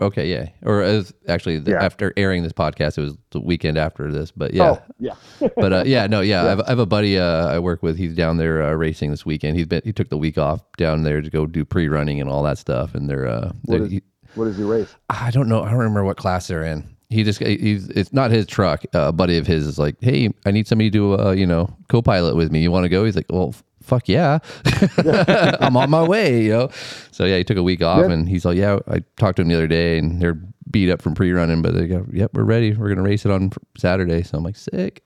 Okay, 0.00 0.28
yeah. 0.28 0.48
Or 0.64 0.82
as 0.82 1.12
actually 1.28 1.58
the, 1.60 1.72
Yeah. 1.72 1.84
after 1.84 2.12
airing 2.16 2.42
this 2.42 2.52
podcast, 2.52 2.98
it 2.98 3.02
was 3.02 3.16
the 3.30 3.40
weekend 3.40 3.78
after 3.78 4.10
this. 4.10 4.32
But 4.32 4.52
yeah, 4.52 4.70
Oh, 4.70 4.82
yeah. 4.98 5.14
but 5.56 5.72
uh, 5.72 5.82
yeah, 5.86 6.06
no, 6.08 6.20
yeah. 6.22 6.42
I, 6.44 6.48
have, 6.48 6.60
I 6.62 6.68
have 6.70 6.78
a 6.80 6.86
buddy 6.86 7.18
uh, 7.18 7.46
I 7.46 7.58
work 7.60 7.82
with. 7.84 7.96
He's 7.96 8.14
down 8.16 8.36
there 8.36 8.62
uh, 8.62 8.72
racing 8.72 9.10
this 9.12 9.24
weekend. 9.24 9.56
He's 9.56 9.66
been 9.66 9.82
he 9.84 9.92
took 9.92 10.08
the 10.08 10.18
week 10.18 10.38
off 10.38 10.60
down 10.76 11.02
there 11.04 11.20
to 11.20 11.30
go 11.30 11.46
do 11.46 11.64
pre 11.64 11.86
running 11.88 12.20
and 12.20 12.28
all 12.28 12.42
that 12.44 12.58
stuff. 12.58 12.94
And 12.96 13.08
they're, 13.08 13.28
uh, 13.28 13.52
they're 13.64 13.82
is- 13.84 13.90
he, 13.92 14.02
what 14.34 14.46
is 14.48 14.56
he 14.56 14.62
race? 14.62 14.94
I 15.10 15.30
don't 15.30 15.48
know. 15.48 15.62
I 15.62 15.70
don't 15.70 15.78
remember 15.78 16.04
what 16.04 16.16
class 16.16 16.46
they're 16.48 16.64
in. 16.64 16.88
He 17.10 17.24
just 17.24 17.40
he's 17.40 17.88
it's 17.90 18.12
not 18.12 18.30
his 18.30 18.46
truck. 18.46 18.84
Uh, 18.94 19.08
a 19.08 19.12
buddy 19.12 19.36
of 19.36 19.46
his 19.46 19.66
is 19.66 19.78
like, 19.78 19.96
hey, 20.00 20.30
I 20.46 20.50
need 20.50 20.66
somebody 20.66 20.90
to 20.92 21.18
uh, 21.18 21.30
you 21.32 21.46
know 21.46 21.74
co-pilot 21.88 22.36
with 22.36 22.50
me. 22.50 22.62
You 22.62 22.70
want 22.70 22.84
to 22.84 22.88
go? 22.88 23.04
He's 23.04 23.16
like, 23.16 23.26
well, 23.28 23.54
fuck 23.82 24.08
yeah, 24.08 24.38
I'm 25.60 25.76
on 25.76 25.90
my 25.90 26.02
way. 26.02 26.44
You 26.44 26.50
know. 26.52 26.70
So 27.10 27.24
yeah, 27.24 27.36
he 27.36 27.44
took 27.44 27.58
a 27.58 27.62
week 27.62 27.82
off, 27.82 28.06
and 28.10 28.28
he's 28.28 28.44
like, 28.44 28.56
yeah. 28.56 28.78
I 28.88 29.02
talked 29.18 29.36
to 29.36 29.42
him 29.42 29.48
the 29.48 29.54
other 29.54 29.66
day, 29.66 29.98
and 29.98 30.20
they're 30.22 30.40
beat 30.70 30.90
up 30.90 31.02
from 31.02 31.14
pre-running, 31.14 31.60
but 31.60 31.74
they 31.74 31.86
go, 31.86 32.06
yep, 32.12 32.30
we're 32.32 32.44
ready. 32.44 32.72
We're 32.74 32.88
gonna 32.88 33.02
race 33.02 33.26
it 33.26 33.30
on 33.30 33.50
Saturday. 33.76 34.22
So 34.22 34.38
I'm 34.38 34.44
like, 34.44 34.56
sick. 34.56 35.04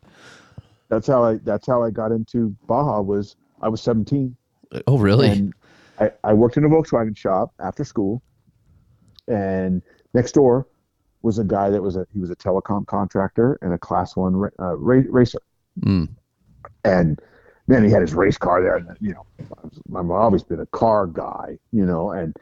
That's 0.88 1.08
how 1.08 1.24
I. 1.24 1.36
That's 1.38 1.66
how 1.66 1.82
I 1.82 1.90
got 1.90 2.12
into 2.12 2.54
Baja. 2.68 3.00
Was 3.00 3.34
I 3.62 3.68
was 3.68 3.82
17 3.82 4.36
Oh 4.86 4.98
really? 4.98 5.28
and 5.28 5.54
I, 5.98 6.10
I 6.24 6.34
worked 6.34 6.56
in 6.56 6.64
a 6.64 6.68
Volkswagen 6.68 7.16
shop 7.16 7.54
after 7.60 7.84
school, 7.84 8.22
and 9.28 9.82
next 10.14 10.32
door 10.32 10.66
was 11.22 11.38
a 11.38 11.44
guy 11.44 11.70
that 11.70 11.82
was 11.82 11.96
a 11.96 12.06
he 12.12 12.20
was 12.20 12.30
a 12.30 12.36
telecom 12.36 12.86
contractor 12.86 13.58
and 13.62 13.72
a 13.72 13.78
class 13.78 14.16
one 14.16 14.36
ra- 14.36 14.50
uh, 14.60 14.76
ra- 14.76 15.02
racer, 15.08 15.40
Mm. 15.80 16.08
and 16.84 17.20
then 17.66 17.84
he 17.84 17.90
had 17.90 18.02
his 18.02 18.14
race 18.14 18.38
car 18.38 18.62
there. 18.62 18.76
And 18.76 18.96
you 19.00 19.12
know, 19.14 19.26
I've 19.96 20.10
always 20.10 20.42
been 20.42 20.60
a 20.60 20.66
car 20.66 21.06
guy, 21.06 21.58
you 21.72 21.84
know, 21.84 22.10
and 22.12 22.36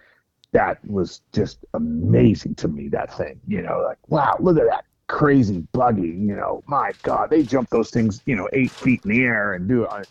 that 0.52 0.84
was 0.86 1.22
just 1.32 1.64
amazing 1.74 2.54
to 2.56 2.68
me. 2.68 2.88
That 2.88 3.16
thing, 3.16 3.40
you 3.48 3.62
know, 3.62 3.82
like 3.86 3.98
wow, 4.08 4.36
look 4.38 4.58
at 4.58 4.66
that 4.66 4.84
crazy 5.06 5.66
buggy, 5.72 6.02
you 6.08 6.34
know, 6.36 6.62
my 6.66 6.92
God, 7.02 7.30
they 7.30 7.42
jump 7.42 7.70
those 7.70 7.90
things, 7.90 8.22
you 8.26 8.36
know, 8.36 8.48
eight 8.52 8.74
feet 8.74 9.00
in 9.04 9.10
the 9.10 9.22
air 9.22 9.54
and 9.54 9.68
do 9.68 9.84
it. 9.84 10.08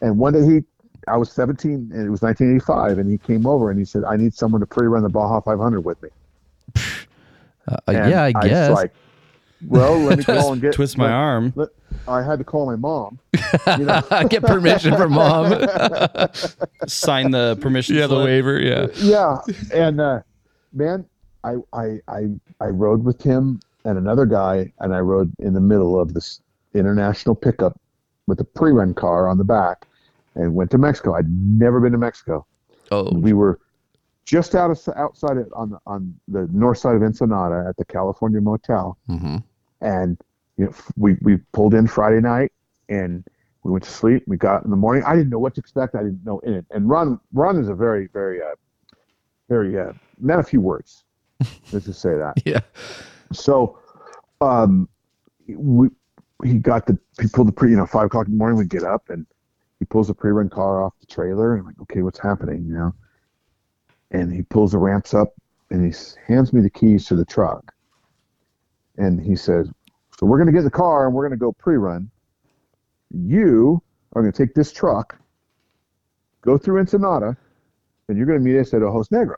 And 0.00 0.18
one 0.18 0.32
day 0.32 0.44
he, 0.44 0.64
I 1.08 1.16
was 1.16 1.30
17 1.32 1.90
and 1.92 2.06
it 2.06 2.10
was 2.10 2.22
1985, 2.22 2.98
and 2.98 3.10
he 3.10 3.18
came 3.18 3.46
over 3.46 3.70
and 3.70 3.78
he 3.78 3.84
said, 3.84 4.04
"I 4.04 4.16
need 4.16 4.34
someone 4.34 4.60
to 4.60 4.66
pre-run 4.66 5.02
the 5.02 5.08
Baja 5.08 5.40
500 5.40 5.80
with 5.80 6.02
me." 6.02 6.08
Uh, 7.68 7.76
yeah, 7.88 8.22
I 8.22 8.32
was 8.34 8.44
guess. 8.48 8.70
like, 8.70 8.92
well, 9.66 9.98
let 9.98 10.18
me 10.18 10.24
call 10.40 10.52
and 10.52 10.60
get. 10.62 10.72
Twist 10.72 10.98
my 10.98 11.04
let- 11.04 11.12
arm. 11.12 11.52
let- 11.56 11.68
I 12.08 12.22
had 12.22 12.38
to 12.38 12.44
call 12.44 12.66
my 12.66 12.76
mom. 12.76 13.18
You 13.78 13.84
know, 13.84 14.00
Get 14.28 14.42
permission 14.42 14.96
from 14.96 15.12
mom. 15.12 15.52
Sign 16.86 17.30
the 17.32 17.58
permission 17.60 17.96
yeah, 17.96 18.06
the 18.06 18.16
waiver. 18.16 18.58
Yeah. 18.60 18.86
yeah, 18.96 19.38
and 19.74 20.00
uh, 20.00 20.20
man, 20.72 21.04
I, 21.44 21.56
I 21.72 21.98
I 22.08 22.28
I 22.60 22.66
rode 22.66 23.04
with 23.04 23.20
him 23.22 23.60
and 23.84 23.98
another 23.98 24.24
guy, 24.24 24.72
and 24.78 24.94
I 24.94 25.00
rode 25.00 25.32
in 25.40 25.52
the 25.52 25.60
middle 25.60 25.98
of 26.00 26.14
this 26.14 26.40
international 26.74 27.34
pickup 27.34 27.78
with 28.26 28.40
a 28.40 28.44
pre-run 28.44 28.94
car 28.94 29.28
on 29.28 29.36
the 29.38 29.44
back, 29.44 29.86
and 30.40 30.54
went 30.54 30.70
to 30.70 30.78
Mexico. 30.78 31.14
I'd 31.14 31.30
never 31.30 31.80
been 31.80 31.92
to 31.92 31.98
Mexico. 31.98 32.46
Oh, 32.90 33.10
We 33.12 33.32
were 33.32 33.60
just 34.24 34.54
out 34.54 34.70
of 34.70 34.78
outside 34.96 35.36
of, 35.36 35.52
on 35.54 35.70
the 35.70 35.78
on 35.86 36.14
the 36.28 36.48
north 36.52 36.78
side 36.78 36.96
of 36.96 37.02
Ensenada 37.02 37.66
at 37.68 37.76
the 37.76 37.84
California 37.84 38.40
Motel, 38.40 38.96
hmm 39.06 39.36
and 39.80 40.18
you 40.56 40.66
know 40.66 40.74
we 40.96 41.16
we 41.22 41.36
pulled 41.52 41.74
in 41.74 41.86
Friday 41.86 42.20
night 42.20 42.52
and 42.88 43.24
we 43.62 43.72
went 43.72 43.84
to 43.84 43.90
sleep. 43.90 44.24
We 44.26 44.36
got 44.36 44.64
in 44.64 44.70
the 44.70 44.76
morning. 44.76 45.02
I 45.06 45.14
didn't 45.16 45.30
know 45.30 45.38
what 45.38 45.54
to 45.54 45.60
expect. 45.60 45.94
I 45.94 46.02
didn't 46.02 46.24
know 46.24 46.38
in 46.40 46.54
it. 46.54 46.66
And 46.70 46.88
Ron 46.88 47.20
Ron 47.32 47.58
is 47.58 47.68
a 47.68 47.74
very 47.74 48.08
very 48.12 48.40
uh, 48.42 48.54
very 49.48 49.78
uh, 49.78 49.92
not 50.18 50.38
a 50.38 50.42
few 50.42 50.60
words. 50.60 51.04
Let's 51.72 51.86
just 51.86 52.00
say 52.00 52.14
that. 52.16 52.34
yeah. 52.44 52.60
So, 53.32 53.78
um, 54.40 54.88
we 55.48 55.88
he 56.44 56.54
got 56.58 56.86
the 56.86 56.98
he 57.20 57.28
pulled 57.28 57.48
the 57.48 57.52
pre 57.52 57.70
you 57.70 57.76
know 57.76 57.86
five 57.86 58.06
o'clock 58.06 58.26
in 58.26 58.32
the 58.32 58.38
morning. 58.38 58.58
We 58.58 58.66
get 58.66 58.82
up 58.84 59.08
and 59.10 59.26
he 59.80 59.84
pulls 59.86 60.06
the 60.06 60.14
pre-run 60.14 60.48
car 60.48 60.84
off 60.84 60.92
the 61.00 61.06
trailer 61.06 61.52
and 61.54 61.60
I'm 61.62 61.66
like, 61.66 61.80
okay, 61.82 62.02
what's 62.02 62.18
happening? 62.20 62.64
You 62.66 62.74
know, 62.74 62.94
and 64.12 64.32
he 64.32 64.42
pulls 64.42 64.70
the 64.72 64.78
ramps 64.78 65.12
up 65.14 65.34
and 65.70 65.84
he 65.84 65.98
hands 66.32 66.52
me 66.52 66.60
the 66.60 66.70
keys 66.70 67.06
to 67.06 67.16
the 67.16 67.24
truck, 67.24 67.72
and 68.98 69.20
he 69.20 69.34
says, 69.36 69.68
so 70.18 70.26
we're 70.26 70.38
gonna 70.38 70.52
get 70.52 70.62
the 70.64 70.70
car 70.70 71.06
and 71.06 71.14
we're 71.14 71.24
gonna 71.24 71.36
go 71.36 71.50
pre-run. 71.52 72.10
You 73.10 73.82
are 74.12 74.22
gonna 74.22 74.32
take 74.32 74.54
this 74.54 74.72
truck, 74.72 75.16
go 76.42 76.58
through 76.58 76.78
Ensenada, 76.80 77.36
and 78.08 78.16
you're 78.18 78.26
gonna 78.26 78.40
meet 78.40 78.58
us 78.58 78.74
at 78.74 78.82
Ojos 78.82 79.08
Negros. 79.08 79.36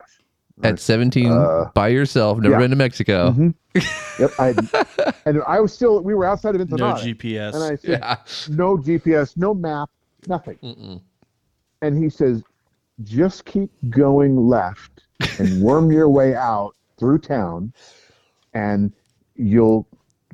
At 0.62 0.78
17 0.78 1.30
Uh, 1.32 1.70
by 1.74 1.88
yourself, 1.88 2.38
never 2.38 2.54
yeah. 2.54 2.58
been 2.60 2.70
to 2.70 2.76
Mexico. 2.76 3.32
Mhm. 3.32 3.54
yep. 4.18 4.30
I, 4.38 5.14
and 5.26 5.42
I 5.46 5.60
was 5.60 5.72
still, 5.72 6.00
we 6.02 6.14
were 6.14 6.24
outside 6.26 6.54
of 6.54 6.60
Ensenada. 6.60 6.82
No 6.84 6.90
Ensenada. 6.96 7.14
GPS. 7.14 7.54
and 7.54 7.62
I 7.64 7.76
said, 7.76 7.90
Yeah. 7.90 8.16
no 8.54 8.76
GPS, 8.76 9.36
no 9.36 9.54
map, 9.54 9.90
nothing. 10.28 10.58
Mm-mm. 10.62 11.00
And 11.80 12.02
he 12.02 12.08
says, 12.10 12.42
just 13.04 13.44
keep 13.44 13.70
going 13.90 14.36
left 14.36 15.02
and 15.38 15.62
worm 15.62 15.90
your 15.90 16.08
way 16.08 16.34
out 16.34 16.74
through 16.98 17.18
town, 17.18 17.72
and 18.54 18.92
you'll 19.36 19.86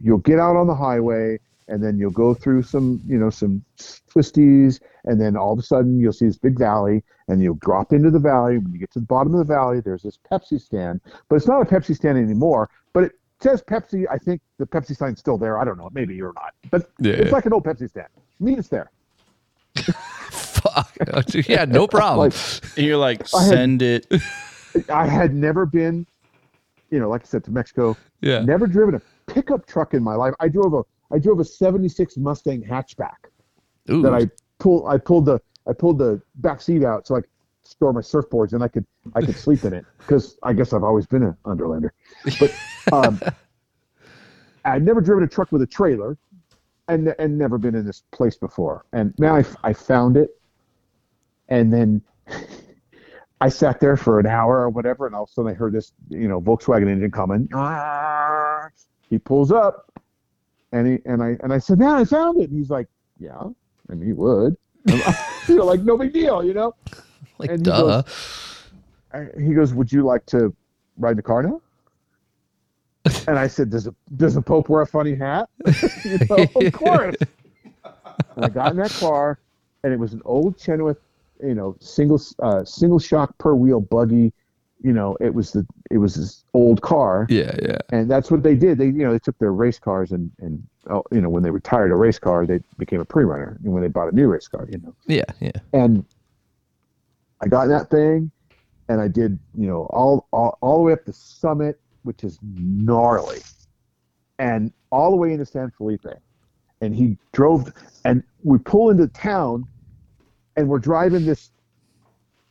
you'll 0.03 0.19
get 0.19 0.39
out 0.39 0.57
on 0.57 0.67
the 0.67 0.75
highway, 0.75 1.39
and 1.69 1.83
then 1.83 1.99
you'll 1.99 2.11
go 2.11 2.35
through 2.35 2.63
some 2.63 3.01
you 3.07 3.17
know 3.19 3.31
some 3.31 3.65
twisties, 3.79 4.81
and 5.05 5.21
then 5.21 5.37
all 5.37 5.53
of 5.53 5.59
a 5.59 5.63
sudden 5.63 5.99
you'll 5.99 6.13
see 6.13 6.27
this 6.27 6.37
big 6.37 6.59
valley, 6.59 7.03
and 7.29 7.43
you'll 7.43 7.55
drop 7.57 7.93
into 7.93 8.11
the 8.11 8.19
valley. 8.19 8.59
When 8.59 8.73
you 8.73 8.79
get 8.79 8.91
to 8.93 9.01
the 9.01 9.07
bottom 9.07 9.33
of 9.35 9.39
the 9.39 9.53
valley, 9.55 9.81
there's 9.81 10.03
this 10.03 10.19
Pepsi 10.31 10.61
stand, 10.61 11.01
but 11.29 11.37
it's 11.37 11.47
not 11.49 11.63
a 11.63 11.65
Pepsi 11.65 11.95
stand 11.95 12.19
anymore. 12.19 12.69
But 12.93 13.05
it 13.05 13.13
says 13.41 13.63
Pepsi. 13.63 14.05
I 14.11 14.19
think 14.19 14.43
the 14.59 14.67
Pepsi 14.67 14.97
sign's 14.97 15.21
still 15.21 15.39
there. 15.39 15.59
I 15.59 15.65
don't 15.65 15.79
know, 15.79 15.89
maybe 15.93 16.21
or 16.21 16.33
not, 16.35 16.55
but 16.71 16.91
Yeah. 16.99 17.15
it's 17.15 17.33
like 17.33 17.47
an 17.47 17.53
old 17.53 17.65
Pepsi 17.65 17.89
stand. 17.89 18.09
Meet 18.41 18.59
us 18.59 18.69
there. 18.69 18.91
Fuck. 20.31 20.97
yeah, 21.49 21.65
no 21.65 21.87
problem. 21.89 22.31
Like, 22.31 22.77
and 22.77 22.87
you're 22.87 22.97
like, 22.97 23.23
I 23.35 23.43
had- 23.43 23.49
send 23.49 23.83
it. 23.83 24.07
I 24.91 25.07
had 25.07 25.35
never 25.35 25.67
been, 25.67 26.07
you 26.91 27.01
know, 27.01 27.09
like 27.09 27.23
I 27.23 27.25
said, 27.25 27.43
to 27.45 27.51
Mexico. 27.51 27.97
yeah. 28.21 28.41
Never 28.41 28.67
driven 28.67 28.95
a 28.95 29.33
pickup 29.33 29.67
truck 29.67 29.95
in 29.95 30.03
my 30.03 30.15
life. 30.15 30.35
I 30.41 30.49
drove 30.49 30.75
a 30.75 30.83
I 31.15 31.19
drove 31.19 31.41
a 31.41 31.45
'76 31.45 32.17
Mustang 32.19 32.63
hatchback 32.63 33.17
Ooh. 33.91 34.03
that 34.03 34.15
I 34.15 34.29
pull 34.59 34.87
I 34.87 34.99
pulled 34.99 35.25
the 35.27 35.41
I 35.67 35.73
pulled 35.73 35.99
the 35.99 36.21
back 36.37 36.61
seat 36.61 36.85
out 36.85 37.07
so 37.07 37.17
I 37.17 37.21
could 37.23 37.31
store 37.65 37.93
my 37.93 38.01
surfboards 38.03 38.53
and 38.53 38.63
I 38.63 38.69
could 38.69 38.85
I 39.15 39.23
could 39.23 39.37
sleep 39.37 39.65
in 39.65 39.73
it 39.73 39.85
because 39.99 40.39
I 40.43 40.53
guess 40.53 40.73
I've 40.73 40.85
always 40.85 41.07
been 41.07 41.23
an 41.23 41.37
underlander. 41.45 41.93
But 42.39 42.55
um, 42.93 43.21
I'd 44.65 44.85
never 44.85 45.01
driven 45.01 45.25
a 45.25 45.29
truck 45.29 45.51
with 45.51 45.63
a 45.63 45.67
trailer, 45.67 46.19
and 46.89 47.15
and 47.19 47.39
never 47.39 47.59
been 47.59 47.75
in 47.75 47.85
this 47.87 48.03
place 48.11 48.37
before. 48.37 48.85
And 48.93 49.15
now 49.19 49.37
I, 49.37 49.45
I 49.63 49.73
found 49.73 50.17
it, 50.17 50.31
and 51.49 51.73
then 51.73 52.03
I 53.41 53.49
sat 53.49 53.81
there 53.81 53.97
for 53.97 54.19
an 54.19 54.27
hour 54.27 54.59
or 54.61 54.71
whatever, 54.71 55.07
and 55.07 55.15
all 55.15 55.25
of 55.25 55.29
a 55.29 55.33
sudden 55.33 55.51
I 55.51 55.55
heard 55.55 55.73
this 55.73 55.93
you 56.09 56.29
know 56.29 56.41
Volkswagen 56.41 56.89
engine 56.89 57.11
coming. 57.11 57.49
He 59.11 59.19
pulls 59.19 59.53
up, 59.53 59.93
and 60.73 60.87
he 60.87 60.99
and 61.05 61.23
I 61.23 61.37
and 61.43 61.53
I 61.53 61.59
said, 61.59 61.79
"Man, 61.79 61.95
I 61.95 62.05
found 62.05 62.41
it." 62.41 62.51
And 62.51 62.59
he's 62.59 62.71
like, 62.71 62.89
"Yeah, 63.19 63.43
mean, 63.89 64.03
he 64.07 64.13
would." 64.13 64.57
you 65.49 65.57
know, 65.57 65.65
like 65.65 65.81
no 65.83 65.97
big 65.97 66.13
deal, 66.13 66.45
you 66.45 66.55
know. 66.55 66.75
like, 67.39 67.51
and 67.51 67.61
he 67.61 67.65
duh. 67.65 68.03
I- 69.13 69.29
he 69.39 69.55
goes, 69.55 69.73
"Would 69.73 69.93
you 69.93 70.03
like 70.03 70.27
to 70.27 70.55
ride 70.97 71.13
in 71.13 71.17
the 71.17 71.23
car 71.23 71.43
now?" 71.43 71.61
And 73.27 73.39
I 73.39 73.47
said, 73.47 73.71
"Does 73.71 73.87
a 73.87 73.95
does 74.17 74.35
the 74.35 74.43
Pope 74.43 74.69
wear 74.69 74.83
a 74.83 74.87
funny 74.87 75.15
hat?" 75.15 75.49
you 76.05 76.19
know, 76.29 76.47
of 76.67 76.73
course. 76.73 77.17
And 78.37 78.45
I 78.45 78.49
got 78.49 78.71
in 78.73 78.77
that 78.79 78.91
car, 78.93 79.39
and 79.83 79.93
it 79.93 79.99
was 79.99 80.13
an 80.13 80.23
old 80.25 80.59
Chenoweth 80.59 80.99
you 81.43 81.55
know, 81.55 81.77
single 81.81 82.21
uh, 82.43 82.65
single 82.65 82.99
shock 82.99 83.37
per 83.39 83.55
wheel 83.55 83.81
buggy. 83.81 84.33
You 84.83 84.93
know, 84.93 85.17
it 85.21 85.35
was 85.35 85.53
the 85.53 85.67
it 85.91 85.99
was 85.99 86.15
this 86.15 86.45
old 86.55 86.83
car, 86.83 87.27
Yeah, 87.29 87.55
yeah. 87.63 87.79
and 87.91 88.09
that's 88.11 88.31
what 88.31 88.43
they 88.45 88.55
did. 88.55 88.79
They 88.79 88.87
you 88.87 89.05
know 89.05 89.13
they 89.13 89.19
took 89.19 89.39
their 89.39 89.53
race 89.53 89.79
cars 89.79 90.13
and 90.13 90.31
and 90.41 90.63
oh, 90.89 91.03
you 91.11 91.21
know 91.21 91.29
when 91.29 91.43
they 91.43 91.51
retired 91.51 91.91
a 91.91 91.97
race 91.97 92.19
car, 92.19 92.47
they 92.47 92.61
became 92.77 93.01
a 93.01 93.05
pre-runner, 93.05 93.59
and 93.65 93.73
when 93.73 93.83
they 93.83 93.89
bought 93.89 94.13
a 94.13 94.15
new 94.15 94.29
race 94.29 94.47
car, 94.49 94.69
you 94.71 94.79
know, 94.79 94.95
Yeah, 95.07 95.25
yeah. 95.41 95.51
and 95.73 96.05
I 97.41 97.49
got 97.49 97.63
in 97.63 97.71
that 97.71 97.91
thing, 97.91 98.31
and 98.89 99.01
I 99.01 99.09
did 99.09 99.39
you 99.57 99.67
know 99.67 99.83
all 99.91 100.27
all, 100.33 100.59
all 100.61 100.79
the 100.79 100.83
way 100.85 100.93
up 100.93 101.05
the 101.05 101.13
summit, 101.13 101.81
which 102.03 102.25
is 102.25 102.39
gnarly, 102.43 103.39
and 104.39 104.73
all 104.91 105.11
the 105.11 105.17
way 105.17 105.33
into 105.33 105.47
San 105.47 105.71
Felipe, 105.71 106.07
and 106.81 106.95
he 106.95 107.17
drove, 107.33 107.73
and 108.05 108.23
we 108.45 108.59
pull 108.59 108.91
into 108.91 109.07
town, 109.09 109.65
and 110.57 110.69
we're 110.69 110.79
driving 110.79 111.25
this 111.27 111.51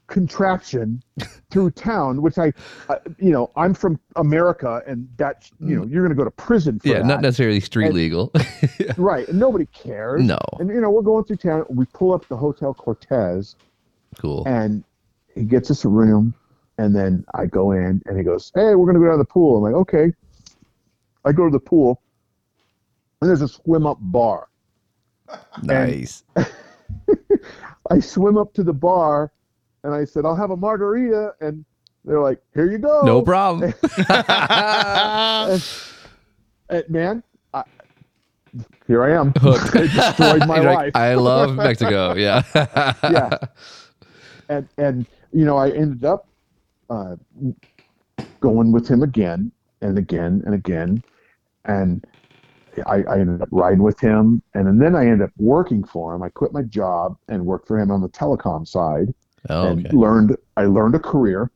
contraption 0.07 1.01
through 1.51 1.71
town, 1.71 2.21
which 2.21 2.37
I, 2.37 2.53
uh, 2.89 2.95
you 3.19 3.31
know, 3.31 3.51
I'm 3.55 3.73
from 3.73 3.99
America, 4.15 4.81
and 4.87 5.07
that's 5.17 5.51
you 5.59 5.75
know 5.75 5.85
you're 5.85 6.01
going 6.03 6.15
to 6.15 6.19
go 6.19 6.23
to 6.23 6.31
prison 6.31 6.79
for 6.79 6.87
Yeah, 6.87 6.99
that. 6.99 7.05
not 7.05 7.21
necessarily 7.21 7.59
street 7.59 7.87
And- 7.87 7.95
legal. 7.95 8.31
right, 8.97 9.27
and 9.27 9.39
nobody 9.39 9.65
cares. 9.67 10.23
No. 10.23 10.39
and 10.59 10.69
you 10.69 10.79
know 10.81 10.89
we're 10.89 11.01
going 11.01 11.23
through 11.25 11.37
town. 11.37 11.65
We 11.69 11.85
pull 11.93 12.13
up 12.13 12.27
the 12.27 12.37
Hotel 12.37 12.73
Cortez, 12.73 13.55
cool. 14.19 14.43
and 14.47 14.83
he 15.35 15.43
gets 15.43 15.69
us 15.71 15.83
a 15.85 15.89
room 15.89 16.33
and 16.77 16.95
then 16.95 17.25
i 17.33 17.45
go 17.45 17.71
in 17.71 18.01
and 18.05 18.17
he 18.17 18.23
goes 18.23 18.51
hey 18.55 18.75
we're 18.75 18.85
going 18.85 18.95
to 18.95 18.99
go 18.99 19.05
down 19.05 19.13
to 19.13 19.17
the 19.19 19.25
pool 19.25 19.57
i'm 19.57 19.63
like 19.63 19.73
okay 19.73 20.11
i 21.25 21.31
go 21.31 21.45
to 21.45 21.51
the 21.51 21.59
pool 21.59 22.01
and 23.21 23.29
there's 23.29 23.41
a 23.41 23.47
swim 23.47 23.85
up 23.85 23.97
bar 24.01 24.47
Nice. 25.63 26.23
i 27.91 27.99
swim 27.99 28.37
up 28.37 28.53
to 28.53 28.63
the 28.63 28.73
bar 28.73 29.31
and 29.83 29.93
i 29.93 30.05
said 30.05 30.25
i'll 30.25 30.35
have 30.35 30.51
a 30.51 30.57
margarita 30.57 31.33
and 31.41 31.65
they're 32.05 32.21
like 32.21 32.39
here 32.53 32.71
you 32.71 32.77
go 32.77 33.01
No 33.01 33.21
problem. 33.21 33.63
and, 34.09 35.63
and, 36.69 36.89
man 36.89 37.23
I, 37.53 37.63
here 38.87 39.03
i 39.03 39.11
am 39.19 39.33
Hooked. 39.37 39.75
It 39.75 39.91
destroyed 39.91 40.47
my 40.47 40.55
You're 40.57 40.65
like, 40.65 40.77
life 40.77 40.91
I 40.95 41.15
love 41.15 41.55
Mexico. 41.55 42.13
Yeah. 42.15 42.43
yeah 42.55 43.37
and 44.47 44.69
and 44.77 45.05
you 45.33 45.43
know 45.43 45.57
i 45.57 45.69
ended 45.69 46.05
up 46.05 46.27
uh, 46.89 47.15
going 48.39 48.71
with 48.71 48.87
him 48.87 49.03
again 49.03 49.51
and 49.81 49.97
again 49.97 50.41
and 50.45 50.53
again. 50.55 51.01
And 51.65 52.05
I, 52.85 53.03
I 53.03 53.19
ended 53.19 53.41
up 53.41 53.49
riding 53.51 53.81
with 53.83 53.99
him. 53.99 54.41
And 54.53 54.81
then 54.81 54.95
i 54.95 55.05
ended 55.05 55.23
up 55.23 55.31
working 55.37 55.83
for 55.83 56.13
him. 56.15 56.23
I 56.23 56.29
quit 56.29 56.53
my 56.53 56.61
job 56.63 57.17
and 57.27 57.45
worked 57.45 57.67
for 57.67 57.79
him 57.79 57.91
on 57.91 58.01
the 58.01 58.09
telecom 58.09 58.67
side 58.67 59.13
Oh, 59.49 59.69
and 59.69 59.85
okay. 59.85 59.95
learned 59.95 60.35
i 60.57 60.65
learned 60.65 60.95
a 60.95 60.99
career. 60.99 61.49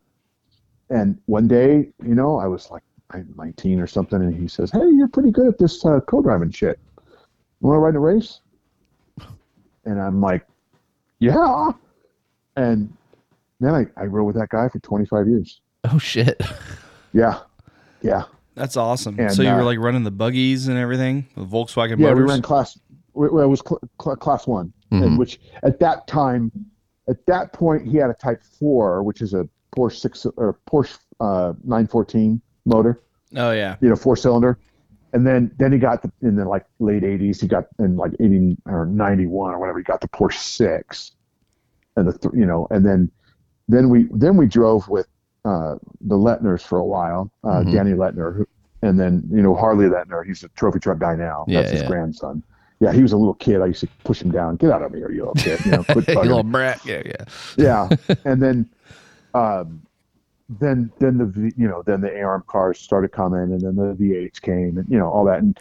And 0.89 1.19
one 1.25 1.47
day 1.47 1.89
you 2.03 2.15
know 2.15 2.37
i 2.39 2.47
was 2.47 2.69
like 2.71 2.83
I'm 3.11 3.33
19 3.37 3.79
or 3.79 3.87
something 3.87 4.21
and 4.21 4.33
he 4.33 4.47
says 4.47 4.71
hey 4.71 4.79
you're 4.79 5.09
pretty 5.09 5.31
good 5.31 5.47
at 5.47 5.57
this 5.57 5.83
uh, 5.85 5.99
co-driving 6.01 6.51
shit. 6.51 6.79
You 6.97 7.67
want 7.67 7.75
to 7.75 7.79
ride 7.79 7.95
a 7.95 7.99
race? 7.99 8.41
And 9.85 9.99
i'm 9.99 10.21
like 10.21 10.45
yeah. 11.19 11.71
And 12.55 12.91
then 13.61 13.73
I, 13.75 13.85
I 14.01 14.05
rode 14.05 14.25
with 14.25 14.35
that 14.35 14.49
guy 14.49 14.67
for 14.69 14.79
25 14.79 15.27
years 15.27 15.61
Oh 15.85 15.97
shit. 15.97 16.41
yeah 17.13 17.39
yeah 18.01 18.23
That's 18.55 18.77
awesome. 18.77 19.19
And, 19.19 19.31
so 19.33 19.41
you 19.41 19.49
were 19.49 19.61
uh, 19.61 19.65
like 19.65 19.79
running 19.79 20.03
the 20.03 20.11
buggies 20.11 20.67
and 20.67 20.77
everything, 20.77 21.27
the 21.35 21.45
Volkswagen 21.45 21.91
yeah 21.99 22.07
motors. 22.09 22.25
we 22.25 22.29
ran 22.31 22.41
class 22.41 22.77
well 23.13 23.39
it 23.43 23.47
was 23.47 23.61
cl- 23.67 23.79
cl- 24.01 24.15
class 24.17 24.47
one 24.47 24.73
Mhm. 24.91 25.03
and 25.05 25.17
which 25.19 25.39
at 25.63 25.79
that 25.79 26.05
time 26.07 26.51
at 27.09 27.25
that 27.25 27.53
point 27.53 27.87
he 27.87 27.95
had 27.97 28.09
a 28.09 28.13
type 28.13 28.41
4 28.59 29.03
which 29.03 29.21
is 29.21 29.33
a 29.33 29.47
porsche 29.75 29.95
6 29.99 30.25
or 30.37 30.59
porsche 30.69 30.97
uh, 31.21 31.53
914 31.63 32.41
motor 32.65 33.01
oh 33.37 33.51
yeah. 33.51 33.77
you 33.81 33.87
know, 33.89 33.95
four 33.95 34.15
cylinder. 34.17 34.57
And 35.13 35.27
then, 35.27 35.51
then 35.57 35.71
he 35.73 35.77
got 35.77 36.01
the, 36.03 36.11
in 36.21 36.35
the 36.37 36.45
like 36.45 36.65
late 36.79 37.03
eighties, 37.03 37.41
he 37.41 37.47
got 37.47 37.65
in 37.79 37.97
like 37.97 38.11
80 38.19 38.55
or 38.65 38.85
91 38.85 39.53
or 39.53 39.59
whatever, 39.59 39.77
he 39.79 39.83
got 39.83 39.99
the 40.01 40.07
Porsche 40.07 40.37
six 40.39 41.11
and 41.97 42.07
the, 42.07 42.17
th- 42.17 42.33
you 42.33 42.45
know, 42.45 42.65
and 42.71 42.85
then, 42.85 43.11
then 43.73 43.89
we, 43.89 44.07
then 44.13 44.37
we 44.37 44.47
drove 44.47 44.87
with, 44.89 45.07
uh, 45.45 45.75
the 46.01 46.15
Letners 46.15 46.61
for 46.61 46.77
a 46.79 46.85
while, 46.85 47.31
uh, 47.43 47.61
Mhm. 47.63 47.71
Danny 47.71 47.91
Letner, 47.91 48.35
who, 48.35 48.47
and 48.83 48.99
then, 48.99 49.23
you 49.31 49.41
know, 49.41 49.55
Harley 49.55 49.85
Letner, 49.87 50.25
he's 50.25 50.43
a 50.43 50.49
trophy 50.49 50.79
truck 50.79 50.99
guy 50.99 51.15
now. 51.15 51.45
Yeah, 51.47 51.59
That's 51.61 51.71
his 51.71 51.81
yeah. 51.81 51.87
grandson. 51.87 52.43
Yeah. 52.79 52.91
He 52.93 53.01
was 53.03 53.11
a 53.11 53.17
little 53.17 53.35
kid. 53.35 53.61
I 53.61 53.67
used 53.67 53.81
to 53.81 53.87
push 54.03 54.21
him 54.21 54.31
down. 54.31 54.55
Get 54.55 54.71
out 54.71 54.81
of 54.81 54.91
here, 54.93 55.11
you 55.11 55.19
little 55.25 55.35
kid. 55.35 55.59
You 55.65 55.71
know, 55.71 55.83
quit 55.83 56.07
you 56.09 56.15
little 56.19 56.43
brat. 56.43 56.83
Yeah, 56.85 57.01
yeah. 57.05 57.25
yeah 57.57 57.89
and 58.25 58.41
then 58.41 58.67
um 59.33 59.81
then 60.59 60.91
then 60.99 61.17
the 61.17 61.25
V- 61.25 61.53
you 61.55 61.67
know 61.67 61.81
then 61.85 62.01
the 62.01 62.21
arm 62.21 62.43
cars 62.47 62.79
started 62.79 63.11
coming 63.11 63.53
and 63.53 63.61
then 63.61 63.75
the 63.75 63.93
v8s 63.95 64.41
came 64.41 64.77
and 64.77 64.85
you 64.89 64.97
know 64.97 65.07
all 65.09 65.23
that 65.23 65.39
and 65.39 65.57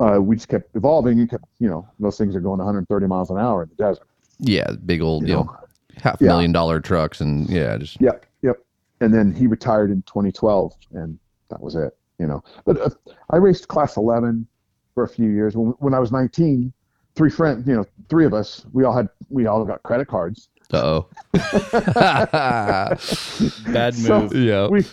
uh, 0.00 0.20
we 0.20 0.34
just 0.36 0.48
kept 0.48 0.74
evolving 0.74 1.20
and 1.20 1.30
kept 1.30 1.44
you 1.60 1.68
know 1.68 1.86
those 2.00 2.16
things 2.18 2.34
are 2.34 2.40
going 2.40 2.58
130 2.58 3.06
miles 3.06 3.30
an 3.30 3.38
hour 3.38 3.62
in 3.62 3.68
the 3.68 3.74
desert 3.76 4.06
Yeah, 4.40 4.70
big 4.86 5.02
old, 5.02 5.22
you 5.22 5.28
you 5.28 5.34
know 5.34 5.56
know, 5.98 6.02
half 6.10 6.20
Yeah. 6.20 6.28
million 6.28 6.52
dollar 6.52 6.80
trucks 6.80 7.20
and 7.20 7.48
yeah, 7.48 7.76
just 7.76 8.00
yep 8.00 8.26
yep 8.42 8.56
and 9.00 9.12
then 9.14 9.32
he 9.32 9.46
retired 9.46 9.90
in 9.90 10.02
2012 10.02 10.72
and 10.92 11.18
that 11.50 11.60
was 11.60 11.74
it 11.74 11.96
you 12.18 12.26
know 12.26 12.42
but 12.64 12.80
uh, 12.80 12.90
i 13.30 13.36
raced 13.36 13.68
class 13.68 13.96
11 13.96 14.46
for 14.94 15.04
a 15.04 15.08
few 15.08 15.28
years 15.30 15.56
when, 15.56 15.68
when 15.78 15.94
i 15.94 15.98
was 15.98 16.12
19 16.12 16.72
three 17.14 17.30
friends 17.30 17.66
you 17.66 17.74
know 17.74 17.84
three 18.08 18.24
of 18.26 18.34
us 18.34 18.64
we 18.72 18.84
all 18.84 18.92
had 18.92 19.08
we 19.28 19.46
all 19.46 19.64
got 19.64 19.82
credit 19.82 20.08
cards 20.08 20.48
uh 20.72 21.00
oh. 21.00 21.08
Bad 23.72 23.94
So- 23.94 24.22
move. 24.22 24.34
yeah. 24.34 24.68
we 24.68 24.84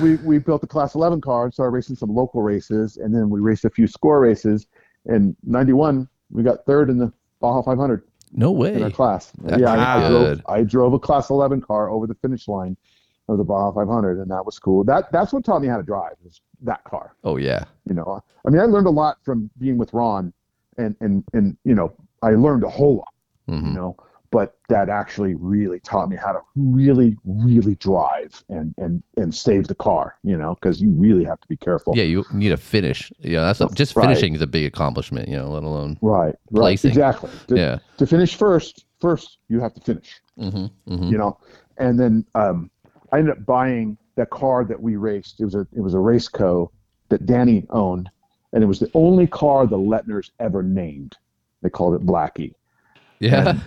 we 0.00 0.16
we 0.16 0.38
built 0.38 0.62
a 0.64 0.66
class 0.66 0.94
11 0.94 1.20
car 1.20 1.44
and 1.44 1.54
started 1.54 1.72
racing 1.72 1.96
some 1.96 2.14
local 2.14 2.42
races 2.42 2.96
and 2.96 3.14
then 3.14 3.30
we 3.30 3.40
raced 3.40 3.64
a 3.64 3.70
few 3.70 3.86
score 3.86 4.20
races 4.20 4.66
and 5.06 5.36
91 5.44 6.08
we 6.30 6.42
got 6.42 6.64
third 6.66 6.90
in 6.90 6.98
the 6.98 7.12
baja 7.40 7.62
500 7.62 8.02
No 8.32 8.52
way. 8.52 8.74
in 8.74 8.82
our 8.82 8.90
class. 8.90 9.32
That's 9.42 9.60
yeah 9.60 9.72
I, 9.72 10.04
I 10.06 10.08
drove 10.08 10.40
i 10.48 10.62
drove 10.62 10.92
a 10.92 10.98
class 10.98 11.30
11 11.30 11.60
car 11.62 11.90
over 11.90 12.06
the 12.06 12.14
finish 12.14 12.46
line 12.48 12.76
of 13.28 13.38
the 13.38 13.44
baja 13.44 13.72
500 13.72 14.18
and 14.18 14.30
that 14.30 14.44
was 14.44 14.58
cool. 14.58 14.84
That 14.84 15.10
that's 15.12 15.32
what 15.32 15.44
taught 15.44 15.62
me 15.62 15.68
how 15.68 15.76
to 15.76 15.82
drive 15.82 16.14
was 16.24 16.40
that 16.62 16.82
car. 16.84 17.14
Oh 17.24 17.36
yeah. 17.36 17.64
you 17.86 17.94
know 17.94 18.22
i 18.46 18.50
mean 18.50 18.60
i 18.60 18.64
learned 18.64 18.86
a 18.86 18.90
lot 18.90 19.16
from 19.22 19.50
being 19.58 19.78
with 19.78 19.92
ron 19.92 20.32
and 20.78 20.94
and 21.00 21.24
and 21.32 21.56
you 21.64 21.74
know 21.74 21.92
i 22.22 22.30
learned 22.30 22.64
a 22.64 22.68
whole 22.68 22.96
lot 22.96 23.14
you 23.48 23.54
hmm 23.60 23.74
know 23.74 23.96
but 24.30 24.56
that 24.68 24.88
actually 24.88 25.34
really 25.34 25.80
taught 25.80 26.08
me 26.08 26.16
how 26.16 26.32
to 26.32 26.40
really 26.56 27.16
really 27.24 27.74
drive 27.76 28.42
and 28.48 28.74
and 28.78 29.02
and 29.16 29.34
save 29.34 29.66
the 29.66 29.74
car 29.74 30.16
you 30.22 30.36
know 30.36 30.54
because 30.54 30.80
you 30.80 30.90
really 30.90 31.24
have 31.24 31.40
to 31.40 31.48
be 31.48 31.56
careful 31.56 31.96
Yeah, 31.96 32.04
you 32.04 32.24
need 32.32 32.52
a 32.52 32.56
finish. 32.56 33.12
Yeah, 33.18 33.40
that's 33.40 33.60
a, 33.60 33.68
just 33.74 33.96
Right. 33.96 34.04
finishing 34.04 34.34
is 34.34 34.42
a 34.42 34.46
big 34.46 34.64
accomplishment. 34.66 35.28
You 35.28 35.36
know, 35.36 35.50
let 35.50 35.64
alone. 35.64 35.98
right 36.00 36.34
right 36.50 36.84
exactly 36.84 37.30
to, 37.48 37.56
Yeah. 37.56 37.78
to 37.98 38.06
finish 38.06 38.34
first 38.36 38.84
first 39.00 39.38
you 39.48 39.60
have 39.60 39.74
to 39.74 39.80
finish 39.80 40.20
hmm 40.38 40.66
hmm 40.86 41.10
you 41.10 41.18
know 41.18 41.38
and 41.78 41.98
then 41.98 42.24
um 42.34 42.70
i 43.12 43.18
ended 43.18 43.36
up 43.36 43.44
buying 43.46 43.96
the 44.16 44.26
car 44.26 44.64
that 44.64 44.80
we 44.80 44.96
raced 44.96 45.40
it 45.40 45.44
was 45.44 45.54
a 45.54 45.66
it 45.74 45.80
was 45.80 45.94
a 45.94 45.98
Raceco 45.98 46.68
that 47.08 47.26
danny 47.26 47.66
owned 47.70 48.10
and 48.52 48.62
it 48.62 48.66
was 48.66 48.78
the 48.78 48.90
only 48.94 49.26
car 49.26 49.66
the 49.66 49.78
letners 49.78 50.30
ever 50.38 50.62
named 50.62 51.16
they 51.62 51.70
called 51.70 51.94
it 51.94 52.06
blackie 52.06 52.52
Yeah. 53.20 53.58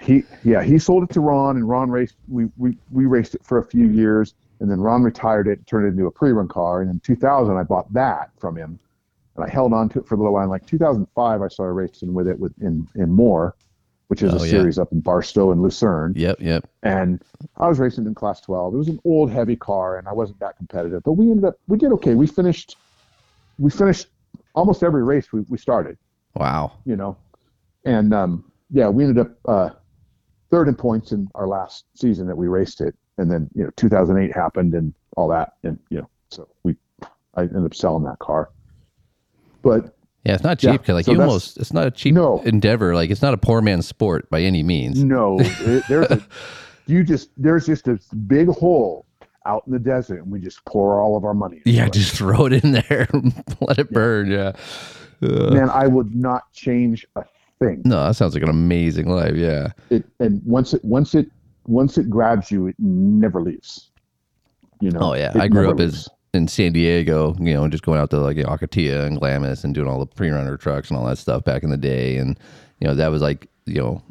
he 0.00 0.24
yeah 0.42 0.62
he 0.62 0.78
sold 0.78 1.04
it 1.04 1.10
to 1.10 1.20
ron 1.20 1.56
and 1.56 1.68
ron 1.68 1.90
raced 1.90 2.16
we, 2.28 2.46
we 2.56 2.76
we 2.90 3.06
raced 3.06 3.34
it 3.36 3.44
for 3.44 3.58
a 3.58 3.64
few 3.64 3.86
years 3.86 4.34
and 4.60 4.68
then 4.70 4.80
ron 4.80 5.02
retired 5.02 5.46
it 5.46 5.64
turned 5.66 5.86
it 5.86 5.90
into 5.90 6.06
a 6.06 6.10
pre-run 6.10 6.48
car 6.48 6.80
and 6.82 6.90
in 6.90 6.98
2000 7.00 7.56
i 7.56 7.62
bought 7.62 7.92
that 7.92 8.30
from 8.40 8.56
him 8.56 8.78
and 9.36 9.44
i 9.44 9.48
held 9.48 9.72
on 9.72 9.88
to 9.90 10.00
it 10.00 10.06
for 10.06 10.14
a 10.16 10.18
little 10.18 10.32
while 10.32 10.42
in 10.42 10.50
like 10.50 10.66
2005 10.66 11.42
i 11.42 11.46
started 11.48 11.74
racing 11.74 12.12
with 12.14 12.26
it 12.26 12.38
with 12.38 12.52
in 12.60 12.88
in 12.96 13.10
MORE 13.10 13.54
which 14.08 14.22
is 14.22 14.32
Oh, 14.34 14.38
a 14.38 14.40
yeah. 14.40 14.50
series 14.50 14.78
up 14.78 14.90
in 14.92 15.00
barstow 15.00 15.52
and 15.52 15.62
lucerne 15.62 16.14
Yep. 16.16 16.40
Yep. 16.40 16.68
and 16.82 17.22
i 17.58 17.68
was 17.68 17.78
racing 17.78 18.06
in 18.06 18.14
class 18.14 18.40
12 18.40 18.74
it 18.74 18.78
was 18.78 18.88
an 18.88 18.98
old 19.04 19.30
heavy 19.30 19.56
car 19.56 19.98
and 19.98 20.08
i 20.08 20.12
wasn't 20.12 20.40
that 20.40 20.56
competitive 20.56 21.02
but 21.04 21.12
we 21.12 21.30
ended 21.30 21.44
up 21.44 21.54
we 21.68 21.76
did 21.78 21.92
okay 21.92 22.14
we 22.14 22.26
finished 22.26 22.76
we 23.58 23.70
finished 23.70 24.06
almost 24.54 24.82
every 24.82 25.04
race 25.04 25.32
we, 25.32 25.42
we 25.48 25.58
started 25.58 25.96
Wow. 26.34 26.72
you 26.86 26.96
know. 26.96 27.16
And 27.84 28.14
um, 28.14 28.44
yeah, 28.72 28.88
we 28.88 29.04
ended 29.04 29.18
up 29.26 29.32
uh, 29.46 29.70
third 30.50 30.66
in 30.68 30.74
points 30.74 31.12
in 31.12 31.28
our 31.34 31.46
last 31.46 31.84
season 31.94 32.26
that 32.26 32.36
we 32.36 32.48
raced 32.48 32.80
it, 32.80 32.94
and 33.18 33.30
then 33.30 33.48
you 33.54 33.64
know 33.64 33.70
2008 33.76 34.34
happened 34.34 34.74
and 34.74 34.92
all 35.16 35.28
that, 35.28 35.52
and 35.62 35.78
you 35.90 35.98
know, 35.98 36.08
so 36.30 36.48
we 36.64 36.74
I 37.34 37.42
ended 37.42 37.64
up 37.64 37.74
selling 37.74 38.04
that 38.04 38.18
car. 38.18 38.50
But 39.62 39.94
Yeah, 40.24 40.34
it's 40.34 40.42
not 40.42 40.62
Yeah, 40.62 40.72
cheap 40.72 40.82
because 40.82 40.94
like 40.94 41.04
so 41.04 41.12
you 41.12 41.20
almost 41.20 41.58
it's 41.58 41.72
not 41.72 41.86
a 41.86 41.90
cheap 41.90 42.14
No. 42.14 42.40
endeavor. 42.44 42.94
Like 42.94 43.10
it's 43.10 43.22
not 43.22 43.34
a 43.34 43.38
poor 43.38 43.60
man's 43.60 43.86
sport 43.86 44.28
by 44.30 44.40
any 44.42 44.62
means. 44.62 45.02
no, 45.04 45.38
it, 45.38 45.84
there's 45.88 46.10
a 46.10 46.22
you 46.86 47.04
just 47.04 47.30
there's 47.36 47.66
just 47.66 47.86
a 47.88 47.98
big 48.26 48.48
hole 48.48 49.06
out 49.44 49.64
in 49.66 49.72
the 49.72 49.78
desert, 49.78 50.22
and 50.22 50.30
we 50.30 50.40
just 50.40 50.64
pour 50.64 51.00
all 51.00 51.16
of 51.16 51.24
our 51.24 51.34
money. 51.34 51.60
Yeah, 51.64 51.86
it. 51.86 51.92
just 51.92 52.14
throw 52.16 52.46
it 52.46 52.64
in 52.64 52.72
there, 52.72 53.08
let 53.60 53.78
it 53.78 53.90
burn. 53.90 54.30
Yeah. 54.30 54.52
Uh, 55.22 55.50
man, 55.50 55.70
I 55.70 55.86
would 55.86 56.14
not 56.14 56.52
change 56.52 57.06
a 57.16 57.24
thing. 57.62 57.82
No, 57.84 58.04
that 58.06 58.16
sounds 58.16 58.34
like 58.34 58.42
an 58.42 58.48
amazing 58.48 59.08
life. 59.08 59.34
Yeah. 59.34 59.68
It 59.90 60.04
and 60.20 60.42
once 60.44 60.74
it 60.74 60.84
once 60.84 61.14
it 61.14 61.30
once 61.66 61.98
it 61.98 62.10
grabs 62.10 62.50
you, 62.50 62.66
it 62.66 62.76
never 62.78 63.40
leaves. 63.40 63.90
You 64.80 64.90
know. 64.90 65.00
Oh 65.00 65.14
yeah, 65.14 65.32
I 65.34 65.48
grew 65.48 65.70
up 65.70 65.78
leaves. 65.78 65.94
as 65.94 66.08
in 66.34 66.48
San 66.48 66.72
Diego, 66.72 67.36
you 67.38 67.52
know, 67.52 67.68
just 67.68 67.84
going 67.84 68.00
out 68.00 68.10
to 68.10 68.18
like 68.18 68.36
you 68.36 68.42
know, 68.44 68.48
Ocotillo 68.48 69.06
and 69.06 69.18
Glamis 69.18 69.64
and 69.64 69.74
doing 69.74 69.88
all 69.88 69.98
the 69.98 70.06
pre-runner 70.06 70.56
trucks 70.56 70.88
and 70.88 70.98
all 70.98 71.04
that 71.06 71.18
stuff 71.18 71.44
back 71.44 71.62
in 71.62 71.70
the 71.70 71.76
day, 71.76 72.16
and 72.16 72.38
you 72.80 72.86
know 72.86 72.94
that 72.94 73.08
was 73.08 73.22
like 73.22 73.48
you 73.66 73.80
know 73.80 74.02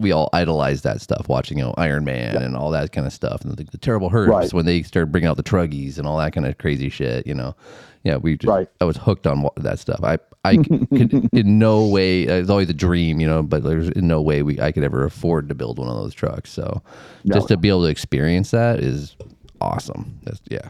we 0.00 0.12
all 0.12 0.28
idolized 0.32 0.84
that 0.84 1.00
stuff, 1.00 1.28
watching 1.28 1.58
you 1.58 1.64
know 1.64 1.74
Iron 1.78 2.04
Man 2.04 2.36
and 2.36 2.56
all 2.56 2.70
that 2.70 2.92
kind 2.92 3.06
of 3.06 3.12
stuff, 3.12 3.42
and 3.42 3.56
the, 3.56 3.64
the 3.64 3.78
Terrible 3.78 4.10
Herbst 4.10 4.28
Right. 4.28 4.52
when 4.52 4.66
they 4.66 4.82
started 4.82 5.10
bringing 5.10 5.28
out 5.28 5.36
the 5.36 5.42
truggies 5.42 5.98
and 5.98 6.06
all 6.06 6.18
that 6.18 6.32
kind 6.32 6.46
of 6.46 6.58
crazy 6.58 6.88
shit, 6.88 7.26
you 7.26 7.34
know. 7.34 7.54
Yeah, 8.04 8.16
we 8.16 8.36
just 8.36 8.48
Right. 8.48 8.68
I 8.80 8.84
was 8.84 8.96
hooked 8.96 9.26
on 9.26 9.46
that 9.56 9.78
stuff. 9.78 10.00
I 10.02 10.18
I 10.44 10.56
could 10.56 10.88
in 11.32 11.58
no 11.58 11.86
way 11.86 12.22
it's 12.22 12.48
always 12.50 12.70
a 12.70 12.74
dream, 12.74 13.20
you 13.20 13.26
know, 13.26 13.42
but 13.42 13.62
there's 13.64 13.88
in 13.90 14.06
no 14.06 14.20
way 14.22 14.42
we 14.42 14.60
I 14.60 14.72
could 14.72 14.84
ever 14.84 15.04
afford 15.04 15.48
to 15.48 15.54
build 15.54 15.78
one 15.78 15.88
of 15.88 15.96
those 15.96 16.14
trucks. 16.14 16.50
So 16.50 16.82
No. 17.24 17.34
just 17.34 17.48
to 17.48 17.56
be 17.56 17.68
able 17.68 17.82
to 17.82 17.88
experience 17.90 18.50
that 18.52 18.80
is 18.80 19.16
awesome. 19.60 20.18
That's, 20.24 20.40
yeah. 20.50 20.68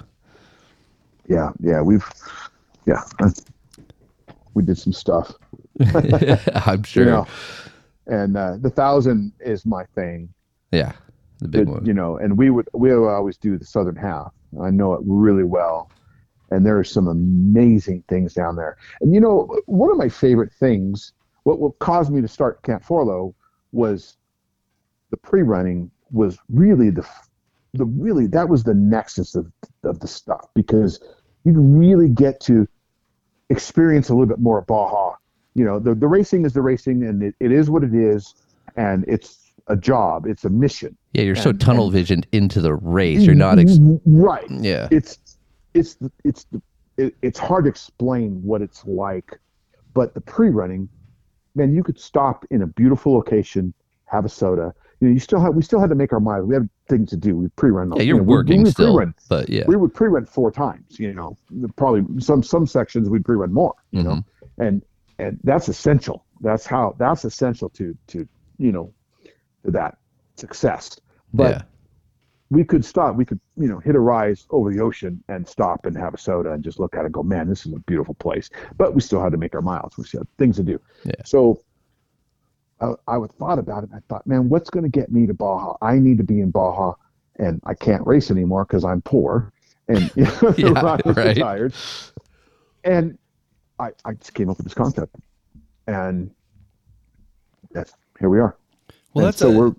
Yeah, 1.28 1.50
yeah, 1.60 1.82
we've 1.82 2.04
yeah. 2.86 3.02
We 4.54 4.62
did 4.62 4.78
some 4.78 4.92
stuff. 4.94 5.32
I'm 6.54 6.82
sure. 6.82 7.04
You 7.04 7.10
know. 7.10 7.26
And 8.06 8.36
uh, 8.36 8.56
the 8.58 8.70
thousand 8.70 9.32
is 9.40 9.66
my 9.66 9.84
thing. 9.94 10.30
Yeah, 10.72 10.92
the 11.40 11.48
big 11.48 11.68
one. 11.68 11.84
you 11.84 11.92
know, 11.92 12.16
and 12.16 12.38
we 12.38 12.48
would 12.48 12.68
we 12.72 12.94
would 12.94 13.06
always 13.08 13.36
do 13.36 13.58
the 13.58 13.66
southern 13.66 13.96
half. 13.96 14.32
I 14.60 14.70
know 14.70 14.94
it 14.94 15.00
really 15.04 15.44
well, 15.44 15.90
and 16.50 16.64
there 16.64 16.78
are 16.78 16.84
some 16.84 17.08
amazing 17.08 18.04
things 18.08 18.34
down 18.34 18.56
there. 18.56 18.76
And 19.00 19.14
you 19.14 19.20
know, 19.20 19.54
one 19.66 19.90
of 19.90 19.96
my 19.96 20.08
favorite 20.08 20.52
things, 20.52 21.12
what 21.44 21.58
what 21.58 21.78
caused 21.78 22.12
me 22.12 22.20
to 22.20 22.28
start 22.28 22.62
Camp 22.62 22.84
4Lo, 22.84 23.34
was 23.72 24.16
the 25.10 25.16
pre-running 25.16 25.90
was 26.10 26.38
really 26.48 26.90
the 26.90 27.06
the 27.74 27.84
really 27.84 28.26
that 28.28 28.48
was 28.48 28.64
the 28.64 28.74
nexus 28.74 29.34
of 29.34 29.50
of 29.84 30.00
the 30.00 30.08
stuff 30.08 30.46
because 30.54 31.00
you 31.44 31.52
really 31.52 32.08
get 32.08 32.40
to 32.40 32.66
experience 33.50 34.08
a 34.08 34.12
little 34.12 34.26
bit 34.26 34.38
more 34.38 34.58
of 34.58 34.66
Baja. 34.66 35.14
You 35.54 35.64
know, 35.64 35.78
the 35.78 35.94
the 35.94 36.06
racing 36.06 36.44
is 36.44 36.52
the 36.52 36.62
racing, 36.62 37.04
and 37.04 37.22
it, 37.22 37.34
it 37.40 37.52
is 37.52 37.68
what 37.68 37.82
it 37.82 37.94
is, 37.94 38.34
and 38.76 39.04
it's 39.08 39.52
a 39.66 39.76
job, 39.76 40.26
it's 40.26 40.44
a 40.44 40.50
mission. 40.50 40.96
yeah, 41.12 41.22
you're 41.22 41.36
so 41.36 41.52
tunnel 41.52 41.90
visioned 41.90 42.26
into 42.32 42.60
the 42.60 42.74
race. 42.74 43.22
You're 43.22 43.34
mm-hmm. 43.34 43.38
not. 43.38 43.58
Ex- 43.58 43.78
right. 44.06 44.46
yeah, 44.50 44.88
It's 44.90 45.18
it's 45.74 45.94
the- 45.94 46.12
it's 46.24 46.44
the, 46.44 46.60
it, 46.96 47.14
it's 47.22 47.38
hard 47.38 47.64
to 47.64 47.70
explain 47.70 48.42
what 48.42 48.60
it's 48.62 48.84
like, 48.86 49.38
but 49.94 50.14
the 50.14 50.20
pre-running, 50.20 50.88
man, 51.54 51.72
you 51.72 51.82
could 51.82 51.98
stop 51.98 52.44
in 52.50 52.62
a 52.62 52.66
beautiful 52.66 53.12
location, 53.14 53.72
have 54.06 54.24
a 54.24 54.28
soda. 54.28 54.74
You 55.00 55.08
know, 55.08 55.14
you 55.14 55.20
still 55.20 55.40
have 55.40 55.54
we 55.54 55.62
still 55.62 55.78
had 55.80 55.90
to 55.90 55.94
make 55.94 56.12
our 56.12 56.18
miles. 56.18 56.46
We 56.46 56.54
had 56.54 56.68
things 56.88 57.10
to 57.10 57.16
do. 57.16 57.36
We 57.36 57.48
pre-run. 57.50 57.92
yeah, 57.94 58.02
you 58.02 58.08
you're 58.08 58.16
know, 58.16 58.22
we- 58.24 58.34
working 58.34 58.62
we, 58.64 58.70
still, 58.70 58.96
Pre-run, 58.96 59.14
but 59.28 59.48
yeah, 59.48 59.64
We 59.68 59.76
would 59.76 59.94
pre-run 59.94 60.26
four 60.26 60.50
times. 60.50 60.98
You 60.98 61.14
know, 61.14 61.36
probably 61.76 62.20
some 62.20 62.42
some 62.42 62.66
sections 62.66 63.08
we'd 63.08 63.24
pre-run 63.24 63.52
more. 63.52 63.74
You 63.92 64.02
know, 64.02 64.10
Mm-hmm. 64.10 64.62
and 64.62 64.82
and 65.20 65.38
that's 65.44 65.68
essential. 65.68 66.24
That's 66.40 66.66
how 66.66 66.96
that's 66.98 67.24
essential 67.24 67.68
to 67.70 67.96
to 68.08 68.26
you 68.58 68.72
know 68.72 68.92
to 69.64 69.70
that 69.70 69.98
success. 70.34 70.98
But 71.32 71.50
yeah, 71.50 71.62
we 72.50 72.64
could 72.64 72.84
stop. 72.84 73.14
We 73.14 73.24
could, 73.24 73.40
you 73.56 73.68
know, 73.68 73.78
hit 73.78 73.94
a 73.94 74.00
rise 74.00 74.46
over 74.50 74.72
the 74.72 74.80
ocean 74.80 75.22
and 75.28 75.46
stop 75.46 75.84
and 75.86 75.96
have 75.96 76.14
a 76.14 76.18
soda 76.18 76.52
and 76.52 76.64
just 76.64 76.78
look 76.80 76.94
at 76.94 77.00
it 77.00 77.04
and 77.06 77.14
go, 77.14 77.22
man, 77.22 77.48
this 77.48 77.66
is 77.66 77.72
a 77.74 77.78
beautiful 77.80 78.14
place. 78.14 78.48
But 78.76 78.94
we 78.94 79.00
still 79.00 79.22
had 79.22 79.32
to 79.32 79.38
make 79.38 79.54
our 79.54 79.60
miles. 79.62 79.98
We 79.98 80.04
still 80.04 80.20
had 80.20 80.36
things 80.38 80.56
to 80.56 80.62
do. 80.62 80.80
Yeah. 81.04 81.12
So 81.26 81.60
I, 82.80 82.92
I 83.06 83.18
would 83.18 83.32
thought 83.32 83.58
about 83.58 83.84
it. 83.84 83.90
And 83.90 83.98
I 83.98 84.02
thought, 84.08 84.26
man, 84.26 84.48
what's 84.48 84.70
going 84.70 84.84
to 84.84 84.88
get 84.88 85.12
me 85.12 85.26
to 85.26 85.34
Baja? 85.34 85.76
I 85.82 85.98
need 85.98 86.16
to 86.18 86.24
be 86.24 86.40
in 86.40 86.50
Baja 86.50 86.94
and 87.36 87.60
I 87.64 87.74
can't 87.74 88.06
race 88.06 88.30
anymore 88.30 88.64
because 88.64 88.84
I'm 88.84 89.02
poor 89.02 89.52
and 89.88 90.10
you 90.16 90.24
know, 90.24 90.54
Yeah, 90.56 90.80
Ronnie's 90.80 91.16
right. 91.16 91.36
retired. 91.36 91.74
And 92.84 93.18
I, 93.78 93.90
I 94.06 94.14
just 94.14 94.32
came 94.32 94.48
up 94.48 94.56
with 94.56 94.64
this 94.64 94.74
concept 94.74 95.14
and 95.86 96.30
that's, 97.72 97.92
here 98.18 98.30
we 98.30 98.38
are. 98.40 98.56
Well, 99.12 99.24
And 99.24 99.28
that's 99.28 99.38
so 99.38 99.50
a, 99.50 99.58
we're, 99.58 99.74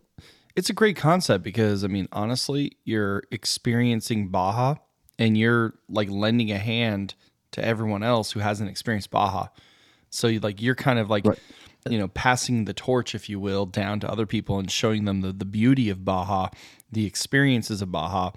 it's 0.59 0.69
a 0.69 0.73
great 0.73 0.97
concept 0.97 1.41
because 1.43 1.83
I 1.83 1.87
mean, 1.87 2.07
honestly, 2.11 2.73
you're 2.83 3.23
experiencing 3.31 4.27
Baja 4.27 4.75
and 5.17 5.37
you're 5.37 5.73
like 5.89 6.09
lending 6.09 6.51
a 6.51 6.57
hand 6.57 7.15
to 7.51 7.63
everyone 7.63 8.03
else 8.03 8.31
who 8.33 8.41
hasn't 8.41 8.69
experienced 8.69 9.09
Baja. 9.09 9.47
So 10.09 10.27
you 10.27 10.39
like 10.41 10.61
you're 10.61 10.75
kind 10.75 10.99
of 10.99 11.09
like 11.09 11.25
Right. 11.25 11.39
you 11.89 11.97
know 11.97 12.09
passing 12.09 12.65
the 12.65 12.73
torch, 12.73 13.15
if 13.15 13.29
you 13.29 13.39
will, 13.39 13.65
down 13.65 13.99
to 14.01 14.11
other 14.11 14.25
people 14.25 14.59
and 14.59 14.69
showing 14.69 15.05
them 15.05 15.21
the 15.21 15.31
the 15.31 15.45
beauty 15.45 15.89
of 15.89 16.03
Baja, 16.03 16.49
the 16.91 17.05
experiences 17.05 17.81
of 17.81 17.89
Baja. 17.91 18.31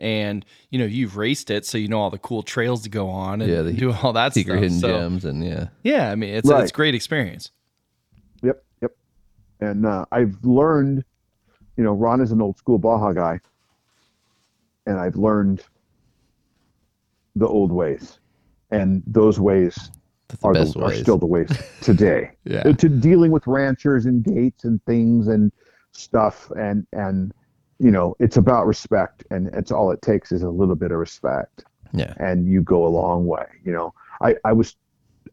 And 0.00 0.44
you 0.70 0.78
know 0.80 0.84
you've 0.84 1.16
raced 1.16 1.48
it, 1.50 1.64
so 1.66 1.78
you 1.78 1.86
know 1.88 2.00
all 2.00 2.10
the 2.10 2.18
cool 2.18 2.42
trails 2.42 2.82
to 2.82 2.88
go 2.88 3.08
on 3.08 3.40
and 3.40 3.50
Yeah, 3.52 3.62
the 3.62 3.72
do 3.72 3.92
all 3.92 4.12
that 4.14 4.34
secret 4.34 4.54
stuff. 4.56 4.62
hidden 4.62 4.78
So, 4.80 4.88
gems 4.88 5.24
and 5.24 5.44
yeah, 5.44 5.68
Yeah, 5.84 6.10
I 6.10 6.14
mean 6.16 6.34
it's 6.34 6.48
Right. 6.48 6.62
it's 6.62 6.72
great 6.72 6.94
experience. 6.94 7.50
Yep, 8.42 8.64
yep. 8.82 8.92
And 9.60 9.84
uh, 9.86 10.04
I've 10.12 10.36
learned, 10.44 11.04
you 11.78 11.84
know, 11.84 11.92
Ron 11.92 12.20
is 12.20 12.32
an 12.32 12.42
old 12.42 12.58
school 12.58 12.78
Baja 12.78 13.12
guy, 13.12 13.40
and 14.86 14.98
I've 14.98 15.16
learned 15.16 15.62
the 17.34 17.46
old 17.46 17.72
ways, 17.72 18.18
and 18.70 19.02
those 19.06 19.40
ways 19.40 19.90
that's 20.28 20.42
the 20.42 20.48
are, 20.48 20.52
best 20.52 20.76
are 20.76 20.92
still 20.92 21.16
the 21.16 21.26
ways 21.26 21.50
today. 21.80 22.32
Yeah. 22.44 22.64
To 22.64 22.88
dealing 22.90 23.30
with 23.30 23.46
ranchers 23.46 24.04
and 24.04 24.22
gates 24.22 24.64
and 24.64 24.84
things 24.84 25.28
and 25.28 25.50
stuff, 25.92 26.50
and 26.58 26.86
and 26.92 27.32
you 27.78 27.90
know, 27.90 28.14
it's 28.18 28.36
about 28.36 28.66
respect, 28.66 29.24
and 29.30 29.48
it's 29.54 29.72
all 29.72 29.90
it 29.90 30.02
takes 30.02 30.32
is 30.32 30.42
a 30.42 30.50
little 30.50 30.74
bit 30.74 30.90
of 30.90 30.98
respect 30.98 31.64
yeah, 31.92 32.14
and 32.18 32.46
you 32.46 32.62
go 32.62 32.86
a 32.86 32.88
long 32.88 33.26
way. 33.26 33.46
You 33.64 33.72
know, 33.72 33.94
I, 34.20 34.36
I 34.44 34.52
was 34.52 34.76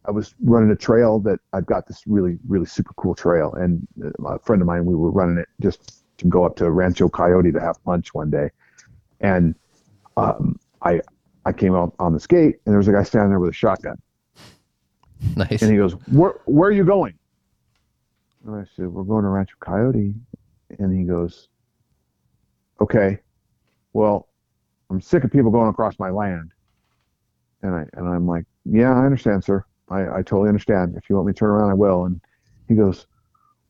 I 0.05 0.11
was 0.11 0.35
running 0.43 0.71
a 0.71 0.75
trail 0.75 1.19
that 1.21 1.39
I've 1.53 1.65
got 1.65 1.87
this 1.87 2.03
really 2.05 2.37
really 2.47 2.65
super 2.65 2.93
cool 2.95 3.15
trail, 3.15 3.53
and 3.53 3.87
a 4.25 4.39
friend 4.39 4.61
of 4.61 4.67
mine 4.67 4.85
we 4.85 4.95
were 4.95 5.11
running 5.11 5.37
it 5.37 5.49
just 5.61 6.04
to 6.17 6.25
go 6.25 6.45
up 6.45 6.55
to 6.57 6.69
Rancho 6.69 7.09
Coyote 7.09 7.51
to 7.51 7.59
have 7.59 7.77
lunch 7.85 8.13
one 8.13 8.29
day, 8.29 8.49
and 9.19 9.55
um, 10.17 10.59
I 10.81 11.01
I 11.45 11.51
came 11.51 11.75
out 11.75 11.93
on 11.99 12.13
the 12.13 12.19
skate 12.19 12.55
and 12.65 12.73
there 12.73 12.77
was 12.77 12.87
a 12.87 12.91
guy 12.91 13.03
standing 13.03 13.29
there 13.29 13.39
with 13.39 13.51
a 13.51 13.53
shotgun, 13.53 14.01
nice. 15.35 15.61
and 15.61 15.71
he 15.71 15.77
goes, 15.77 15.93
"Where 16.11 16.35
where 16.45 16.69
are 16.69 16.73
you 16.73 16.85
going?" 16.85 17.17
And 18.45 18.55
I 18.55 18.65
said, 18.75 18.87
"We're 18.87 19.03
going 19.03 19.23
to 19.23 19.29
Rancho 19.29 19.55
Coyote," 19.59 20.13
and 20.79 20.97
he 20.97 21.05
goes, 21.05 21.49
"Okay, 22.81 23.19
well." 23.93 24.27
I'm 24.89 25.01
sick 25.01 25.23
of 25.23 25.31
people 25.31 25.51
going 25.51 25.69
across 25.69 25.97
my 25.99 26.09
land. 26.09 26.51
And 27.61 27.73
I 27.73 27.85
and 27.93 28.07
I'm 28.07 28.27
like, 28.27 28.45
yeah, 28.65 28.93
I 28.93 29.05
understand, 29.05 29.43
sir. 29.43 29.63
I, 29.89 30.01
I 30.01 30.17
totally 30.17 30.49
understand. 30.49 30.95
If 30.95 31.09
you 31.09 31.15
want 31.15 31.27
me 31.27 31.33
to 31.33 31.39
turn 31.39 31.49
around, 31.49 31.71
I 31.71 31.73
will. 31.73 32.05
And 32.05 32.21
he 32.67 32.75
goes, 32.75 33.07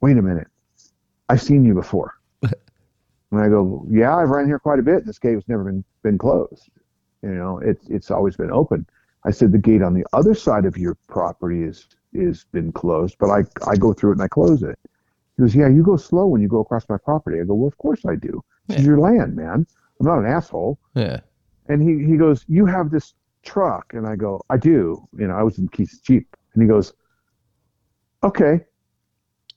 wait 0.02 0.18
a 0.18 0.22
minute, 0.22 0.48
I've 1.30 1.42
seen 1.42 1.64
you 1.64 1.74
before. 1.74 2.15
And 3.36 3.46
I 3.46 3.50
go, 3.50 3.86
yeah, 3.90 4.16
I've 4.16 4.30
run 4.30 4.46
here 4.48 4.60
quite 4.60 4.80
a 4.80 4.84
bit. 4.84 5.06
This 5.06 5.20
gate's 5.20 5.48
never 5.48 5.64
been 5.64 5.84
been 6.04 6.18
closed. 6.18 6.70
You 7.22 7.30
know, 7.36 7.60
it's 7.60 7.88
it's 7.90 8.12
always 8.12 8.36
been 8.38 8.52
open. 8.52 8.86
I 9.26 9.32
said 9.32 9.52
the 9.52 9.58
gate 9.58 9.82
on 9.82 9.94
the 9.94 10.06
other 10.14 10.34
side 10.36 10.66
of 10.66 10.78
your 10.78 10.96
property 11.08 11.64
is 11.64 11.88
is 12.14 12.46
been 12.52 12.72
closed, 12.72 13.16
but 13.20 13.30
I 13.30 13.44
I 13.68 13.76
go 13.76 13.94
through 13.94 14.12
it 14.12 14.14
and 14.14 14.22
I 14.24 14.28
close 14.28 14.64
it. 14.64 14.78
He 15.38 15.42
goes, 15.44 15.56
yeah, 15.56 15.68
you 15.68 15.84
go 15.84 15.98
slow 15.98 16.28
when 16.28 16.42
you 16.42 16.48
go 16.48 16.60
across 16.62 16.88
my 16.88 16.98
property. 16.98 17.42
I 17.42 17.44
go, 17.44 17.56
well, 17.56 17.68
of 17.68 17.78
course 17.78 18.06
I 18.06 18.16
do. 18.16 18.42
This 18.68 18.78
is 18.80 18.86
your 18.86 19.00
land, 19.00 19.36
man. 19.36 19.66
I'm 20.00 20.06
not 20.06 20.20
an 20.20 20.26
asshole. 20.26 20.80
yeah, 20.94 21.20
And 21.68 21.82
he, 21.82 22.06
he 22.10 22.16
goes, 22.18 22.46
You 22.48 22.66
have 22.66 22.90
this 22.90 23.14
truck. 23.44 23.94
And 23.94 24.08
I 24.08 24.16
go, 24.16 24.42
I 24.50 24.58
do. 24.58 25.06
You 25.18 25.28
know, 25.28 25.36
I 25.36 25.44
was 25.44 25.58
in 25.60 25.68
Keith's 25.70 26.00
Jeep. 26.00 26.28
And 26.54 26.64
he 26.64 26.68
goes, 26.70 26.94
Okay, 28.24 28.62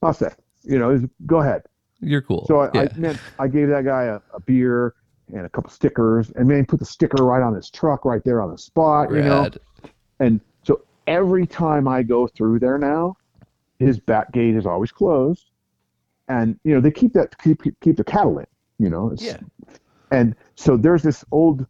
I'll 0.03 0.13
say, 0.15 0.31
you 0.65 0.79
know, 0.79 0.91
he's- 0.97 1.09
go 1.27 1.39
ahead. 1.41 1.63
You're 2.01 2.23
cool. 2.23 2.47
So 2.47 2.61
I, 2.61 2.71
yeah. 2.75 2.89
I, 2.95 2.99
man, 2.99 3.19
I 3.39 3.49
gave 3.49 3.69
that 3.69 3.85
guy 3.85 4.05
a, 4.05 4.21
a 4.35 4.41
beer 4.41 4.95
and 5.33 5.45
a 5.45 5.49
couple 5.49 5.71
stickers. 5.71 6.31
And 6.31 6.49
man, 6.49 6.65
put 6.67 6.79
the 6.79 6.85
sticker 6.85 7.25
right 7.25 7.43
on 7.43 7.55
his 7.55 7.71
truck 7.71 8.05
right 8.05 8.23
there 8.25 8.41
on 8.41 8.51
the 8.51 8.59
spot, 8.59 9.11
you 9.11 9.23
know. 9.23 9.51
And 10.21 10.41
so 10.65 10.83
every 11.07 11.47
time 11.47 11.89
I 11.89 12.03
go 12.03 12.27
through 12.27 12.61
there 12.61 12.79
now, 12.79 13.17
his 13.79 13.99
back 13.99 14.33
gate 14.33 14.55
is 14.55 14.67
always 14.67 14.93
closed. 14.93 15.51
And, 16.29 16.59
you 16.65 16.75
know, 16.75 16.81
they 16.81 16.91
keep 16.91 17.13
that, 17.15 17.39
keep, 17.39 17.63
keep 17.81 17.97
the 17.97 18.05
cattle 18.05 18.39
in, 18.39 18.47
you 18.79 18.91
know. 18.91 19.15
Yeah. 19.17 19.39
and 20.11 20.35
so 20.57 20.77
there's 20.77 21.03
this 21.03 21.25
old, 21.33 21.67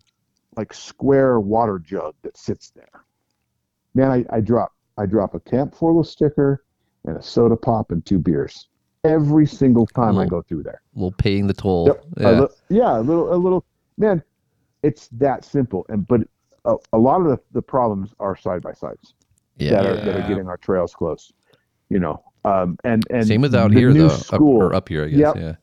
like 0.56 0.74
square 0.74 1.38
water 1.38 1.78
jug 1.78 2.14
that 2.22 2.36
sits 2.36 2.70
there. 2.70 3.04
Man, 3.94 4.10
I, 4.10 4.36
I 4.36 4.40
drop 4.40 4.72
I 4.98 5.06
drop 5.06 5.34
a 5.34 5.40
Camp 5.40 5.76
4Lo 5.76 6.04
sticker 6.04 6.64
and 7.04 7.16
a 7.16 7.22
soda 7.22 7.56
pop 7.56 7.92
and 7.92 8.04
two 8.04 8.18
beers 8.18 8.68
every 9.08 9.46
single 9.46 9.86
time 9.86 10.18
I 10.18 10.26
go 10.26 10.42
through 10.42 10.62
there. 10.64 10.82
Well, 10.94 11.12
paying 11.16 11.46
the 11.46 11.54
toll. 11.54 11.86
Yep. 11.86 12.04
Yeah. 12.18 12.30
A 12.30 12.32
li- 12.42 12.48
yeah, 12.68 12.98
a 12.98 13.00
little, 13.00 13.32
a 13.32 13.36
little. 13.36 13.64
Man, 13.96 14.22
it's 14.82 15.08
that 15.08 15.44
simple. 15.44 15.86
And 15.88 16.06
but 16.06 16.20
a, 16.64 16.76
a 16.92 16.98
lot 16.98 17.20
of 17.20 17.26
the, 17.28 17.38
the 17.52 17.62
problems 17.62 18.14
are 18.20 18.36
side 18.36 18.62
by 18.62 18.72
sides 18.72 19.14
yeah. 19.56 19.70
that 19.70 19.86
are 19.86 19.96
that 19.96 20.16
are 20.16 20.28
getting 20.28 20.48
our 20.48 20.56
trails 20.56 20.94
close. 20.94 21.32
You 21.90 21.98
know, 21.98 22.22
Um, 22.44 22.78
and 22.84 23.04
and 23.10 23.26
Same 23.26 23.40
with 23.40 23.54
out 23.54 23.70
the 23.72 23.78
here 23.78 23.90
new 23.90 24.08
though, 24.08 24.14
up, 24.14 24.20
School, 24.20 24.62
or 24.62 24.74
up 24.74 24.88
here, 24.88 25.04
I 25.04 25.08
guess. 25.08 25.18
Yep. 25.18 25.36
Yeah. 25.36 25.54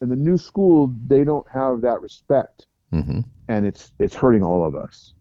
and 0.00 0.10
the 0.10 0.16
new 0.16 0.36
school, 0.38 0.92
they 1.06 1.22
don't 1.24 1.46
have 1.50 1.80
that 1.82 2.00
respect, 2.00 2.66
hmm 2.90 3.20
and 3.48 3.66
it's 3.66 3.92
it's 3.98 4.14
hurting 4.14 4.42
all 4.42 4.64
of 4.64 4.74
us. 4.74 5.12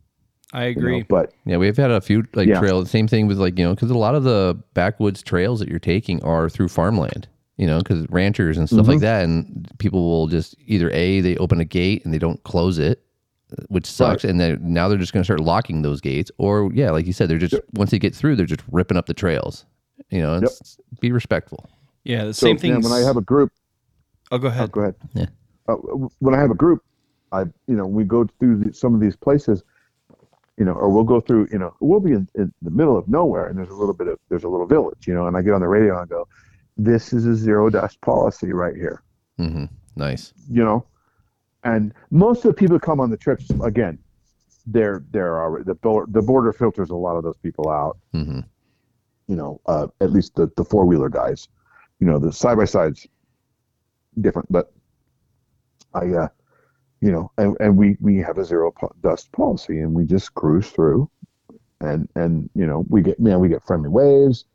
I 0.53 0.67
you 0.67 0.75
know, 0.75 0.79
agree. 0.81 1.03
but 1.03 1.33
Yeah, 1.45 1.57
we've 1.57 1.75
had 1.75 1.91
a 1.91 1.99
few 1.99 2.23
like 2.35 2.47
Yeah. 2.47 2.59
trails. 2.59 2.89
Same 2.89 3.07
thing 3.07 3.27
with 3.27 3.37
like 3.37 3.57
you 3.59 3.65
know 3.65 3.73
because 3.75 3.91
a 3.91 3.97
lot 3.97 4.15
of 4.15 4.23
the 4.23 4.57
backwoods 4.73 5.21
trails 5.23 5.59
that 5.59 5.67
you're 5.67 5.79
taking 5.79 6.23
are 6.23 6.47
through 6.47 6.69
farmland. 6.69 7.27
You 7.57 7.67
know, 7.67 7.77
because 7.77 8.05
ranchers 8.09 8.57
and 8.57 8.67
stuff 8.67 8.87
like 8.87 8.97
Mm-hmm. 8.97 9.01
that, 9.01 9.23
and 9.23 9.71
people 9.77 10.03
will 10.09 10.27
just 10.27 10.55
either 10.65 10.89
a 10.91 11.21
they 11.21 11.37
open 11.37 11.59
a 11.59 11.65
gate 11.65 12.03
and 12.03 12.11
they 12.13 12.17
don't 12.17 12.41
close 12.43 12.79
it, 12.79 13.03
which 13.67 13.85
sucks, 13.85 14.23
and 14.23 14.39
then 14.39 14.59
now 14.61 14.87
they're 14.87 14.97
just 14.97 15.13
going 15.13 15.21
to 15.21 15.25
start 15.25 15.39
locking 15.39 15.83
those 15.83 16.01
gates, 16.01 16.31
or 16.39 16.71
yeah, 16.73 16.89
like 16.89 17.05
you 17.05 17.13
said, 17.13 17.29
they're 17.29 17.37
just 17.37 17.53
once 17.73 17.91
they 17.91 17.99
get 17.99 18.15
through, 18.15 18.35
they're 18.35 18.47
just 18.47 18.63
ripping 18.71 18.97
up 18.97 19.05
the 19.05 19.13
trails. 19.13 19.65
You 20.09 20.21
know, 20.21 20.37
it's, 20.37 20.77
be 20.99 21.11
respectful. 21.11 21.69
yeah, 22.03 22.25
the 22.25 22.33
so 22.33 22.47
same 22.47 22.57
thing. 22.57 22.81
when 22.81 22.91
I 22.91 22.99
have 23.01 23.17
a 23.17 23.21
group, 23.21 23.51
I'll 24.31 24.39
go 24.39 24.47
ahead. 24.47 24.71
oh, 24.75 24.81
ahead. 24.81 24.95
go 25.13 25.15
ahead. 25.15 25.29
Yeah. 25.67 25.73
Uh, 25.73 25.75
when 26.19 26.33
I 26.33 26.39
have 26.39 26.49
a 26.49 26.55
group, 26.55 26.83
I 27.31 27.41
you 27.67 27.75
know 27.75 27.85
we 27.85 28.03
go 28.03 28.27
through 28.39 28.63
the, 28.63 28.73
some 28.73 28.95
of 28.95 28.99
these 28.99 29.15
places, 29.15 29.61
you 30.57 30.65
know, 30.65 30.73
or 30.73 30.89
we'll 30.89 31.03
go 31.03 31.21
through, 31.21 31.49
you 31.51 31.59
know, 31.59 31.75
we'll 31.79 31.99
be 31.99 32.13
in, 32.13 32.27
in 32.33 32.51
the 32.63 32.71
middle 32.71 32.97
of 32.97 33.07
nowhere, 33.07 33.45
and 33.45 33.57
there's 33.59 33.69
a 33.69 33.75
little 33.75 33.93
bit 33.93 34.07
of 34.07 34.17
there's 34.29 34.43
a 34.43 34.49
little 34.49 34.65
village, 34.65 35.05
you 35.07 35.13
know, 35.13 35.27
and 35.27 35.37
I 35.37 35.43
get 35.43 35.53
on 35.53 35.61
the 35.61 35.67
radio 35.67 35.93
and 35.93 36.01
I 36.01 36.05
go, 36.05 36.27
this 36.77 37.13
is 37.13 37.25
a 37.25 37.35
zero 37.35 37.69
dust 37.69 37.99
policy 38.01 38.51
right 38.53 38.75
here. 38.75 39.01
Mm-hmm. 39.39 39.65
Nice. 39.95 40.33
you 40.49 40.63
know 40.63 40.85
and 41.63 41.93
most 42.11 42.43
of 42.45 42.49
the 42.49 42.53
people 42.53 42.75
who 42.75 42.79
come 42.79 42.99
on 42.99 43.09
the 43.09 43.17
trips 43.17 43.49
again 43.63 43.97
they're 44.67 45.03
they're 45.11 45.39
already 45.41 45.63
the 45.65 45.75
border, 45.75 46.11
the 46.11 46.21
border 46.21 46.51
filters 46.53 46.89
a 46.89 46.95
lot 46.95 47.15
of 47.15 47.23
those 47.23 47.37
people 47.37 47.69
out 47.69 47.97
hmm 48.11 48.39
you 49.27 49.35
know 49.35 49.61
uh, 49.67 49.87
at 50.01 50.11
least 50.11 50.35
the 50.35 50.51
the 50.57 50.63
four-wheeler 50.65 51.09
guys 51.09 51.47
you 51.99 52.07
know 52.07 52.17
the 52.19 52.31
side 52.31 52.57
by 52.57 52.65
sides 52.65 53.07
different 54.21 54.51
but 54.51 54.71
i 55.93 56.05
uh 56.07 56.27
you 57.01 57.11
know 57.11 57.31
and, 57.37 57.55
and 57.59 57.77
we 57.77 57.97
we 58.01 58.17
have 58.17 58.37
a 58.37 58.45
zero 58.45 58.71
po- 58.71 58.93
dust 59.01 59.31
policy 59.31 59.79
and 59.79 59.93
we 59.93 60.05
just 60.05 60.33
cruise 60.35 60.69
through 60.69 61.09
and 61.81 62.09
and 62.15 62.49
you 62.55 62.65
know 62.65 62.85
we 62.89 63.01
get 63.01 63.19
man 63.19 63.39
we 63.39 63.47
get 63.47 63.63
friendly 63.63 63.89
waves 63.89 64.45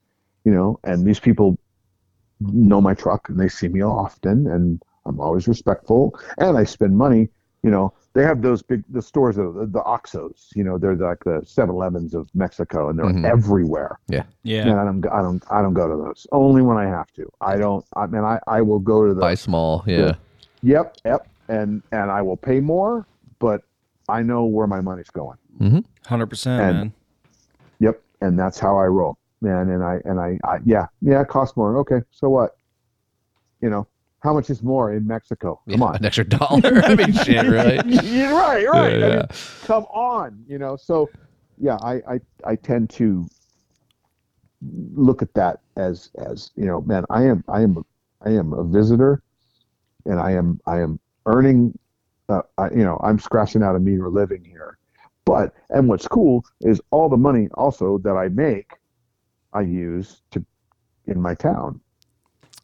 you 0.44 0.52
know 0.52 0.78
and 0.84 1.06
these 1.06 1.20
people 1.20 1.58
know 2.40 2.80
my 2.80 2.94
truck 2.94 3.28
and 3.28 3.38
they 3.38 3.48
see 3.48 3.68
me 3.68 3.82
often 3.82 4.46
and 4.46 4.82
i'm 5.06 5.18
always 5.20 5.48
respectful 5.48 6.18
and 6.38 6.56
i 6.56 6.64
spend 6.64 6.96
money 6.96 7.28
you 7.62 7.70
know 7.70 7.92
they 8.14 8.22
have 8.22 8.42
those 8.42 8.62
big 8.62 8.82
the 8.90 9.02
stores 9.02 9.36
of 9.38 9.54
the, 9.54 9.66
the 9.66 9.80
OXXOs 9.82 10.48
you 10.54 10.62
know 10.64 10.78
they're 10.78 10.94
like 10.96 11.22
the 11.24 11.40
7-elevens 11.42 12.14
of 12.14 12.28
mexico 12.34 12.88
and 12.88 12.98
they're 12.98 13.06
Mhm. 13.06 13.24
everywhere 13.24 13.98
Yeah. 14.08 14.22
Yeah. 14.44 14.68
And 14.68 14.78
i 14.78 14.84
don't 14.84 15.06
i 15.08 15.20
don't 15.22 15.42
i 15.50 15.62
don't 15.62 15.74
go 15.74 15.88
to 15.88 15.96
those 15.96 16.26
only 16.32 16.62
when 16.62 16.76
i 16.76 16.84
have 16.86 17.10
to 17.14 17.28
i 17.40 17.56
don't 17.56 17.84
i 17.96 18.06
mean 18.06 18.22
i 18.22 18.38
i 18.46 18.60
will 18.62 18.78
go 18.78 19.06
to 19.06 19.14
the 19.14 19.20
Buy 19.20 19.34
small. 19.34 19.82
Yeah. 19.86 20.14
Yep, 20.62 20.96
yep. 21.04 21.28
And 21.48 21.82
and 21.92 22.10
I 22.10 22.20
will 22.22 22.36
pay 22.36 22.60
more, 22.60 23.06
but 23.38 23.62
I 24.08 24.22
know 24.22 24.44
where 24.44 24.66
my 24.66 24.80
money's 24.80 25.10
going. 25.10 25.38
Hundred 26.06 26.26
percent, 26.26 26.62
And- 26.62 26.76
man. 26.78 26.92
Yep. 27.80 28.02
And 28.20 28.38
that's 28.38 28.58
how 28.58 28.76
I 28.76 28.86
roll, 28.86 29.16
man. 29.40 29.70
And 29.70 29.82
I 29.82 30.00
and 30.04 30.20
I, 30.20 30.38
I 30.44 30.58
yeah, 30.64 30.86
yeah, 31.00 31.20
it 31.22 31.28
costs 31.28 31.56
more. 31.56 31.76
Okay, 31.78 32.00
so 32.10 32.28
what? 32.28 32.56
You 33.60 33.70
know, 33.70 33.86
how 34.20 34.32
much 34.34 34.50
is 34.50 34.62
more 34.62 34.92
in 34.92 35.06
Mexico? 35.06 35.60
Come 35.68 35.80
Yeah, 35.80 35.86
on. 35.86 35.96
An 35.96 36.04
extra 36.04 36.24
dollar. 36.24 36.82
I 36.84 36.94
mean, 36.94 37.12
shit, 37.12 37.46
right? 37.50 37.84
Right, 37.84 38.66
right. 38.66 38.98
Yeah, 38.98 39.06
I 39.06 39.16
mean, 39.16 39.26
come 39.64 39.84
on, 39.84 40.44
you 40.48 40.58
know. 40.58 40.76
So 40.76 41.10
yeah, 41.58 41.76
I, 41.82 41.94
I 42.08 42.20
I 42.44 42.56
tend 42.56 42.90
to 42.90 43.26
look 44.94 45.22
at 45.22 45.32
that 45.34 45.60
as 45.76 46.10
as 46.18 46.50
you 46.56 46.66
know, 46.66 46.80
man, 46.82 47.04
I 47.10 47.24
am 47.24 47.44
I 47.48 47.62
am 47.62 47.84
I 48.24 48.30
am 48.30 48.52
a 48.52 48.64
visitor, 48.64 49.22
and 50.06 50.18
I 50.20 50.32
am 50.32 50.60
I 50.66 50.80
am 50.80 50.98
earning, 51.26 51.78
uh, 52.28 52.42
I, 52.56 52.70
you 52.70 52.84
know, 52.84 52.98
I'm 53.02 53.18
scratching 53.18 53.62
out 53.62 53.76
a 53.76 53.78
meager 53.80 54.08
living 54.08 54.44
here. 54.44 54.78
But 55.24 55.54
and 55.70 55.88
what's 55.88 56.08
cool 56.08 56.44
is 56.62 56.80
all 56.90 57.08
the 57.08 57.16
money 57.16 57.48
also 57.54 57.98
that 57.98 58.14
I 58.14 58.28
make, 58.28 58.70
I 59.52 59.62
use 59.62 60.22
to 60.32 60.44
in 61.06 61.20
my 61.20 61.34
town. 61.34 61.80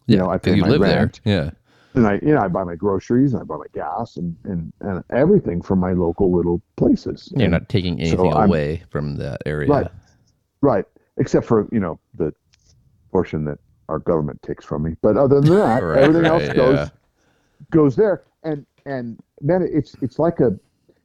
You 0.06 0.16
know, 0.19 0.28
I 0.31 0.39
pay 0.39 0.55
you 0.56 0.62
my 0.62 0.69
live 0.69 0.81
rent 0.82 1.20
there. 1.24 1.35
Yeah. 1.44 1.51
and 1.94 2.06
I, 2.06 2.15
you 2.23 2.35
know, 2.35 2.40
I 2.40 2.48
buy 2.48 2.62
my 2.65 2.74
groceries 2.74 3.32
and 3.32 3.40
I 3.40 3.44
buy 3.44 3.56
my 3.56 3.66
gas 3.73 4.16
and, 4.16 4.36
and, 4.44 4.70
and 4.81 5.02
everything 5.11 5.62
from 5.62 5.78
my 5.78 5.93
local 5.93 6.31
little 6.31 6.61
places. 6.77 7.32
You're 7.35 7.44
And- 7.44 7.52
not 7.52 7.69
taking 7.69 8.01
anything 8.01 8.32
I'm- 8.32 8.48
away 8.48 8.82
from 8.90 9.16
that 9.16 9.43
area. 9.47 9.69
Right. 9.70 9.90
right, 10.61 10.85
except 11.16 11.47
for 11.47 11.66
you 11.73 11.81
know 11.81 11.98
the 12.15 12.35
portion 13.12 13.44
that 13.47 13.59
our 13.89 13.98
government 13.98 14.43
takes 14.43 14.65
from 14.65 14.82
me. 14.82 14.97
But 15.01 15.16
other 15.16 15.40
than 15.40 15.55
that, 15.56 15.82
Right, 15.82 16.02
everything 16.02 16.27
else 16.27 16.48
goes 16.52 16.78
yeah. 16.78 16.89
goes 17.70 17.97
there. 17.97 18.24
And 18.43 18.66
and 18.85 19.19
man, 19.40 19.66
it's 19.70 19.94
it's 20.02 20.19
like 20.19 20.40
a 20.40 20.59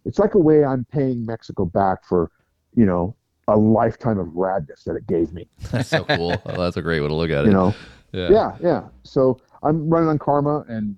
it's 0.06 0.20
like 0.20 0.34
a 0.34 0.40
way 0.40 0.66
I'm 0.66 0.86
paying 0.92 1.26
Mexico 1.26 1.64
back 1.66 2.04
for 2.04 2.32
you 2.76 2.86
know 2.86 3.16
a 3.50 3.58
lifetime 3.58 4.20
of 4.20 4.28
radness 4.28 4.84
that 4.86 4.96
it 4.96 5.08
gave 5.08 5.34
me. 5.34 5.48
That's 5.72 5.90
so 5.90 6.04
cool. 6.06 6.36
Oh, 6.46 6.58
that's 6.58 6.78
a 6.78 6.82
great 6.82 7.02
way 7.02 7.08
to 7.08 7.14
look 7.14 7.32
at 7.32 7.46
it. 7.46 7.48
You 7.48 7.54
know, 7.54 7.76
yeah. 8.12 8.30
yeah, 8.30 8.58
yeah. 8.62 8.84
So 9.04 9.40
I'm 9.64 9.90
running 9.90 10.10
on 10.10 10.20
karma, 10.20 10.66
and 10.68 10.96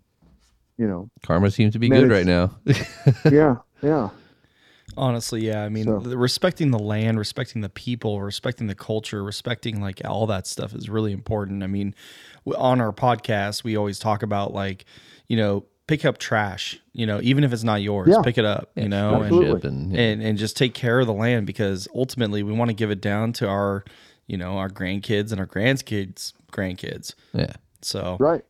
you 0.77 0.87
know, 0.87 1.09
Karma 1.23 1.51
seems 1.51 1.73
to 1.73 1.79
be 1.79 1.89
good 1.89 2.09
right 2.09 2.25
now. 2.25 2.57
yeah, 3.31 3.57
yeah. 3.81 4.09
Honestly, 4.97 5.45
yeah. 5.45 5.63
I 5.63 5.69
mean, 5.69 5.85
So- 5.85 5.99
the- 5.99 6.17
respecting 6.17 6.71
the 6.71 6.79
land, 6.79 7.17
respecting 7.17 7.61
the 7.61 7.69
people, 7.69 8.21
respecting 8.21 8.67
the 8.67 8.75
culture, 8.75 9.23
respecting 9.23 9.81
like 9.81 10.01
all 10.05 10.27
that 10.27 10.47
stuff 10.47 10.73
is 10.73 10.89
really 10.89 11.11
important. 11.13 11.63
I 11.63 11.67
mean, 11.67 11.95
on 12.57 12.81
our 12.81 12.91
podcast, 12.91 13.63
we 13.63 13.77
always 13.77 13.99
talk 13.99 14.23
about 14.23 14.53
like, 14.53 14.85
you 15.27 15.37
know, 15.37 15.65
pick 15.87 16.05
up 16.05 16.17
trash. 16.17 16.79
You 16.93 17.05
know, 17.05 17.19
even 17.21 17.43
if 17.43 17.53
it's 17.53 17.63
not 17.63 17.81
yours, 17.81 18.09
Yeah. 18.11 18.21
pick 18.21 18.37
it 18.37 18.45
up. 18.45 18.71
You 18.75 18.89
know, 18.89 19.21
and, 19.21 19.63
and, 19.65 19.91
yeah. 19.93 19.99
and 19.99 20.21
and 20.21 20.37
just 20.37 20.57
take 20.57 20.73
care 20.73 20.99
of 20.99 21.07
the 21.07 21.13
land 21.13 21.47
because 21.47 21.87
ultimately 21.95 22.43
we 22.43 22.51
want 22.53 22.69
to 22.69 22.75
give 22.75 22.91
it 22.91 23.01
down 23.01 23.33
to 23.33 23.47
our, 23.47 23.83
you 24.27 24.37
know, 24.37 24.57
our 24.57 24.69
grandkids 24.69 25.31
and 25.31 25.39
our 25.39 25.47
grandkids, 25.47 26.33
grandkids. 26.51 27.13
yeah. 27.33 27.53
So 27.81 28.17
Right. 28.19 28.43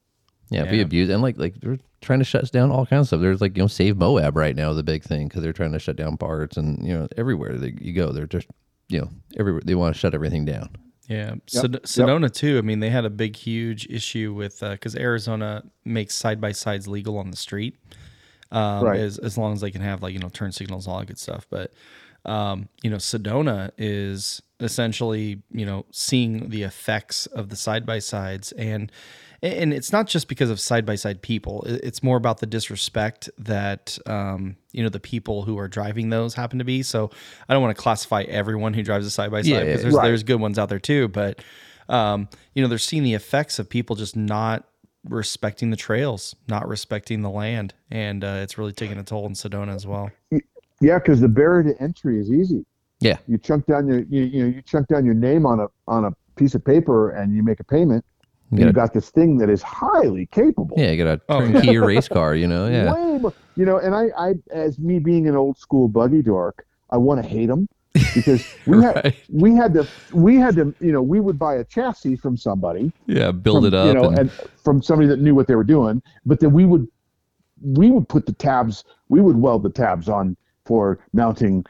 Yeah, 0.50 0.66
be 0.66 0.78
Yeah. 0.78 0.84
abused 0.84 1.12
and 1.12 1.22
like 1.22 1.38
like 1.38 1.56
they're 1.62 1.80
trying 2.02 2.20
to 2.20 2.26
shut 2.26 2.52
down 2.52 2.72
all 2.72 2.86
kinds 2.86 3.04
of 3.04 3.08
stuff. 3.08 3.22
There's 3.22 3.42
like 3.42 3.56
you 3.56 3.64
know 3.64 3.68
save 3.68 3.96
Moab 3.98 4.36
right 4.36 4.56
now 4.56 4.70
is 4.72 4.78
a 4.78 4.84
big 4.84 5.04
thing 5.04 5.28
because 5.28 5.44
they're 5.44 5.54
trying 5.54 5.72
to 5.72 5.80
shut 5.80 5.96
down 5.96 6.18
parts 6.18 6.58
and 6.58 6.86
you 6.86 6.94
know 6.98 7.08
everywhere 7.16 7.58
they, 7.58 7.74
you 7.80 7.94
go 7.94 8.12
they're 8.12 8.28
just 8.28 8.48
you 8.90 9.00
know 9.00 9.10
everywhere 9.38 9.62
they 9.64 9.76
want 9.76 9.94
to 9.96 10.00
shut 10.00 10.14
everything 10.14 10.44
down. 10.46 10.70
Yeah, 11.12 11.36
Sed- 11.48 11.84
Sedona 11.84 12.32
too. 12.32 12.58
I 12.58 12.62
mean, 12.62 12.80
they 12.80 12.90
had 12.90 13.06
a 13.06 13.10
big, 13.10 13.36
huge 13.36 13.86
issue 13.90 14.34
with 14.34 14.60
because 14.62 14.96
Arizona 14.96 15.64
makes 15.84 16.16
side 16.16 16.40
by 16.40 16.52
sides 16.52 16.88
legal 16.88 17.18
on 17.18 17.32
the 17.32 17.38
street, 17.38 17.76
um, 18.52 18.84
Right. 18.86 19.00
as 19.00 19.18
as 19.18 19.38
long 19.38 19.54
as 19.54 19.62
they 19.62 19.72
can 19.72 19.82
have 19.82 20.02
like 20.02 20.14
you 20.14 20.20
know 20.20 20.30
turn 20.30 20.52
signals, 20.52 20.88
all 20.88 21.00
that 21.00 21.08
good 21.08 21.20
stuff. 21.20 21.46
But 21.50 21.74
um, 22.26 22.70
you 22.84 22.90
know, 22.90 22.98
Sedona 22.98 23.72
is 23.78 24.42
essentially 24.60 25.42
you 25.52 25.66
know 25.66 25.86
seeing 25.92 26.50
the 26.50 26.64
effects 26.64 27.26
of 27.28 27.50
the 27.50 27.56
side 27.56 27.86
by 27.86 28.00
sides 28.00 28.52
and. 28.54 28.92
And 29.44 29.74
it's 29.74 29.92
not 29.92 30.08
just 30.08 30.28
because 30.28 30.52
of 30.52 30.60
side 30.60 30.86
by 30.86 30.94
side 30.96 31.24
people. 31.24 31.64
It's 31.66 32.04
more 32.04 32.16
about 32.16 32.40
the 32.42 32.46
disrespect 32.46 33.28
that 33.40 33.98
um, 34.06 34.56
you 34.72 34.84
know 34.84 34.90
the 34.90 35.00
people 35.00 35.44
who 35.44 35.58
are 35.58 35.68
driving 35.68 36.10
those 36.10 36.36
happen 36.36 36.60
to 36.60 36.66
be. 36.66 36.84
So 36.84 37.10
I 37.50 37.54
don't 37.54 37.64
want 37.64 37.76
to 37.76 37.82
classify 37.82 38.22
everyone 38.24 38.74
who 38.76 38.84
drives 38.84 39.06
a 39.08 39.10
side 39.12 39.32
by 39.32 39.42
side 39.42 39.66
because 39.66 39.82
there's 39.82 39.96
Right. 39.96 40.08
there's 40.08 40.24
good 40.24 40.40
ones 40.40 40.60
out 40.60 40.70
there 40.70 40.80
too, 40.80 41.08
but 41.08 41.44
um, 41.90 42.30
you 42.54 42.62
know, 42.62 42.68
they're 42.68 42.78
seeing 42.78 43.04
the 43.04 43.16
effects 43.16 43.58
of 43.58 43.68
people 43.68 43.96
just 43.96 44.16
not 44.16 44.66
respecting 45.10 45.72
the 45.72 45.76
trails, 45.78 46.36
not 46.48 46.68
respecting 46.68 47.24
the 47.24 47.30
land, 47.30 47.74
and 47.90 48.24
uh, 48.24 48.40
it's 48.44 48.58
really 48.60 48.72
taking 48.74 48.98
a 49.00 49.04
toll 49.04 49.26
in 49.26 49.34
Sedona 49.34 49.74
as 49.74 49.88
well. 49.88 50.12
Yeah, 50.80 51.00
because 51.00 51.20
the 51.20 51.28
barrier 51.28 51.74
to 51.74 51.82
entry 51.82 52.20
is 52.20 52.32
easy. 52.32 52.64
Yeah. 53.00 53.18
You 53.28 53.40
chunk 53.40 53.66
down 53.66 53.88
your 53.88 54.02
you, 54.02 54.24
you 54.24 54.44
know 54.44 54.50
you 54.56 54.62
chunk 54.62 54.88
down 54.88 55.04
your 55.04 55.16
name 55.16 55.46
on 55.48 55.60
a 55.60 55.68
on 55.88 56.06
a 56.06 56.12
piece 56.36 56.54
of 56.54 56.64
paper 56.64 57.10
and 57.10 57.36
you 57.36 57.42
make 57.44 57.60
a 57.60 57.64
payment. 57.64 58.06
You 58.52 58.58
and 58.58 58.60
you 58.60 58.74
gotta- 58.74 58.88
got 58.88 58.94
this 58.94 59.10
thing 59.10 59.38
that 59.38 59.50
is 59.50 59.62
highly 59.62 60.26
capable. 60.28 60.76
Yeah, 60.78 60.92
you 60.92 61.04
got 61.04 61.20
a 61.20 61.22
Oh, 61.30 61.40
turnkey 61.40 61.78
race 61.78 62.10
car, 62.10 62.36
you 62.36 62.48
know. 62.48 62.68
Yeah, 62.72 62.94
Way 62.94 63.18
more, 63.20 63.34
you 63.56 63.66
know, 63.66 63.78
and 63.78 63.96
I, 63.96 64.10
I, 64.18 64.34
as 64.52 64.78
me 64.78 65.00
being 65.00 65.28
an 65.28 65.36
old 65.38 65.58
school 65.58 65.88
buggy 65.88 66.22
dork, 66.22 66.66
I 66.90 66.98
want 66.98 67.24
to 67.24 67.28
hate 67.28 67.46
them 67.46 67.70
because 68.14 68.46
we 68.68 68.82
had, 68.82 69.16
we 69.32 69.56
had 69.56 69.74
to, 69.76 69.88
we 70.14 70.36
had 70.36 70.56
to, 70.56 70.76
you 70.82 70.92
know, 70.92 71.02
we 71.02 71.22
would 71.22 71.40
buy 71.40 71.56
a 71.56 71.64
chassis 71.64 72.18
from 72.18 72.36
somebody, 72.36 72.92
yeah, 73.08 73.32
build 73.32 73.64
from, 73.64 73.66
it 73.68 73.74
up. 73.74 73.88
you 73.88 73.94
know, 73.94 74.10
and, 74.10 74.20
and, 74.20 74.32
from 74.64 74.82
somebody 74.82 75.08
that 75.08 75.22
knew 75.22 75.34
what 75.34 75.48
they 75.48 75.56
were 75.56 75.64
doing. 75.64 76.02
But 76.26 76.42
then 76.42 76.52
we 76.52 76.66
would, 76.66 76.88
we 77.62 77.90
would 77.90 78.10
put 78.10 78.26
the 78.26 78.34
tabs, 78.34 78.84
we 79.08 79.22
would 79.22 79.38
weld 79.38 79.64
the 79.64 79.70
tabs 79.70 80.10
on 80.10 80.36
for 80.66 81.00
mounting 81.14 81.66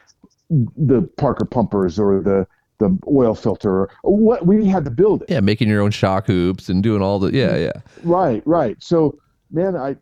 the 0.49 1.03
Parker 1.17 1.45
pumpers 1.45 1.99
or 1.99 2.21
the 2.21 2.47
the 2.81 2.97
oil 3.07 3.35
filter. 3.35 3.83
Or 4.03 4.17
what 4.17 4.45
we 4.45 4.65
had 4.65 4.83
to 4.85 4.91
build 4.91 5.21
it. 5.21 5.29
yeah, 5.29 5.39
making 5.39 5.69
your 5.69 5.81
own 5.81 5.91
shock 5.91 6.25
hoops 6.27 6.67
and 6.69 6.81
doing 6.83 7.01
all 7.01 7.19
the 7.19 7.31
yeah, 7.31 7.49
mm-hmm. 7.49 7.63
yeah. 7.63 7.71
Right, 8.03 8.43
right. 8.45 8.75
So, 8.83 9.17
man, 9.51 9.75
I 9.77 9.95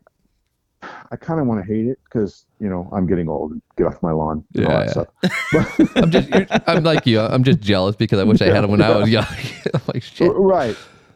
I 1.11 1.15
kind 1.18 1.41
of 1.41 1.45
want 1.47 1.65
to 1.65 1.72
hate 1.72 1.88
it 1.88 1.99
because 2.06 2.45
you 2.60 2.69
know 2.69 2.89
I'm 2.93 3.06
getting 3.06 3.27
old. 3.27 3.51
and 3.51 3.61
Get 3.77 3.88
off 3.88 4.01
my 4.01 4.11
lawn. 4.11 4.43
Yeah, 4.53 4.85
that 4.85 5.07
yeah. 5.53 5.88
I'm 6.01 6.10
just 6.11 6.30
you're, 6.30 6.47
I'm 6.68 6.84
like 6.84 7.06
you. 7.06 7.19
I'm 7.19 7.43
just 7.43 7.60
jealous 7.60 7.95
because 7.95 8.19
I 8.19 8.23
wish 8.23 8.41
I 8.41 8.45
had 8.45 8.64
them 8.64 8.72
when 8.72 8.81
I 8.81 8.95
was 8.97 9.10
young. 9.10 9.26
Like 9.93 10.03
shit. 10.03 10.31
Right. 10.34 10.76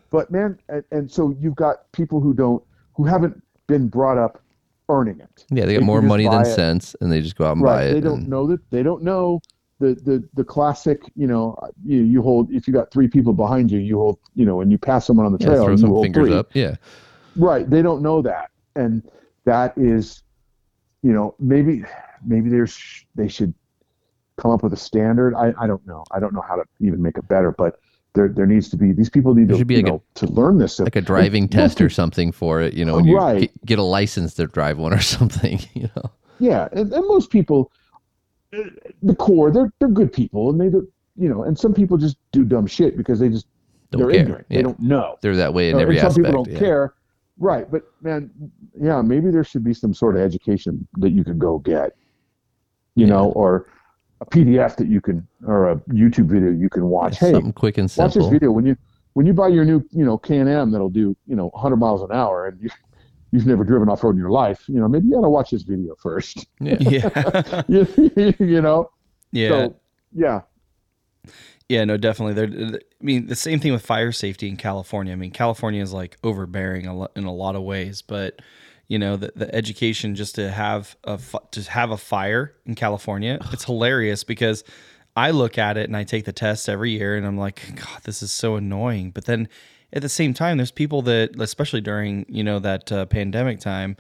but 0.09 0.29
man, 0.31 0.59
and, 0.69 0.83
and 0.91 1.09
so 1.11 1.35
you've 1.39 1.55
got 1.55 1.91
people 1.91 2.19
who 2.19 2.33
don't, 2.33 2.61
who 2.93 3.03
haven't 3.05 3.41
been 3.67 3.87
brought 3.87 4.17
up 4.17 4.41
earning 4.89 5.19
it. 5.19 5.45
Yeah, 5.49 5.65
they 5.65 5.73
They 5.73 5.79
got 5.79 5.85
more 5.85 6.01
money 6.01 6.27
than 6.27 6.41
it. 6.41 6.45
sense, 6.45 6.95
and 7.01 7.11
they 7.11 7.21
just 7.21 7.35
go 7.35 7.45
out 7.45 7.53
and 7.55 7.63
buy 7.63 7.75
Right. 7.77 7.87
it. 7.87 7.93
They 7.93 8.01
don't 8.01 8.19
and- 8.21 8.27
know 8.29 8.47
that. 8.47 8.69
They 8.69 8.83
don't 8.83 9.01
know 9.03 9.41
the 9.83 9.95
the 10.09 10.23
the 10.33 10.43
classic. 10.43 11.01
You 11.15 11.27
know, 11.27 11.57
you 11.83 11.99
you 12.03 12.21
hold 12.21 12.51
if 12.51 12.67
you 12.67 12.73
got 12.73 12.91
three 12.91 13.07
people 13.07 13.33
behind 13.33 13.71
you, 13.71 13.79
you 13.79 13.97
hold. 13.97 14.19
You 14.35 14.45
know, 14.45 14.61
and 14.61 14.71
you 14.71 14.77
pass 14.77 15.05
someone 15.05 15.25
on 15.25 15.31
the 15.31 15.37
Yeah, 15.39 15.47
trail, 15.47 15.63
throw 15.65 15.71
you 15.73 15.77
some 15.77 16.01
fingers 16.01 16.27
three. 16.27 16.33
up. 16.35 16.49
Yeah, 16.53 16.75
Right. 17.35 17.69
They 17.69 17.81
don't 17.81 18.01
know 18.01 18.21
that. 18.21 18.49
And 18.75 19.03
that 19.45 19.73
is, 19.77 20.23
you 21.03 21.11
know, 21.13 21.35
maybe, 21.39 21.83
maybe 22.25 22.49
there's, 22.49 22.79
they 23.15 23.27
should 23.27 23.53
come 24.37 24.51
up 24.51 24.63
with 24.63 24.73
a 24.73 24.77
standard. 24.77 25.35
I, 25.35 25.53
I 25.59 25.67
don't 25.67 25.85
know. 25.85 26.03
I 26.11 26.19
don't 26.19 26.33
know 26.33 26.41
how 26.47 26.55
to 26.55 26.63
even 26.79 27.01
make 27.01 27.17
it 27.17 27.27
better, 27.27 27.51
but 27.51 27.77
there, 28.15 28.29
there 28.29 28.45
needs 28.47 28.69
to 28.69 28.77
be, 28.77 28.93
these 28.93 29.09
people 29.09 29.35
need 29.35 29.47
There 29.47 29.55
to, 29.55 29.59
should 29.59 29.67
be 29.67 29.81
like 29.83 29.93
a- 29.93 30.01
to 30.19 30.27
learn 30.27 30.57
this. 30.57 30.79
like 30.79 30.95
a 30.95 31.01
driving 31.01 31.43
most 31.43 31.51
test 31.51 31.81
or 31.81 31.89
something 31.89 32.31
for 32.31 32.61
it. 32.61 32.73
You 32.73 32.85
know, 32.85 32.95
when 32.95 33.05
you 33.05 33.17
Right. 33.17 33.39
get, 33.41 33.65
get 33.65 33.79
a 33.79 33.83
license 33.83 34.33
to 34.35 34.47
drive 34.47 34.77
one 34.79 34.93
or 34.93 35.01
something. 35.15 35.59
You 35.73 35.89
know. 35.95 36.11
Yeah. 36.39 36.67
And, 36.71 36.91
and 36.93 37.07
most 37.07 37.29
people, 37.29 37.71
the 39.01 39.15
core, 39.15 39.51
they're, 39.51 39.71
they're 39.79 39.89
good 39.89 40.11
people 40.13 40.49
and 40.49 40.59
they 40.59 40.69
do, 40.69 40.87
you 41.15 41.29
know, 41.29 41.43
and 41.43 41.57
some 41.57 41.73
people 41.73 41.97
just 41.97 42.17
do 42.31 42.43
dumb 42.43 42.67
shit 42.67 42.97
because 42.97 43.19
they 43.19 43.29
just, 43.29 43.47
Don't 43.91 44.01
they're 44.01 44.11
care. 44.11 44.21
ignorant. 44.21 44.45
Yeah. 44.49 44.57
They 44.57 44.63
don't 44.63 44.79
know. 44.79 45.17
They're 45.21 45.35
that 45.35 45.53
way 45.53 45.69
in 45.69 45.75
Uh, 45.75 45.79
every 45.79 45.97
and 45.97 46.01
some 46.01 46.07
aspect. 46.09 46.25
people 46.27 46.43
don't 46.43 46.53
yeah. 46.53 46.59
care. 46.59 46.93
Right. 47.37 47.69
But 47.69 47.83
man, 48.01 48.29
yeah, 48.79 49.01
maybe 49.01 49.31
there 49.31 49.43
should 49.43 49.63
be 49.63 49.73
some 49.73 49.93
sort 49.93 50.15
of 50.15 50.21
education 50.21 50.87
that 50.97 51.09
you 51.11 51.23
could 51.23 51.39
go 51.39 51.59
get, 51.59 51.93
you 52.95 53.07
know, 53.07 53.31
or 53.31 53.67
a 54.21 54.25
PDF 54.25 54.75
that 54.77 54.87
you 54.87 55.01
can, 55.01 55.27
or 55.45 55.71
a 55.71 55.75
YouTube 55.89 56.27
video 56.27 56.51
you 56.51 56.69
can 56.69 56.85
watch. 56.87 57.17
hey, 57.19 57.31
Something 57.31 57.51
quick 57.53 57.77
and 57.79 57.89
simple. 57.89 58.05
watch 58.07 58.13
this 58.15 58.27
video 58.27 58.51
when 58.51 58.65
you, 58.65 58.77
when 59.13 59.25
you 59.25 59.33
buy 59.33 59.47
your 59.47 59.65
new, 59.65 59.83
you 59.91 60.05
know, 60.05 60.17
Can-Am 60.17 60.71
that'll 60.71 60.89
do, 60.89 61.15
you 61.27 61.35
know, 61.35 61.49
100 61.49 61.75
miles 61.77 62.01
an 62.03 62.11
hour 62.11 62.47
and 62.47 62.61
you, 62.61 62.69
you've 63.33 63.47
never 63.47 63.63
driven 63.63 63.89
off 63.89 64.03
road 64.03 64.11
in 64.11 64.19
your 64.19 64.29
life, 64.29 64.63
you 64.67 64.79
know, 64.79 64.87
maybe 64.87 65.07
you 65.07 65.15
got 65.15 65.21
to 65.21 65.29
watch 65.29 65.49
this 65.49 65.63
video 65.63 65.95
first, 65.95 66.45
Yeah. 66.59 66.77
Yeah. 66.79 67.63
you, 67.67 67.87
you 68.39 68.61
know? 68.61 68.91
yeah. 69.31 69.49
So, 69.49 69.75
yeah. 70.13 70.41
Yeah, 71.67 71.83
no, 71.85 71.97
definitely. 71.97 72.33
There, 72.33 72.79
I 72.79 73.03
mean, 73.03 73.25
the 73.25 73.35
same 73.35 73.59
thing 73.59 73.71
with 73.71 73.83
fire 73.83 74.11
safety 74.11 74.47
in 74.47 74.57
California. 74.57 75.13
I 75.13 75.15
mean, 75.15 75.31
California 75.31 75.81
is 75.81 75.93
like 75.93 76.17
overbearing 76.23 76.85
a 76.85 76.95
lot, 76.95 77.11
in 77.15 77.23
a 77.23 77.33
lot 77.33 77.55
of 77.55 77.63
ways, 77.63 78.03
but 78.03 78.39
you 78.87 78.99
know, 78.99 79.15
the, 79.15 79.31
the 79.35 79.55
education 79.55 80.13
just 80.13 80.35
to 80.35 80.51
have 80.51 80.95
a 81.03 81.17
fi- 81.17 81.39
to 81.51 81.61
have 81.63 81.89
a 81.89 81.97
fire 81.97 82.53
in 82.67 82.75
California, 82.75 83.39
it's 83.51 83.63
hilarious 83.63 84.23
because 84.23 84.63
I 85.15 85.31
look 85.31 85.57
at 85.57 85.77
it 85.77 85.85
and 85.85 85.97
I 85.97 86.03
take 86.03 86.25
the 86.25 86.33
test 86.33 86.69
every 86.69 86.91
year, 86.91 87.15
and 87.15 87.25
I'm 87.25 87.37
like, 87.37 87.61
God, 87.75 88.03
this 88.03 88.21
is 88.21 88.31
so 88.31 88.57
annoying. 88.57 89.09
But 89.09 89.25
then 89.25 89.47
at 89.93 90.01
the 90.01 90.09
same 90.09 90.33
time, 90.33 90.57
there's 90.57 90.71
people 90.71 91.01
that, 91.03 91.39
especially 91.39 91.81
during 91.81 92.25
you 92.27 92.43
know 92.43 92.59
that 92.59 92.91
uh, 92.91 93.05
pandemic 93.05 93.59
time, 93.59 93.95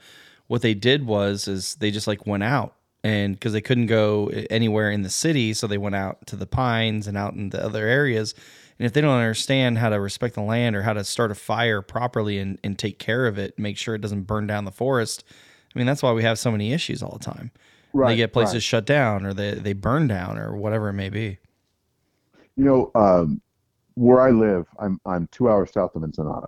what 0.47 0.61
they 0.61 0.73
did 0.73 1.05
was 1.05 1.47
is 1.47 1.75
they 1.75 1.91
just 1.91 2.07
like 2.07 2.27
went 2.27 2.43
out 2.43 2.75
and 3.03 3.33
because 3.33 3.53
they 3.53 3.61
couldn't 3.61 3.87
go 3.87 4.29
anywhere 4.49 4.91
in 4.91 5.01
the 5.01 5.09
city 5.09 5.53
so 5.53 5.67
they 5.67 5.77
went 5.77 5.95
out 5.95 6.25
to 6.27 6.35
the 6.35 6.45
pines 6.45 7.07
and 7.07 7.17
out 7.17 7.33
in 7.33 7.49
the 7.49 7.63
other 7.63 7.87
areas 7.87 8.33
and 8.79 8.85
if 8.85 8.93
they 8.93 9.01
don't 9.01 9.17
understand 9.17 9.77
how 9.77 9.89
to 9.89 9.99
respect 9.99 10.35
the 10.35 10.41
land 10.41 10.75
or 10.75 10.83
how 10.83 10.93
to 10.93 11.03
start 11.03 11.31
a 11.31 11.35
fire 11.35 11.81
properly 11.81 12.37
and, 12.39 12.59
and 12.63 12.77
take 12.79 12.99
care 12.99 13.25
of 13.25 13.37
it 13.37 13.57
make 13.57 13.77
sure 13.77 13.95
it 13.95 14.01
doesn't 14.01 14.23
burn 14.23 14.47
down 14.47 14.65
the 14.65 14.71
forest 14.71 15.23
i 15.75 15.79
mean 15.79 15.85
that's 15.87 16.03
why 16.03 16.11
we 16.11 16.23
have 16.23 16.39
so 16.39 16.51
many 16.51 16.71
issues 16.73 17.01
all 17.03 17.17
the 17.17 17.25
time 17.25 17.51
Right. 17.95 18.09
they 18.09 18.15
get 18.15 18.33
places 18.33 18.55
right. 18.55 18.63
shut 18.63 18.85
down 18.85 19.25
or 19.25 19.33
they, 19.33 19.53
they 19.53 19.73
burn 19.73 20.07
down 20.07 20.39
or 20.39 20.55
whatever 20.55 20.89
it 20.89 20.93
may 20.93 21.09
be 21.09 21.37
You 22.55 22.65
know, 22.65 22.91
um, 22.95 23.41
where 23.95 24.21
I 24.21 24.31
live, 24.31 24.65
I'm, 24.79 24.99
I'm 25.05 25.27
two 25.31 25.49
hours 25.49 25.71
south 25.71 25.95
of 25.95 26.03
Ensenada. 26.03 26.47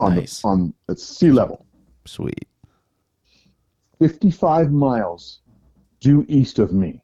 On 0.00 0.14
Nice. 0.16 0.40
the, 0.42 0.48
on, 0.48 0.74
it's 0.88 1.04
sea 1.04 1.30
level. 1.30 1.66
Sweet. 2.06 2.48
55 3.98 4.72
miles 4.72 5.40
due 6.00 6.24
east 6.28 6.58
of 6.58 6.72
me 6.72 7.02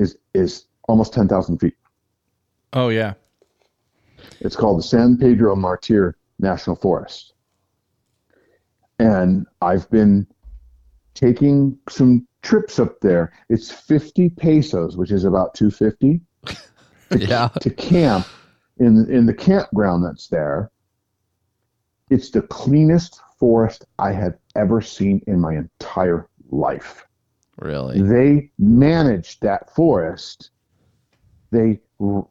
is 0.00 0.16
is 0.34 0.66
almost 0.88 1.12
10,000 1.12 1.58
feet. 1.58 1.74
oh 2.72 2.88
yeah 2.88 3.14
It's 4.40 4.56
called 4.56 4.78
the 4.78 4.82
San 4.82 5.16
Pedro 5.16 5.54
Martir 5.54 6.16
National 6.40 6.74
Forest. 6.76 7.34
And 8.98 9.46
I've 9.62 9.88
been 9.90 10.26
taking 11.14 11.78
some 11.88 12.26
trips 12.42 12.78
up 12.80 12.98
there. 13.00 13.32
It's 13.48 13.70
50 13.70 14.30
pesos, 14.30 14.96
which 14.96 15.12
is 15.12 15.22
about 15.24 15.54
250 15.54 16.20
Yeah. 17.16 17.48
to 17.60 17.70
camp 17.70 18.26
in 18.78 19.10
in 19.10 19.26
the 19.26 19.34
campground 19.34 20.04
that's 20.04 20.28
there. 20.28 20.70
It's 22.10 22.30
the 22.30 22.42
cleanest 22.42 23.20
forest 23.38 23.84
I 23.98 24.12
have 24.12 24.34
ever 24.56 24.80
seen 24.80 25.22
in 25.26 25.40
my 25.40 25.56
entire 25.56 26.28
life. 26.50 27.04
Really. 27.58 28.00
They 28.00 28.50
manage 28.58 29.40
that 29.40 29.74
forest. 29.74 30.50
They 31.50 31.80
r- 32.00 32.26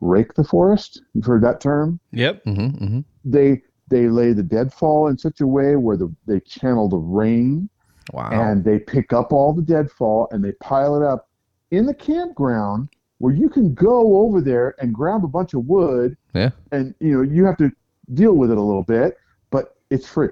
rake 0.00 0.34
the 0.34 0.44
forest. 0.44 1.02
You've 1.14 1.24
heard 1.26 1.42
that 1.42 1.60
term. 1.60 2.00
yep 2.12 2.42
hmm 2.44 2.68
hmm 2.68 3.00
They 3.24 3.62
they 3.88 4.08
lay 4.08 4.32
the 4.32 4.42
deadfall 4.42 5.08
in 5.08 5.16
such 5.18 5.40
a 5.40 5.46
way 5.46 5.76
where 5.76 5.96
the, 5.96 6.12
they 6.26 6.40
channel 6.40 6.88
the 6.88 6.96
rain 6.98 7.68
Wow. 8.12 8.30
and 8.30 8.64
they 8.64 8.78
pick 8.78 9.12
up 9.12 9.32
all 9.32 9.52
the 9.52 9.62
deadfall 9.62 10.28
and 10.30 10.42
they 10.44 10.52
pile 10.52 10.96
it 10.96 11.02
up 11.04 11.28
in 11.72 11.86
the 11.86 11.94
campground 11.94 12.88
where 13.18 13.34
you 13.34 13.48
can 13.48 13.72
go 13.74 14.18
over 14.18 14.40
there 14.40 14.74
and 14.80 14.94
grab 14.94 15.24
a 15.24 15.28
bunch 15.28 15.54
of 15.54 15.66
wood 15.66 16.16
yeah. 16.34 16.50
and 16.72 16.94
you 17.00 17.12
know 17.16 17.22
you 17.22 17.44
have 17.44 17.56
to 17.56 17.70
deal 18.14 18.34
with 18.34 18.50
it 18.50 18.58
a 18.58 18.60
little 18.62 18.82
bit, 18.84 19.16
but 19.50 19.76
it's 19.90 20.06
free. 20.08 20.28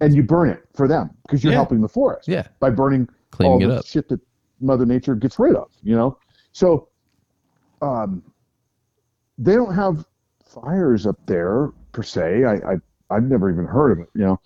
And 0.00 0.14
you 0.14 0.22
burn 0.22 0.48
it 0.50 0.62
for 0.74 0.86
them 0.88 1.10
because 1.22 1.42
you're 1.44 1.52
Yeah. 1.52 1.58
helping 1.58 1.80
the 1.80 1.88
forest 1.88 2.28
Yeah. 2.28 2.46
by 2.60 2.70
burning 2.70 3.08
Cleaning 3.30 3.52
all 3.52 3.68
the 3.68 3.78
up. 3.80 3.86
shit 3.86 4.08
that 4.08 4.20
Mother 4.60 4.86
Nature 4.86 5.14
gets 5.14 5.38
rid 5.38 5.56
of, 5.56 5.70
you 5.82 5.94
know? 5.96 6.16
So 6.52 6.88
um, 7.82 8.22
they 9.38 9.54
don't 9.54 9.74
have 9.74 10.06
fires 10.44 11.06
up 11.06 11.18
there 11.26 11.70
per 11.92 12.02
se. 12.02 12.44
I, 12.44 12.54
I 12.54 12.76
I've 13.10 13.24
never 13.24 13.50
even 13.50 13.66
heard 13.66 13.92
of 13.92 13.98
it, 14.00 14.08
you 14.14 14.22
know. 14.22 14.40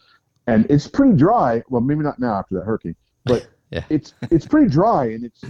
And 0.47 0.67
it's 0.71 0.89
pretty 0.89 1.17
dry. 1.17 1.63
Well, 1.69 1.81
maybe 1.83 2.03
not 2.03 2.19
now 2.19 2.35
after 2.35 2.55
that 2.57 2.65
hurricane, 2.65 2.97
but 3.25 3.47
Yeah. 3.71 3.85
it's 3.91 4.15
it's 4.31 4.47
pretty 4.47 4.69
dry 4.71 5.05
and 5.07 5.25
it's 5.25 5.45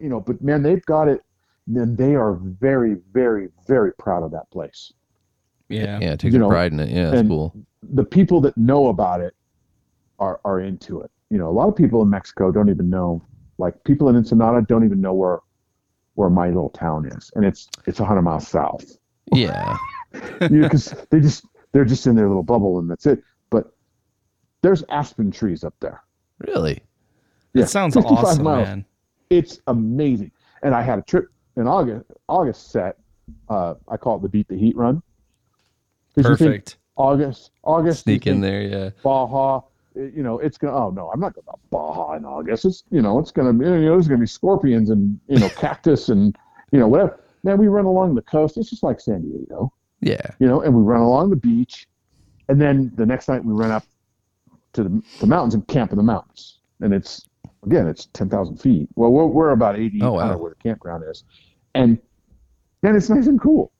you 0.00 0.08
know, 0.08 0.20
but 0.20 0.40
man, 0.42 0.62
they've 0.62 0.84
got 0.86 1.08
it. 1.08 1.20
Then 1.66 1.94
they 1.94 2.14
are 2.14 2.34
very, 2.34 2.96
very, 3.12 3.48
very 3.66 3.92
proud 3.94 4.24
of 4.24 4.32
that 4.32 4.50
place. 4.50 4.92
yeah 5.68 5.98
Yeah. 6.00 6.16
Takes 6.16 6.32
You 6.32 6.40
know, 6.40 6.48
pride 6.48 6.72
in 6.72 6.80
it. 6.80 6.88
Yeah. 6.88 7.10
That's 7.10 7.28
cool. 7.28 7.54
the 7.82 8.04
people 8.04 8.40
that 8.42 8.56
know 8.56 8.88
about 8.88 9.20
it 9.20 9.34
are 10.18 10.40
are 10.44 10.60
into 10.60 11.00
it. 11.00 11.10
You 11.30 11.38
know, 11.38 11.48
a 11.48 11.52
lot 11.52 11.68
of 11.68 11.76
people 11.76 12.02
in 12.02 12.10
Mexico 12.10 12.50
don't 12.52 12.68
even 12.68 12.90
know. 12.90 13.24
Like 13.58 13.82
people 13.84 14.08
in 14.08 14.16
Ensenada 14.16 14.62
don't 14.68 14.84
even 14.84 15.00
know 15.00 15.12
where 15.14 15.38
where 16.14 16.28
my 16.30 16.48
little 16.48 16.70
town 16.70 17.06
is, 17.06 17.30
and 17.36 17.44
it's 17.44 17.68
it's 17.86 18.00
a 18.00 18.04
hundred 18.04 18.22
miles 18.22 18.48
south. 18.48 18.98
Yeah. 19.32 19.76
You 20.42 20.58
know, 20.58 20.62
because 20.68 20.94
they 21.10 21.20
just 21.20 21.46
they're 21.72 21.86
just 21.86 22.06
in 22.06 22.14
their 22.14 22.28
little 22.28 22.42
bubble, 22.42 22.78
and 22.78 22.90
that's 22.90 23.06
it. 23.06 23.22
But 23.48 23.72
there's 24.60 24.84
aspen 24.90 25.30
trees 25.30 25.64
up 25.64 25.74
there. 25.80 26.02
Really. 26.38 26.82
Yeah, 27.54 27.62
that 27.62 27.68
sounds 27.68 27.96
awesome 27.96 28.44
miles. 28.44 28.66
man 28.66 28.84
It's 29.32 29.60
amazing. 29.66 30.30
And 30.62 30.74
I 30.74 30.82
had 30.82 30.98
a 30.98 31.02
trip 31.02 31.26
in 31.56 31.66
August. 31.66 32.04
August 32.28 32.70
set. 32.70 32.98
Uh, 33.48 33.74
I 33.88 33.96
call 33.96 34.16
it 34.16 34.22
the 34.22 34.28
beat 34.28 34.48
the 34.48 34.56
heat 34.58 34.76
run. 34.76 35.02
'Cause 36.14 36.24
you 36.28 36.36
think 36.36 36.38
perfect 36.50 36.76
August. 36.96 37.50
August. 37.62 38.02
Sneak 38.02 38.26
in 38.26 38.40
there. 38.40 38.62
Yeah. 38.62 38.90
Baja, 39.02 39.60
you 39.94 40.22
know, 40.22 40.38
it's 40.38 40.58
gonna. 40.58 40.76
Oh 40.76 40.90
no, 40.90 41.10
I'm 41.10 41.20
not 41.20 41.34
going 41.34 41.44
to 41.46 41.52
Baja 41.70 42.14
in 42.14 42.24
August. 42.24 42.64
It's 42.66 42.84
you 42.90 43.00
know, 43.00 43.18
it's 43.18 43.30
gonna 43.30 43.52
you 43.52 43.80
know, 43.86 43.92
there's 43.92 44.08
gonna 44.08 44.20
be 44.20 44.26
scorpions 44.26 44.90
and 44.90 45.18
you 45.28 45.38
know, 45.38 45.48
cactus 45.56 46.08
and 46.10 46.36
you 46.70 46.78
know, 46.78 46.88
whatever. 46.88 47.18
Man, 47.44 47.58
we 47.58 47.68
run 47.68 47.86
along 47.86 48.14
the 48.14 48.22
coast. 48.22 48.56
It's 48.58 48.70
just 48.70 48.82
like 48.82 49.00
San 49.00 49.22
Diego, 49.22 49.72
Yeah. 50.00 50.20
you 50.38 50.46
know, 50.46 50.60
and 50.60 50.74
we 50.74 50.82
run 50.82 51.00
along 51.00 51.30
the 51.30 51.36
beach, 51.36 51.88
and 52.48 52.60
then 52.60 52.92
the 52.94 53.04
next 53.06 53.28
night 53.28 53.44
we 53.44 53.52
run 53.52 53.70
up 53.72 53.84
to 54.74 54.84
the, 54.84 55.02
the 55.20 55.26
mountains 55.26 55.54
and 55.54 55.66
camp 55.66 55.90
in 55.92 55.96
the 55.96 56.04
mountains, 56.04 56.58
and 56.80 56.92
it's 56.94 57.26
again, 57.64 57.86
it's 57.86 58.06
ten 58.12 58.28
thousand 58.28 58.56
feet. 58.58 58.88
Well, 58.94 59.10
we're, 59.10 59.26
we're 59.26 59.50
about 59.50 59.78
eighty 59.78 60.00
Oh, 60.02 60.12
wow. 60.12 60.20
out 60.20 60.32
of 60.34 60.40
where 60.40 60.50
the 60.50 60.56
campground 60.62 61.04
is, 61.08 61.24
and 61.74 61.98
then 62.82 62.96
it's 62.96 63.08
nice 63.08 63.26
and 63.26 63.40
cool. 63.40 63.70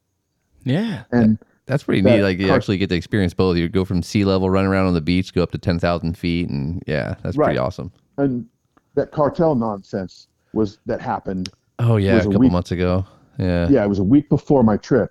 yeah 0.64 1.04
And 1.12 1.38
That's 1.66 1.82
pretty 1.84 2.00
That 2.02 2.16
neat. 2.16 2.22
Like 2.22 2.38
you 2.38 2.48
car- 2.48 2.56
actually 2.56 2.78
get 2.78 2.88
to 2.90 2.94
experience 2.96 3.34
both. 3.34 3.56
You 3.56 3.68
go 3.68 3.84
from 3.84 4.02
sea 4.02 4.24
level, 4.24 4.48
run 4.50 4.64
around 4.66 4.86
on 4.86 4.94
the 4.94 5.00
beach, 5.00 5.34
go 5.34 5.42
up 5.42 5.50
to 5.52 5.58
ten 5.58 5.78
thousand 5.78 6.16
feet, 6.16 6.48
and 6.48 6.82
yeah, 6.86 7.14
that's 7.22 7.36
pretty 7.36 7.58
awesome. 7.58 7.92
and 8.18 8.46
that 8.94 9.10
cartel 9.10 9.54
nonsense 9.54 10.28
was 10.52 10.78
that 10.86 11.00
happened 11.00 11.48
Oh 11.78 11.96
yeah, 11.96 12.16
a 12.16 12.18
a 12.18 12.22
couple 12.24 12.40
week- 12.40 12.52
months 12.52 12.70
ago. 12.72 13.06
Yeah. 13.38 13.66
yeah, 13.70 13.82
it 13.82 13.88
was 13.88 13.98
a 13.98 14.04
week 14.04 14.28
before 14.28 14.62
my 14.62 14.76
trip, 14.76 15.10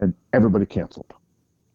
and 0.00 0.12
everybody 0.32 0.66
canceled. 0.66 1.12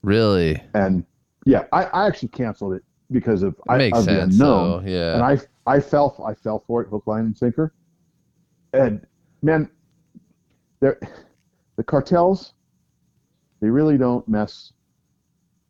Really. 0.03 0.61
And 0.73 1.05
yeah, 1.45 1.63
I, 1.71 1.85
I 1.85 2.05
actually 2.07 2.27
canceled 2.27 2.73
it 2.73 2.83
because 3.09 3.41
of 3.43 3.55
I, 3.69 3.77
Makes 3.77 3.99
of 3.99 4.05
the 4.05 4.21
unknown, 4.23 4.83
So, 4.83 4.87
yeah. 4.87 5.13
and 5.13 5.23
I 5.23 5.37
I 5.65 5.79
fell 5.79 6.23
I 6.25 6.33
fell 6.33 6.63
for 6.65 6.81
it 6.81 6.89
hook, 6.89 7.07
line, 7.07 7.25
and 7.25 7.37
sinker. 7.37 7.73
And 8.73 9.05
man, 9.41 9.69
there 10.79 10.99
the 11.75 11.83
cartels 11.83 12.53
they 13.61 13.69
really 13.69 13.97
don't 13.97 14.27
mess 14.27 14.73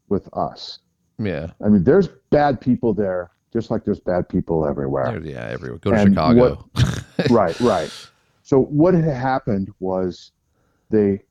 with 0.10 0.28
us. 0.34 0.80
Yeah. 1.18 1.52
I 1.64 1.70
mean, 1.70 1.84
there's 1.84 2.10
bad 2.30 2.60
people 2.60 2.94
there, 2.94 3.32
just 3.54 3.72
like 3.72 3.86
there's 3.86 4.00
bad 4.00 4.28
people 4.28 4.66
everywhere. 4.66 5.22
Yeah, 5.24 5.46
everywhere. 5.46 5.78
Go 5.80 5.92
to 5.92 5.98
And 5.98 6.10
Chicago. 6.10 6.70
right, 7.30 7.58
right. 7.62 8.10
So 8.44 8.62
what 8.64 8.94
had 8.94 9.06
happened 9.06 9.74
was 9.80 10.32
they 10.90 11.22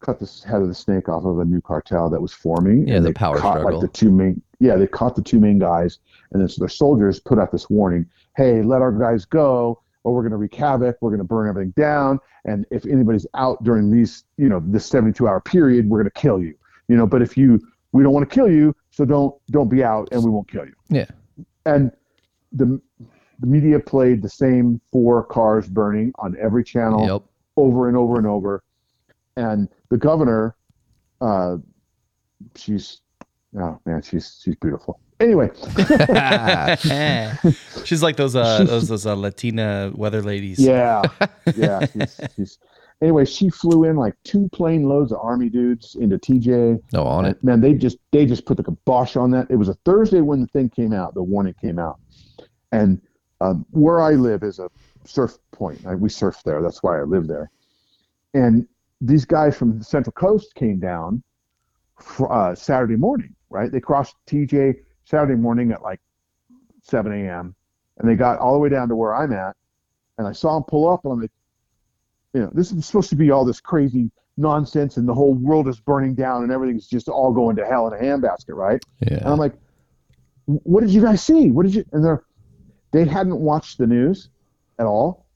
cut 0.00 0.18
the 0.18 0.30
head 0.46 0.60
of 0.60 0.68
the 0.68 0.74
snake 0.74 1.08
off 1.08 1.24
of 1.24 1.38
a 1.38 1.44
new 1.44 1.60
cartel 1.60 2.10
that 2.10 2.20
was 2.20 2.32
forming. 2.32 2.88
Yeah, 2.88 2.96
and 2.96 3.04
the 3.04 3.10
they 3.10 3.14
power 3.14 3.38
caught, 3.38 3.58
struggle. 3.58 3.80
Like 3.80 3.90
the 3.90 3.96
two 3.96 4.10
main, 4.10 4.42
yeah, 4.62 4.76
they 4.76 4.86
caught 4.86 5.16
the 5.16 5.22
two 5.22 5.40
main 5.40 5.58
guys, 5.58 5.98
and 6.30 6.40
then 6.40 6.48
so 6.48 6.60
their 6.60 6.68
soldiers 6.68 7.18
put 7.18 7.38
out 7.38 7.50
this 7.50 7.68
warning: 7.68 8.06
"Hey, 8.36 8.62
let 8.62 8.80
our 8.80 8.92
guys 8.92 9.24
go, 9.24 9.82
or 10.04 10.14
we're 10.14 10.22
going 10.22 10.30
to 10.30 10.36
wreak 10.36 10.54
havoc. 10.54 10.96
We're 11.00 11.10
going 11.10 11.18
to 11.18 11.24
burn 11.24 11.48
everything 11.48 11.72
down. 11.76 12.20
And 12.44 12.64
if 12.70 12.86
anybody's 12.86 13.26
out 13.34 13.62
during 13.64 13.90
these, 13.90 14.24
you 14.36 14.48
know, 14.48 14.62
this 14.64 14.88
72-hour 14.90 15.40
period, 15.40 15.88
we're 15.88 15.98
going 15.98 16.10
to 16.10 16.20
kill 16.20 16.40
you. 16.40 16.54
You 16.88 16.96
know, 16.96 17.06
but 17.06 17.22
if 17.22 17.36
you, 17.36 17.60
we 17.92 18.02
don't 18.02 18.12
want 18.12 18.28
to 18.28 18.34
kill 18.34 18.50
you, 18.50 18.74
so 18.90 19.04
don't 19.04 19.34
don't 19.50 19.68
be 19.68 19.82
out, 19.82 20.08
and 20.12 20.22
we 20.22 20.30
won't 20.30 20.48
kill 20.48 20.64
you." 20.64 20.74
Yeah. 20.88 21.06
And 21.66 21.90
the 22.52 22.80
the 23.40 23.46
media 23.48 23.80
played 23.80 24.22
the 24.22 24.30
same 24.30 24.80
four 24.92 25.24
cars 25.24 25.68
burning 25.68 26.12
on 26.20 26.36
every 26.40 26.62
channel 26.62 27.04
Yep. 27.04 27.22
over 27.56 27.88
and 27.88 27.96
over 27.96 28.16
and 28.16 28.26
over. 28.28 28.62
And 29.36 29.68
the 29.88 29.96
governor, 29.96 30.54
uh, 31.20 31.56
she's, 32.54 33.00
oh 33.58 33.78
man, 33.84 34.02
she's 34.02 34.40
she's 34.42 34.56
beautiful. 34.56 34.98
Anyway, 35.20 35.50
She's 37.84 38.02
like 38.02 38.16
those 38.16 38.34
uh 38.34 38.64
those 38.64 38.88
those 38.88 39.06
uh, 39.06 39.14
Latina 39.14 39.92
weather 39.94 40.20
ladies. 40.20 40.58
yeah, 40.58 41.02
yeah, 41.56 41.86
she's, 41.86 42.20
she's. 42.34 42.58
Anyway, 43.00 43.24
she 43.24 43.48
flew 43.48 43.84
in 43.84 43.96
like 43.96 44.14
two 44.22 44.48
plane 44.50 44.88
loads 44.88 45.12
of 45.12 45.18
army 45.20 45.48
dudes 45.48 45.96
into 45.96 46.18
TJ. 46.18 46.80
No, 46.92 47.04
on 47.04 47.24
it. 47.24 47.42
Man, 47.42 47.60
they 47.60 47.74
just 47.74 47.98
they 48.10 48.26
just 48.26 48.46
put 48.46 48.56
the 48.56 48.62
kibosh 48.62 49.16
on 49.16 49.30
that. 49.32 49.50
It 49.50 49.56
was 49.56 49.68
a 49.68 49.74
Thursday 49.84 50.20
when 50.20 50.40
the 50.40 50.46
thing 50.48 50.68
came 50.68 50.92
out, 50.92 51.14
the 51.14 51.22
warning 51.22 51.54
came 51.60 51.78
out, 51.78 51.98
and 52.70 53.00
um, 53.40 53.66
where 53.70 54.00
I 54.00 54.12
live 54.12 54.42
is 54.42 54.58
a 54.58 54.70
surf 55.04 55.36
point. 55.50 55.84
I, 55.86 55.94
we 55.94 56.08
surf 56.08 56.42
there. 56.44 56.62
That's 56.62 56.82
why 56.82 56.98
I 56.98 57.02
live 57.02 57.26
there. 57.26 57.50
And 58.34 58.66
these 59.00 59.24
guys 59.24 59.56
from 59.56 59.78
the 59.78 59.84
Central 59.84 60.12
Coast 60.12 60.54
came 60.54 60.78
down 60.78 61.22
fr- 62.00 62.32
uh, 62.32 62.54
Saturday 62.54 62.96
morning. 62.96 63.34
Right? 63.52 63.70
They 63.70 63.80
crossed 63.80 64.16
TJ 64.26 64.76
Saturday 65.04 65.34
morning 65.34 65.72
at 65.72 65.82
like 65.82 66.00
7 66.82 67.12
a.m. 67.12 67.54
and 67.98 68.10
they 68.10 68.14
got 68.14 68.38
all 68.38 68.54
the 68.54 68.58
way 68.58 68.68
down 68.68 68.88
to 68.88 68.96
where 68.96 69.14
I'm 69.14 69.32
at. 69.32 69.56
And 70.18 70.26
I 70.26 70.32
saw 70.32 70.54
them 70.54 70.64
pull 70.64 70.88
up, 70.88 71.04
and 71.04 71.12
I'm 71.12 71.20
like, 71.20 71.30
you 72.34 72.40
know, 72.40 72.50
this 72.52 72.70
is 72.70 72.86
supposed 72.86 73.10
to 73.10 73.16
be 73.16 73.30
all 73.30 73.44
this 73.44 73.60
crazy 73.60 74.10
nonsense, 74.36 74.96
and 74.96 75.08
the 75.08 75.14
whole 75.14 75.34
world 75.34 75.68
is 75.68 75.80
burning 75.80 76.14
down, 76.14 76.42
and 76.42 76.52
everything's 76.52 76.86
just 76.86 77.08
all 77.08 77.32
going 77.32 77.56
to 77.56 77.64
hell 77.64 77.86
in 77.88 77.94
a 77.94 77.96
handbasket, 77.96 78.54
right? 78.54 78.82
Yeah. 79.00 79.18
And 79.18 79.28
I'm 79.28 79.38
like, 79.38 79.54
what 80.46 80.80
did 80.82 80.90
you 80.90 81.02
guys 81.02 81.22
see? 81.22 81.50
What 81.50 81.64
did 81.64 81.74
you? 81.74 81.84
And 81.92 82.04
they're, 82.04 82.24
they 82.92 83.04
hadn't 83.04 83.38
watched 83.38 83.78
the 83.78 83.86
news 83.86 84.28
at 84.78 84.86
all, 84.86 85.26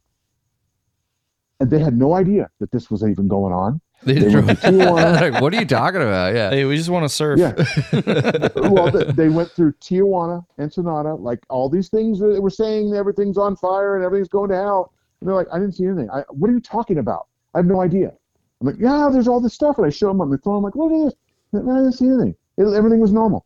and 1.59 1.71
they 1.71 1.79
had 1.79 1.97
no 1.97 2.15
idea 2.15 2.51
that 2.61 2.71
this 2.71 2.91
was 2.91 3.03
even 3.03 3.29
going 3.29 3.53
on. 3.53 3.81
They 4.03 4.15
They 4.15 4.31
drove- 4.31 4.47
went 4.47 4.61
to 4.61 4.67
Tijuana. 4.69 5.31
Like, 5.33 5.43
what 5.43 5.53
are 5.55 5.59
you 5.59 5.67
talking 5.67 6.03
about? 6.03 6.35
Yeah. 6.35 6.51
Hey, 6.51 6.65
we 6.65 6.77
just 6.77 6.91
want 6.91 7.05
to 7.05 7.09
surf. 7.09 7.39
Yeah. 7.39 7.55
well, 8.69 8.93
th- 8.93 9.15
they 9.17 9.29
went 9.29 9.51
through 9.51 9.73
Tijuana, 9.75 10.45
Ensenada, 10.59 11.15
like 11.15 11.41
all 11.49 11.69
these 11.69 11.89
things 11.89 12.19
that 12.21 12.41
were 12.41 12.51
saying 12.51 12.95
everything's 12.95 13.39
on 13.39 13.57
fire 13.57 13.97
and 13.97 14.05
everything's 14.05 14.29
going 14.29 14.51
to 14.51 14.57
hell. 14.57 14.93
And 15.21 15.29
they're 15.29 15.37
like, 15.37 15.49
I 15.53 15.59
didn't 15.59 15.73
see 15.75 15.87
anything. 15.87 16.11
I, 16.11 16.21
what 16.29 16.51
are 16.51 16.53
you 16.53 16.61
talking 16.61 16.99
about? 16.99 17.27
I 17.55 17.59
have 17.59 17.67
no 17.67 17.81
idea. 17.81 18.13
I'm 18.61 18.67
like, 18.67 18.77
yeah, 18.79 19.09
there's 19.13 19.29
all 19.29 19.41
this 19.41 19.55
stuff. 19.55 19.79
And 19.79 19.87
I 19.87 19.91
show 19.91 20.09
them 20.09 20.21
on 20.21 20.31
the 20.31 20.39
phone. 20.39 20.59
I'm 20.59 20.63
like, 20.63 20.77
look 20.77 20.93
at 20.93 21.05
this. 21.05 21.15
I 21.55 21.59
didn't 21.59 21.93
see 21.93 22.07
anything. 22.07 22.35
It, 22.59 22.67
everything 22.75 23.01
was 23.01 23.13
normal. 23.13 23.45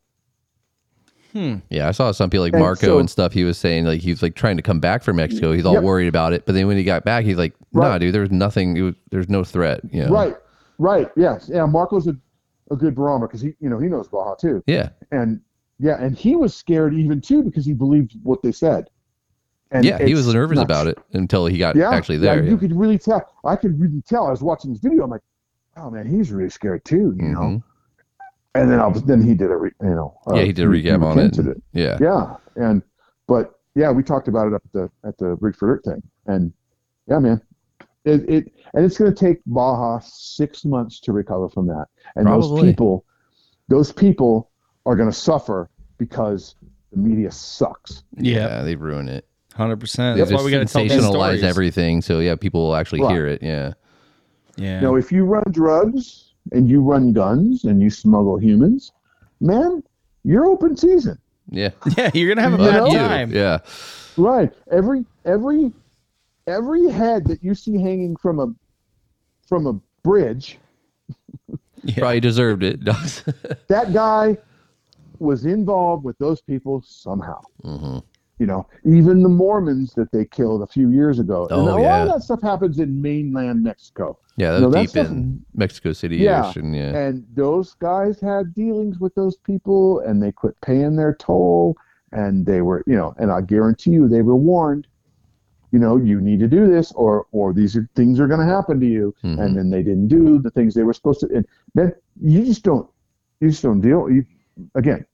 Hmm. 1.33 1.55
Yeah, 1.69 1.87
I 1.87 1.91
saw 1.91 2.11
some 2.11 2.29
people 2.29 2.43
like 2.43 2.53
And 2.53 2.61
Marco 2.61 2.81
so- 2.87 2.99
and 2.99 3.09
stuff. 3.09 3.31
He 3.33 3.43
was 3.43 3.57
saying 3.57 3.85
like 3.85 4.01
he's 4.01 4.21
like 4.21 4.35
trying 4.35 4.57
to 4.57 4.63
come 4.63 4.79
back 4.79 5.01
from 5.03 5.15
Mexico. 5.15 5.53
He's 5.53 5.65
all 5.65 5.75
Yep. 5.75 5.83
worried 5.83 6.07
about 6.07 6.33
it, 6.33 6.45
but 6.45 6.53
then 6.55 6.67
when 6.67 6.77
he 6.77 6.83
got 6.83 7.03
back, 7.05 7.23
he's 7.25 7.37
like, 7.37 7.53
"Nah, 7.73 7.89
Right. 7.91 7.97
dude, 7.99 8.13
there's 8.13 8.31
nothing. 8.31 8.75
It 8.77 8.81
was, 8.81 8.95
there's 9.11 9.29
no 9.29 9.43
threat." 9.43 9.81
You 9.91 10.05
know? 10.05 10.11
Right. 10.11 10.35
Right. 10.77 11.09
Yes. 11.15 11.49
Yeah. 11.53 11.65
Marco's 11.65 12.07
a, 12.07 12.15
a 12.69 12.75
good 12.75 12.95
barometer 12.95 13.27
because 13.27 13.41
he, 13.41 13.53
you 13.59 13.69
know, 13.69 13.79
he 13.79 13.87
knows 13.87 14.07
Baja 14.07 14.35
too. 14.35 14.63
Yeah. 14.67 14.89
And 15.11 15.39
yeah, 15.79 16.03
and 16.03 16.17
he 16.17 16.35
was 16.35 16.53
scared 16.53 16.93
even 16.93 17.21
too 17.21 17.43
because 17.43 17.65
he 17.65 17.73
believed 17.73 18.15
what 18.23 18.41
they 18.43 18.51
said. 18.51 18.89
And 19.71 19.85
yeah, 19.85 20.03
he 20.03 20.13
was 20.13 20.31
nervous 20.33 20.57
not 20.57 20.63
about 20.65 20.87
it 20.87 20.97
until 21.13 21.45
he 21.45 21.57
got 21.57 21.77
yeah, 21.77 21.91
actually 21.91 22.17
there. 22.17 22.35
Yeah, 22.37 22.43
Yeah. 22.43 22.49
you 22.49 22.57
could 22.57 22.75
really 22.77 22.97
tell. 22.97 23.25
I 23.45 23.55
could 23.55 23.79
really 23.79 24.01
tell. 24.01 24.27
I 24.27 24.31
was 24.31 24.41
watching 24.43 24.73
this 24.73 24.81
video. 24.81 25.03
I'm 25.05 25.09
like, 25.09 25.21
oh 25.77 25.89
man, 25.89 26.05
he's 26.05 26.29
really 26.31 26.49
scared 26.49 26.83
too. 26.83 27.15
You 27.17 27.29
know. 27.29 27.39
Mm-hmm. 27.39 27.67
And 28.53 28.69
then 28.69 28.79
I 28.79 28.87
was, 28.87 29.03
then 29.03 29.21
he 29.21 29.33
did 29.33 29.49
a 29.49 29.55
re, 29.55 29.71
you 29.81 29.89
know. 29.89 30.17
uh, 30.27 30.35
Yeah, 30.35 30.43
he 30.43 30.51
did 30.53 30.65
a 30.65 30.69
recap 30.69 31.01
on 31.03 31.17
it. 31.17 31.23
recanted 31.37 31.61
Yeah. 31.71 31.97
Yeah, 32.01 32.35
and 32.57 32.81
but 33.27 33.53
yeah, 33.75 33.91
we 33.91 34.03
talked 34.03 34.27
about 34.27 34.47
it 34.47 34.53
up 34.53 34.61
at 34.65 34.73
the 34.73 34.89
at 35.07 35.17
the 35.17 35.35
Rig 35.39 35.55
for 35.55 35.67
Dirt 35.69 35.85
thing, 35.85 36.03
and 36.27 36.51
yeah, 37.07 37.19
man, 37.19 37.41
it, 38.03 38.29
it 38.29 38.53
and 38.73 38.83
it's 38.83 38.97
going 38.97 39.13
to 39.13 39.17
take 39.17 39.37
Baja 39.45 39.99
six 40.03 40.65
months 40.65 40.99
to 41.01 41.13
recover 41.13 41.47
from 41.47 41.67
that, 41.67 41.85
and 42.17 42.27
those 42.27 42.61
people, 42.61 43.05
those 43.69 43.93
people 43.93 44.51
are 44.85 44.97
going 44.97 45.09
to 45.09 45.15
suffer 45.17 45.69
because 45.97 46.55
the 46.91 46.97
media 46.97 47.31
sucks. 47.31 48.03
Yeah, 48.17 48.63
they 48.63 48.75
ruin 48.75 49.07
it. 49.07 49.25
hundred 49.55 49.79
percent. 49.79 50.17
They 50.17 50.21
That's 50.23 50.31
why 50.31 50.37
just 50.39 50.45
we 50.45 50.51
got 50.51 50.67
to 50.67 50.73
tell 50.73 50.83
sensationalize 50.83 51.43
everything, 51.43 52.01
so 52.01 52.19
yeah, 52.19 52.35
people 52.35 52.67
will 52.67 52.75
actually 52.75 53.01
Right. 53.03 53.13
hear 53.13 53.27
it. 53.27 53.41
Yeah. 53.41 53.73
Yeah, 54.57 54.75
You 54.75 54.81
know, 54.81 54.95
if 54.97 55.13
you 55.13 55.23
run 55.23 55.43
drugs 55.51 56.30
and 56.51 56.69
you 56.69 56.81
run 56.81 57.13
guns 57.13 57.63
and 57.65 57.81
you 57.81 57.89
smuggle 57.89 58.37
humans, 58.37 58.91
man, 59.39 59.83
you're 60.23 60.45
open 60.45 60.75
season. 60.77 61.17
Yeah. 61.49 61.71
yeah, 61.97 62.11
you're 62.13 62.33
gonna 62.33 62.41
have 62.49 62.59
a 62.59 62.63
You 62.63 62.69
bad 62.71 62.83
know? 62.83 62.93
Time. 62.93 63.31
Yeah. 63.33 63.59
Right. 64.17 64.51
Every 64.71 65.05
every 65.25 65.71
every 66.47 66.89
head 66.89 67.25
that 67.27 67.43
you 67.43 67.53
see 67.55 67.81
hanging 67.81 68.15
from 68.17 68.39
a 68.39 68.47
from 69.47 69.67
a 69.67 69.73
bridge, 70.03 70.57
Yeah. 71.83 71.95
Probably 71.97 72.19
deserved 72.19 72.63
it. 72.63 72.83
that 73.67 73.91
guy 73.93 74.37
was 75.19 75.45
involved 75.45 76.03
with 76.03 76.17
those 76.17 76.41
people 76.41 76.81
somehow. 76.85 77.41
hmm 77.63 77.99
You 78.41 78.47
know, 78.47 78.65
even 78.83 79.21
the 79.21 79.29
Mormons 79.29 79.93
that 79.93 80.11
they 80.11 80.25
killed 80.25 80.63
a 80.63 80.67
few 80.67 80.89
years 80.89 81.19
ago. 81.19 81.43
and 81.51 81.59
Oh, 81.59 81.61
a 81.61 81.77
lot 81.77 81.81
yeah. 81.81 82.01
of 82.03 82.09
that 82.09 82.23
stuff 82.23 82.41
happens 82.41 82.79
in 82.79 82.99
mainland 82.99 83.61
Mexico. 83.63 84.17
Yeah, 84.35 84.59
was 84.59 84.73
that 84.73 84.79
deep 84.81 84.89
stuff- 84.89 85.11
in 85.11 85.45
Mexico 85.53 85.93
City 85.93 86.17
Yeah. 86.17 86.51
And 86.55 86.75
yeah. 86.75 86.97
And 86.97 87.23
those 87.35 87.75
guys 87.75 88.19
had 88.19 88.55
dealings 88.55 88.99
with 88.99 89.13
those 89.13 89.37
people 89.37 89.99
and 89.99 90.23
they 90.23 90.31
quit 90.31 90.59
paying 90.61 90.95
their 90.95 91.13
toll 91.13 91.75
and 92.13 92.43
they 92.47 92.61
were, 92.63 92.83
you 92.87 92.95
know, 92.95 93.13
and 93.19 93.31
I 93.31 93.41
guarantee 93.41 93.91
you 93.91 94.07
they 94.07 94.23
were 94.23 94.35
warned, 94.35 94.87
you 95.71 95.77
know, 95.77 95.97
you 95.97 96.19
need 96.19 96.39
to 96.39 96.47
do 96.47 96.65
this 96.67 96.91
or 96.93 97.27
or 97.31 97.53
these 97.53 97.75
are, 97.77 97.87
things 97.95 98.19
are 98.19 98.27
going 98.27 98.39
to 98.39 98.51
happen 98.57 98.79
to 98.79 98.87
you. 98.87 99.13
Mhm. 99.23 99.39
And 99.39 99.55
then 99.55 99.69
they 99.69 99.83
didn't 99.83 100.07
do 100.07 100.39
the 100.39 100.49
things 100.49 100.73
they 100.73 100.83
were 100.83 100.93
supposed 100.93 101.19
to. 101.19 101.27
And 101.35 101.45
man, 101.75 101.93
you 102.19 102.43
just 102.43 102.63
don't, 102.63 102.89
you 103.39 103.49
just 103.51 103.61
don't 103.61 103.81
deal. 103.81 104.09
You, 104.09 104.25
again, 104.73 105.05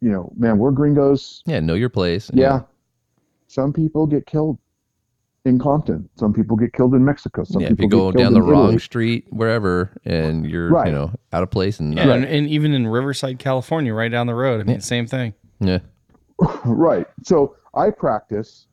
you 0.00 0.10
know, 0.10 0.32
man, 0.36 0.58
we're 0.58 0.72
gringos. 0.72 1.44
yeah, 1.46 1.60
know 1.60 1.74
your 1.74 1.88
place. 1.88 2.28
Yeah. 2.34 2.62
Some 3.52 3.70
people 3.70 4.06
get 4.06 4.24
killed 4.24 4.56
in 5.44 5.58
Compton. 5.58 6.08
Some 6.16 6.32
people 6.32 6.56
get 6.56 6.72
killed 6.72 6.94
in 6.94 7.04
Mexico. 7.04 7.44
Some 7.44 7.60
yeah, 7.60 7.68
if 7.70 7.78
you 7.78 7.86
go 7.86 8.10
get 8.10 8.18
down 8.18 8.32
the 8.32 8.40
wrong 8.40 8.68
Italy. 8.68 8.78
street, 8.78 9.26
wherever, 9.28 9.94
and 10.06 10.46
you're 10.46 10.70
Right. 10.70 10.86
you 10.86 10.92
know 10.94 11.10
out 11.34 11.42
of 11.42 11.50
place, 11.50 11.78
and 11.78 11.94
Yeah, 11.94 12.14
and, 12.14 12.24
and 12.24 12.46
even 12.48 12.72
in 12.72 12.86
Riverside, 12.86 13.38
California, 13.38 13.92
right 13.92 14.10
down 14.10 14.26
the 14.26 14.34
road. 14.34 14.62
I 14.62 14.64
mean, 14.64 14.76
Yeah. 14.76 14.80
same 14.80 15.06
thing. 15.06 15.34
yeah, 15.60 15.80
right. 16.64 17.06
So 17.24 17.54
I 17.74 17.90
practice. 17.90 18.68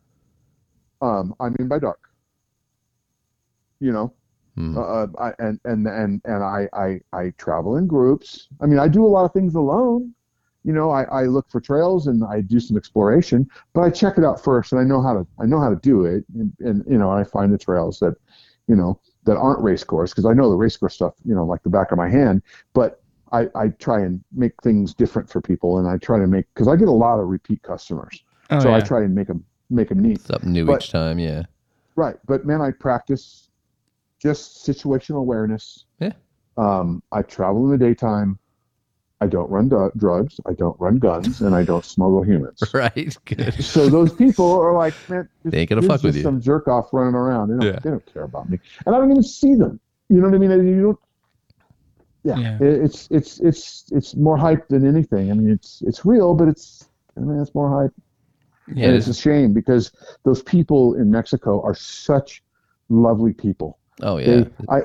Um, 1.01 1.35
I 1.41 1.49
mean 1.49 1.67
by 1.67 1.79
dark. 1.79 1.99
You 3.81 3.91
know, 3.91 4.13
Mhm. 4.57 4.77
uh, 4.77 5.07
I, 5.21 5.33
and 5.39 5.59
and 5.65 5.87
and 5.87 6.21
and 6.23 6.41
I, 6.41 6.69
I 6.71 7.01
I 7.11 7.29
travel 7.31 7.75
in 7.75 7.85
groups. 7.85 8.47
I 8.61 8.65
mean, 8.65 8.79
I 8.79 8.87
do 8.87 9.05
a 9.05 9.07
lot 9.09 9.25
of 9.25 9.33
things 9.33 9.55
alone. 9.55 10.13
You 10.63 10.73
know, 10.73 10.91
I, 10.91 11.03
I 11.03 11.23
look 11.23 11.49
for 11.49 11.61
trails 11.61 12.07
and 12.07 12.23
I 12.23 12.41
do 12.41 12.59
some 12.59 12.75
exploration, 12.75 13.47
but 13.73 13.81
I 13.81 13.89
check 13.89 14.17
it 14.17 14.25
out 14.25 14.43
first, 14.43 14.71
and 14.73 14.81
I 14.81 14.83
know 14.83 15.01
how 15.01 15.13
to 15.13 15.27
I 15.39 15.45
know 15.45 15.59
how 15.59 15.69
to 15.69 15.77
do 15.77 16.05
it, 16.05 16.25
and, 16.35 16.51
and 16.59 16.83
you 16.89 16.97
know 16.97 17.09
I 17.09 17.23
find 17.23 17.53
the 17.53 17.57
trails 17.57 17.99
that, 17.99 18.15
you 18.67 18.75
know, 18.75 18.99
that 19.23 19.37
aren't 19.37 19.61
race 19.61 19.83
course 19.83 20.11
because 20.11 20.25
I 20.25 20.33
know 20.33 20.49
the 20.49 20.57
race 20.57 20.75
course 20.75 20.95
stuff, 20.95 21.13
you 21.23 21.33
know, 21.33 21.45
like 21.45 21.63
the 21.63 21.69
back 21.69 21.91
of 21.91 21.97
my 21.97 22.09
hand. 22.09 22.41
But 22.73 23.01
I, 23.31 23.47
I 23.55 23.67
try 23.69 24.01
and 24.01 24.21
make 24.33 24.51
things 24.63 24.93
different 24.93 25.29
for 25.29 25.39
people, 25.39 25.77
and 25.77 25.87
I 25.87 25.97
try 25.97 26.19
to 26.19 26.27
make 26.27 26.45
because 26.53 26.67
I 26.67 26.75
get 26.75 26.87
a 26.87 26.91
lot 26.91 27.19
of 27.19 27.27
repeat 27.27 27.61
customers, 27.63 28.21
Oh, 28.49 28.59
so 28.59 28.73
I 28.73 28.79
try 28.81 29.03
and 29.03 29.13
make 29.15 29.27
them 29.27 29.45
make 29.69 29.89
them 29.89 29.99
neat. 29.99 30.19
something 30.21 30.51
new 30.51 30.65
But- 30.65 30.83
each 30.83 30.91
time. 30.91 31.19
Yeah, 31.19 31.43
Right, 31.95 32.15
but 32.25 32.45
man, 32.45 32.61
I 32.61 32.71
practice 32.71 33.49
just 34.21 34.65
situational 34.67 35.17
awareness. 35.19 35.85
Yeah. 35.99 36.13
Um, 36.57 37.03
I 37.11 37.21
travel 37.21 37.65
in 37.65 37.71
the 37.71 37.77
daytime. 37.77 38.38
I 39.21 39.27
don't 39.27 39.49
run 39.49 39.67
du- 39.69 39.91
drugs. 39.97 40.39
I 40.47 40.53
don't 40.53 40.79
run 40.79 40.97
guns, 40.97 41.41
and 41.41 41.53
I 41.53 41.63
don't 41.63 41.83
smuggle 41.83 42.23
humans. 42.23 42.63
right. 42.73 43.15
Good. 43.25 43.53
So 43.63 43.89
those 43.89 44.13
people 44.13 44.49
are 44.59 44.73
like, 44.73 44.93
man, 45.09 45.27
this, 45.43 45.51
They 45.51 45.59
ain't 45.59 45.69
gonna 45.69 45.81
fuck 45.81 46.03
with 46.03 46.15
you. 46.15 46.23
Some 46.23 46.39
jerk 46.41 46.67
off 46.67 46.93
running 46.93 47.15
around. 47.15 47.49
They 47.49 47.55
don't, 47.65 47.73
Yeah. 47.73 47.79
they 47.83 47.89
don't 47.89 48.13
care 48.13 48.23
about 48.23 48.49
me, 48.49 48.59
and 48.85 48.95
I 48.95 48.97
don't 48.99 49.11
even 49.11 49.23
see 49.23 49.55
them. 49.55 49.79
You 50.09 50.21
know 50.21 50.29
what 50.29 50.35
I 50.35 50.37
mean? 50.39 50.51
You 50.67 50.81
don't. 50.83 50.99
yeah, 52.23 52.37
Yeah. 52.39 52.57
It's 52.61 53.07
it's 53.11 53.39
it's 53.41 53.85
it's 53.91 54.15
more 54.15 54.37
hype 54.37 54.67
than 54.69 54.87
anything. 54.87 55.31
I 55.31 55.33
mean, 55.33 55.49
it's 55.51 55.81
it's 55.85 56.05
real, 56.05 56.33
but 56.33 56.47
it's 56.47 56.87
I 57.17 57.19
mean, 57.21 57.39
it's 57.41 57.53
more 57.53 57.69
hype. 57.81 57.93
Yeah, 58.73 58.87
and 58.87 58.95
it's 58.95 59.07
a 59.07 59.13
shame 59.13 59.53
because 59.53 59.91
those 60.23 60.41
people 60.43 60.93
in 60.95 61.09
Mexico 61.11 61.61
are 61.63 61.73
such 61.75 62.43
lovely 62.89 63.33
people. 63.33 63.79
oh 64.01 64.17
yeah, 64.17 64.25
They, 64.25 64.49
I, 64.69 64.77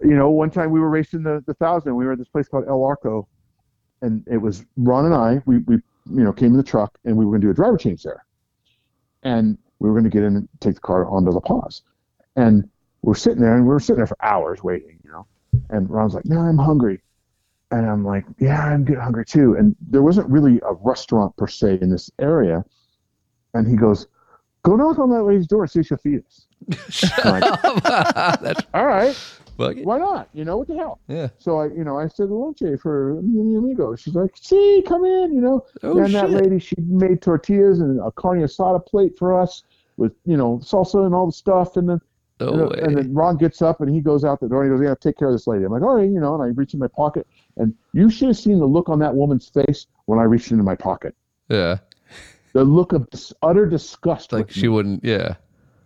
you 0.00 0.14
know, 0.16 0.30
one 0.30 0.50
time 0.50 0.70
we 0.70 0.80
were 0.80 0.90
racing 0.90 1.22
the 1.24 1.42
the 1.46 1.54
thousand. 1.54 1.94
We 1.96 2.04
were 2.06 2.12
at 2.12 2.18
this 2.18 2.28
place 2.28 2.48
called 2.48 2.64
El 2.68 2.82
Arco, 2.84 3.28
and 4.02 4.26
it 4.30 4.36
was 4.36 4.64
Ron 4.76 5.06
and 5.06 5.14
I. 5.14 5.42
We 5.46 5.58
we 5.58 5.76
you 5.76 6.24
know 6.24 6.32
came 6.32 6.48
in 6.48 6.56
the 6.56 6.62
truck 6.62 6.98
and 7.04 7.16
we 7.16 7.24
were 7.24 7.32
going 7.32 7.40
to 7.40 7.46
do 7.46 7.50
a 7.50 7.54
driver 7.54 7.78
change 7.78 8.02
there, 8.02 8.24
and 9.22 9.56
we 9.78 9.88
were 9.88 9.94
going 9.94 10.04
to 10.04 10.10
get 10.10 10.24
in 10.24 10.36
and 10.36 10.48
take 10.60 10.74
the 10.74 10.80
car 10.80 11.08
onto 11.08 11.30
La 11.30 11.40
Paz, 11.40 11.82
and 12.36 12.68
we're 13.02 13.14
sitting 13.14 13.40
there 13.40 13.56
and 13.56 13.64
we 13.64 13.68
were 13.68 13.80
sitting 13.80 13.96
there 13.96 14.06
for 14.06 14.22
hours 14.22 14.62
waiting, 14.62 14.98
you 15.04 15.10
know, 15.10 15.26
and 15.70 15.88
Ron's 15.88 16.14
like, 16.14 16.26
"No, 16.26 16.40
I'm 16.40 16.58
hungry," 16.58 17.02
and 17.70 17.86
I'm 17.86 18.04
like, 18.04 18.26
"Yeah, 18.38 18.64
I'm 18.64 18.84
getting 18.84 19.02
hungry 19.02 19.24
too." 19.24 19.56
And 19.56 19.74
there 19.80 20.02
wasn't 20.02 20.28
really 20.28 20.60
a 20.62 20.74
restaurant 20.74 21.36
per 21.36 21.46
se 21.46 21.78
in 21.80 21.90
this 21.90 22.10
area, 22.18 22.64
and 23.54 23.66
he 23.66 23.76
goes, 23.76 24.06
"Go 24.64 24.76
knock 24.76 24.98
on 24.98 25.10
that 25.10 25.22
lady's 25.24 25.46
door, 25.46 25.66
see 25.66 25.80
if 25.80 25.86
she'll 25.86 25.96
feed 25.98 26.22
us." 26.24 26.46
Like, 27.24 27.42
All 28.74 28.86
right 28.86 29.16
it. 29.58 29.84
why 29.86 29.98
not? 29.98 30.28
You 30.32 30.44
know, 30.44 30.56
what 30.56 30.66
the 30.68 30.74
hell? 30.76 30.98
Yeah. 31.08 31.28
So 31.38 31.58
I, 31.60 31.66
you 31.66 31.84
know, 31.84 31.96
I 31.98 32.08
said 32.08 32.28
lonche 32.30 32.80
for 32.80 33.20
mi 33.22 33.54
amigo. 33.56 33.94
She's 33.94 34.14
like, 34.14 34.30
see, 34.36 34.82
come 34.86 35.04
in, 35.04 35.32
you 35.32 35.40
know. 35.40 35.64
Oh, 35.84 35.98
and 35.98 36.12
that 36.14 36.30
lady, 36.30 36.58
she 36.58 36.74
made 36.78 37.22
tortillas 37.22 37.80
and 37.80 38.00
a 38.00 38.10
carne 38.10 38.40
asada 38.40 38.84
plate 38.84 39.16
for 39.16 39.38
us 39.38 39.62
with, 39.98 40.12
you 40.24 40.36
know, 40.36 40.58
salsa 40.64 41.04
and 41.06 41.14
all 41.14 41.26
the 41.26 41.32
stuff. 41.32 41.76
And 41.76 41.88
then, 41.88 42.00
No 42.40 42.48
and, 42.48 42.58
then- 42.60 42.68
way. 42.70 42.78
and 42.82 42.96
then 42.96 43.14
Ron 43.14 43.36
gets 43.36 43.62
up 43.62 43.80
and 43.80 43.94
he 43.94 44.00
goes 44.00 44.24
out 44.24 44.40
the 44.40 44.48
door 44.48 44.64
and 44.64 44.72
he 44.72 44.78
goes, 44.78 44.84
yeah, 44.88 44.94
take 45.00 45.16
care 45.16 45.28
of 45.28 45.34
this 45.34 45.46
lady. 45.46 45.64
I'm 45.64 45.70
like, 45.70 45.82
all 45.82 45.94
right, 45.96 46.10
you 46.10 46.18
know, 46.18 46.34
and 46.34 46.42
I 46.42 46.46
reach 46.46 46.74
in 46.74 46.80
my 46.80 46.88
pocket. 46.88 47.26
And 47.56 47.72
you 47.92 48.10
should 48.10 48.28
have 48.28 48.38
seen 48.38 48.58
the 48.58 48.66
look 48.66 48.88
on 48.88 48.98
that 49.00 49.14
woman's 49.14 49.48
face 49.48 49.86
when 50.06 50.18
I 50.18 50.24
reached 50.24 50.50
into 50.50 50.64
my 50.64 50.74
pocket. 50.74 51.14
yeah. 51.48 51.78
The 52.52 52.64
look 52.64 52.92
of 52.92 53.08
utter 53.42 53.66
disgust. 53.66 54.32
Like 54.32 54.46
with 54.46 54.54
she 54.54 54.62
me. 54.62 54.68
wouldn't. 54.68 55.04
Yeah. 55.04 55.34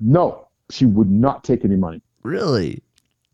No, 0.01 0.49
she 0.71 0.85
would 0.85 1.11
not 1.11 1.45
take 1.45 1.65
any 1.65 1.77
money. 1.77 2.03
Really. 2.23 2.83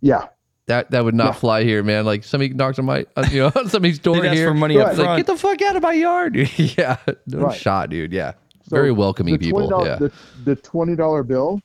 Yeah. 0.00 0.26
That 0.66 0.90
that 0.90 1.04
would 1.04 1.14
not 1.14 1.26
Yeah. 1.28 1.32
fly 1.32 1.64
here, 1.64 1.82
man. 1.82 2.04
Like 2.04 2.24
somebody 2.24 2.52
knocks 2.52 2.78
on 2.78 2.84
my, 2.84 3.06
uh, 3.16 3.26
you 3.30 3.40
know, 3.40 3.52
on 3.56 3.68
somebody's 3.70 3.98
door 3.98 4.24
ask 4.24 4.34
here. 4.36 4.48
for 4.48 4.54
money 4.54 4.76
Right. 4.76 4.84
up 4.86 4.90
It's 4.92 4.98
like, 5.00 5.16
get 5.18 5.26
the 5.26 5.36
fuck 5.36 5.60
out 5.62 5.76
of 5.76 5.82
my 5.82 5.92
yard. 5.92 6.36
yeah. 6.56 6.96
No 7.26 7.38
Right. 7.46 7.58
shot, 7.58 7.90
dude. 7.90 8.12
Yeah. 8.12 8.32
So 8.64 8.76
Very 8.76 8.92
welcoming 8.92 9.34
the 9.34 9.38
people. 9.38 9.68
$20 9.68 9.86
Yeah. 9.86 9.96
The, 9.96 10.12
the 10.44 10.56
twenty 10.56 10.94
dollar 10.94 11.22
bill 11.22 11.60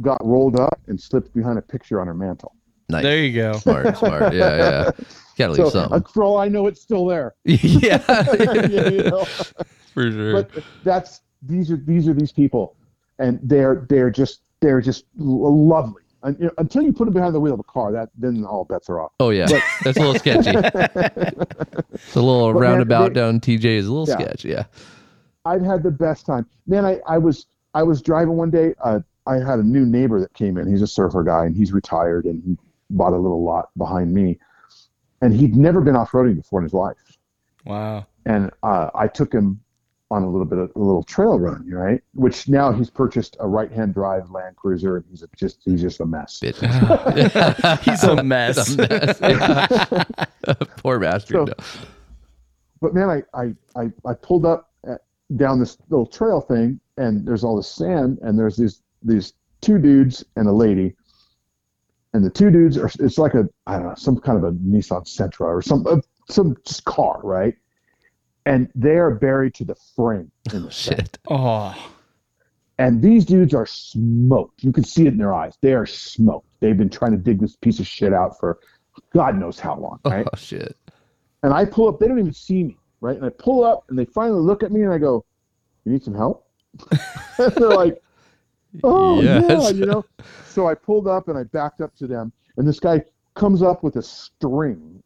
got 0.00 0.24
rolled 0.24 0.58
up 0.58 0.78
and 0.86 0.98
slipped 1.00 1.34
behind 1.34 1.58
a 1.58 1.62
picture 1.62 2.00
on 2.00 2.06
her 2.06 2.14
mantle. 2.14 2.54
Nice. 2.88 3.02
there 3.02 3.18
you 3.24 3.34
go. 3.34 3.52
Smart, 3.58 3.96
smart. 3.96 4.34
Yeah, 4.34 4.56
yeah. 4.56 4.90
Gotta 5.38 5.52
leave 5.52 5.64
So 5.66 5.70
something. 5.70 6.02
uh, 6.02 6.08
for 6.12 6.22
all 6.24 6.38
I 6.38 6.48
know, 6.48 6.66
it's 6.66 6.80
still 6.80 7.06
there. 7.06 7.34
yeah. 7.44 8.02
you 8.68 9.02
know? 9.04 9.24
For 9.94 10.10
sure. 10.10 10.32
But 10.42 10.50
that's 10.84 11.20
these 11.42 11.70
are 11.70 11.76
these 11.76 12.06
are 12.08 12.14
these 12.14 12.32
people, 12.32 12.74
and 13.18 13.38
they're 13.42 13.86
they're 13.88 14.10
just 14.10 14.40
they're 14.60 14.80
just 14.80 15.04
lovely. 15.16 16.02
And, 16.22 16.38
you 16.40 16.46
know, 16.46 16.52
until 16.58 16.82
you 16.82 16.92
put 16.92 17.04
them 17.04 17.14
behind 17.14 17.34
the 17.34 17.40
wheel 17.40 17.54
of 17.54 17.60
a 17.60 17.64
car, 17.64 17.92
that 17.92 18.08
then 18.16 18.44
all 18.44 18.64
bets 18.64 18.88
are 18.90 19.00
off. 19.00 19.12
oh 19.20 19.30
yeah. 19.30 19.46
That's 19.84 19.96
a 19.98 20.00
little 20.00 20.14
sketchy. 20.18 20.50
it's 20.54 22.16
a 22.16 22.20
little 22.20 22.52
But 22.52 22.60
man, 22.60 22.70
roundabout 22.70 23.08
they- 23.08 23.20
down 23.20 23.40
TJ 23.40 23.64
is 23.64 23.86
a 23.86 23.92
little 23.92 24.08
Yeah. 24.08 24.24
sketch. 24.26 24.44
Yeah. 24.44 24.64
I've 25.44 25.62
had 25.62 25.82
the 25.82 25.90
best 25.90 26.26
time. 26.26 26.46
Man, 26.66 26.84
I, 26.84 26.98
I 27.06 27.18
was 27.18 27.46
I 27.74 27.82
was 27.84 28.02
driving 28.02 28.36
one 28.36 28.50
day. 28.50 28.74
Uh, 28.82 29.00
I 29.26 29.34
had 29.36 29.58
a 29.58 29.62
new 29.62 29.84
neighbor 29.86 30.20
that 30.20 30.32
came 30.34 30.56
in. 30.56 30.66
He's 30.68 30.82
a 30.82 30.86
surfer 30.86 31.22
guy, 31.22 31.44
and 31.46 31.54
he's 31.56 31.72
retired, 31.72 32.24
and 32.24 32.42
he 32.44 32.56
bought 32.90 33.12
a 33.12 33.16
little 33.18 33.42
lot 33.44 33.68
behind 33.76 34.12
me. 34.14 34.38
And 35.22 35.34
he'd 35.34 35.56
never 35.56 35.80
been 35.80 35.96
off 35.96 36.12
roading 36.12 36.36
before 36.36 36.60
in 36.60 36.64
his 36.64 36.74
life. 36.74 36.96
Wow. 37.64 38.06
and 38.26 38.50
uh, 38.62 38.90
I 38.94 39.08
took 39.08 39.32
him 39.32 39.60
on 40.12 40.22
a 40.22 40.30
little 40.30 40.46
bit 40.46 40.58
of 40.58 40.70
a 40.76 40.78
little 40.78 41.02
trail 41.02 41.40
run, 41.40 41.68
right? 41.68 42.00
Which 42.14 42.48
now 42.48 42.70
he's 42.70 42.88
purchased 42.90 43.36
a 43.40 43.48
right-hand 43.48 43.92
drive 43.92 44.30
Land 44.30 44.54
Cruiser, 44.54 44.98
and 44.98 45.04
he's 45.10 45.24
a, 45.24 45.28
just 45.36 45.58
he's 45.64 45.82
just 45.82 45.98
a 45.98 46.06
mess. 46.06 46.38
He's 47.82 48.04
a 48.04 48.22
mess. 48.22 48.76
Poor 50.76 51.00
bastard. 51.00 51.48
So- 51.48 51.54
But 52.80 52.94
man, 52.94 53.10
I 53.10 53.22
I 53.34 53.54
I, 53.74 53.90
I 54.08 54.14
pulled 54.14 54.46
up 54.46 54.70
at, 54.88 55.00
down 55.36 55.58
this 55.58 55.76
little 55.88 56.06
trail 56.06 56.40
thing, 56.40 56.78
and 56.98 57.26
there's 57.26 57.42
all 57.42 57.56
this 57.56 57.66
sand, 57.68 58.18
and 58.22 58.38
there's 58.38 58.56
these 58.56 58.82
these 59.02 59.32
two 59.60 59.78
dudes 59.78 60.24
and 60.36 60.46
a 60.46 60.52
lady, 60.52 60.94
and 62.16 62.24
the 62.24 62.30
two 62.30 62.50
dudes 62.50 62.78
are 62.78 62.90
it's 62.98 63.18
like 63.18 63.34
a 63.34 63.46
I 63.66 63.76
don't 63.76 63.88
know 63.88 63.94
some 63.94 64.18
kind 64.18 64.38
of 64.38 64.44
a 64.44 64.52
Nissan 64.56 65.04
Sentra 65.04 65.42
or 65.42 65.60
some 65.60 65.86
uh, 65.86 65.98
some 66.28 66.56
just 66.64 66.84
car, 66.86 67.20
right? 67.22 67.54
And 68.46 68.70
they 68.74 68.96
are 68.96 69.14
buried 69.14 69.54
to 69.54 69.64
the 69.64 69.74
frame 69.94 70.30
in 70.54 70.62
the 70.62 70.70
sand. 70.70 70.98
Shit. 70.98 71.18
Oh, 71.28 71.76
And 72.78 73.02
these 73.02 73.24
dudes 73.24 73.52
are 73.52 73.66
smoked. 73.66 74.64
You 74.64 74.72
can 74.72 74.84
see 74.84 75.02
it 75.02 75.08
in 75.08 75.18
their 75.18 75.34
eyes. 75.34 75.58
They 75.60 75.74
are 75.74 75.84
smoked. 75.84 76.48
They've 76.60 76.76
been 76.76 76.88
trying 76.88 77.12
to 77.12 77.18
dig 77.18 77.38
this 77.40 77.56
piece 77.56 77.80
of 77.80 77.86
shit 77.86 78.14
out 78.14 78.38
for 78.40 78.58
God 79.12 79.36
knows 79.38 79.58
how 79.58 79.76
long, 79.76 80.00
right? 80.06 80.26
Oh 80.32 80.36
shit. 80.36 80.74
And 81.42 81.52
I 81.52 81.66
pull 81.66 81.88
up, 81.88 81.98
they 82.00 82.08
don't 82.08 82.18
even 82.18 82.32
see 82.32 82.64
me, 82.64 82.78
right? 83.00 83.16
And 83.16 83.26
I 83.26 83.30
pull 83.30 83.62
up 83.62 83.84
and 83.90 83.98
they 83.98 84.06
finally 84.06 84.40
look 84.40 84.62
at 84.62 84.72
me 84.72 84.82
and 84.82 84.92
I 84.92 84.98
go, 84.98 85.24
You 85.84 85.92
need 85.92 86.02
some 86.02 86.14
help? 86.14 86.48
and 87.38 87.52
they're 87.56 87.68
like, 87.68 88.00
Oh, 88.84 89.20
yeah, 89.22 89.70
you 89.70 89.86
know? 89.86 90.04
So 90.46 90.68
I 90.68 90.74
pulled 90.74 91.08
up 91.08 91.28
and 91.28 91.38
I 91.38 91.44
backed 91.44 91.80
up 91.80 91.94
to 91.96 92.06
them, 92.06 92.32
and 92.56 92.66
this 92.66 92.80
guy 92.80 93.02
comes 93.34 93.62
up 93.62 93.82
with 93.82 93.96
a 93.96 94.02
string. 94.02 95.02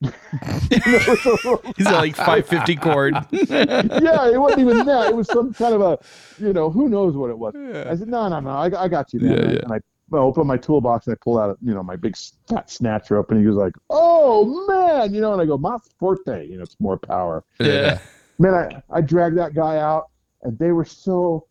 he's 0.02 1.86
like 1.86 2.14
550 2.14 2.76
cord. 2.76 3.14
yeah, 3.32 4.28
it 4.28 4.40
wasn't 4.40 4.60
even 4.60 4.84
that. 4.86 5.06
It 5.08 5.16
was 5.16 5.28
some 5.28 5.54
kind 5.54 5.74
of 5.74 5.80
a, 5.80 5.98
you 6.38 6.52
know, 6.52 6.70
who 6.70 6.88
knows 6.88 7.16
what 7.16 7.30
it 7.30 7.38
was. 7.38 7.54
I 7.54 7.96
said, 7.96 8.08
no, 8.08 8.28
no, 8.28 8.40
no, 8.40 8.50
I, 8.50 8.84
I 8.84 8.88
got 8.88 9.12
you, 9.12 9.20
man. 9.20 9.32
Yeah, 9.32 9.52
yeah. 9.52 9.58
And 9.62 9.72
I, 9.72 9.80
I 10.12 10.18
opened 10.18 10.46
my 10.46 10.56
toolbox 10.56 11.06
and 11.06 11.14
I 11.14 11.18
pull 11.22 11.38
out, 11.38 11.56
you 11.62 11.72
know, 11.74 11.82
my 11.82 11.96
big 11.96 12.16
fat 12.48 12.70
snatch 12.70 13.10
rope, 13.10 13.30
and 13.30 13.40
he 13.40 13.46
was 13.46 13.56
like, 13.56 13.72
oh 13.90 14.66
man, 14.66 15.14
you 15.14 15.20
know, 15.20 15.32
and 15.32 15.40
I 15.40 15.46
go, 15.46 15.56
mas 15.56 15.80
forte, 15.98 16.46
you 16.46 16.56
know, 16.56 16.62
it's 16.62 16.78
more 16.80 16.98
power. 16.98 17.44
Yeah. 17.58 17.98
Man, 18.38 18.54
I, 18.54 18.82
I 18.90 19.00
dragged 19.00 19.38
that 19.38 19.54
guy 19.54 19.78
out, 19.78 20.10
and 20.42 20.58
they 20.58 20.72
were 20.72 20.84
so, 20.84 21.46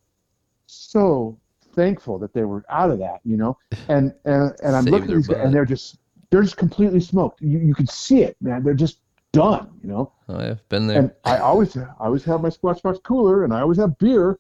so 0.68 1.40
thankful 1.74 2.18
that 2.20 2.34
they 2.34 2.44
were 2.44 2.64
out 2.70 2.90
of 2.92 3.00
that, 3.00 3.20
you 3.24 3.38
know. 3.38 3.58
And 3.88 4.14
and 4.26 4.54
and 4.64 4.76
I'm 4.76 4.86
looking 4.86 5.12
at 5.12 5.16
these 5.18 5.28
guys, 5.28 5.40
and 5.44 5.54
they're 5.54 5.66
just 5.66 5.98
they're 6.30 6.42
just 6.44 6.58
completely 6.58 7.00
smoked. 7.00 7.42
You 7.42 7.60
you 7.60 7.74
can 7.76 7.88
see 7.88 8.24
it, 8.24 8.36
man. 8.42 8.64
They're 8.64 8.74
just 8.74 9.00
done, 9.34 9.70
you 9.82 9.90
know. 9.90 10.12
Oh, 10.30 10.40
yeah. 10.40 10.56
Been 10.70 10.86
there. 10.88 11.00
And 11.00 11.12
I 11.26 11.38
always 11.38 11.76
I 11.76 11.88
always 12.00 12.24
have 12.26 12.42
my 12.42 12.50
Squatch 12.50 12.82
Box 12.82 13.00
cooler, 13.04 13.44
and 13.44 13.54
I 13.54 13.62
always 13.62 13.78
have 13.80 13.98
beer. 13.98 14.40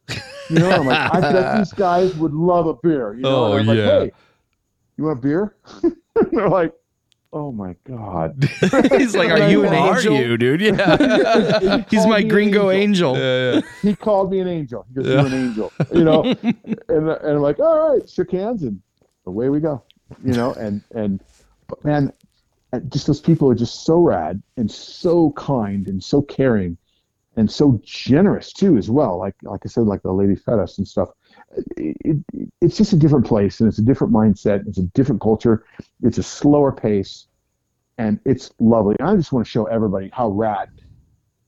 You 0.50 0.60
know, 0.60 0.70
I'm 0.72 0.86
like, 0.86 1.14
I 1.14 1.20
bet 1.20 1.58
these 1.58 1.74
guys 1.74 2.16
would 2.16 2.34
love 2.34 2.68
a 2.68 2.74
beer. 2.76 3.14
You 3.14 3.22
know, 3.22 3.54
Oh, 3.54 3.58
yeah. 3.58 3.64
like, 3.72 3.78
hey, 3.78 4.12
you 4.98 5.06
want 5.06 5.20
a 5.20 5.22
beer? 5.22 5.56
they're 6.32 6.50
like, 6.50 6.74
oh 7.34 7.52
my 7.52 7.76
god. 7.84 8.48
he's 8.92 9.16
like, 9.16 9.30
"Are 9.30 9.50
you 9.50 9.66
an 9.66 9.74
Who 9.74 9.80
are 9.80 9.98
angel?" 9.98 10.16
you, 10.16 10.38
dude? 10.38 10.62
Yeah. 10.62 11.84
He 11.90 11.96
He's 11.98 12.06
my 12.08 12.20
me 12.20 12.24
an 12.24 12.30
gringo 12.30 12.70
angel. 12.72 13.18
yeah, 13.18 13.54
yeah. 13.56 13.62
he 13.82 13.96
called 13.96 14.32
me 14.32 14.40
an 14.40 14.48
angel. 14.48 14.86
He 14.88 14.94
goes, 14.94 15.08
"You're 15.08 15.26
an 15.26 15.34
angel," 15.34 15.72
you 15.94 16.04
know. 16.04 16.24
and 16.44 16.56
and 16.88 17.10
I'm 17.10 17.42
like, 17.42 17.60
"All 17.60 17.94
right," 17.94 18.08
shook 18.10 18.32
hands, 18.32 18.64
and 18.64 18.80
away 19.26 19.50
we 19.50 19.60
go. 19.60 19.84
You 20.24 20.34
know, 20.34 20.54
and 20.54 20.82
and 20.92 21.22
but 21.68 21.84
man, 21.84 22.14
uh, 22.72 22.80
just 22.90 23.08
those 23.08 23.20
people 23.22 23.50
are 23.50 23.56
just 23.56 23.84
so 23.86 24.00
rad 24.00 24.42
and 24.58 24.72
so 24.72 25.32
kind 25.32 25.88
and 25.88 26.04
so 26.04 26.22
caring, 26.22 26.78
and 27.36 27.52
so 27.52 27.82
generous 27.84 28.54
too 28.54 28.78
as 28.78 28.90
well. 28.90 29.18
Like 29.18 29.36
like 29.42 29.62
I 29.66 29.68
said, 29.68 29.86
like 29.86 30.04
the 30.04 30.14
lady 30.14 30.36
fed 30.36 30.60
us 30.60 30.78
and 30.78 30.88
stuff. 30.88 31.10
It, 31.78 31.98
it, 32.34 32.50
it's 32.62 32.78
just 32.78 32.94
a 32.94 32.96
different 32.98 33.26
place 33.26 33.60
and 33.60 33.68
it's 33.70 33.80
a 33.80 33.84
different 33.84 34.14
mindset. 34.14 34.68
It's 34.68 34.78
a 34.78 34.84
different 34.94 35.22
culture. 35.22 35.66
It's 36.02 36.18
a 36.18 36.24
slower 36.24 36.72
pace, 36.72 37.28
and 37.98 38.20
it's 38.26 38.52
lovely. 38.60 38.96
I 39.00 39.16
just 39.16 39.32
want 39.32 39.46
to 39.46 39.50
show 39.52 39.66
everybody 39.66 40.10
how 40.14 40.30
rad 40.30 40.70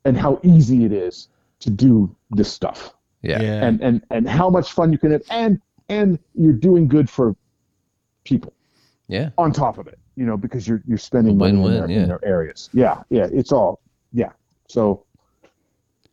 and 0.06 0.18
how 0.18 0.40
easy 0.44 0.86
it 0.86 0.92
is 0.92 1.30
to 1.60 1.70
do 1.70 2.16
this 2.32 2.52
stuff 2.52 2.94
Yeah. 3.22 3.40
and 3.42 3.82
and 3.82 4.04
and 4.12 4.28
how 4.30 4.50
much 4.50 4.72
fun 4.74 4.92
you 4.92 4.98
can 5.00 5.12
have 5.12 5.24
and 5.32 5.60
and 5.90 6.20
you're 6.36 6.54
doing 6.54 6.88
good 6.88 7.10
for 7.10 7.36
people 8.24 8.54
Yeah. 9.08 9.30
on 9.38 9.52
top 9.52 9.78
of 9.78 9.88
it 9.88 9.98
you 10.16 10.26
know 10.26 10.38
because 10.38 10.68
you're 10.68 10.82
you're 10.86 10.98
spending 11.00 11.38
money 11.38 11.52
in 11.52 11.62
Win-win, 11.62 11.80
their, 11.88 11.90
yeah. 11.90 12.02
in 12.04 12.08
their 12.10 12.24
areas 12.26 12.70
yeah 12.74 13.02
yeah 13.10 13.28
it's 13.32 13.52
all 13.52 13.80
yeah 14.14 14.32
so 14.68 15.04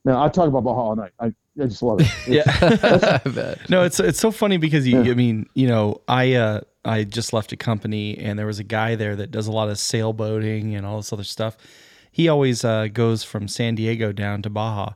now 0.04 0.22
i 0.22 0.28
talk 0.28 0.48
about 0.48 0.64
baja 0.64 0.80
all 0.80 0.96
night 0.96 1.12
i, 1.20 1.32
I 1.60 1.64
just 1.66 1.82
love 1.82 2.00
it 2.00 2.10
Yeah. 2.26 3.54
No, 3.68 3.84
it's 3.84 4.00
it's 4.00 4.18
so 4.18 4.30
funny 4.30 4.56
because 4.56 4.86
you, 4.86 5.00
I 5.00 5.14
mean, 5.14 5.46
you 5.54 5.66
know, 5.68 6.00
I 6.08 6.34
uh 6.34 6.60
I 6.84 7.04
just 7.04 7.32
left 7.32 7.52
a 7.52 7.56
company 7.56 8.18
and 8.18 8.38
there 8.38 8.46
was 8.46 8.58
a 8.58 8.64
guy 8.64 8.94
there 8.96 9.14
that 9.16 9.30
does 9.30 9.46
a 9.46 9.52
lot 9.52 9.68
of 9.68 9.76
sailboating 9.76 10.76
and 10.76 10.84
all 10.86 10.96
this 10.96 11.12
other 11.12 11.24
stuff. 11.24 11.56
He 12.10 12.28
always 12.28 12.64
uh, 12.64 12.88
goes 12.92 13.22
from 13.24 13.48
San 13.48 13.74
Diego 13.74 14.12
down 14.12 14.42
to 14.42 14.50
Baja, 14.50 14.94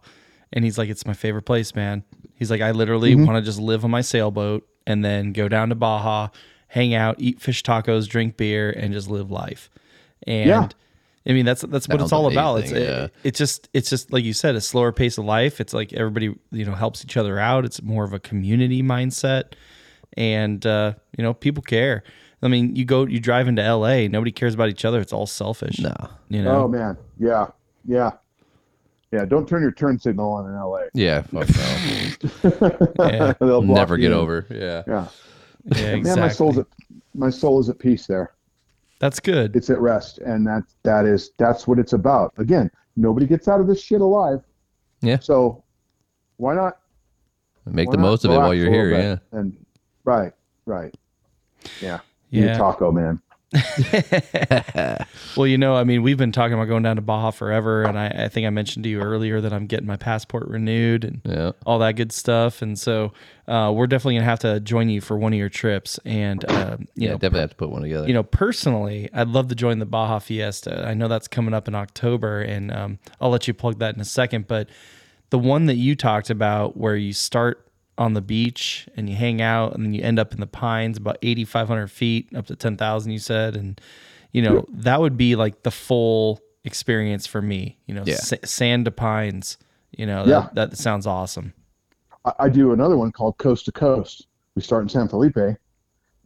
and 0.52 0.64
he's 0.64 0.76
like, 0.78 0.88
"It's 0.90 1.06
my 1.06 1.14
favorite 1.14 1.44
place, 1.44 1.74
man." 1.74 2.04
He's 2.34 2.50
like, 2.50 2.60
"I 2.60 2.72
literally 2.72 3.14
Mm-hmm. 3.14 3.24
want 3.26 3.36
to 3.38 3.42
just 3.42 3.58
live 3.58 3.84
on 3.84 3.90
my 3.90 4.02
sailboat 4.02 4.68
and 4.86 5.02
then 5.04 5.32
go 5.32 5.48
down 5.48 5.70
to 5.70 5.74
Baja, 5.74 6.28
hang 6.68 6.92
out, 6.94 7.16
eat 7.18 7.40
fish 7.40 7.62
tacos, 7.62 8.06
drink 8.08 8.36
beer, 8.36 8.70
and 8.70 8.92
just 8.92 9.08
live 9.08 9.30
life." 9.30 9.70
And 10.26 10.48
Yeah. 10.48 10.68
I 11.28 11.32
mean, 11.32 11.44
that's 11.44 11.62
that's 11.62 11.88
what 11.88 12.00
it's 12.00 12.12
all 12.12 12.30
about. 12.30 12.60
It's 12.60 12.70
yeah. 12.70 13.04
it, 13.04 13.14
it's 13.24 13.38
just 13.38 13.68
it's 13.72 13.90
just 13.90 14.12
like 14.12 14.22
you 14.24 14.32
said, 14.32 14.54
a 14.54 14.60
slower 14.60 14.92
pace 14.92 15.18
of 15.18 15.24
life. 15.24 15.60
It's 15.60 15.74
like 15.74 15.92
everybody 15.92 16.34
you 16.52 16.64
know 16.64 16.74
helps 16.74 17.04
each 17.04 17.16
other 17.16 17.38
out. 17.38 17.64
It's 17.64 17.82
more 17.82 18.04
of 18.04 18.12
a 18.12 18.20
community 18.20 18.82
mindset, 18.82 19.54
and 20.16 20.64
uh, 20.64 20.94
you 21.18 21.24
know 21.24 21.34
people 21.34 21.62
care. 21.62 22.04
I 22.42 22.48
mean, 22.48 22.76
you 22.76 22.84
go 22.84 23.06
you 23.06 23.18
drive 23.18 23.48
into 23.48 23.62
L.A. 23.62 24.06
Nobody 24.06 24.30
cares 24.30 24.54
about 24.54 24.68
each 24.68 24.84
other. 24.84 25.00
It's 25.00 25.12
all 25.12 25.26
selfish. 25.26 25.80
No. 25.80 25.94
you 26.28 26.42
know. 26.42 26.64
Oh 26.64 26.68
man, 26.68 26.96
yeah, 27.18 27.48
yeah, 27.84 28.12
yeah. 29.10 29.24
Don't 29.24 29.48
turn 29.48 29.62
your 29.62 29.72
turn 29.72 29.98
signal 29.98 30.32
on 30.32 30.46
in 30.48 30.54
LA. 30.56 30.82
Yeah. 30.94 31.22
Fuck 31.22 31.48
no. 31.48 32.86
Yeah. 33.10 33.32
They'll 33.40 33.62
Never 33.62 33.96
get 33.96 34.12
in. 34.12 34.18
over. 34.18 34.46
Yeah. 34.50 34.82
Yeah, 34.86 35.08
Yeah, 35.64 35.94
exactly. 35.94 36.02
man, 36.02 36.20
my 36.20 36.28
soul's 36.28 36.58
at 36.58 36.66
my 37.14 37.30
soul 37.30 37.58
is 37.58 37.68
at 37.68 37.78
peace 37.80 38.06
there. 38.06 38.35
That's 38.98 39.20
good. 39.20 39.54
It's 39.56 39.68
at 39.70 39.80
rest, 39.80 40.18
and 40.18 40.46
that 40.46 40.62
that 40.82 41.04
is 41.04 41.32
that's 41.38 41.66
what 41.66 41.78
it's 41.78 41.92
about. 41.92 42.32
Again, 42.38 42.70
nobody 42.96 43.26
gets 43.26 43.46
out 43.48 43.60
of 43.60 43.66
this 43.66 43.80
shit 43.80 44.00
alive. 44.00 44.40
Yeah. 45.02 45.18
So 45.18 45.62
why 46.38 46.54
not 46.54 46.78
Make 47.66 47.88
why 47.88 47.92
the 47.92 47.96
not 47.98 48.02
most 48.08 48.24
of 48.24 48.30
it 48.30 48.36
while 48.36 48.54
you're 48.54 48.70
here. 48.70 48.90
Yeah. 48.90 49.16
And 49.32 49.56
right, 50.04 50.32
right. 50.66 50.94
Yeah. 51.80 52.00
Eat 52.30 52.44
a 52.44 52.46
Yeah. 52.46 52.58
taco, 52.58 52.92
man. 52.92 53.20
Well, 55.36 55.46
you 55.46 55.58
know, 55.58 55.76
I 55.76 55.84
mean, 55.84 56.02
we've 56.02 56.16
been 56.16 56.32
talking 56.32 56.54
about 56.54 56.64
going 56.66 56.82
down 56.82 56.96
to 56.96 57.02
Baja 57.02 57.30
forever, 57.30 57.84
and 57.84 57.98
I, 57.98 58.06
I 58.24 58.28
think 58.28 58.46
I 58.46 58.50
mentioned 58.50 58.84
to 58.84 58.88
you 58.88 59.00
earlier 59.00 59.40
that 59.42 59.52
I'm 59.52 59.66
getting 59.66 59.86
my 59.86 59.96
passport 59.96 60.48
renewed 60.48 61.04
and 61.04 61.20
Yeah. 61.24 61.50
all 61.66 61.78
that 61.80 61.92
good 61.92 62.10
stuff. 62.10 62.62
And 62.62 62.78
so 62.78 63.12
uh, 63.46 63.70
we're 63.74 63.86
definitely 63.86 64.14
gonna 64.14 64.24
have 64.24 64.38
to 64.40 64.60
join 64.60 64.88
you 64.88 65.02
for 65.02 65.18
one 65.18 65.34
of 65.34 65.38
your 65.38 65.50
trips. 65.50 66.00
And 66.06 66.42
uh, 66.46 66.78
you 66.94 67.04
Yeah. 67.04 67.08
know, 67.10 67.14
definitely 67.18 67.40
have 67.40 67.50
to 67.50 67.56
put 67.56 67.68
one 67.70 67.82
together. 67.82 68.06
you 68.08 68.14
know, 68.14 68.22
personally, 68.22 69.10
I'd 69.12 69.28
love 69.28 69.48
to 69.48 69.54
join 69.54 69.78
the 69.78 69.86
Baja 69.86 70.20
Fiesta. 70.20 70.86
I 70.86 70.94
know 70.94 71.06
that's 71.08 71.28
coming 71.28 71.52
up 71.52 71.68
in 71.68 71.74
October, 71.74 72.40
and 72.40 72.72
um, 72.72 72.98
I'll 73.20 73.30
let 73.30 73.46
you 73.46 73.52
plug 73.52 73.78
that 73.80 73.94
in 73.94 74.00
a 74.00 74.04
second. 74.06 74.46
But 74.48 74.68
the 75.30 75.38
one 75.38 75.66
that 75.66 75.76
you 75.76 75.94
talked 75.96 76.30
about, 76.30 76.76
where 76.78 76.96
you 76.96 77.12
start 77.12 77.65
on 77.98 78.14
the 78.14 78.20
beach 78.20 78.88
and 78.96 79.08
you 79.08 79.16
hang 79.16 79.40
out, 79.40 79.74
and 79.74 79.84
then 79.84 79.94
you 79.94 80.02
end 80.02 80.18
up 80.18 80.32
in 80.32 80.40
the 80.40 80.46
pines, 80.46 80.98
about 80.98 81.18
eighty 81.22 81.44
five 81.44 81.68
hundred 81.68 81.90
feet, 81.90 82.28
up 82.34 82.46
to 82.46 82.56
ten 82.56 82.76
thousand, 82.76 83.12
you 83.12 83.18
said, 83.18 83.56
and 83.56 83.80
you 84.32 84.42
know 84.42 84.66
that 84.70 85.00
would 85.00 85.16
be 85.16 85.34
like 85.36 85.62
the 85.62 85.70
full 85.70 86.40
experience 86.64 87.26
for 87.26 87.40
me. 87.40 87.78
You 87.86 87.94
know, 87.94 88.02
Yeah. 88.06 88.16
sa- 88.16 88.36
sand 88.44 88.84
to 88.86 88.90
pines. 88.90 89.56
You 89.92 90.04
know, 90.06 90.24
Yeah. 90.26 90.48
that, 90.54 90.70
that 90.70 90.76
sounds 90.78 91.06
awesome. 91.06 91.54
I, 92.24 92.32
I 92.40 92.48
do 92.48 92.72
another 92.72 92.96
one 92.98 93.12
called 93.12 93.38
Coast 93.38 93.64
to 93.66 93.72
Coast. 93.72 94.26
We 94.54 94.62
start 94.62 94.82
in 94.82 94.88
San 94.88 95.08
Felipe, 95.08 95.36
and 95.36 95.56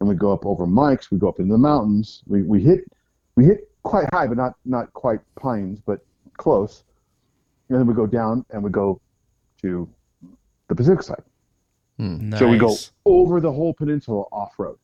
we 0.08 0.14
go 0.14 0.32
up 0.32 0.44
over 0.46 0.66
Mike's. 0.66 1.10
We 1.10 1.18
go 1.18 1.28
up 1.28 1.38
into 1.38 1.52
the 1.52 1.58
mountains. 1.58 2.22
We 2.26 2.42
we 2.42 2.60
hit 2.62 2.80
we 3.36 3.44
hit 3.44 3.70
quite 3.84 4.08
high, 4.12 4.26
but 4.26 4.36
not 4.36 4.54
not 4.64 4.92
quite 4.92 5.20
pines, 5.36 5.80
but 5.84 6.00
close. 6.36 6.82
And 7.68 7.78
then 7.78 7.86
we 7.86 7.94
go 7.94 8.06
down 8.06 8.44
and 8.50 8.64
we 8.64 8.70
go 8.70 9.00
to 9.62 9.88
the 10.68 10.74
Pacific 10.74 11.02
side. 11.04 11.22
Nice. 12.00 12.38
So 12.38 12.48
we 12.48 12.56
go 12.56 12.74
over 13.04 13.40
the 13.40 13.52
whole 13.52 13.74
peninsula 13.74 14.22
off 14.32 14.58
road. 14.58 14.78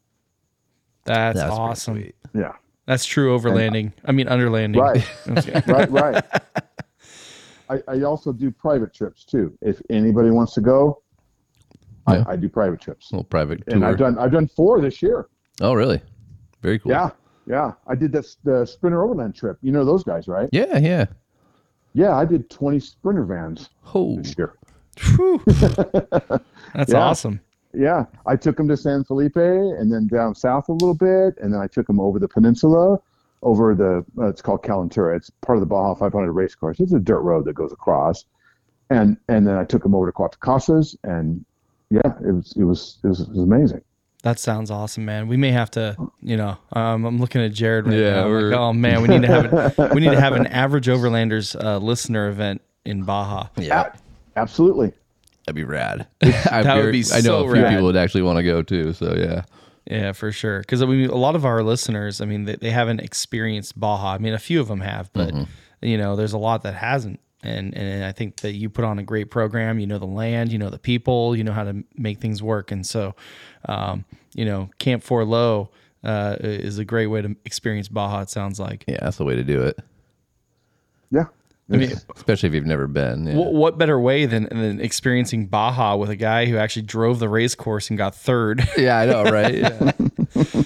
That's, 1.05 1.39
That's 1.39 1.53
awesome. 1.53 1.95
sweet. 1.95 2.15
Yeah. 2.35 2.53
That's 2.87 3.05
true 3.05 3.37
overlanding. 3.39 3.89
Uh, 3.89 4.07
I 4.07 4.13
mean 4.13 4.29
underlanding. 4.29 4.81
Right. 4.81 5.05
Right, 5.67 5.91
right. 5.91 6.25
I, 7.71 7.81
I 7.89 8.03
also 8.03 8.33
do 8.33 8.51
private 8.51 8.93
trips 8.95 9.25
too. 9.25 9.57
If 9.63 9.81
anybody 9.91 10.31
wants 10.31 10.53
to 10.55 10.61
go, 10.61 11.03
Yeah. 12.09 12.23
I, 12.27 12.33
I 12.33 12.37
do 12.37 12.49
private 12.49 12.81
trips. 12.81 13.11
little 13.13 13.25
private 13.25 13.63
And. 13.69 13.85
I've 13.85 13.99
done 13.99 14.19
I've 14.19 14.31
done 14.33 14.47
four 14.47 14.81
this 14.81 15.01
year. 15.03 15.29
oh, 15.61 15.73
really? 15.75 16.01
Very 16.63 16.79
cool. 16.79 16.93
Yeah, 16.93 17.11
yeah. 17.47 17.73
I 17.87 17.95
did 17.95 18.13
this 18.13 18.37
the 18.45 18.65
Sprinter 18.67 19.03
Overland 19.03 19.35
trip. 19.35 19.57
You 19.63 19.73
know 19.73 19.85
those 19.85 20.05
guys, 20.05 20.29
right? 20.29 20.49
Yeah. 20.53 20.79
Yeah. 20.79 21.07
Yeah, 21.95 22.15
I 22.15 22.25
did 22.27 22.51
20 22.51 22.79
Sprinter 22.79 23.25
vans 23.25 23.71
Oh. 23.95 24.17
this 24.19 24.35
year. 24.37 24.55
Whew. 25.01 25.43
That's 26.75 26.93
Yeah. 26.93 26.99
awesome. 26.99 27.41
Yeah, 27.75 28.05
I 28.25 28.37
took 28.37 28.59
him 28.59 28.69
to 28.69 28.77
San 28.77 29.05
Felipe 29.05 29.37
and 29.37 29.93
then 29.93 30.07
down 30.07 30.35
south 30.35 30.69
a 30.71 30.73
little 30.73 30.95
bit, 30.95 31.35
and 31.43 31.53
then 31.53 31.61
I 31.61 31.67
took 31.67 31.87
him 31.89 32.01
over 32.01 32.19
the 32.19 32.29
peninsula, 32.29 32.99
over 33.43 33.75
the 33.75 34.03
uh, 34.19 34.29
it's 34.29 34.41
called 34.41 34.63
Calentura. 34.63 35.15
It's 35.17 35.29
part 35.29 35.57
of 35.59 35.61
the 35.61 35.67
Baja 35.67 35.95
500 35.95 36.33
race 36.33 36.55
course. 36.55 36.81
It's 36.81 36.95
a 36.95 36.99
dirt 36.99 37.21
road 37.21 37.45
that 37.45 37.53
goes 37.53 37.73
across, 37.73 38.25
and 38.89 39.19
and 39.29 39.47
then 39.47 39.57
I 39.57 39.65
took 39.65 39.85
him 39.85 39.95
over 39.95 40.07
to 40.07 40.13
Cuatro 40.13 40.39
Casas, 40.41 40.97
and 41.05 41.45
yeah, 41.91 42.01
it 42.27 42.33
was 42.33 42.55
it 42.57 42.65
was 42.65 42.99
it 43.05 43.09
was, 43.09 43.21
it 43.21 43.29
was 43.29 43.43
amazing. 43.43 43.83
That 44.23 44.39
sounds 44.39 44.71
awesome, 44.71 45.05
man. 45.05 45.29
We 45.29 45.37
may 45.37 45.53
have 45.53 45.71
to, 45.73 45.97
you 46.23 46.37
know, 46.39 46.57
um, 46.73 47.05
I'm 47.05 47.19
looking 47.21 47.43
at 47.43 47.53
Jared 47.53 47.87
right 47.87 47.95
Yeah, 47.97 48.11
now. 48.15 48.25
I'm 48.25 48.31
we're- 48.31 48.43
like, 48.51 48.59
oh 48.59 48.73
man, 48.73 49.03
we 49.03 49.09
need 49.09 49.23
to 49.23 49.29
have 49.29 49.79
an, 49.79 49.91
we 49.95 50.01
need 50.01 50.11
to 50.13 50.21
have 50.21 50.33
an 50.33 50.47
average 50.63 50.87
overlanders 50.87 51.55
uh, 51.63 51.77
listener 51.77 52.29
event 52.29 52.63
in 52.87 53.03
Baja. 53.03 53.49
Yeah. 53.59 53.93
Absolutely. 54.37 54.93
That'd 55.47 55.57
be 55.57 55.65
rad. 55.65 56.07
I'm 56.23 56.31
That 56.31 56.75
would 56.77 56.83
very- 56.83 56.93
be 56.93 57.05
I 57.13 57.17
know 57.17 57.23
so 57.23 57.45
a 57.49 57.53
few 57.53 57.63
rad. 57.63 57.71
people 57.71 57.87
would 57.87 57.97
actually 57.97 58.23
want 58.23 58.37
to 58.39 58.43
go 58.43 58.63
too. 58.63 58.93
So 58.93 59.15
yeah. 59.17 59.43
Yeah, 59.89 60.13
for 60.13 60.33
sure. 60.33 60.61
Because 60.61 60.83
I 60.83 60.87
mean, 60.87 61.09
a 61.11 61.15
lot 61.15 61.37
of 61.37 61.45
our 61.45 61.63
listeners, 61.63 62.21
I 62.21 62.25
mean, 62.25 62.45
they, 62.45 62.57
they 62.57 62.71
haven't 62.71 63.01
experienced 63.01 63.79
Baja. 63.79 64.15
I 64.15 64.19
mean, 64.19 64.35
a 64.35 64.39
few 64.39 64.61
of 64.61 64.67
them 64.67 64.81
have, 64.81 65.13
but 65.13 65.33
you 65.81 65.97
know, 65.97 66.17
there's 66.17 66.33
a 66.33 66.39
lot 66.39 66.63
that 66.65 66.75
hasn't. 66.75 67.21
And 67.43 67.73
and 67.77 68.05
I 68.05 68.11
think 68.11 68.39
that 68.41 68.55
you 68.55 68.69
put 68.69 68.85
on 68.85 68.99
a 68.99 69.05
great 69.05 69.31
program. 69.31 69.79
You 69.79 69.87
know 69.87 69.99
the 69.99 70.07
land, 70.07 70.51
you 70.51 70.59
know 70.59 70.71
the 70.71 70.79
people, 70.81 71.37
you 71.37 71.45
know 71.45 71.53
how 71.53 71.63
to 71.63 71.85
make 71.95 72.19
things 72.21 72.43
work. 72.43 72.73
And 72.73 72.85
so, 72.85 73.15
um, 73.69 74.05
you 74.35 74.45
know, 74.45 74.71
Camp 74.79 75.05
4Lo 75.05 75.69
uh, 76.03 76.37
is 76.41 76.79
a 76.79 76.85
great 76.85 77.07
way 77.07 77.23
to 77.23 77.37
experience 77.45 77.87
Baja. 77.87 78.23
It 78.23 78.31
sounds 78.31 78.59
like. 78.59 78.85
Yeah, 78.89 78.99
that's 79.03 79.19
the 79.19 79.25
way 79.25 79.37
to 79.37 79.45
do 79.45 79.63
it. 79.63 79.79
Yeah. 81.13 81.27
I 81.71 81.77
mean, 81.77 81.93
Especially 82.17 82.49
if 82.49 82.55
you've 82.55 82.67
never 82.67 82.87
been. 82.87 83.27
Yeah. 83.27 83.35
What, 83.35 83.53
what 83.53 83.79
better 83.79 83.99
way 84.01 84.27
than, 84.27 84.45
than 84.45 84.81
experiencing 84.81 85.47
Baja 85.47 85.97
with 85.97 86.11
a 86.11 86.17
guy 86.17 86.47
who 86.47 86.57
actually 86.57 86.83
drove 86.83 87.19
the 87.19 87.29
race 87.29 87.55
course 87.55 87.89
and 87.89 87.99
got 87.99 88.15
third? 88.15 88.67
yeah, 88.77 88.99
I 88.99 89.07
know, 89.07 89.25
right? 89.25 89.55
Yeah. 90.37 90.63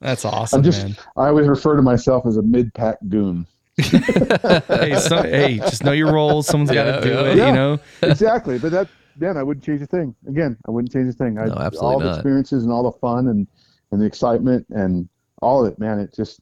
That's 0.00 0.24
awesome, 0.24 0.58
I'm 0.58 0.64
just 0.64 0.84
man. 0.84 0.96
I 1.16 1.28
always 1.28 1.46
refer 1.46 1.76
to 1.76 1.82
myself 1.82 2.26
as 2.26 2.36
a 2.36 2.42
mid 2.42 2.74
pack 2.74 2.96
goon. 3.08 3.46
Hey, 3.76 4.96
so, 4.98 5.22
hey, 5.22 5.58
just 5.58 5.84
know 5.84 5.92
your 5.92 6.12
roles. 6.12 6.48
Someone's 6.48 6.72
got 6.72 7.00
to 7.00 7.00
do 7.02 7.14
yeah. 7.14 7.20
it, 7.20 7.36
Yeah. 7.36 7.46
you 7.46 7.52
know? 7.52 7.78
exactly. 8.02 8.58
But 8.58 8.72
that 8.72 8.88
then 9.16 9.36
I 9.36 9.44
wouldn't 9.44 9.64
change 9.64 9.80
a 9.80 9.86
thing. 9.86 10.16
Again, 10.26 10.56
I 10.66 10.72
wouldn't 10.72 10.92
change 10.92 11.08
a 11.08 11.12
thing. 11.16 11.38
I, 11.38 11.44
No, 11.44 11.54
absolutely 11.54 11.94
all 11.94 12.00
the 12.00 12.14
experiences 12.14 12.64
and 12.64 12.72
all 12.72 12.82
the 12.82 12.98
fun 12.98 13.28
and 13.28 13.46
and 13.92 14.00
the 14.00 14.06
excitement 14.06 14.66
and 14.70 15.08
all 15.40 15.64
of 15.64 15.72
it, 15.72 15.78
man. 15.78 16.00
It 16.00 16.12
just 16.12 16.40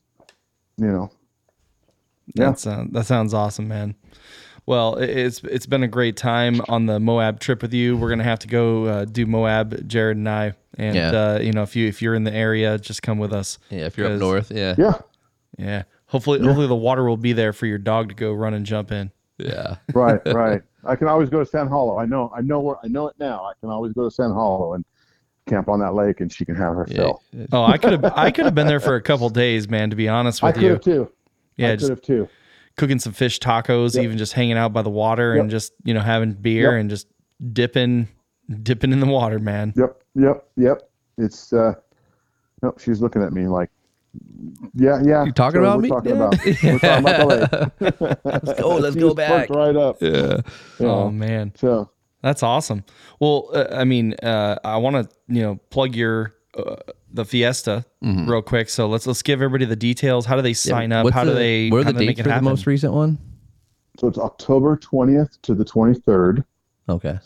you 0.78 0.86
know. 0.86 1.10
Yeah. 2.34 2.50
That 2.50 2.58
sounds 2.58 2.92
that 2.92 3.06
sounds 3.06 3.34
awesome, 3.34 3.68
man. 3.68 3.94
Well, 4.66 4.96
it- 4.96 5.10
it's 5.10 5.42
it's 5.44 5.66
been 5.66 5.82
a 5.82 5.88
great 5.88 6.16
time 6.16 6.60
on 6.68 6.86
the 6.86 7.00
Moab 7.00 7.40
trip 7.40 7.62
with 7.62 7.72
you. 7.74 7.96
We're 7.96 8.10
gonna 8.10 8.24
have 8.24 8.38
to 8.40 8.48
go 8.48 8.84
uh, 8.84 9.04
do 9.04 9.26
Moab, 9.26 9.88
Jared 9.88 10.16
and 10.16 10.28
I, 10.28 10.52
and 10.78 10.94
Yeah. 10.96 11.10
uh, 11.10 11.38
you 11.40 11.52
know 11.52 11.62
if 11.62 11.74
you 11.74 11.88
if 11.88 12.00
you're 12.02 12.14
in 12.14 12.24
the 12.24 12.32
area, 12.34 12.78
just 12.78 13.02
come 13.02 13.18
with 13.18 13.32
us. 13.32 13.58
yeah, 13.70 13.86
if 13.86 13.96
you're 13.98 14.06
up 14.06 14.12
'Cause- 14.14 14.20
north, 14.20 14.52
yeah. 14.52 14.74
Yeah. 14.78 14.94
Yeah, 15.58 15.82
hopefully 16.06 16.38
hopefully 16.40 16.66
the 16.68 16.76
water 16.76 17.04
will 17.04 17.16
be 17.16 17.32
there 17.32 17.52
for 17.52 17.66
your 17.66 17.78
dog 17.78 18.08
to 18.10 18.14
go 18.14 18.32
run 18.32 18.54
and 18.54 18.64
jump 18.64 18.92
in. 18.92 19.10
Yeah. 19.38 19.76
Right, 19.94 20.20
right. 20.26 20.62
I 20.84 20.96
can 20.96 21.08
always 21.08 21.28
go 21.28 21.40
to 21.40 21.46
Sand 21.46 21.68
Hollow. 21.68 21.98
I 21.98 22.06
know 22.06 22.32
I 22.34 22.40
know 22.40 22.60
where 22.60 22.76
I 22.82 22.88
know 22.88 23.08
it 23.08 23.16
now. 23.18 23.44
I 23.44 23.52
can 23.60 23.68
always 23.70 23.92
go 23.92 24.04
to 24.04 24.10
Sand 24.10 24.32
Hollow 24.32 24.74
and 24.74 24.84
camp 25.46 25.68
on 25.68 25.80
that 25.80 25.94
lake 25.94 26.20
and 26.20 26.32
she 26.32 26.44
can 26.44 26.54
have 26.54 26.74
her 26.74 26.86
Yeah. 26.88 26.96
fill. 26.96 27.22
Oh, 27.52 27.64
I 27.64 27.76
could 27.76 27.92
have 27.92 28.04
I 28.16 28.30
could 28.30 28.44
have 28.44 28.54
been 28.54 28.66
there 28.68 28.78
for 28.80 28.94
a 28.94 29.02
couple 29.02 29.28
days, 29.30 29.68
man. 29.68 29.90
To 29.90 29.96
be 29.96 30.08
honest 30.08 30.42
with 30.42 30.56
you. 30.58 30.74
I 30.74 30.78
could 30.78 30.86
you, 30.86 30.92
too. 31.06 31.12
Yeah, 31.56 31.72
I 31.72 31.76
could 31.76 31.90
have 31.90 32.02
too. 32.02 32.28
cooking 32.76 32.98
some 32.98 33.12
fish 33.12 33.38
tacos, 33.40 33.94
Yep. 33.94 34.04
even 34.04 34.18
just 34.18 34.32
hanging 34.32 34.56
out 34.56 34.72
by 34.72 34.82
the 34.82 34.90
water 34.90 35.34
Yep. 35.34 35.40
and 35.42 35.50
just 35.50 35.72
you 35.84 35.94
know 35.94 36.00
having 36.00 36.32
beer 36.32 36.72
Yep. 36.72 36.80
and 36.80 36.90
just 36.90 37.06
dipping 37.52 38.08
dipping 38.62 38.92
in 38.92 39.00
the 39.00 39.06
water, 39.06 39.38
man. 39.38 39.72
Yep, 39.76 40.02
yep, 40.14 40.44
yep. 40.56 40.82
It's 41.18 41.52
uh 41.52 41.74
nope, 42.62 42.80
she's 42.80 43.00
looking 43.00 43.22
at 43.22 43.32
me 43.32 43.46
like 43.46 43.70
yeah, 44.74 45.00
yeah. 45.04 45.24
You 45.24 45.30
talking 45.32 45.60
so 45.60 45.64
about 45.64 45.76
we're 45.76 45.82
me, 45.82 45.88
Talking 45.88 46.18
Dad? 46.18 46.20
about, 46.20 46.44
we're 46.44 46.78
talking 46.80 46.98
about 46.98 47.50
the 47.78 48.04
lake. 48.10 48.18
Let's 48.24 48.60
go. 48.60 48.74
Let's 48.76 48.96
go 48.96 49.14
back. 49.14 49.50
Right 49.50 49.76
up. 49.76 49.98
Yeah. 50.00 50.40
Oh 50.80 51.10
man, 51.10 51.52
So 51.56 51.90
that's 52.22 52.42
awesome. 52.42 52.82
Well, 53.20 53.50
uh, 53.54 53.68
I 53.70 53.84
mean, 53.84 54.14
uh, 54.22 54.56
I 54.64 54.78
want 54.78 54.96
to 54.96 55.16
you 55.28 55.42
know 55.42 55.60
plug 55.70 55.94
your 55.94 56.34
uh, 56.58 56.74
the 57.12 57.24
Fiesta 57.24 57.84
real 58.02 58.42
quick. 58.42 58.68
So 58.68 58.88
let's 58.88 59.06
let's 59.06 59.22
give 59.22 59.40
everybody 59.40 59.64
the 59.64 59.76
details. 59.76 60.26
How 60.26 60.36
do 60.36 60.42
they 60.42 60.54
sign 60.54 60.92
up? 60.92 61.04
What's 61.04 61.14
How 61.14 61.24
do 61.24 61.34
they? 61.34 61.68
What 61.68 61.80
are 61.80 61.84
the 61.84 61.92
do 61.92 61.98
dates 61.98 62.06
make 62.08 62.18
it 62.18 62.22
for 62.24 62.28
the 62.34 62.42
most 62.42 62.66
recent 62.66 62.92
one? 62.92 63.18
so 63.98 64.06
it's 64.08 64.18
October 64.18 64.76
twentieth 64.76 65.40
to 65.42 65.54
the 65.54 65.64
twenty 65.64 65.98
third. 65.98 66.44
Okay. 66.88 67.18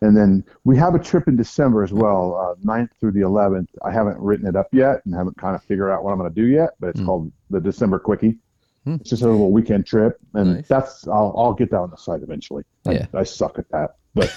And 0.00 0.16
then 0.16 0.44
we 0.64 0.76
have 0.78 0.96
a 0.96 0.98
trip 0.98 1.28
in 1.28 1.36
December 1.36 1.84
as 1.84 1.92
well, 1.92 2.34
uh, 2.34 2.66
9th 2.66 2.88
through 2.98 3.12
the 3.12 3.20
11th. 3.20 3.68
I 3.84 3.92
haven't 3.92 4.18
written 4.18 4.48
it 4.48 4.56
up 4.56 4.66
yet 4.72 5.00
and 5.04 5.14
haven't 5.14 5.36
kind 5.38 5.54
of 5.54 5.62
figured 5.62 5.90
out 5.92 6.02
what 6.02 6.10
I'm 6.10 6.18
going 6.18 6.28
to 6.28 6.34
do 6.34 6.48
yet, 6.48 6.70
but 6.80 6.88
it's 6.88 7.00
called 7.00 7.30
the 7.50 7.60
December 7.60 8.00
Quickie. 8.00 8.36
Hmm. 8.84 8.94
It's 8.94 9.10
just 9.10 9.22
a 9.22 9.28
little 9.28 9.52
weekend 9.52 9.86
trip, 9.86 10.18
and 10.34 10.54
Nice. 10.56 10.66
that's 10.66 11.06
I'll, 11.06 11.32
I'll 11.38 11.54
get 11.54 11.70
that 11.70 11.78
on 11.78 11.90
the 11.90 11.96
site 11.96 12.20
eventually. 12.22 12.64
I, 12.84 12.92
Yeah. 12.94 13.06
I 13.14 13.22
suck 13.22 13.60
at 13.60 13.68
that, 13.70 13.94
but 14.12 14.34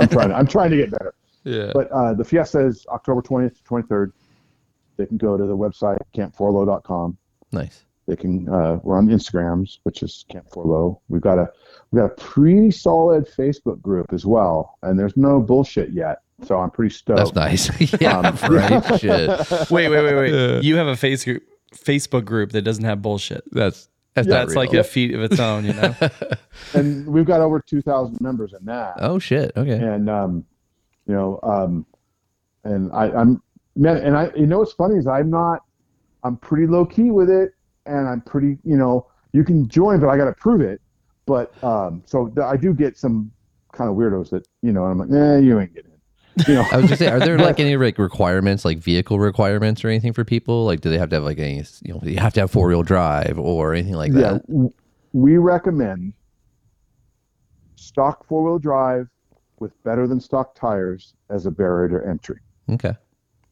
I'm 0.00 0.08
trying. 0.08 0.30
To, 0.30 0.34
I'm 0.34 0.48
trying 0.48 0.70
to 0.72 0.76
get 0.78 0.90
better. 0.90 1.14
Yeah. 1.44 1.70
But 1.74 1.90
uh, 1.92 2.14
the 2.14 2.24
Fiesta 2.24 2.66
is 2.66 2.86
October 2.88 3.22
20th 3.22 3.56
to 3.58 3.62
23rd. 3.64 4.12
They 4.96 5.06
can 5.06 5.16
go 5.16 5.36
to 5.36 5.44
the 5.46 5.56
website 5.56 5.98
camp4lo.com 6.16 7.16
Nice. 7.52 7.84
they 8.06 8.16
can. 8.16 8.48
Uh, 8.48 8.78
we're 8.82 8.96
on 8.96 9.08
Instagrams, 9.08 9.78
which 9.84 10.02
is 10.02 10.24
Camp 10.30 10.48
4Lo. 10.50 11.00
We've 11.08 11.20
got 11.22 11.38
a 11.38 11.48
we've 11.90 12.00
got 12.00 12.06
a 12.12 12.14
pretty 12.14 12.70
solid 12.70 13.26
Facebook 13.28 13.80
group 13.80 14.12
as 14.12 14.24
well, 14.26 14.78
and 14.82 14.98
there's 14.98 15.16
no 15.16 15.40
bullshit 15.40 15.90
yet. 15.90 16.18
So 16.44 16.58
I'm 16.58 16.70
pretty 16.70 16.94
stoked. 16.94 17.18
That's 17.18 17.34
nice. 17.34 17.92
yeah, 18.00 18.18
Um, 18.18 18.36
right. 18.50 19.00
Shit. 19.00 19.28
Wait, 19.70 19.88
wait, 19.88 20.02
wait, 20.04 20.14
wait. 20.32 20.64
You 20.64 20.76
have 20.76 20.88
a 20.88 20.96
face 20.96 21.24
Facebook 21.74 22.24
group 22.24 22.52
that 22.52 22.62
doesn't 22.62 22.84
have 22.84 23.02
bullshit. 23.02 23.44
That's 23.52 23.88
that's 24.14 24.28
not 24.28 24.46
That's 24.46 24.54
like 24.56 24.72
a 24.74 24.84
feat 24.84 25.12
of 25.14 25.22
its 25.22 25.40
own, 25.40 25.64
you 25.64 25.72
know. 25.74 25.94
and 26.74 27.06
we've 27.06 27.24
got 27.26 27.40
over 27.40 27.60
2,000 27.60 28.20
members 28.20 28.52
in 28.52 28.64
that. 28.66 28.94
Oh 28.98 29.18
shit. 29.18 29.52
Okay. 29.56 29.72
and 29.72 30.08
um, 30.08 30.44
you 31.06 31.14
know, 31.14 31.40
um, 31.42 31.86
and 32.64 32.92
I, 32.92 33.10
I'm 33.10 33.42
man, 33.76 33.98
and 33.98 34.16
I, 34.16 34.30
you 34.36 34.46
know, 34.46 34.60
what's 34.60 34.72
funny 34.72 34.96
is 34.96 35.06
I'm 35.06 35.30
not, 35.30 35.62
I'm 36.22 36.36
pretty 36.36 36.66
low 36.66 36.84
key 36.84 37.10
with 37.10 37.30
it, 37.30 37.52
and 37.86 38.08
I'm 38.08 38.20
pretty, 38.20 38.58
you 38.64 38.76
know, 38.76 39.06
you 39.32 39.44
can 39.44 39.68
join, 39.68 40.00
but 40.00 40.08
I 40.08 40.16
got 40.16 40.26
to 40.26 40.32
prove 40.32 40.60
it. 40.60 40.80
But 41.26 41.52
um, 41.64 42.02
so 42.06 42.28
th- 42.28 42.44
I 42.44 42.56
do 42.56 42.74
get 42.74 42.96
some 42.96 43.32
kind 43.72 43.90
of 43.90 43.96
weirdos 43.96 44.30
that, 44.30 44.46
you 44.62 44.72
know, 44.72 44.84
I'm 44.84 44.98
like, 44.98 45.08
nah, 45.08 45.36
you 45.36 45.58
ain't 45.58 45.74
getting 45.74 45.90
in. 45.90 46.44
You 46.48 46.54
know, 46.54 46.66
I 46.70 46.78
was 46.78 46.88
just 46.88 46.98
saying, 46.98 47.12
are 47.12 47.20
there 47.20 47.38
like 47.38 47.60
any 47.60 47.76
like 47.76 47.98
requirements, 47.98 48.64
like 48.64 48.78
vehicle 48.78 49.18
requirements 49.18 49.84
or 49.84 49.88
anything 49.88 50.12
for 50.12 50.24
people? 50.24 50.64
Like, 50.64 50.80
do 50.80 50.90
they 50.90 50.98
have 50.98 51.08
to 51.10 51.16
have 51.16 51.24
like 51.24 51.38
any, 51.38 51.64
you 51.82 51.94
know, 51.94 52.00
you 52.02 52.18
have 52.18 52.34
to 52.34 52.40
have 52.40 52.50
four 52.50 52.68
wheel 52.68 52.82
drive 52.82 53.38
or 53.38 53.74
anything 53.74 53.94
like 53.94 54.12
yeah, 54.12 54.34
that? 54.34 54.46
w- 54.48 54.72
we 55.12 55.36
recommend 55.38 56.12
stock 57.76 58.26
four 58.26 58.44
wheel 58.44 58.58
drive 58.58 59.08
with 59.64 59.82
better 59.82 60.06
than 60.06 60.20
stock 60.20 60.54
tires 60.54 61.14
as 61.30 61.46
a 61.46 61.50
barrier 61.50 61.98
to 61.98 62.06
entry. 62.06 62.38
Okay, 62.70 62.92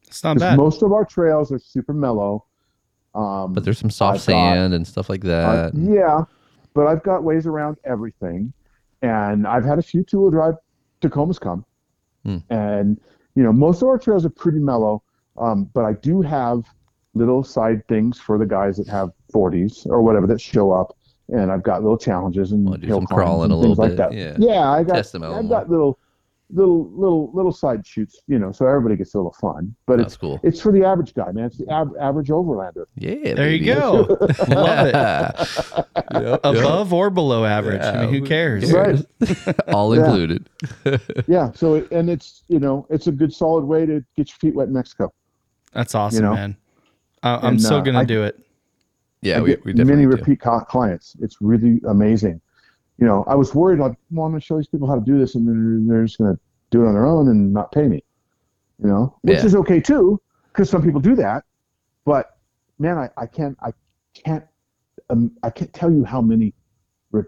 It's 0.06 0.22
not 0.22 0.34
'Cause 0.36 0.42
bad. 0.42 0.56
most 0.58 0.82
of 0.82 0.92
our 0.92 1.06
trails 1.06 1.50
are 1.50 1.58
super 1.58 1.94
mellow. 1.94 2.44
Um, 3.14 3.52
but 3.54 3.64
there's 3.64 3.78
some 3.78 3.90
soft 3.90 4.20
I've 4.20 4.26
got- 4.26 4.52
sand 4.54 4.74
and 4.74 4.86
stuff 4.86 5.08
like 5.08 5.24
Uh, 5.24 5.28
that. 5.28 5.74
yeah, 5.74 6.24
but 6.74 6.86
I've 6.86 7.02
got 7.02 7.24
ways 7.24 7.46
around 7.46 7.78
everything, 7.84 8.52
and 9.00 9.46
I've 9.46 9.64
had 9.64 9.78
a 9.78 9.82
few 9.82 10.02
two-wheel 10.04 10.30
drive 10.30 10.54
Tacomas 11.00 11.40
come, 11.40 11.64
Hmm. 12.24 12.38
and 12.50 13.00
you 13.34 13.42
know 13.42 13.52
most 13.52 13.80
of 13.82 13.88
our 13.88 13.98
trails 13.98 14.24
are 14.26 14.30
pretty 14.30 14.58
mellow, 14.60 15.02
um, 15.38 15.64
but 15.74 15.84
I 15.86 15.94
do 15.94 16.20
have 16.22 16.64
little 17.14 17.42
side 17.42 17.86
things 17.88 18.18
for 18.18 18.36
the 18.38 18.46
guys 18.46 18.76
that 18.76 18.86
have 18.88 19.10
40s 19.32 19.86
or 19.90 20.00
whatever 20.02 20.26
that 20.28 20.40
show 20.40 20.70
up, 20.72 20.94
and 21.32 21.50
I've 21.50 21.62
got 21.62 21.82
little 21.82 21.98
challenges 21.98 22.52
and 22.52 22.64
Wanna 22.64 22.86
hill 22.86 22.98
climbs 22.98 23.08
crawling 23.10 23.44
and 23.44 23.52
a 23.52 23.56
little 23.56 23.74
things 23.74 23.78
like 23.98 24.10
bit, 24.10 24.36
that. 24.36 24.40
yeah. 24.40 24.52
yeah, 24.54 24.70
I 24.70 24.82
got 24.84 24.94
Test 24.94 25.12
them 25.12 25.22
out 25.22 25.32
I've 25.34 25.44
more. 25.44 25.60
got 25.60 25.68
little 25.70 25.98
little 26.54 26.90
little 26.90 27.30
little 27.32 27.50
side 27.52 27.86
shoots, 27.86 28.20
you 28.28 28.38
know, 28.38 28.52
so 28.52 28.66
everybody 28.66 28.94
gets 28.94 29.14
a 29.14 29.16
little 29.16 29.32
fun, 29.40 29.74
but 29.86 29.96
That's 29.96 30.08
it's 30.08 30.16
cool. 30.18 30.38
it's 30.42 30.60
for 30.60 30.70
the 30.70 30.84
average 30.84 31.14
guy, 31.14 31.32
man. 31.32 31.46
It's 31.46 31.56
the 31.56 31.66
av- 31.70 31.96
average 31.98 32.28
overlander. 32.28 32.84
Yeah, 32.96 33.32
there 33.32 33.50
you 33.50 33.64
go. 33.74 34.06
Love 34.48 34.86
it. 34.86 35.86
Yep, 36.12 36.40
Above 36.44 36.92
or 36.92 37.08
below 37.08 37.46
average. 37.46 37.80
I 37.80 38.02
mean, 38.04 38.10
who 38.12 38.26
cares? 38.26 38.70
Right. 38.70 39.02
All 39.68 39.96
Yeah. 39.96 40.04
included. 40.04 40.48
yeah 41.26 41.50
so 41.54 41.76
it, 41.76 41.90
and 41.90 42.10
it's 42.10 42.42
you 42.48 42.58
know 42.58 42.86
it's 42.90 43.06
a 43.06 43.12
good 43.12 43.32
solid 43.32 43.64
way 43.64 43.86
to 43.86 44.04
get 44.16 44.28
your 44.28 44.36
feet 44.38 44.54
wet 44.54 44.68
in 44.68 44.74
mexico 44.74 45.10
That's 45.72 45.94
awesome, 45.94 46.16
You 46.16 46.22
know? 46.30 46.34
man. 46.34 46.56
I 47.22 47.36
I'm 47.36 47.44
And, 47.44 47.62
so 47.62 47.78
uh, 47.78 47.80
gonna 47.80 48.00
I- 48.00 48.04
do 48.04 48.24
it. 48.24 48.38
Yeah, 49.22 49.40
we, 49.40 49.50
we 49.64 49.72
definitely 49.72 49.84
many 49.84 50.06
repeat 50.06 50.40
co- 50.40 50.60
clients 50.60 51.16
it's 51.20 51.36
really 51.40 51.80
amazing 51.88 52.40
you 52.98 53.06
know 53.06 53.24
i 53.28 53.34
was 53.34 53.54
worried 53.54 53.78
like 53.78 53.94
well 54.10 54.26
i'm 54.26 54.32
going 54.32 54.40
to 54.40 54.44
show 54.44 54.56
these 54.56 54.66
people 54.66 54.86
how 54.88 54.96
to 54.96 55.00
do 55.12 55.18
this 55.18 55.34
and 55.36 55.46
then 55.48 55.86
they're 55.86 56.04
just 56.04 56.18
going 56.18 56.34
to 56.34 56.40
do 56.70 56.84
it 56.84 56.88
on 56.88 56.94
their 56.94 57.06
own 57.06 57.28
and 57.28 57.52
not 57.52 57.70
pay 57.72 57.86
me 57.88 58.02
you 58.82 58.88
know 58.88 59.16
which 59.22 59.38
Yeah. 59.38 59.46
is 59.46 59.54
okay 59.54 59.80
too 59.80 60.20
because 60.52 60.68
some 60.68 60.82
people 60.82 61.00
do 61.00 61.14
that 61.16 61.44
but 62.04 62.36
man 62.78 62.98
i, 62.98 63.08
I 63.16 63.26
can't 63.26 63.56
i 63.62 63.72
can't 64.14 64.44
um, 65.08 65.30
i 65.42 65.50
can't 65.50 65.72
tell 65.72 65.90
you 65.90 66.04
how 66.04 66.20
many 66.20 66.52
re- 67.12 67.22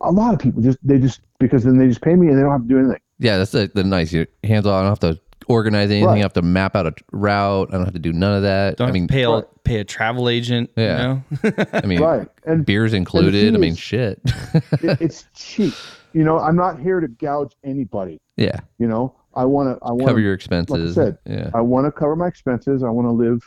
a 0.00 0.12
lot 0.12 0.32
of 0.32 0.40
people 0.40 0.62
just 0.62 0.78
they 0.82 0.98
just 0.98 1.20
because 1.38 1.64
then 1.64 1.76
they 1.76 1.88
just 1.88 2.02
pay 2.02 2.14
me 2.14 2.28
and 2.28 2.36
they 2.38 2.42
don't 2.42 2.52
have 2.52 2.62
to 2.62 2.68
do 2.68 2.78
anything 2.78 3.00
Yeah, 3.18 3.38
that's 3.38 3.50
the, 3.52 3.70
the 3.74 3.82
nice. 3.84 4.12
You're 4.12 4.26
hands 4.44 4.66
on. 4.66 4.74
I 4.74 4.80
don't 4.82 4.90
have 4.90 5.00
to 5.00 5.20
organize 5.46 5.90
anything. 5.90 6.06
Right. 6.06 6.18
I 6.18 6.22
have 6.22 6.32
to 6.34 6.42
map 6.42 6.76
out 6.76 6.86
a 6.86 6.94
route. 7.12 7.68
I 7.70 7.76
don't 7.76 7.84
have 7.84 7.94
to 7.94 8.00
do 8.00 8.12
none 8.12 8.36
of 8.36 8.42
that. 8.42 8.76
Don't 8.76 8.88
I 8.88 8.92
mean, 8.92 9.08
pay 9.08 9.22
a, 9.22 9.30
right. 9.30 9.44
pay 9.64 9.80
a 9.80 9.84
travel 9.84 10.28
agent. 10.28 10.70
Yeah. 10.76 11.20
You 11.42 11.50
know? 11.52 11.64
I 11.72 11.86
mean, 11.86 12.00
right 12.00 12.28
and 12.44 12.64
beers 12.64 12.92
included. 12.92 13.54
I 13.54 13.58
mean, 13.58 13.72
is- 13.72 13.78
shit. 13.78 14.20
it, 14.54 15.00
it's 15.00 15.26
cheap 15.34 15.74
you 16.16 16.24
know 16.24 16.38
i'm 16.38 16.56
not 16.56 16.80
here 16.80 16.98
to 16.98 17.08
gouge 17.08 17.52
anybody 17.62 18.18
yeah, 18.36 18.58
you 18.78 18.86
know 18.88 19.14
i 19.34 19.44
want 19.44 19.68
to 19.68 19.84
i 19.84 19.90
want 19.90 20.06
cover 20.06 20.20
your 20.20 20.32
expenses. 20.32 20.94
said, 20.94 21.18
yeah, 21.26 21.50
I 21.54 21.60
want 21.60 21.86
to 21.86 21.92
cover 21.92 22.16
my 22.16 22.26
expenses. 22.26 22.82
I 22.82 22.88
want 22.88 23.06
to 23.06 23.12
live 23.12 23.42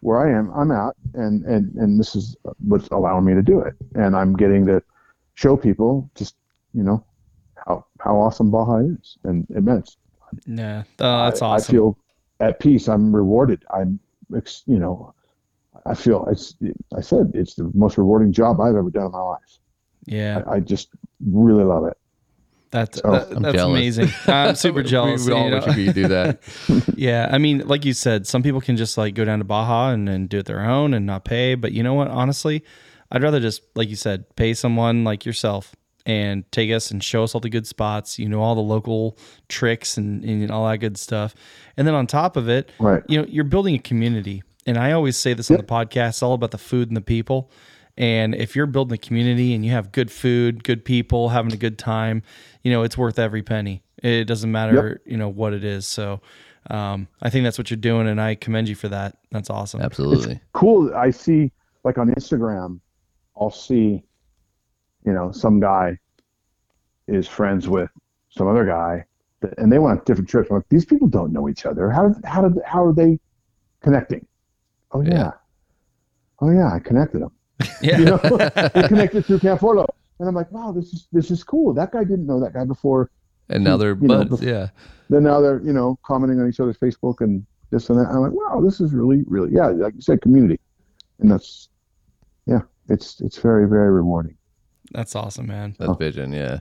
where 0.00 0.20
I 0.20 0.30
am. 0.36 0.50
I'm 0.52 0.70
at, 0.70 0.94
and 1.14 1.44
and 1.44 1.74
and 1.74 1.98
this 1.98 2.14
is 2.14 2.36
what's 2.66 2.88
allowing 2.88 3.24
me 3.24 3.34
to 3.34 3.42
do 3.42 3.60
it. 3.60 3.74
And 3.94 4.16
I'm 4.16 4.36
getting 4.36 4.66
to 4.66 4.82
show 5.34 5.56
people 5.56 6.10
just 6.14 6.36
you 6.72 6.82
know 6.82 7.04
how 7.66 7.86
how 8.00 8.16
awesome 8.16 8.50
Baja 8.50 8.78
is, 8.78 9.18
and 9.24 9.46
immense. 9.54 9.96
Nah. 10.46 10.82
Oh, 10.98 11.24
that's 11.24 11.42
I, 11.42 11.46
awesome. 11.46 11.72
I 11.74 11.76
feel 11.76 11.98
at 12.40 12.60
peace. 12.60 12.88
I'm 12.88 13.14
rewarded. 13.14 13.64
I'm 13.74 13.98
ex- 14.36 14.62
you 14.66 14.78
know 14.78 15.14
I 15.86 15.94
feel 15.94 16.26
it's 16.30 16.54
I 16.96 17.00
said 17.00 17.32
it's 17.34 17.54
the 17.54 17.70
most 17.74 17.98
rewarding 17.98 18.32
job 18.32 18.60
I've 18.60 18.76
ever 18.76 18.90
done 18.90 19.06
in 19.06 19.12
my 19.12 19.20
life. 19.20 19.58
yeah. 20.06 20.42
I, 20.46 20.54
I 20.56 20.60
just 20.60 20.88
really 21.26 21.64
love 21.64 21.86
it. 21.86 21.96
That's 22.70 23.00
Oh, 23.02 23.12
that- 23.12 23.34
I'm 23.34 23.42
that's 23.42 23.54
jealous. 23.56 23.76
amazing. 23.78 24.08
I'm 24.26 24.54
super 24.54 24.82
jealous. 24.82 25.24
We, 25.26 25.32
we 25.32 25.38
all 25.38 25.44
you 25.46 25.50
know? 25.52 25.66
wish 25.66 25.76
we 25.76 25.84
could 25.86 25.94
do 25.94 26.08
that. 26.08 26.40
Yeah, 26.98 27.28
I 27.30 27.38
mean, 27.38 27.66
like 27.66 27.84
you 27.84 27.92
said, 27.94 28.26
some 28.26 28.42
people 28.42 28.60
can 28.60 28.76
just 28.76 28.98
like 28.98 29.14
go 29.14 29.24
down 29.24 29.38
to 29.38 29.44
Baja 29.44 29.90
and, 29.90 30.08
and 30.08 30.28
do 30.28 30.38
it 30.38 30.46
their 30.46 30.60
own 30.68 30.92
and 30.94 31.06
not 31.06 31.24
pay. 31.24 31.54
But 31.54 31.72
you 31.72 31.82
know 31.82 31.94
what? 31.94 32.08
Honestly, 32.08 32.62
I'd 33.10 33.22
rather 33.22 33.40
just, 33.40 33.62
like 33.74 33.88
you 33.88 33.96
said, 33.96 34.24
pay 34.36 34.52
someone 34.52 35.04
like 35.04 35.24
yourself 35.24 35.74
and 36.08 36.50
take 36.50 36.72
us 36.72 36.90
and 36.90 37.04
show 37.04 37.22
us 37.22 37.34
all 37.34 37.40
the 37.40 37.50
good 37.50 37.66
spots. 37.66 38.18
You 38.18 38.28
know, 38.28 38.40
all 38.40 38.54
the 38.56 38.60
local 38.60 39.16
tricks 39.48 39.96
and, 39.96 40.24
and 40.24 40.50
all 40.50 40.66
that 40.68 40.78
good 40.78 40.96
stuff. 40.98 41.34
And 41.76 41.86
then 41.86 41.94
on 41.94 42.06
top 42.08 42.36
of 42.36 42.48
it, 42.48 42.72
Right. 42.80 43.02
you 43.08 43.20
know, 43.20 43.26
you're 43.28 43.44
building 43.44 43.74
a 43.76 43.78
community. 43.78 44.42
And 44.66 44.76
I 44.76 44.92
always 44.92 45.16
say 45.16 45.34
this 45.34 45.50
on 45.50 45.56
the 45.58 45.62
podcast, 45.62 46.08
it's 46.08 46.22
all 46.22 46.32
about 46.34 46.50
the 46.50 46.58
food 46.58 46.88
and 46.88 46.96
the 46.96 47.00
people. 47.02 47.50
And 47.96 48.34
if 48.34 48.54
you're 48.56 48.66
building 48.66 48.94
a 48.94 48.98
community 48.98 49.54
and 49.54 49.64
you 49.64 49.72
have 49.72 49.92
good 49.92 50.10
food, 50.10 50.62
good 50.64 50.84
people, 50.84 51.28
having 51.30 51.52
a 51.52 51.56
good 51.56 51.78
time, 51.78 52.22
you 52.62 52.70
know, 52.70 52.82
it's 52.82 52.96
worth 52.96 53.18
every 53.18 53.42
penny. 53.42 53.82
It 54.02 54.24
doesn't 54.24 54.50
matter, 54.52 55.00
you 55.04 55.16
know, 55.16 55.28
what 55.28 55.52
it 55.52 55.64
is. 55.64 55.86
So 55.86 56.20
um, 56.70 57.08
I 57.22 57.30
think 57.30 57.44
that's 57.44 57.58
what 57.58 57.70
you're 57.70 57.76
doing, 57.78 58.06
and 58.06 58.20
I 58.20 58.34
commend 58.36 58.68
you 58.68 58.74
for 58.76 58.88
that. 58.88 59.16
That's 59.32 59.50
awesome. 59.50 59.80
Absolutely. 59.80 60.38
cool. 60.52 60.94
I 60.94 61.10
see, 61.10 61.50
like 61.82 61.98
on 61.98 62.08
Instagram, 62.14 62.78
I'll 63.36 63.50
see, 63.50 64.04
you 65.04 65.12
know, 65.12 65.32
some 65.32 65.60
guy 65.60 65.98
is 67.06 67.26
friends 67.28 67.68
with 67.68 67.90
some 68.30 68.46
other 68.48 68.64
guy, 68.64 69.04
that, 69.40 69.56
and 69.58 69.72
they 69.72 69.78
went 69.78 69.98
on 69.98 70.04
different 70.04 70.28
trips. 70.28 70.50
I'm 70.50 70.56
like, 70.56 70.68
these 70.68 70.84
people 70.84 71.08
don't 71.08 71.32
know 71.32 71.48
each 71.48 71.64
other. 71.66 71.90
How 71.90 72.14
how 72.24 72.42
did 72.46 72.60
how 72.64 72.84
are 72.84 72.92
they 72.92 73.18
connecting? 73.82 74.26
Oh 74.92 75.00
yeah, 75.02 75.10
Yeah. 75.14 75.30
oh 76.40 76.50
yeah, 76.50 76.72
I 76.72 76.78
connected 76.78 77.22
them. 77.22 77.32
Yeah. 77.82 77.98
You 77.98 78.04
know, 78.06 78.16
they 78.74 78.88
connected 78.88 79.24
through 79.24 79.40
Camp 79.40 79.60
4Lo, 79.60 79.86
and 80.20 80.28
I'm 80.28 80.34
like, 80.34 80.50
wow, 80.52 80.72
this 80.72 80.92
is 80.92 81.08
this 81.12 81.30
is 81.30 81.42
cool. 81.44 81.72
That 81.74 81.92
guy 81.92 82.04
didn't 82.04 82.26
know 82.26 82.40
that 82.40 82.52
guy 82.54 82.64
before. 82.64 83.10
And 83.48 83.64
now 83.64 83.76
they're 83.76 83.96
You 83.96 84.08
know, 84.08 84.24
buds. 84.24 84.40
bef- 84.42 84.46
yeah. 84.46 84.68
Then 85.10 85.22
now 85.24 85.40
they're 85.40 85.60
you 85.62 85.72
know 85.72 85.98
commenting 86.04 86.40
on 86.40 86.48
each 86.48 86.60
other's 86.60 86.76
Facebook 86.78 87.20
and 87.20 87.44
this 87.70 87.88
and 87.90 87.98
that. 87.98 88.08
I'm 88.08 88.20
like, 88.20 88.32
wow, 88.32 88.60
this 88.62 88.80
is 88.80 88.92
really 88.92 89.22
really 89.26 89.52
yeah, 89.52 89.68
like 89.68 89.94
you 89.94 90.00
said, 90.02 90.20
community, 90.22 90.60
and 91.20 91.30
that's 91.30 91.68
yeah, 92.46 92.60
it's 92.88 93.20
it's 93.20 93.38
very 93.38 93.68
very 93.68 93.90
rewarding. 93.90 94.36
That's 94.92 95.14
awesome, 95.16 95.46
man. 95.46 95.76
That's 95.78 95.96
vision. 95.98 96.32
Yeah. 96.32 96.60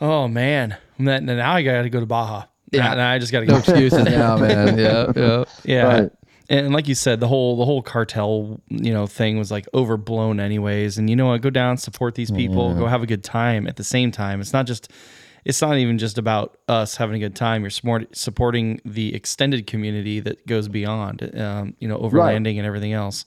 Oh 0.00 0.28
man, 0.28 0.76
That- 1.00 1.22
now 1.22 1.52
I 1.52 1.62
got 1.62 1.82
to 1.82 1.90
go 1.90 2.00
to 2.00 2.06
Baja. 2.06 2.44
Yeah. 2.70 2.88
Yeah, 2.90 2.94
now 2.94 3.10
I 3.12 3.18
just 3.18 3.32
got 3.32 3.40
to 3.40 3.46
No 3.46 3.52
go. 3.54 3.58
excuses 3.58 4.04
now, 4.04 4.36
man. 4.36 4.78
Yeah. 4.78 5.12
Yeah. 5.16 5.44
Yeah. 5.64 5.82
Right. 6.00 6.10
And 6.50 6.72
like 6.72 6.88
you 6.88 6.94
said, 6.94 7.20
the 7.20 7.28
whole 7.28 7.56
the 7.56 7.64
whole 7.64 7.82
cartel, 7.82 8.60
you 8.68 8.92
know, 8.92 9.06
thing 9.06 9.38
was 9.38 9.50
like 9.50 9.66
overblown 9.74 10.40
anyways. 10.40 10.96
And 10.98 11.10
you 11.10 11.16
know 11.16 11.26
what? 11.26 11.40
Go 11.42 11.50
down, 11.50 11.76
support 11.76 12.14
these 12.14 12.30
people, 12.30 12.74
go 12.74 12.86
have 12.86 13.02
a 13.02 13.06
good 13.06 13.22
time. 13.24 13.66
At 13.66 13.76
the 13.76 13.84
same 13.84 14.10
time, 14.10 14.40
it's 14.40 14.52
not 14.52 14.66
just 14.66 14.90
it's 15.44 15.60
not 15.62 15.76
even 15.78 15.98
just 15.98 16.16
about 16.18 16.56
us 16.68 16.96
having 16.96 17.16
a 17.16 17.18
good 17.18 17.34
time. 17.36 17.62
You're 17.62 17.70
smart, 17.70 18.14
supporting 18.16 18.80
the 18.84 19.14
extended 19.14 19.66
community 19.66 20.20
that 20.20 20.46
goes 20.46 20.68
beyond, 20.68 21.30
um, 21.38 21.74
you 21.80 21.88
know, 21.88 21.98
overlanding 21.98 22.56
and 22.58 22.66
everything 22.66 22.92
else. 22.92 23.24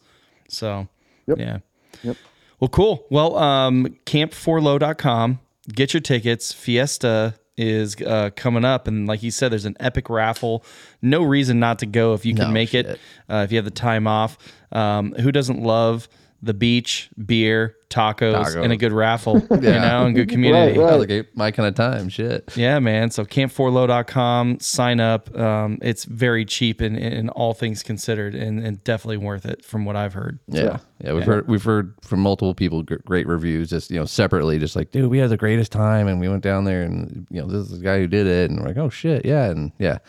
So, 0.48 0.88
Yep. 1.28 1.38
yeah. 1.40 1.58
Yep. 2.04 2.18
Well, 2.62 2.70
cool. 2.70 3.06
Well, 3.10 3.38
um, 3.38 3.98
camp4lo.com. 4.06 5.40
Get 5.74 5.94
your 5.94 6.02
tickets. 6.02 6.54
Fiesta 6.54 7.36
is 7.58 7.96
uh, 7.98 8.30
coming 8.36 8.64
up. 8.64 8.88
And 8.88 9.08
like 9.08 9.24
you 9.24 9.32
said, 9.32 9.52
there's 9.52 9.66
an 9.66 9.76
epic 9.80 10.10
raffle. 10.10 10.64
No 11.02 11.24
reason 11.24 11.60
not 11.60 11.80
to 11.80 11.86
go 11.86 12.14
if 12.14 12.26
you 12.26 12.36
can 12.36 12.48
No 12.48 12.54
make 12.54 12.74
it, 12.74 13.00
uh, 13.30 13.42
if 13.44 13.52
you 13.52 13.58
have 13.58 13.66
the 13.66 13.72
time 13.72 14.08
off. 14.08 14.38
Um, 14.72 15.14
who 15.14 15.32
doesn't 15.32 15.62
love 15.62 16.08
the 16.44 16.54
beach, 16.54 17.10
beer, 17.24 17.76
tacos, 17.92 18.34
Tacos. 18.34 18.64
and 18.64 18.74
a 18.74 18.78
good 18.78 18.92
raffle, 18.94 19.40
you 19.52 19.58
know, 19.58 20.06
and 20.06 20.16
good 20.16 20.30
community. 20.30 20.80
Right, 20.80 20.90
Sounds 20.90 21.08
like 21.08 21.36
my 21.36 21.52
kind 21.52 21.68
of 21.68 21.76
time. 21.76 22.10
Shit. 22.10 22.52
Yeah, 22.56 22.80
man. 22.80 23.12
So 23.12 23.26
camp4lo.com, 23.26 24.60
sign 24.60 25.00
up. 25.00 25.38
Um, 25.38 25.78
it's 25.82 26.06
very 26.06 26.46
cheap 26.46 26.82
in, 26.82 26.96
in 26.96 27.30
all 27.30 27.54
things 27.54 27.84
considered 27.84 28.34
and, 28.34 28.60
and 28.66 28.84
definitely 28.84 29.18
worth 29.18 29.46
it 29.46 29.64
from 29.64 29.86
what 29.86 29.96
I've 29.96 30.14
heard. 30.14 30.40
Yeah, 30.48 30.80
yeah. 31.04 31.14
We've 31.14 31.26
heard 31.26 31.48
we've 31.48 31.64
heard 31.64 31.94
from 32.02 32.22
multiple 32.22 32.56
people 32.56 32.82
great 32.84 33.28
reviews. 33.28 33.70
Just 33.70 33.92
you 33.92 34.00
know, 34.00 34.06
separately, 34.06 34.58
just 34.58 34.76
like, 34.76 34.92
dude, 34.92 35.10
we 35.12 35.20
had 35.20 35.30
the 35.30 35.38
greatest 35.38 35.72
time, 35.72 36.08
and 36.08 36.20
we 36.20 36.28
went 36.28 36.44
down 36.44 36.64
there, 36.64 36.82
and 36.82 37.28
you 37.30 37.42
know, 37.42 37.48
this 37.48 37.70
is 37.70 37.78
the 37.80 37.84
guy 37.84 38.00
who 38.00 38.08
did 38.08 38.26
it, 38.26 38.50
and 38.50 38.60
we're 38.60 38.68
like, 38.68 38.78
oh 38.78 38.90
shit, 38.90 39.26
yeah, 39.26 39.46
and 39.46 39.72
yeah, 39.78 40.00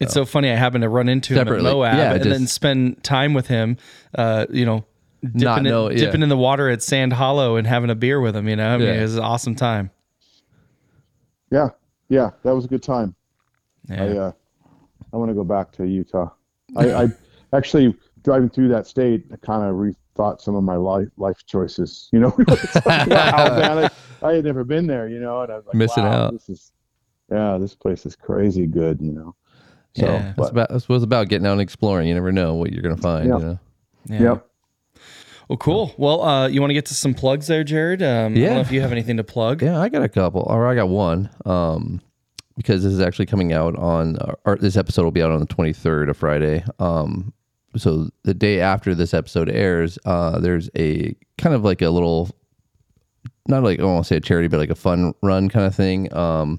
It's 0.00 0.14
so 0.14 0.24
funny. 0.24 0.50
I 0.50 0.54
happened 0.54 0.82
to 0.82 0.88
run 0.88 1.08
into 1.08 1.34
him 1.34 1.40
at 1.40 1.46
Separately. 1.46 1.72
Moab 1.72 1.96
Yeah, 1.96 2.14
and 2.14 2.24
then 2.24 2.46
spend 2.46 3.02
time 3.02 3.34
with 3.34 3.48
him, 3.48 3.78
uh, 4.14 4.46
you 4.50 4.64
know, 4.64 4.84
dipping, 5.32 5.40
Not 5.44 5.58
in, 5.58 5.64
know- 5.64 5.90
yeah. 5.90 5.98
dipping 5.98 6.22
in 6.22 6.28
the 6.28 6.36
water 6.36 6.68
at 6.68 6.82
Sand 6.82 7.12
Hollow 7.12 7.56
and 7.56 7.66
having 7.66 7.90
a 7.90 7.94
beer 7.94 8.20
with 8.20 8.34
him, 8.36 8.48
you 8.48 8.56
know? 8.56 8.74
I 8.74 8.76
mean, 8.78 8.86
Yeah. 8.88 8.94
it 8.94 9.02
was 9.02 9.16
an 9.16 9.22
awesome 9.22 9.54
time. 9.54 9.90
Yeah, 11.50 11.68
yeah, 12.08 12.30
that 12.42 12.54
was 12.54 12.64
a 12.64 12.68
good 12.68 12.82
time. 12.82 13.14
Yeah. 13.88 14.02
I 14.04 14.08
uh, 14.18 14.32
I 15.12 15.16
want 15.16 15.30
to 15.30 15.34
go 15.34 15.44
back 15.44 15.70
to 15.72 15.86
Utah. 15.86 16.30
I, 16.76 17.04
I 17.04 17.08
actually 17.52 17.94
driving 18.24 18.50
through 18.50 18.68
that 18.68 18.86
state, 18.86 19.24
I 19.32 19.36
kind 19.36 19.62
of 19.62 19.76
rethought 19.76 20.40
some 20.40 20.56
of 20.56 20.64
my 20.64 20.74
life 20.76 21.08
life 21.16 21.46
choices. 21.46 22.08
You 22.12 22.20
know, 22.20 22.34
It's 22.38 22.74
like, 22.86 23.08
wow, 23.08 23.58
man, 23.58 23.90
I, 24.22 24.26
I 24.26 24.32
had 24.34 24.44
never 24.44 24.64
been 24.64 24.86
there. 24.88 25.08
You 25.08 25.20
know, 25.20 25.42
and 25.42 25.52
I 25.52 25.56
was 25.56 25.66
like, 25.66 25.74
Missing 25.76 26.04
wow, 26.04 26.24
out. 26.24 26.32
This 26.32 26.48
is, 26.48 26.72
yeah, 27.30 27.58
this 27.58 27.74
place 27.74 28.04
is 28.06 28.16
crazy 28.16 28.66
good. 28.66 29.00
You 29.00 29.12
know. 29.12 29.34
So, 29.96 30.06
Yeah. 30.06 30.34
it's 30.36 30.50
about 30.50 30.70
it's 30.72 30.88
was 30.88 31.04
about 31.04 31.28
getting 31.28 31.46
out 31.46 31.52
and 31.52 31.60
exploring. 31.60 32.08
You 32.08 32.14
never 32.14 32.32
know 32.32 32.54
what 32.54 32.72
you're 32.72 32.82
gonna 32.82 32.96
find. 32.96 33.28
Yeah. 33.28 33.38
You 33.38 33.44
know? 33.44 33.58
yeah. 34.06 34.20
yep. 34.20 34.50
Well, 35.48 35.56
cool. 35.58 35.94
Well, 35.96 36.22
uh, 36.22 36.48
you 36.48 36.60
want 36.60 36.70
to 36.70 36.74
get 36.74 36.86
to 36.86 36.94
some 36.94 37.14
plugs 37.14 37.46
there, 37.46 37.62
Jared? 37.62 38.02
Um, 38.02 38.08
I 38.08 38.20
don't 38.28 38.36
Yeah. 38.36 38.54
know 38.54 38.60
if 38.60 38.72
you 38.72 38.80
have 38.80 38.90
anything 38.92 39.16
to 39.18 39.24
plug. 39.24 39.62
Yeah, 39.62 39.80
I 39.80 39.88
got 39.88 40.02
a 40.02 40.08
couple, 40.08 40.42
or 40.42 40.66
I 40.66 40.74
got 40.74 40.88
one. 40.88 41.30
Um, 41.44 42.00
because 42.56 42.82
this 42.82 42.92
is 42.92 43.00
actually 43.00 43.26
coming 43.26 43.52
out 43.52 43.76
on, 43.76 44.16
or 44.44 44.56
this 44.56 44.76
episode 44.76 45.04
will 45.04 45.10
be 45.10 45.22
out 45.22 45.30
on 45.30 45.40
the 45.40 45.46
23rd 45.46 46.08
of 46.08 46.16
Friday. 46.16 46.64
Um, 46.78 47.32
so 47.76 48.08
the 48.24 48.32
day 48.34 48.60
after 48.60 48.94
this 48.94 49.12
episode 49.12 49.50
airs, 49.50 49.98
uh, 50.06 50.38
there's 50.40 50.70
a 50.76 51.14
kind 51.38 51.54
of 51.54 51.62
like 51.64 51.82
a 51.82 51.90
little, 51.90 52.30
not 53.46 53.62
like 53.62 53.78
I 53.78 53.84
want 53.84 54.04
to 54.04 54.08
say 54.08 54.16
a 54.16 54.20
charity, 54.20 54.48
but 54.48 54.58
like 54.58 54.70
a 54.70 54.74
fun 54.74 55.12
run 55.22 55.48
kind 55.50 55.66
of 55.66 55.74
thing. 55.74 56.12
Um, 56.16 56.58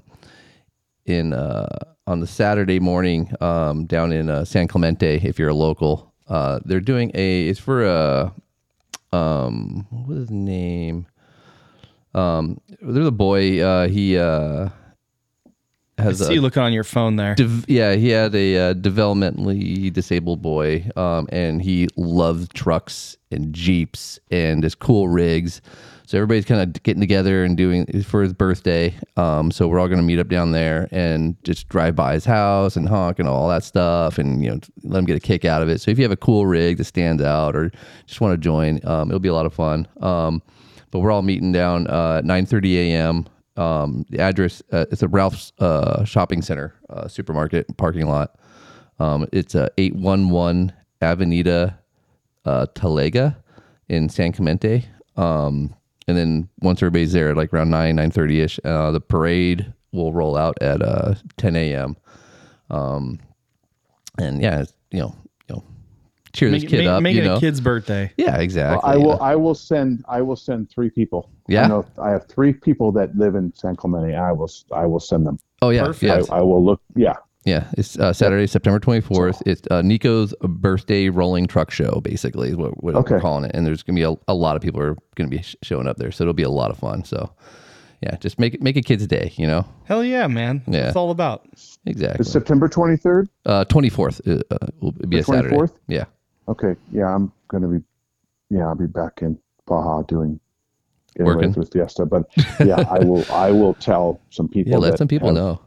in 1.04 1.32
uh, 1.32 1.66
on 2.06 2.20
the 2.20 2.26
Saturday 2.26 2.78
morning, 2.78 3.32
um, 3.40 3.84
down 3.86 4.12
in 4.12 4.30
uh, 4.30 4.44
San 4.44 4.68
Clemente, 4.68 5.16
if 5.24 5.38
you're 5.38 5.48
a 5.48 5.54
local, 5.54 6.12
uh, 6.28 6.60
they're 6.64 6.80
doing 6.80 7.10
a. 7.14 7.48
It's 7.48 7.58
for 7.58 7.84
a, 7.84 8.32
um, 9.12 9.86
what 9.90 10.06
was 10.08 10.18
his 10.18 10.30
name? 10.30 11.06
Um, 12.14 12.60
there's 12.80 13.06
a 13.06 13.12
boy. 13.12 13.60
Uh, 13.60 13.88
he 13.88 14.18
uh, 14.18 14.68
I 15.98 16.02
has 16.02 16.18
see 16.18 16.32
a 16.32 16.34
you 16.34 16.40
looking 16.40 16.62
on 16.62 16.72
your 16.72 16.84
phone 16.84 17.16
there. 17.16 17.34
Dev- 17.34 17.64
yeah, 17.68 17.94
he 17.94 18.10
had 18.10 18.34
a 18.34 18.70
uh, 18.70 18.74
developmentally 18.74 19.92
disabled 19.92 20.42
boy, 20.42 20.88
um, 20.96 21.28
and 21.30 21.60
he 21.60 21.88
loved 21.96 22.54
trucks 22.54 23.16
and 23.30 23.52
jeeps 23.52 24.18
and 24.30 24.62
his 24.62 24.74
cool 24.74 25.08
rigs. 25.08 25.60
So 26.08 26.16
everybody's 26.16 26.46
kind 26.46 26.62
of 26.62 26.82
getting 26.84 27.02
together 27.02 27.44
and 27.44 27.54
doing 27.54 28.02
for 28.02 28.22
his 28.22 28.32
birthday. 28.32 28.96
Um, 29.18 29.50
so 29.50 29.68
we're 29.68 29.78
all 29.78 29.88
going 29.88 29.98
to 29.98 30.02
meet 30.02 30.18
up 30.18 30.28
down 30.28 30.52
there 30.52 30.88
and 30.90 31.36
just 31.44 31.68
drive 31.68 31.96
by 31.96 32.14
his 32.14 32.24
house 32.24 32.76
and 32.76 32.88
honk 32.88 33.18
and 33.18 33.28
all 33.28 33.46
that 33.50 33.62
stuff, 33.62 34.16
and 34.16 34.42
you 34.42 34.48
know 34.48 34.58
let 34.84 35.00
him 35.00 35.04
get 35.04 35.18
a 35.18 35.20
kick 35.20 35.44
out 35.44 35.60
of 35.60 35.68
it. 35.68 35.82
So 35.82 35.90
if 35.90 35.98
you 35.98 36.04
have 36.04 36.10
a 36.10 36.16
cool 36.16 36.46
rig 36.46 36.78
that 36.78 36.84
stands 36.84 37.22
out 37.22 37.54
or 37.54 37.70
just 38.06 38.22
want 38.22 38.32
to 38.32 38.38
join, 38.38 38.80
um, 38.86 39.10
it'll 39.10 39.20
be 39.20 39.28
a 39.28 39.34
lot 39.34 39.44
of 39.44 39.52
fun. 39.52 39.86
Um, 40.00 40.40
but 40.90 41.00
we're 41.00 41.10
all 41.10 41.20
meeting 41.20 41.52
down 41.52 41.86
uh, 41.88 42.20
at 42.20 42.24
9:30 42.24 42.74
a.m. 42.76 43.26
Um, 43.58 44.06
the 44.08 44.20
address 44.20 44.62
uh, 44.72 44.86
it's 44.90 45.02
a 45.02 45.08
Ralph's 45.08 45.52
uh, 45.58 46.06
shopping 46.06 46.40
center, 46.40 46.74
uh, 46.88 47.06
supermarket 47.06 47.76
parking 47.76 48.08
lot. 48.08 48.38
Um, 48.98 49.28
it's 49.30 49.54
uh, 49.54 49.68
811 49.76 50.72
Avenida 51.02 51.78
uh, 52.46 52.64
Talega 52.74 53.36
in 53.90 54.08
San 54.08 54.32
Clemente. 54.32 54.86
Um, 55.14 55.74
and 56.08 56.16
then 56.16 56.48
once 56.60 56.82
everybody's 56.82 57.12
there, 57.12 57.34
like 57.34 57.52
around 57.52 57.70
9, 57.70 57.96
9.30 57.96 58.44
ish, 58.44 58.60
uh, 58.64 58.90
the 58.90 59.00
parade 59.00 59.72
will 59.92 60.12
roll 60.12 60.36
out 60.36 60.60
at 60.62 60.82
uh, 60.82 61.14
10 61.36 61.54
a.m. 61.54 61.96
Um, 62.70 63.20
and 64.18 64.40
yeah, 64.40 64.62
it's, 64.62 64.72
you 64.90 65.00
know, 65.00 65.14
you 65.48 65.56
know, 65.56 65.64
cheer 66.32 66.50
this 66.50 66.64
kid 66.64 66.78
make, 66.78 66.88
up. 66.88 67.02
make 67.02 67.14
you 67.14 67.22
it 67.22 67.26
know, 67.26 67.36
a 67.36 67.40
kid's 67.40 67.60
birthday. 67.60 68.10
yeah, 68.16 68.38
exactly. 68.38 68.80
I 68.90 68.94
you 68.96 69.02
will. 69.02 69.18
know. 69.18 69.18
I 69.18 69.36
will 69.36 69.54
send. 69.54 70.02
I 70.08 70.22
will 70.22 70.36
send 70.36 70.70
three 70.70 70.88
people. 70.90 71.30
Yeah? 71.46 71.64
I, 71.64 71.68
know, 71.68 71.86
I 72.02 72.10
have 72.10 72.26
three 72.26 72.54
people 72.54 72.90
that 72.92 73.14
live 73.14 73.34
in 73.34 73.54
San 73.54 73.76
Clemente. 73.76 74.14
I 74.16 74.32
will. 74.32 74.50
I 74.72 74.86
will 74.86 75.00
send 75.00 75.26
them. 75.26 75.38
oh 75.60 75.68
yeah, 75.70 75.84
Perfect. 75.84 76.28
yeah, 76.28 76.34
I, 76.34 76.38
I 76.38 76.40
will 76.40 76.64
look. 76.64 76.80
Yeah. 76.96 77.14
Yeah, 77.48 77.66
it's 77.78 77.98
uh, 77.98 78.12
Saturday, 78.12 78.46
September 78.46 78.78
24th. 78.78 79.42
It's 79.46 79.62
uh, 79.70 79.80
Nico's 79.80 80.34
birthday 80.42 81.08
rolling 81.08 81.46
truck 81.46 81.70
show, 81.70 82.00
basically, 82.02 82.50
is 82.50 82.56
what, 82.56 82.82
what 82.84 82.94
we're 83.10 83.20
calling 83.20 83.44
it. 83.46 83.52
And 83.54 83.66
there's 83.66 83.82
going 83.82 83.96
to 83.96 84.00
be 84.00 84.04
a, 84.04 84.14
a 84.30 84.34
lot 84.34 84.54
of 84.54 84.60
people 84.60 84.80
are 84.82 84.94
going 85.14 85.30
to 85.30 85.34
be 85.36 85.42
sh- 85.42 85.56
showing 85.62 85.88
up 85.88 85.96
there. 85.96 86.12
So 86.12 86.24
it'll 86.24 86.34
be 86.34 86.42
a 86.42 86.50
lot 86.50 86.70
of 86.70 86.76
fun. 86.76 87.04
So, 87.04 87.32
yeah, 88.02 88.16
just 88.16 88.38
make 88.38 88.52
it 88.54 88.60
make 88.62 88.76
a 88.76 88.82
kid's 88.82 89.06
day, 89.06 89.32
you 89.36 89.46
know? 89.46 89.66
Hell 89.84 90.04
yeah, 90.04 90.26
man. 90.26 90.62
Yeah. 90.66 90.88
it's 90.88 90.96
all 90.96 91.10
about. 91.10 91.46
Exactly. 91.86 92.20
It's 92.20 92.30
September 92.30 92.68
twenty 92.68 92.96
third. 92.98 93.30
Uh, 93.46 93.64
24th 93.64 94.20
uh, 94.28 94.42
uh, 94.54 94.66
will 94.80 94.92
be 94.92 95.16
The 95.16 95.18
a 95.20 95.24
Saturday. 95.24 95.56
24th? 95.56 95.72
Yeah. 95.88 96.04
Okay. 96.48 96.76
Yeah, 96.92 97.14
I'm 97.14 97.32
gonna 97.48 97.68
be. 97.68 97.78
Yeah, 98.50 98.66
I'll 98.68 98.74
be 98.74 98.86
back 98.86 99.20
in 99.22 99.38
Baja 99.66 100.02
doing. 100.02 100.38
Working. 101.18 101.52
for 101.52 101.64
Fiesta, 101.64 102.06
but 102.06 102.24
yeah, 102.64 102.84
I 102.88 102.98
will. 103.00 103.24
I 103.32 103.50
will 103.50 103.74
tell 103.74 104.20
some 104.30 104.48
people. 104.54 104.70
Yeah, 104.70 104.78
let 104.78 104.98
some 104.98 105.08
people 105.08 105.28
have- 105.28 105.36
know. 105.36 105.60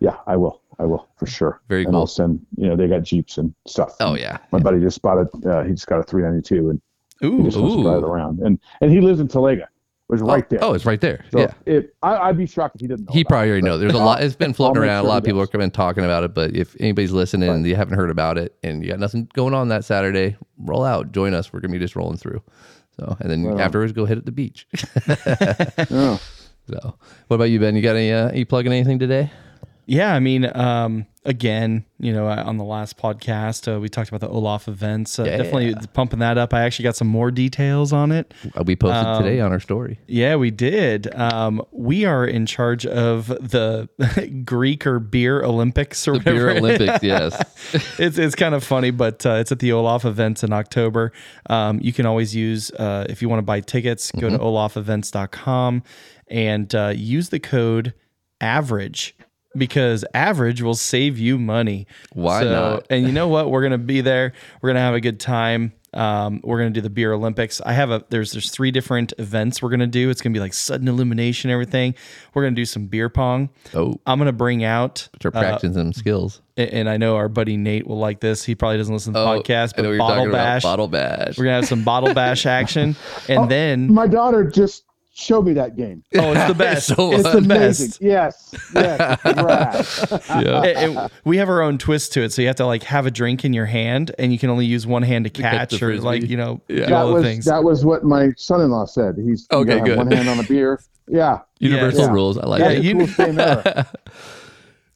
Yeah, 0.00 0.16
I 0.26 0.36
will. 0.36 0.60
I 0.82 0.86
will 0.86 1.08
for 1.16 1.26
sure. 1.26 1.60
Very 1.68 1.84
and 1.84 1.92
cool. 1.92 2.00
I'll 2.00 2.06
send. 2.08 2.44
You 2.56 2.68
know, 2.68 2.76
they 2.76 2.88
got 2.88 3.04
jeeps 3.04 3.38
and 3.38 3.54
stuff. 3.66 3.94
Oh, 4.00 4.14
yeah. 4.14 4.38
My 4.50 4.58
buddy 4.58 4.80
just 4.80 5.00
bought 5.00 5.18
it. 5.18 5.46
Uh, 5.46 5.62
he 5.62 5.70
just 5.70 5.86
got 5.86 6.00
a 6.00 6.02
392, 6.02 6.70
and 6.70 6.82
he 7.20 7.44
just 7.44 7.56
wants 7.56 7.76
to 7.76 7.82
drive 7.82 7.98
it 7.98 8.04
around. 8.04 8.40
And 8.40 8.58
and 8.80 8.90
he 8.90 9.00
lives 9.00 9.20
in 9.20 9.28
Talega, 9.28 9.68
which 10.08 10.18
is 10.18 10.22
right 10.22 10.42
oh, 10.44 10.46
there. 10.50 10.58
Oh, 10.60 10.74
it's 10.74 10.84
right 10.84 11.00
there. 11.00 11.24
so 11.30 11.38
yeah. 11.38 11.52
if 11.66 11.84
I, 12.02 12.16
I'd 12.16 12.36
be 12.36 12.46
shocked 12.46 12.74
if 12.74 12.80
he 12.80 12.88
didn't 12.88 13.08
know. 13.08 13.12
He 13.12 13.22
probably 13.22 13.48
it, 13.48 13.50
already 13.52 13.64
knows. 13.64 13.80
There's 13.80 13.92
a 13.92 13.98
lot. 13.98 14.24
It's 14.24 14.34
been 14.34 14.52
floating 14.54 14.82
around. 14.82 15.02
sure 15.02 15.06
a 15.06 15.08
lot 15.08 15.18
of 15.18 15.24
people 15.24 15.38
have 15.38 15.52
been 15.52 15.70
talking 15.70 16.04
about 16.04 16.24
it. 16.24 16.34
But 16.34 16.56
if 16.56 16.74
anybody's 16.80 17.12
listening 17.12 17.48
and 17.48 17.64
you 17.64 17.76
haven't 17.76 17.96
heard 17.96 18.10
about 18.10 18.38
it 18.38 18.56
and 18.64 18.82
you 18.82 18.90
got 18.90 18.98
nothing 18.98 19.30
going 19.34 19.54
on 19.54 19.68
that 19.68 19.84
Saturday, 19.84 20.36
roll 20.58 20.84
out, 20.84 21.12
join 21.12 21.32
us. 21.32 21.52
We're 21.52 21.60
gonna 21.60 21.72
be 21.72 21.78
just 21.78 21.94
rolling 21.94 22.18
through. 22.18 22.42
So 22.98 23.16
and 23.20 23.30
then 23.30 23.44
Right 23.44 23.54
on. 23.54 23.60
afterwards, 23.60 23.92
go 23.92 24.04
hit 24.04 24.18
at 24.18 24.26
the 24.26 24.32
beach. 24.32 24.66
Yeah. 25.90 26.18
so, 26.80 26.94
what 27.26 27.34
about 27.34 27.50
you, 27.50 27.58
Ben? 27.58 27.74
You 27.76 27.82
got 27.82 27.96
any? 27.96 28.12
Uh, 28.12 28.32
you 28.32 28.46
plugging 28.46 28.72
anything 28.72 28.98
today? 28.98 29.30
Yeah, 29.86 30.14
I 30.14 30.20
mean, 30.20 30.48
um, 30.56 31.06
again, 31.24 31.84
you 31.98 32.12
know, 32.12 32.26
on 32.28 32.56
the 32.56 32.64
last 32.64 32.96
podcast, 32.98 33.72
uh, 33.72 33.80
we 33.80 33.88
talked 33.88 34.08
about 34.08 34.20
the 34.20 34.28
Olaf 34.28 34.68
events. 34.68 35.18
Uh, 35.18 35.24
Yeah. 35.24 35.36
Definitely 35.38 35.74
pumping 35.92 36.20
that 36.20 36.38
up. 36.38 36.54
I 36.54 36.62
actually 36.62 36.84
got 36.84 36.94
some 36.96 37.08
more 37.08 37.30
details 37.32 37.92
on 37.92 38.12
it. 38.12 38.32
Uh, 38.56 38.62
we 38.64 38.76
posted 38.76 39.04
Um, 39.06 39.22
today 39.22 39.40
on 39.40 39.50
our 39.52 39.58
story. 39.60 39.98
Yeah, 40.06 40.36
we 40.36 40.50
did. 40.52 41.12
Um, 41.14 41.62
we 41.72 42.04
are 42.04 42.24
in 42.24 42.46
charge 42.46 42.86
of 42.86 43.26
the 43.26 43.88
Greek 44.44 44.86
or 44.86 45.00
beer 45.00 45.42
Olympics 45.42 46.06
or 46.06 46.14
The 46.18 46.20
Beer. 46.30 46.50
Olympics, 46.50 47.02
yes. 47.02 47.34
it's 47.98 48.18
it's 48.18 48.34
kind 48.36 48.54
of 48.54 48.62
funny, 48.62 48.90
but 48.92 49.26
uh, 49.26 49.32
it's 49.34 49.50
at 49.50 49.58
the 49.58 49.72
Olaf 49.72 50.04
events 50.04 50.44
in 50.44 50.52
October. 50.52 51.12
Um, 51.50 51.80
you 51.82 51.92
can 51.92 52.06
always 52.06 52.34
use 52.36 52.70
uh, 52.72 53.06
if 53.08 53.20
you 53.20 53.28
want 53.28 53.38
to 53.38 53.44
buy 53.44 53.60
tickets, 53.60 54.12
go 54.12 54.28
to 54.30 54.38
olafevents.com 54.38 55.82
and 56.28 56.74
uh, 56.74 56.92
use 56.94 57.28
the 57.30 57.40
code 57.40 57.94
average 58.40 59.14
because 59.56 60.04
average 60.14 60.62
will 60.62 60.74
save 60.74 61.18
you 61.18 61.38
money. 61.38 61.86
Why 62.12 62.44
not? 62.44 62.86
And 62.90 63.06
you 63.06 63.12
know 63.12 63.28
what? 63.28 63.50
We're 63.50 63.62
gonna 63.62 63.78
be 63.78 64.00
there. 64.00 64.32
We're 64.60 64.70
gonna 64.70 64.80
have 64.80 64.94
a 64.94 65.00
good 65.00 65.20
time. 65.20 65.72
Um, 65.94 66.40
we're 66.42 66.56
gonna 66.56 66.70
do 66.70 66.80
the 66.80 66.88
beer 66.88 67.12
Olympics. 67.12 67.60
I 67.66 67.74
have 67.74 67.90
a 67.90 68.02
there's 68.08 68.32
there's 68.32 68.50
three 68.50 68.70
different 68.70 69.12
events 69.18 69.60
we're 69.60 69.68
gonna 69.68 69.86
do. 69.86 70.08
It's 70.08 70.22
gonna 70.22 70.32
be 70.32 70.40
like 70.40 70.54
sudden 70.54 70.88
illumination, 70.88 71.50
everything. 71.50 71.94
We're 72.32 72.44
gonna 72.44 72.56
do 72.56 72.64
some 72.64 72.86
beer 72.86 73.10
pong. 73.10 73.50
Oh, 73.74 73.96
I'm 74.06 74.18
gonna 74.18 74.32
bring 74.32 74.64
out 74.64 75.06
start 75.18 75.36
uh, 75.36 75.40
practicing 75.40 75.74
some 75.74 75.92
skills. 75.92 76.40
a- 76.56 76.74
and 76.74 76.88
I 76.88 76.96
know 76.96 77.16
our 77.16 77.28
buddy 77.28 77.58
Nate 77.58 77.86
will 77.86 77.98
like 77.98 78.20
this. 78.20 78.42
He 78.42 78.54
probably 78.54 78.78
doesn't 78.78 78.94
listen 78.94 79.12
to 79.12 79.18
the 79.20 79.26
Oh, 79.26 79.40
podcast, 79.42 79.74
but 79.76 79.84
what 79.84 79.90
you're 79.90 79.98
bottle 79.98 80.32
bash. 80.32 80.62
Bottle 80.62 80.88
bash. 80.88 81.36
We're 81.36 81.44
gonna 81.44 81.56
have 81.56 81.68
some 81.68 81.84
bottle 81.84 82.14
bash 82.14 82.46
action, 82.46 82.96
and 83.28 83.50
then 83.50 83.92
My 83.92 84.06
daughter 84.06 84.44
just 84.44 84.84
showed 85.14 85.42
me 85.46 85.52
that 85.54 85.76
game. 85.76 86.02
oh, 86.16 86.32
it's 86.32 86.46
the 86.48 86.54
best. 86.58 86.86
So 86.88 87.12
it's 87.12 87.22
the 87.24 87.38
Amazing. 87.38 87.88
best. 87.88 88.00
Yes. 88.00 88.54
Yes. 88.74 89.20
Yeah. 90.30 90.62
It- 90.64 90.90
it- 90.96 91.12
we 91.24 91.36
have 91.36 91.48
our 91.48 91.62
own 91.62 91.78
twist 91.78 92.12
to 92.14 92.22
it, 92.22 92.32
so 92.32 92.42
you 92.42 92.48
have 92.48 92.56
to 92.56 92.66
like 92.66 92.82
have 92.84 93.06
a 93.06 93.10
drink 93.10 93.44
in 93.44 93.52
your 93.52 93.66
hand, 93.66 94.12
and 94.18 94.32
you 94.32 94.38
can 94.38 94.50
only 94.50 94.66
use 94.66 94.86
one 94.86 95.02
hand 95.02 95.24
to 95.24 95.30
catch 95.30 95.70
the 95.70 95.76
or 95.76 95.78
frisbee. 95.90 96.04
like 96.06 96.22
you 96.28 96.36
know 96.36 96.60
Yeah. 96.68 96.86
that 96.86 96.92
all 96.92 97.08
the 97.08 97.14
was 97.14 97.22
things. 97.24 97.44
that 97.44 97.62
was 97.62 97.84
what 97.84 98.04
my 98.04 98.30
son-in-law 98.36 98.86
said. 98.86 99.16
He's 99.22 99.46
Okay, 99.52 99.64
gotta 99.68 99.78
have 99.80 99.86
good. 99.86 99.96
one 99.98 100.10
hand 100.10 100.28
on 100.28 100.40
a 100.40 100.44
beer. 100.44 100.80
Yeah. 101.08 101.40
Universal 101.58 102.04
Yeah. 102.06 102.12
rules. 102.12 102.38
I 102.38 102.46
like 102.46 102.60
Yeah, 102.60 103.04
That's 103.04 103.88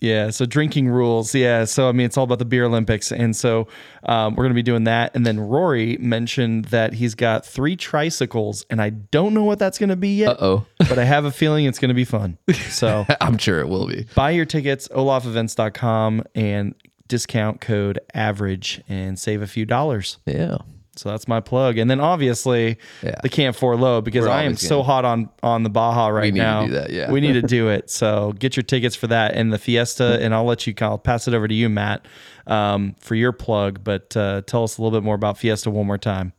Yeah, 0.01 0.31
so 0.31 0.45
drinking 0.45 0.89
rules. 0.89 1.35
Yeah, 1.35 1.65
so 1.65 1.89
I 1.89 1.93
mean, 1.93 2.07
it's 2.07 2.17
all 2.19 2.25
about 2.25 2.39
the 2.39 2.45
beer 2.45 2.65
Olympics, 2.65 3.11
and 3.11 3.35
so 3.35 3.67
um, 4.05 4.35
we're 4.35 4.45
going 4.45 4.51
to 4.51 4.55
be 4.55 4.63
doing 4.63 4.85
that. 4.85 5.15
And 5.17 5.25
then 5.25 5.41
Rory 5.41 5.97
mentioned 5.99 6.67
that 6.67 6.93
he's 6.93 7.15
got 7.15 7.47
three 7.47 7.77
tricycles, 7.77 8.67
and 8.69 8.83
I 8.83 8.91
don't 8.91 9.33
know 9.33 9.45
what 9.45 9.59
that's 9.59 9.79
going 9.79 9.89
to 9.89 9.97
be 9.97 10.17
yet. 10.17 10.29
Uh-oh. 10.31 10.67
but 10.79 10.99
I 10.99 11.05
have 11.05 11.25
a 11.25 11.31
feeling 11.33 11.65
it's 11.65 11.79
going 11.79 11.89
to 11.89 11.95
be 11.95 12.05
fun. 12.05 12.37
So 12.69 13.07
I'm 13.21 13.39
sure 13.39 13.61
it 13.61 13.69
will 13.69 13.87
be. 13.87 14.07
buy 14.15 14.31
your 14.31 14.45
tickets 14.45 14.89
olafevents.com 14.89 16.25
and 16.35 16.75
discount 17.09 17.61
code 17.61 17.99
average 18.15 18.83
and 18.89 19.19
save 19.19 19.41
a 19.41 19.47
few 19.47 19.65
dollars. 19.65 20.19
Yeah. 20.27 20.59
So 20.99 21.11
that's 21.11 21.29
my 21.29 21.41
plug. 21.41 21.79
And 21.79 21.91
then 21.91 22.01
obviously 22.01 22.79
Yeah. 23.03 23.17
the 23.23 23.29
Camp 23.29 23.57
4Lo 23.57 24.03
because 24.03 24.25
We're 24.25 24.31
I 24.31 24.43
am 24.45 24.57
so 24.57 24.83
hot 24.83 25.05
on 25.05 25.29
on 25.43 25.63
the 25.63 25.71
Baja 25.71 26.09
right 26.09 26.33
need 26.33 26.41
to 26.41 26.45
now. 26.47 26.67
do 26.67 26.73
that, 26.73 26.91
yeah. 26.91 27.11
We 27.11 27.21
need 27.21 27.35
to 27.35 27.43
do 27.43 27.69
it. 27.69 27.91
So 27.91 28.33
get 28.39 28.57
your 28.57 28.63
tickets 28.65 28.97
for 28.97 29.07
that 29.09 29.35
and 29.35 29.53
the 29.53 29.59
Fiesta 29.59 30.19
and 30.21 30.35
I'll 30.35 30.45
let 30.45 30.67
you 30.67 30.75
I'll 30.81 30.99
pass 30.99 31.29
it 31.29 31.35
over 31.35 31.47
to 31.49 31.55
you 31.55 31.69
Matt 31.69 32.07
um, 32.47 32.95
for 32.99 33.15
your 33.15 33.33
plug, 33.33 33.83
but 33.83 34.17
uh, 34.17 34.43
tell 34.47 34.65
us 34.65 34.79
a 34.79 34.83
little 34.83 34.97
bit 34.97 35.05
more 35.05 35.15
about 35.15 35.39
Fiesta 35.39 35.71
one 35.71 35.87
more 35.87 35.99
time. 35.99 36.33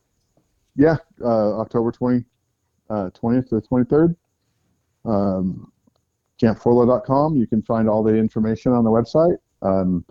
Yeah, 0.76 0.98
uh, 1.24 1.60
October 1.60 1.92
20, 1.92 2.24
uh, 2.90 3.10
20th 3.10 3.50
to 3.50 3.56
the 3.56 3.62
23rd. 3.62 4.16
Um, 5.06 5.72
camp4lo.com. 6.42 7.36
You 7.36 7.48
can 7.48 7.62
find 7.64 7.90
all 7.90 8.04
the 8.04 8.16
information 8.16 8.72
on 8.74 8.84
the 8.84 8.90
website. 8.92 9.38
Um, 9.62 10.06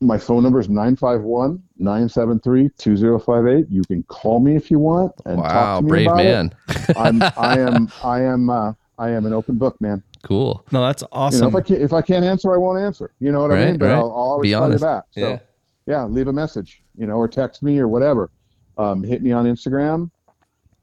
my 0.00 0.16
phone 0.18 0.42
number 0.42 0.60
is 0.60 0.68
951 0.68 1.60
973 1.78 2.70
2058. 2.78 3.66
You 3.70 3.82
can 3.84 4.02
call 4.04 4.38
me 4.40 4.54
if 4.54 4.70
you 4.70 4.78
want 4.78 5.12
and 5.26 5.38
Wow, 5.38 5.48
talk 5.52 5.78
to 5.78 5.84
me 5.84 5.88
brave 5.88 6.06
about 6.06 6.16
man. 6.18 6.54
it. 6.68 6.96
I'm, 6.96 7.22
I 7.36 7.58
am, 7.58 7.88
I 8.04 8.20
am, 8.22 8.50
uh, 8.50 8.72
I 8.98 9.10
am 9.10 9.26
an 9.26 9.32
open 9.32 9.58
book, 9.58 9.80
man. 9.80 10.02
cool. 10.22 10.64
No, 10.72 10.82
that's 10.84 11.02
You 11.02 11.08
awesome. 11.12 11.40
know, 11.40 11.48
if 11.48 11.54
I 11.56 11.60
can't, 11.60 11.80
if 11.82 11.92
I 11.92 12.02
can't 12.02 12.24
answer, 12.24 12.54
I 12.54 12.58
won't 12.58 12.80
answer. 12.80 13.10
You 13.20 13.32
know 13.32 13.40
what 13.42 13.52
I 13.52 13.64
mean? 13.66 13.78
But 13.78 13.86
right. 13.86 13.94
I'll, 13.94 14.04
I'll 14.04 14.10
always 14.10 14.48
Be 14.50 14.54
call 14.54 14.64
honest. 14.64 14.82
you 14.82 14.86
back. 14.86 15.04
So 15.12 15.20
Yeah. 15.20 15.38
yeah. 15.86 16.04
leave 16.04 16.28
a 16.28 16.32
message, 16.32 16.82
you 16.96 17.06
know, 17.06 17.14
or 17.14 17.26
text 17.28 17.62
me 17.62 17.78
or 17.78 17.88
whatever. 17.88 18.30
Um, 18.76 19.02
hit 19.02 19.22
me 19.22 19.32
on 19.32 19.46
Instagram, 19.46 20.10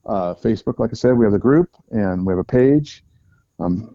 uh, 0.06 0.34
Facebook. 0.36 0.80
Like 0.80 0.92
I 0.92 0.96
said, 0.96 1.14
we 1.18 1.26
have 1.26 1.32
the 1.34 1.40
group 1.40 1.70
and 1.92 2.26
we 2.26 2.32
have 2.32 2.40
a 2.40 2.44
page. 2.44 3.04
Um, 3.60 3.95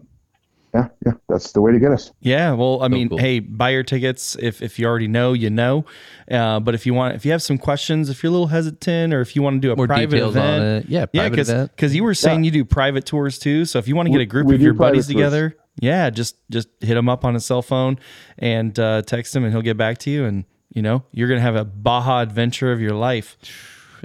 yeah, 0.73 0.87
yeah, 1.05 1.13
that's 1.27 1.51
the 1.51 1.61
way 1.61 1.71
to 1.73 1.79
get 1.79 1.91
us. 1.91 2.11
Yeah, 2.21 2.53
well, 2.53 2.81
I 2.81 2.87
mean, 2.87 3.09
cool. 3.09 3.17
hey, 3.17 3.39
buy 3.39 3.71
your 3.71 3.83
tickets 3.83 4.37
if 4.39 4.61
if 4.61 4.79
you 4.79 4.85
already 4.85 5.07
know, 5.07 5.33
you 5.33 5.49
know. 5.49 5.85
Uh, 6.29 6.59
but 6.61 6.75
if 6.75 6.85
you 6.85 6.93
want, 6.93 7.15
if 7.15 7.25
you 7.25 7.31
have 7.31 7.41
some 7.41 7.57
questions, 7.57 8.09
if 8.09 8.23
you're 8.23 8.29
a 8.29 8.33
little 8.33 8.47
hesitant, 8.47 9.13
or 9.13 9.19
if 9.19 9.35
you 9.35 9.41
want 9.41 9.61
to 9.61 9.67
do 9.67 9.73
a 9.73 9.75
More 9.75 9.87
private 9.87 10.11
details 10.11 10.35
on 10.35 10.43
event, 10.43 10.85
it. 10.85 10.89
Yeah, 10.89 11.05
yeah, 11.11 11.27
because 11.27 11.51
because 11.51 11.93
you 11.93 12.03
were 12.03 12.13
saying 12.13 12.45
you 12.45 12.51
do 12.51 12.63
private 12.63 13.05
tours 13.05 13.37
too. 13.37 13.65
So 13.65 13.79
if 13.79 13.87
you 13.87 13.95
want 13.95 14.07
to 14.07 14.11
get 14.11 14.21
a 14.21 14.25
group 14.25 14.47
we 14.47 14.55
of 14.55 14.59
do 14.59 14.65
your 14.65 14.73
buddies 14.73 15.07
tours. 15.07 15.15
together, 15.15 15.57
yeah, 15.81 16.09
just 16.09 16.37
just 16.49 16.69
hit 16.79 16.95
him 16.95 17.09
up 17.09 17.25
on 17.25 17.33
his 17.33 17.45
cell 17.45 17.61
phone 17.61 17.99
and 18.37 18.77
uh, 18.79 19.01
text 19.01 19.35
him, 19.35 19.43
and 19.43 19.51
he'll 19.53 19.61
get 19.61 19.77
back 19.77 19.97
to 19.99 20.09
you. 20.09 20.23
And 20.23 20.45
you 20.73 20.81
know, 20.81 21.03
you're 21.11 21.27
gonna 21.27 21.41
have 21.41 21.57
a 21.57 21.65
Baja 21.65 22.21
adventure 22.21 22.71
of 22.71 22.79
your 22.79 22.93
life. 22.93 23.37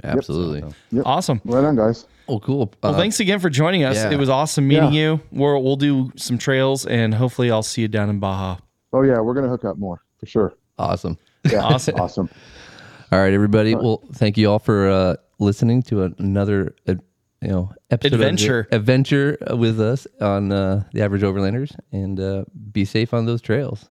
Absolutely. 0.03 0.69
Awesome. 1.05 1.41
Right 1.45 1.63
on, 1.63 1.75
guys. 1.75 2.05
Oh, 2.27 2.39
cool. 2.39 2.71
Well, 2.83 2.93
Uh, 2.93 2.97
thanks 2.97 3.19
again 3.19 3.39
for 3.39 3.49
joining 3.49 3.83
us. 3.83 3.95
yeah. 3.95 4.09
It 4.11 4.17
was 4.19 4.29
awesome 4.29 4.67
meeting 4.67 4.91
Yeah. 4.93 4.99
you. 5.13 5.21
We'll 5.31 5.61
we'll 5.63 5.75
do 5.77 6.11
some 6.15 6.37
trails, 6.37 6.85
and 6.85 7.13
hopefully, 7.13 7.49
I'll 7.51 7.63
see 7.63 7.81
you 7.81 7.87
down 7.87 8.09
in 8.09 8.19
Baja. 8.19 8.57
Oh 8.93 9.01
yeah, 9.03 9.19
we're 9.19 9.33
gonna 9.33 9.49
hook 9.49 9.65
up 9.65 9.77
more 9.77 10.01
for 10.19 10.25
sure. 10.25 10.53
Awesome. 10.77 11.17
Yeah, 11.49 11.61
Awesome. 11.63 11.95
awesome. 11.95 12.29
All 13.11 13.19
right, 13.19 13.33
everybody. 13.33 13.73
Well, 13.75 14.03
thank 14.13 14.37
you 14.37 14.49
all 14.51 14.59
for 14.59 14.89
uh, 14.89 15.15
listening 15.39 15.81
to 15.83 16.13
another, 16.19 16.75
uh, 16.87 16.95
you 17.41 17.47
know, 17.49 17.71
episode 17.89 18.13
of 18.15 18.19
Adventure. 18.21 18.67
adventure 18.71 19.37
with 19.51 19.79
us 19.79 20.07
on 20.19 20.51
uh, 20.51 20.83
the 20.93 21.01
Average 21.03 21.21
Overlanders, 21.21 21.71
and 21.93 22.19
uh, 22.19 22.43
be 22.71 22.83
safe 22.83 23.13
on 23.13 23.25
those 23.25 23.41
trails. 23.41 23.89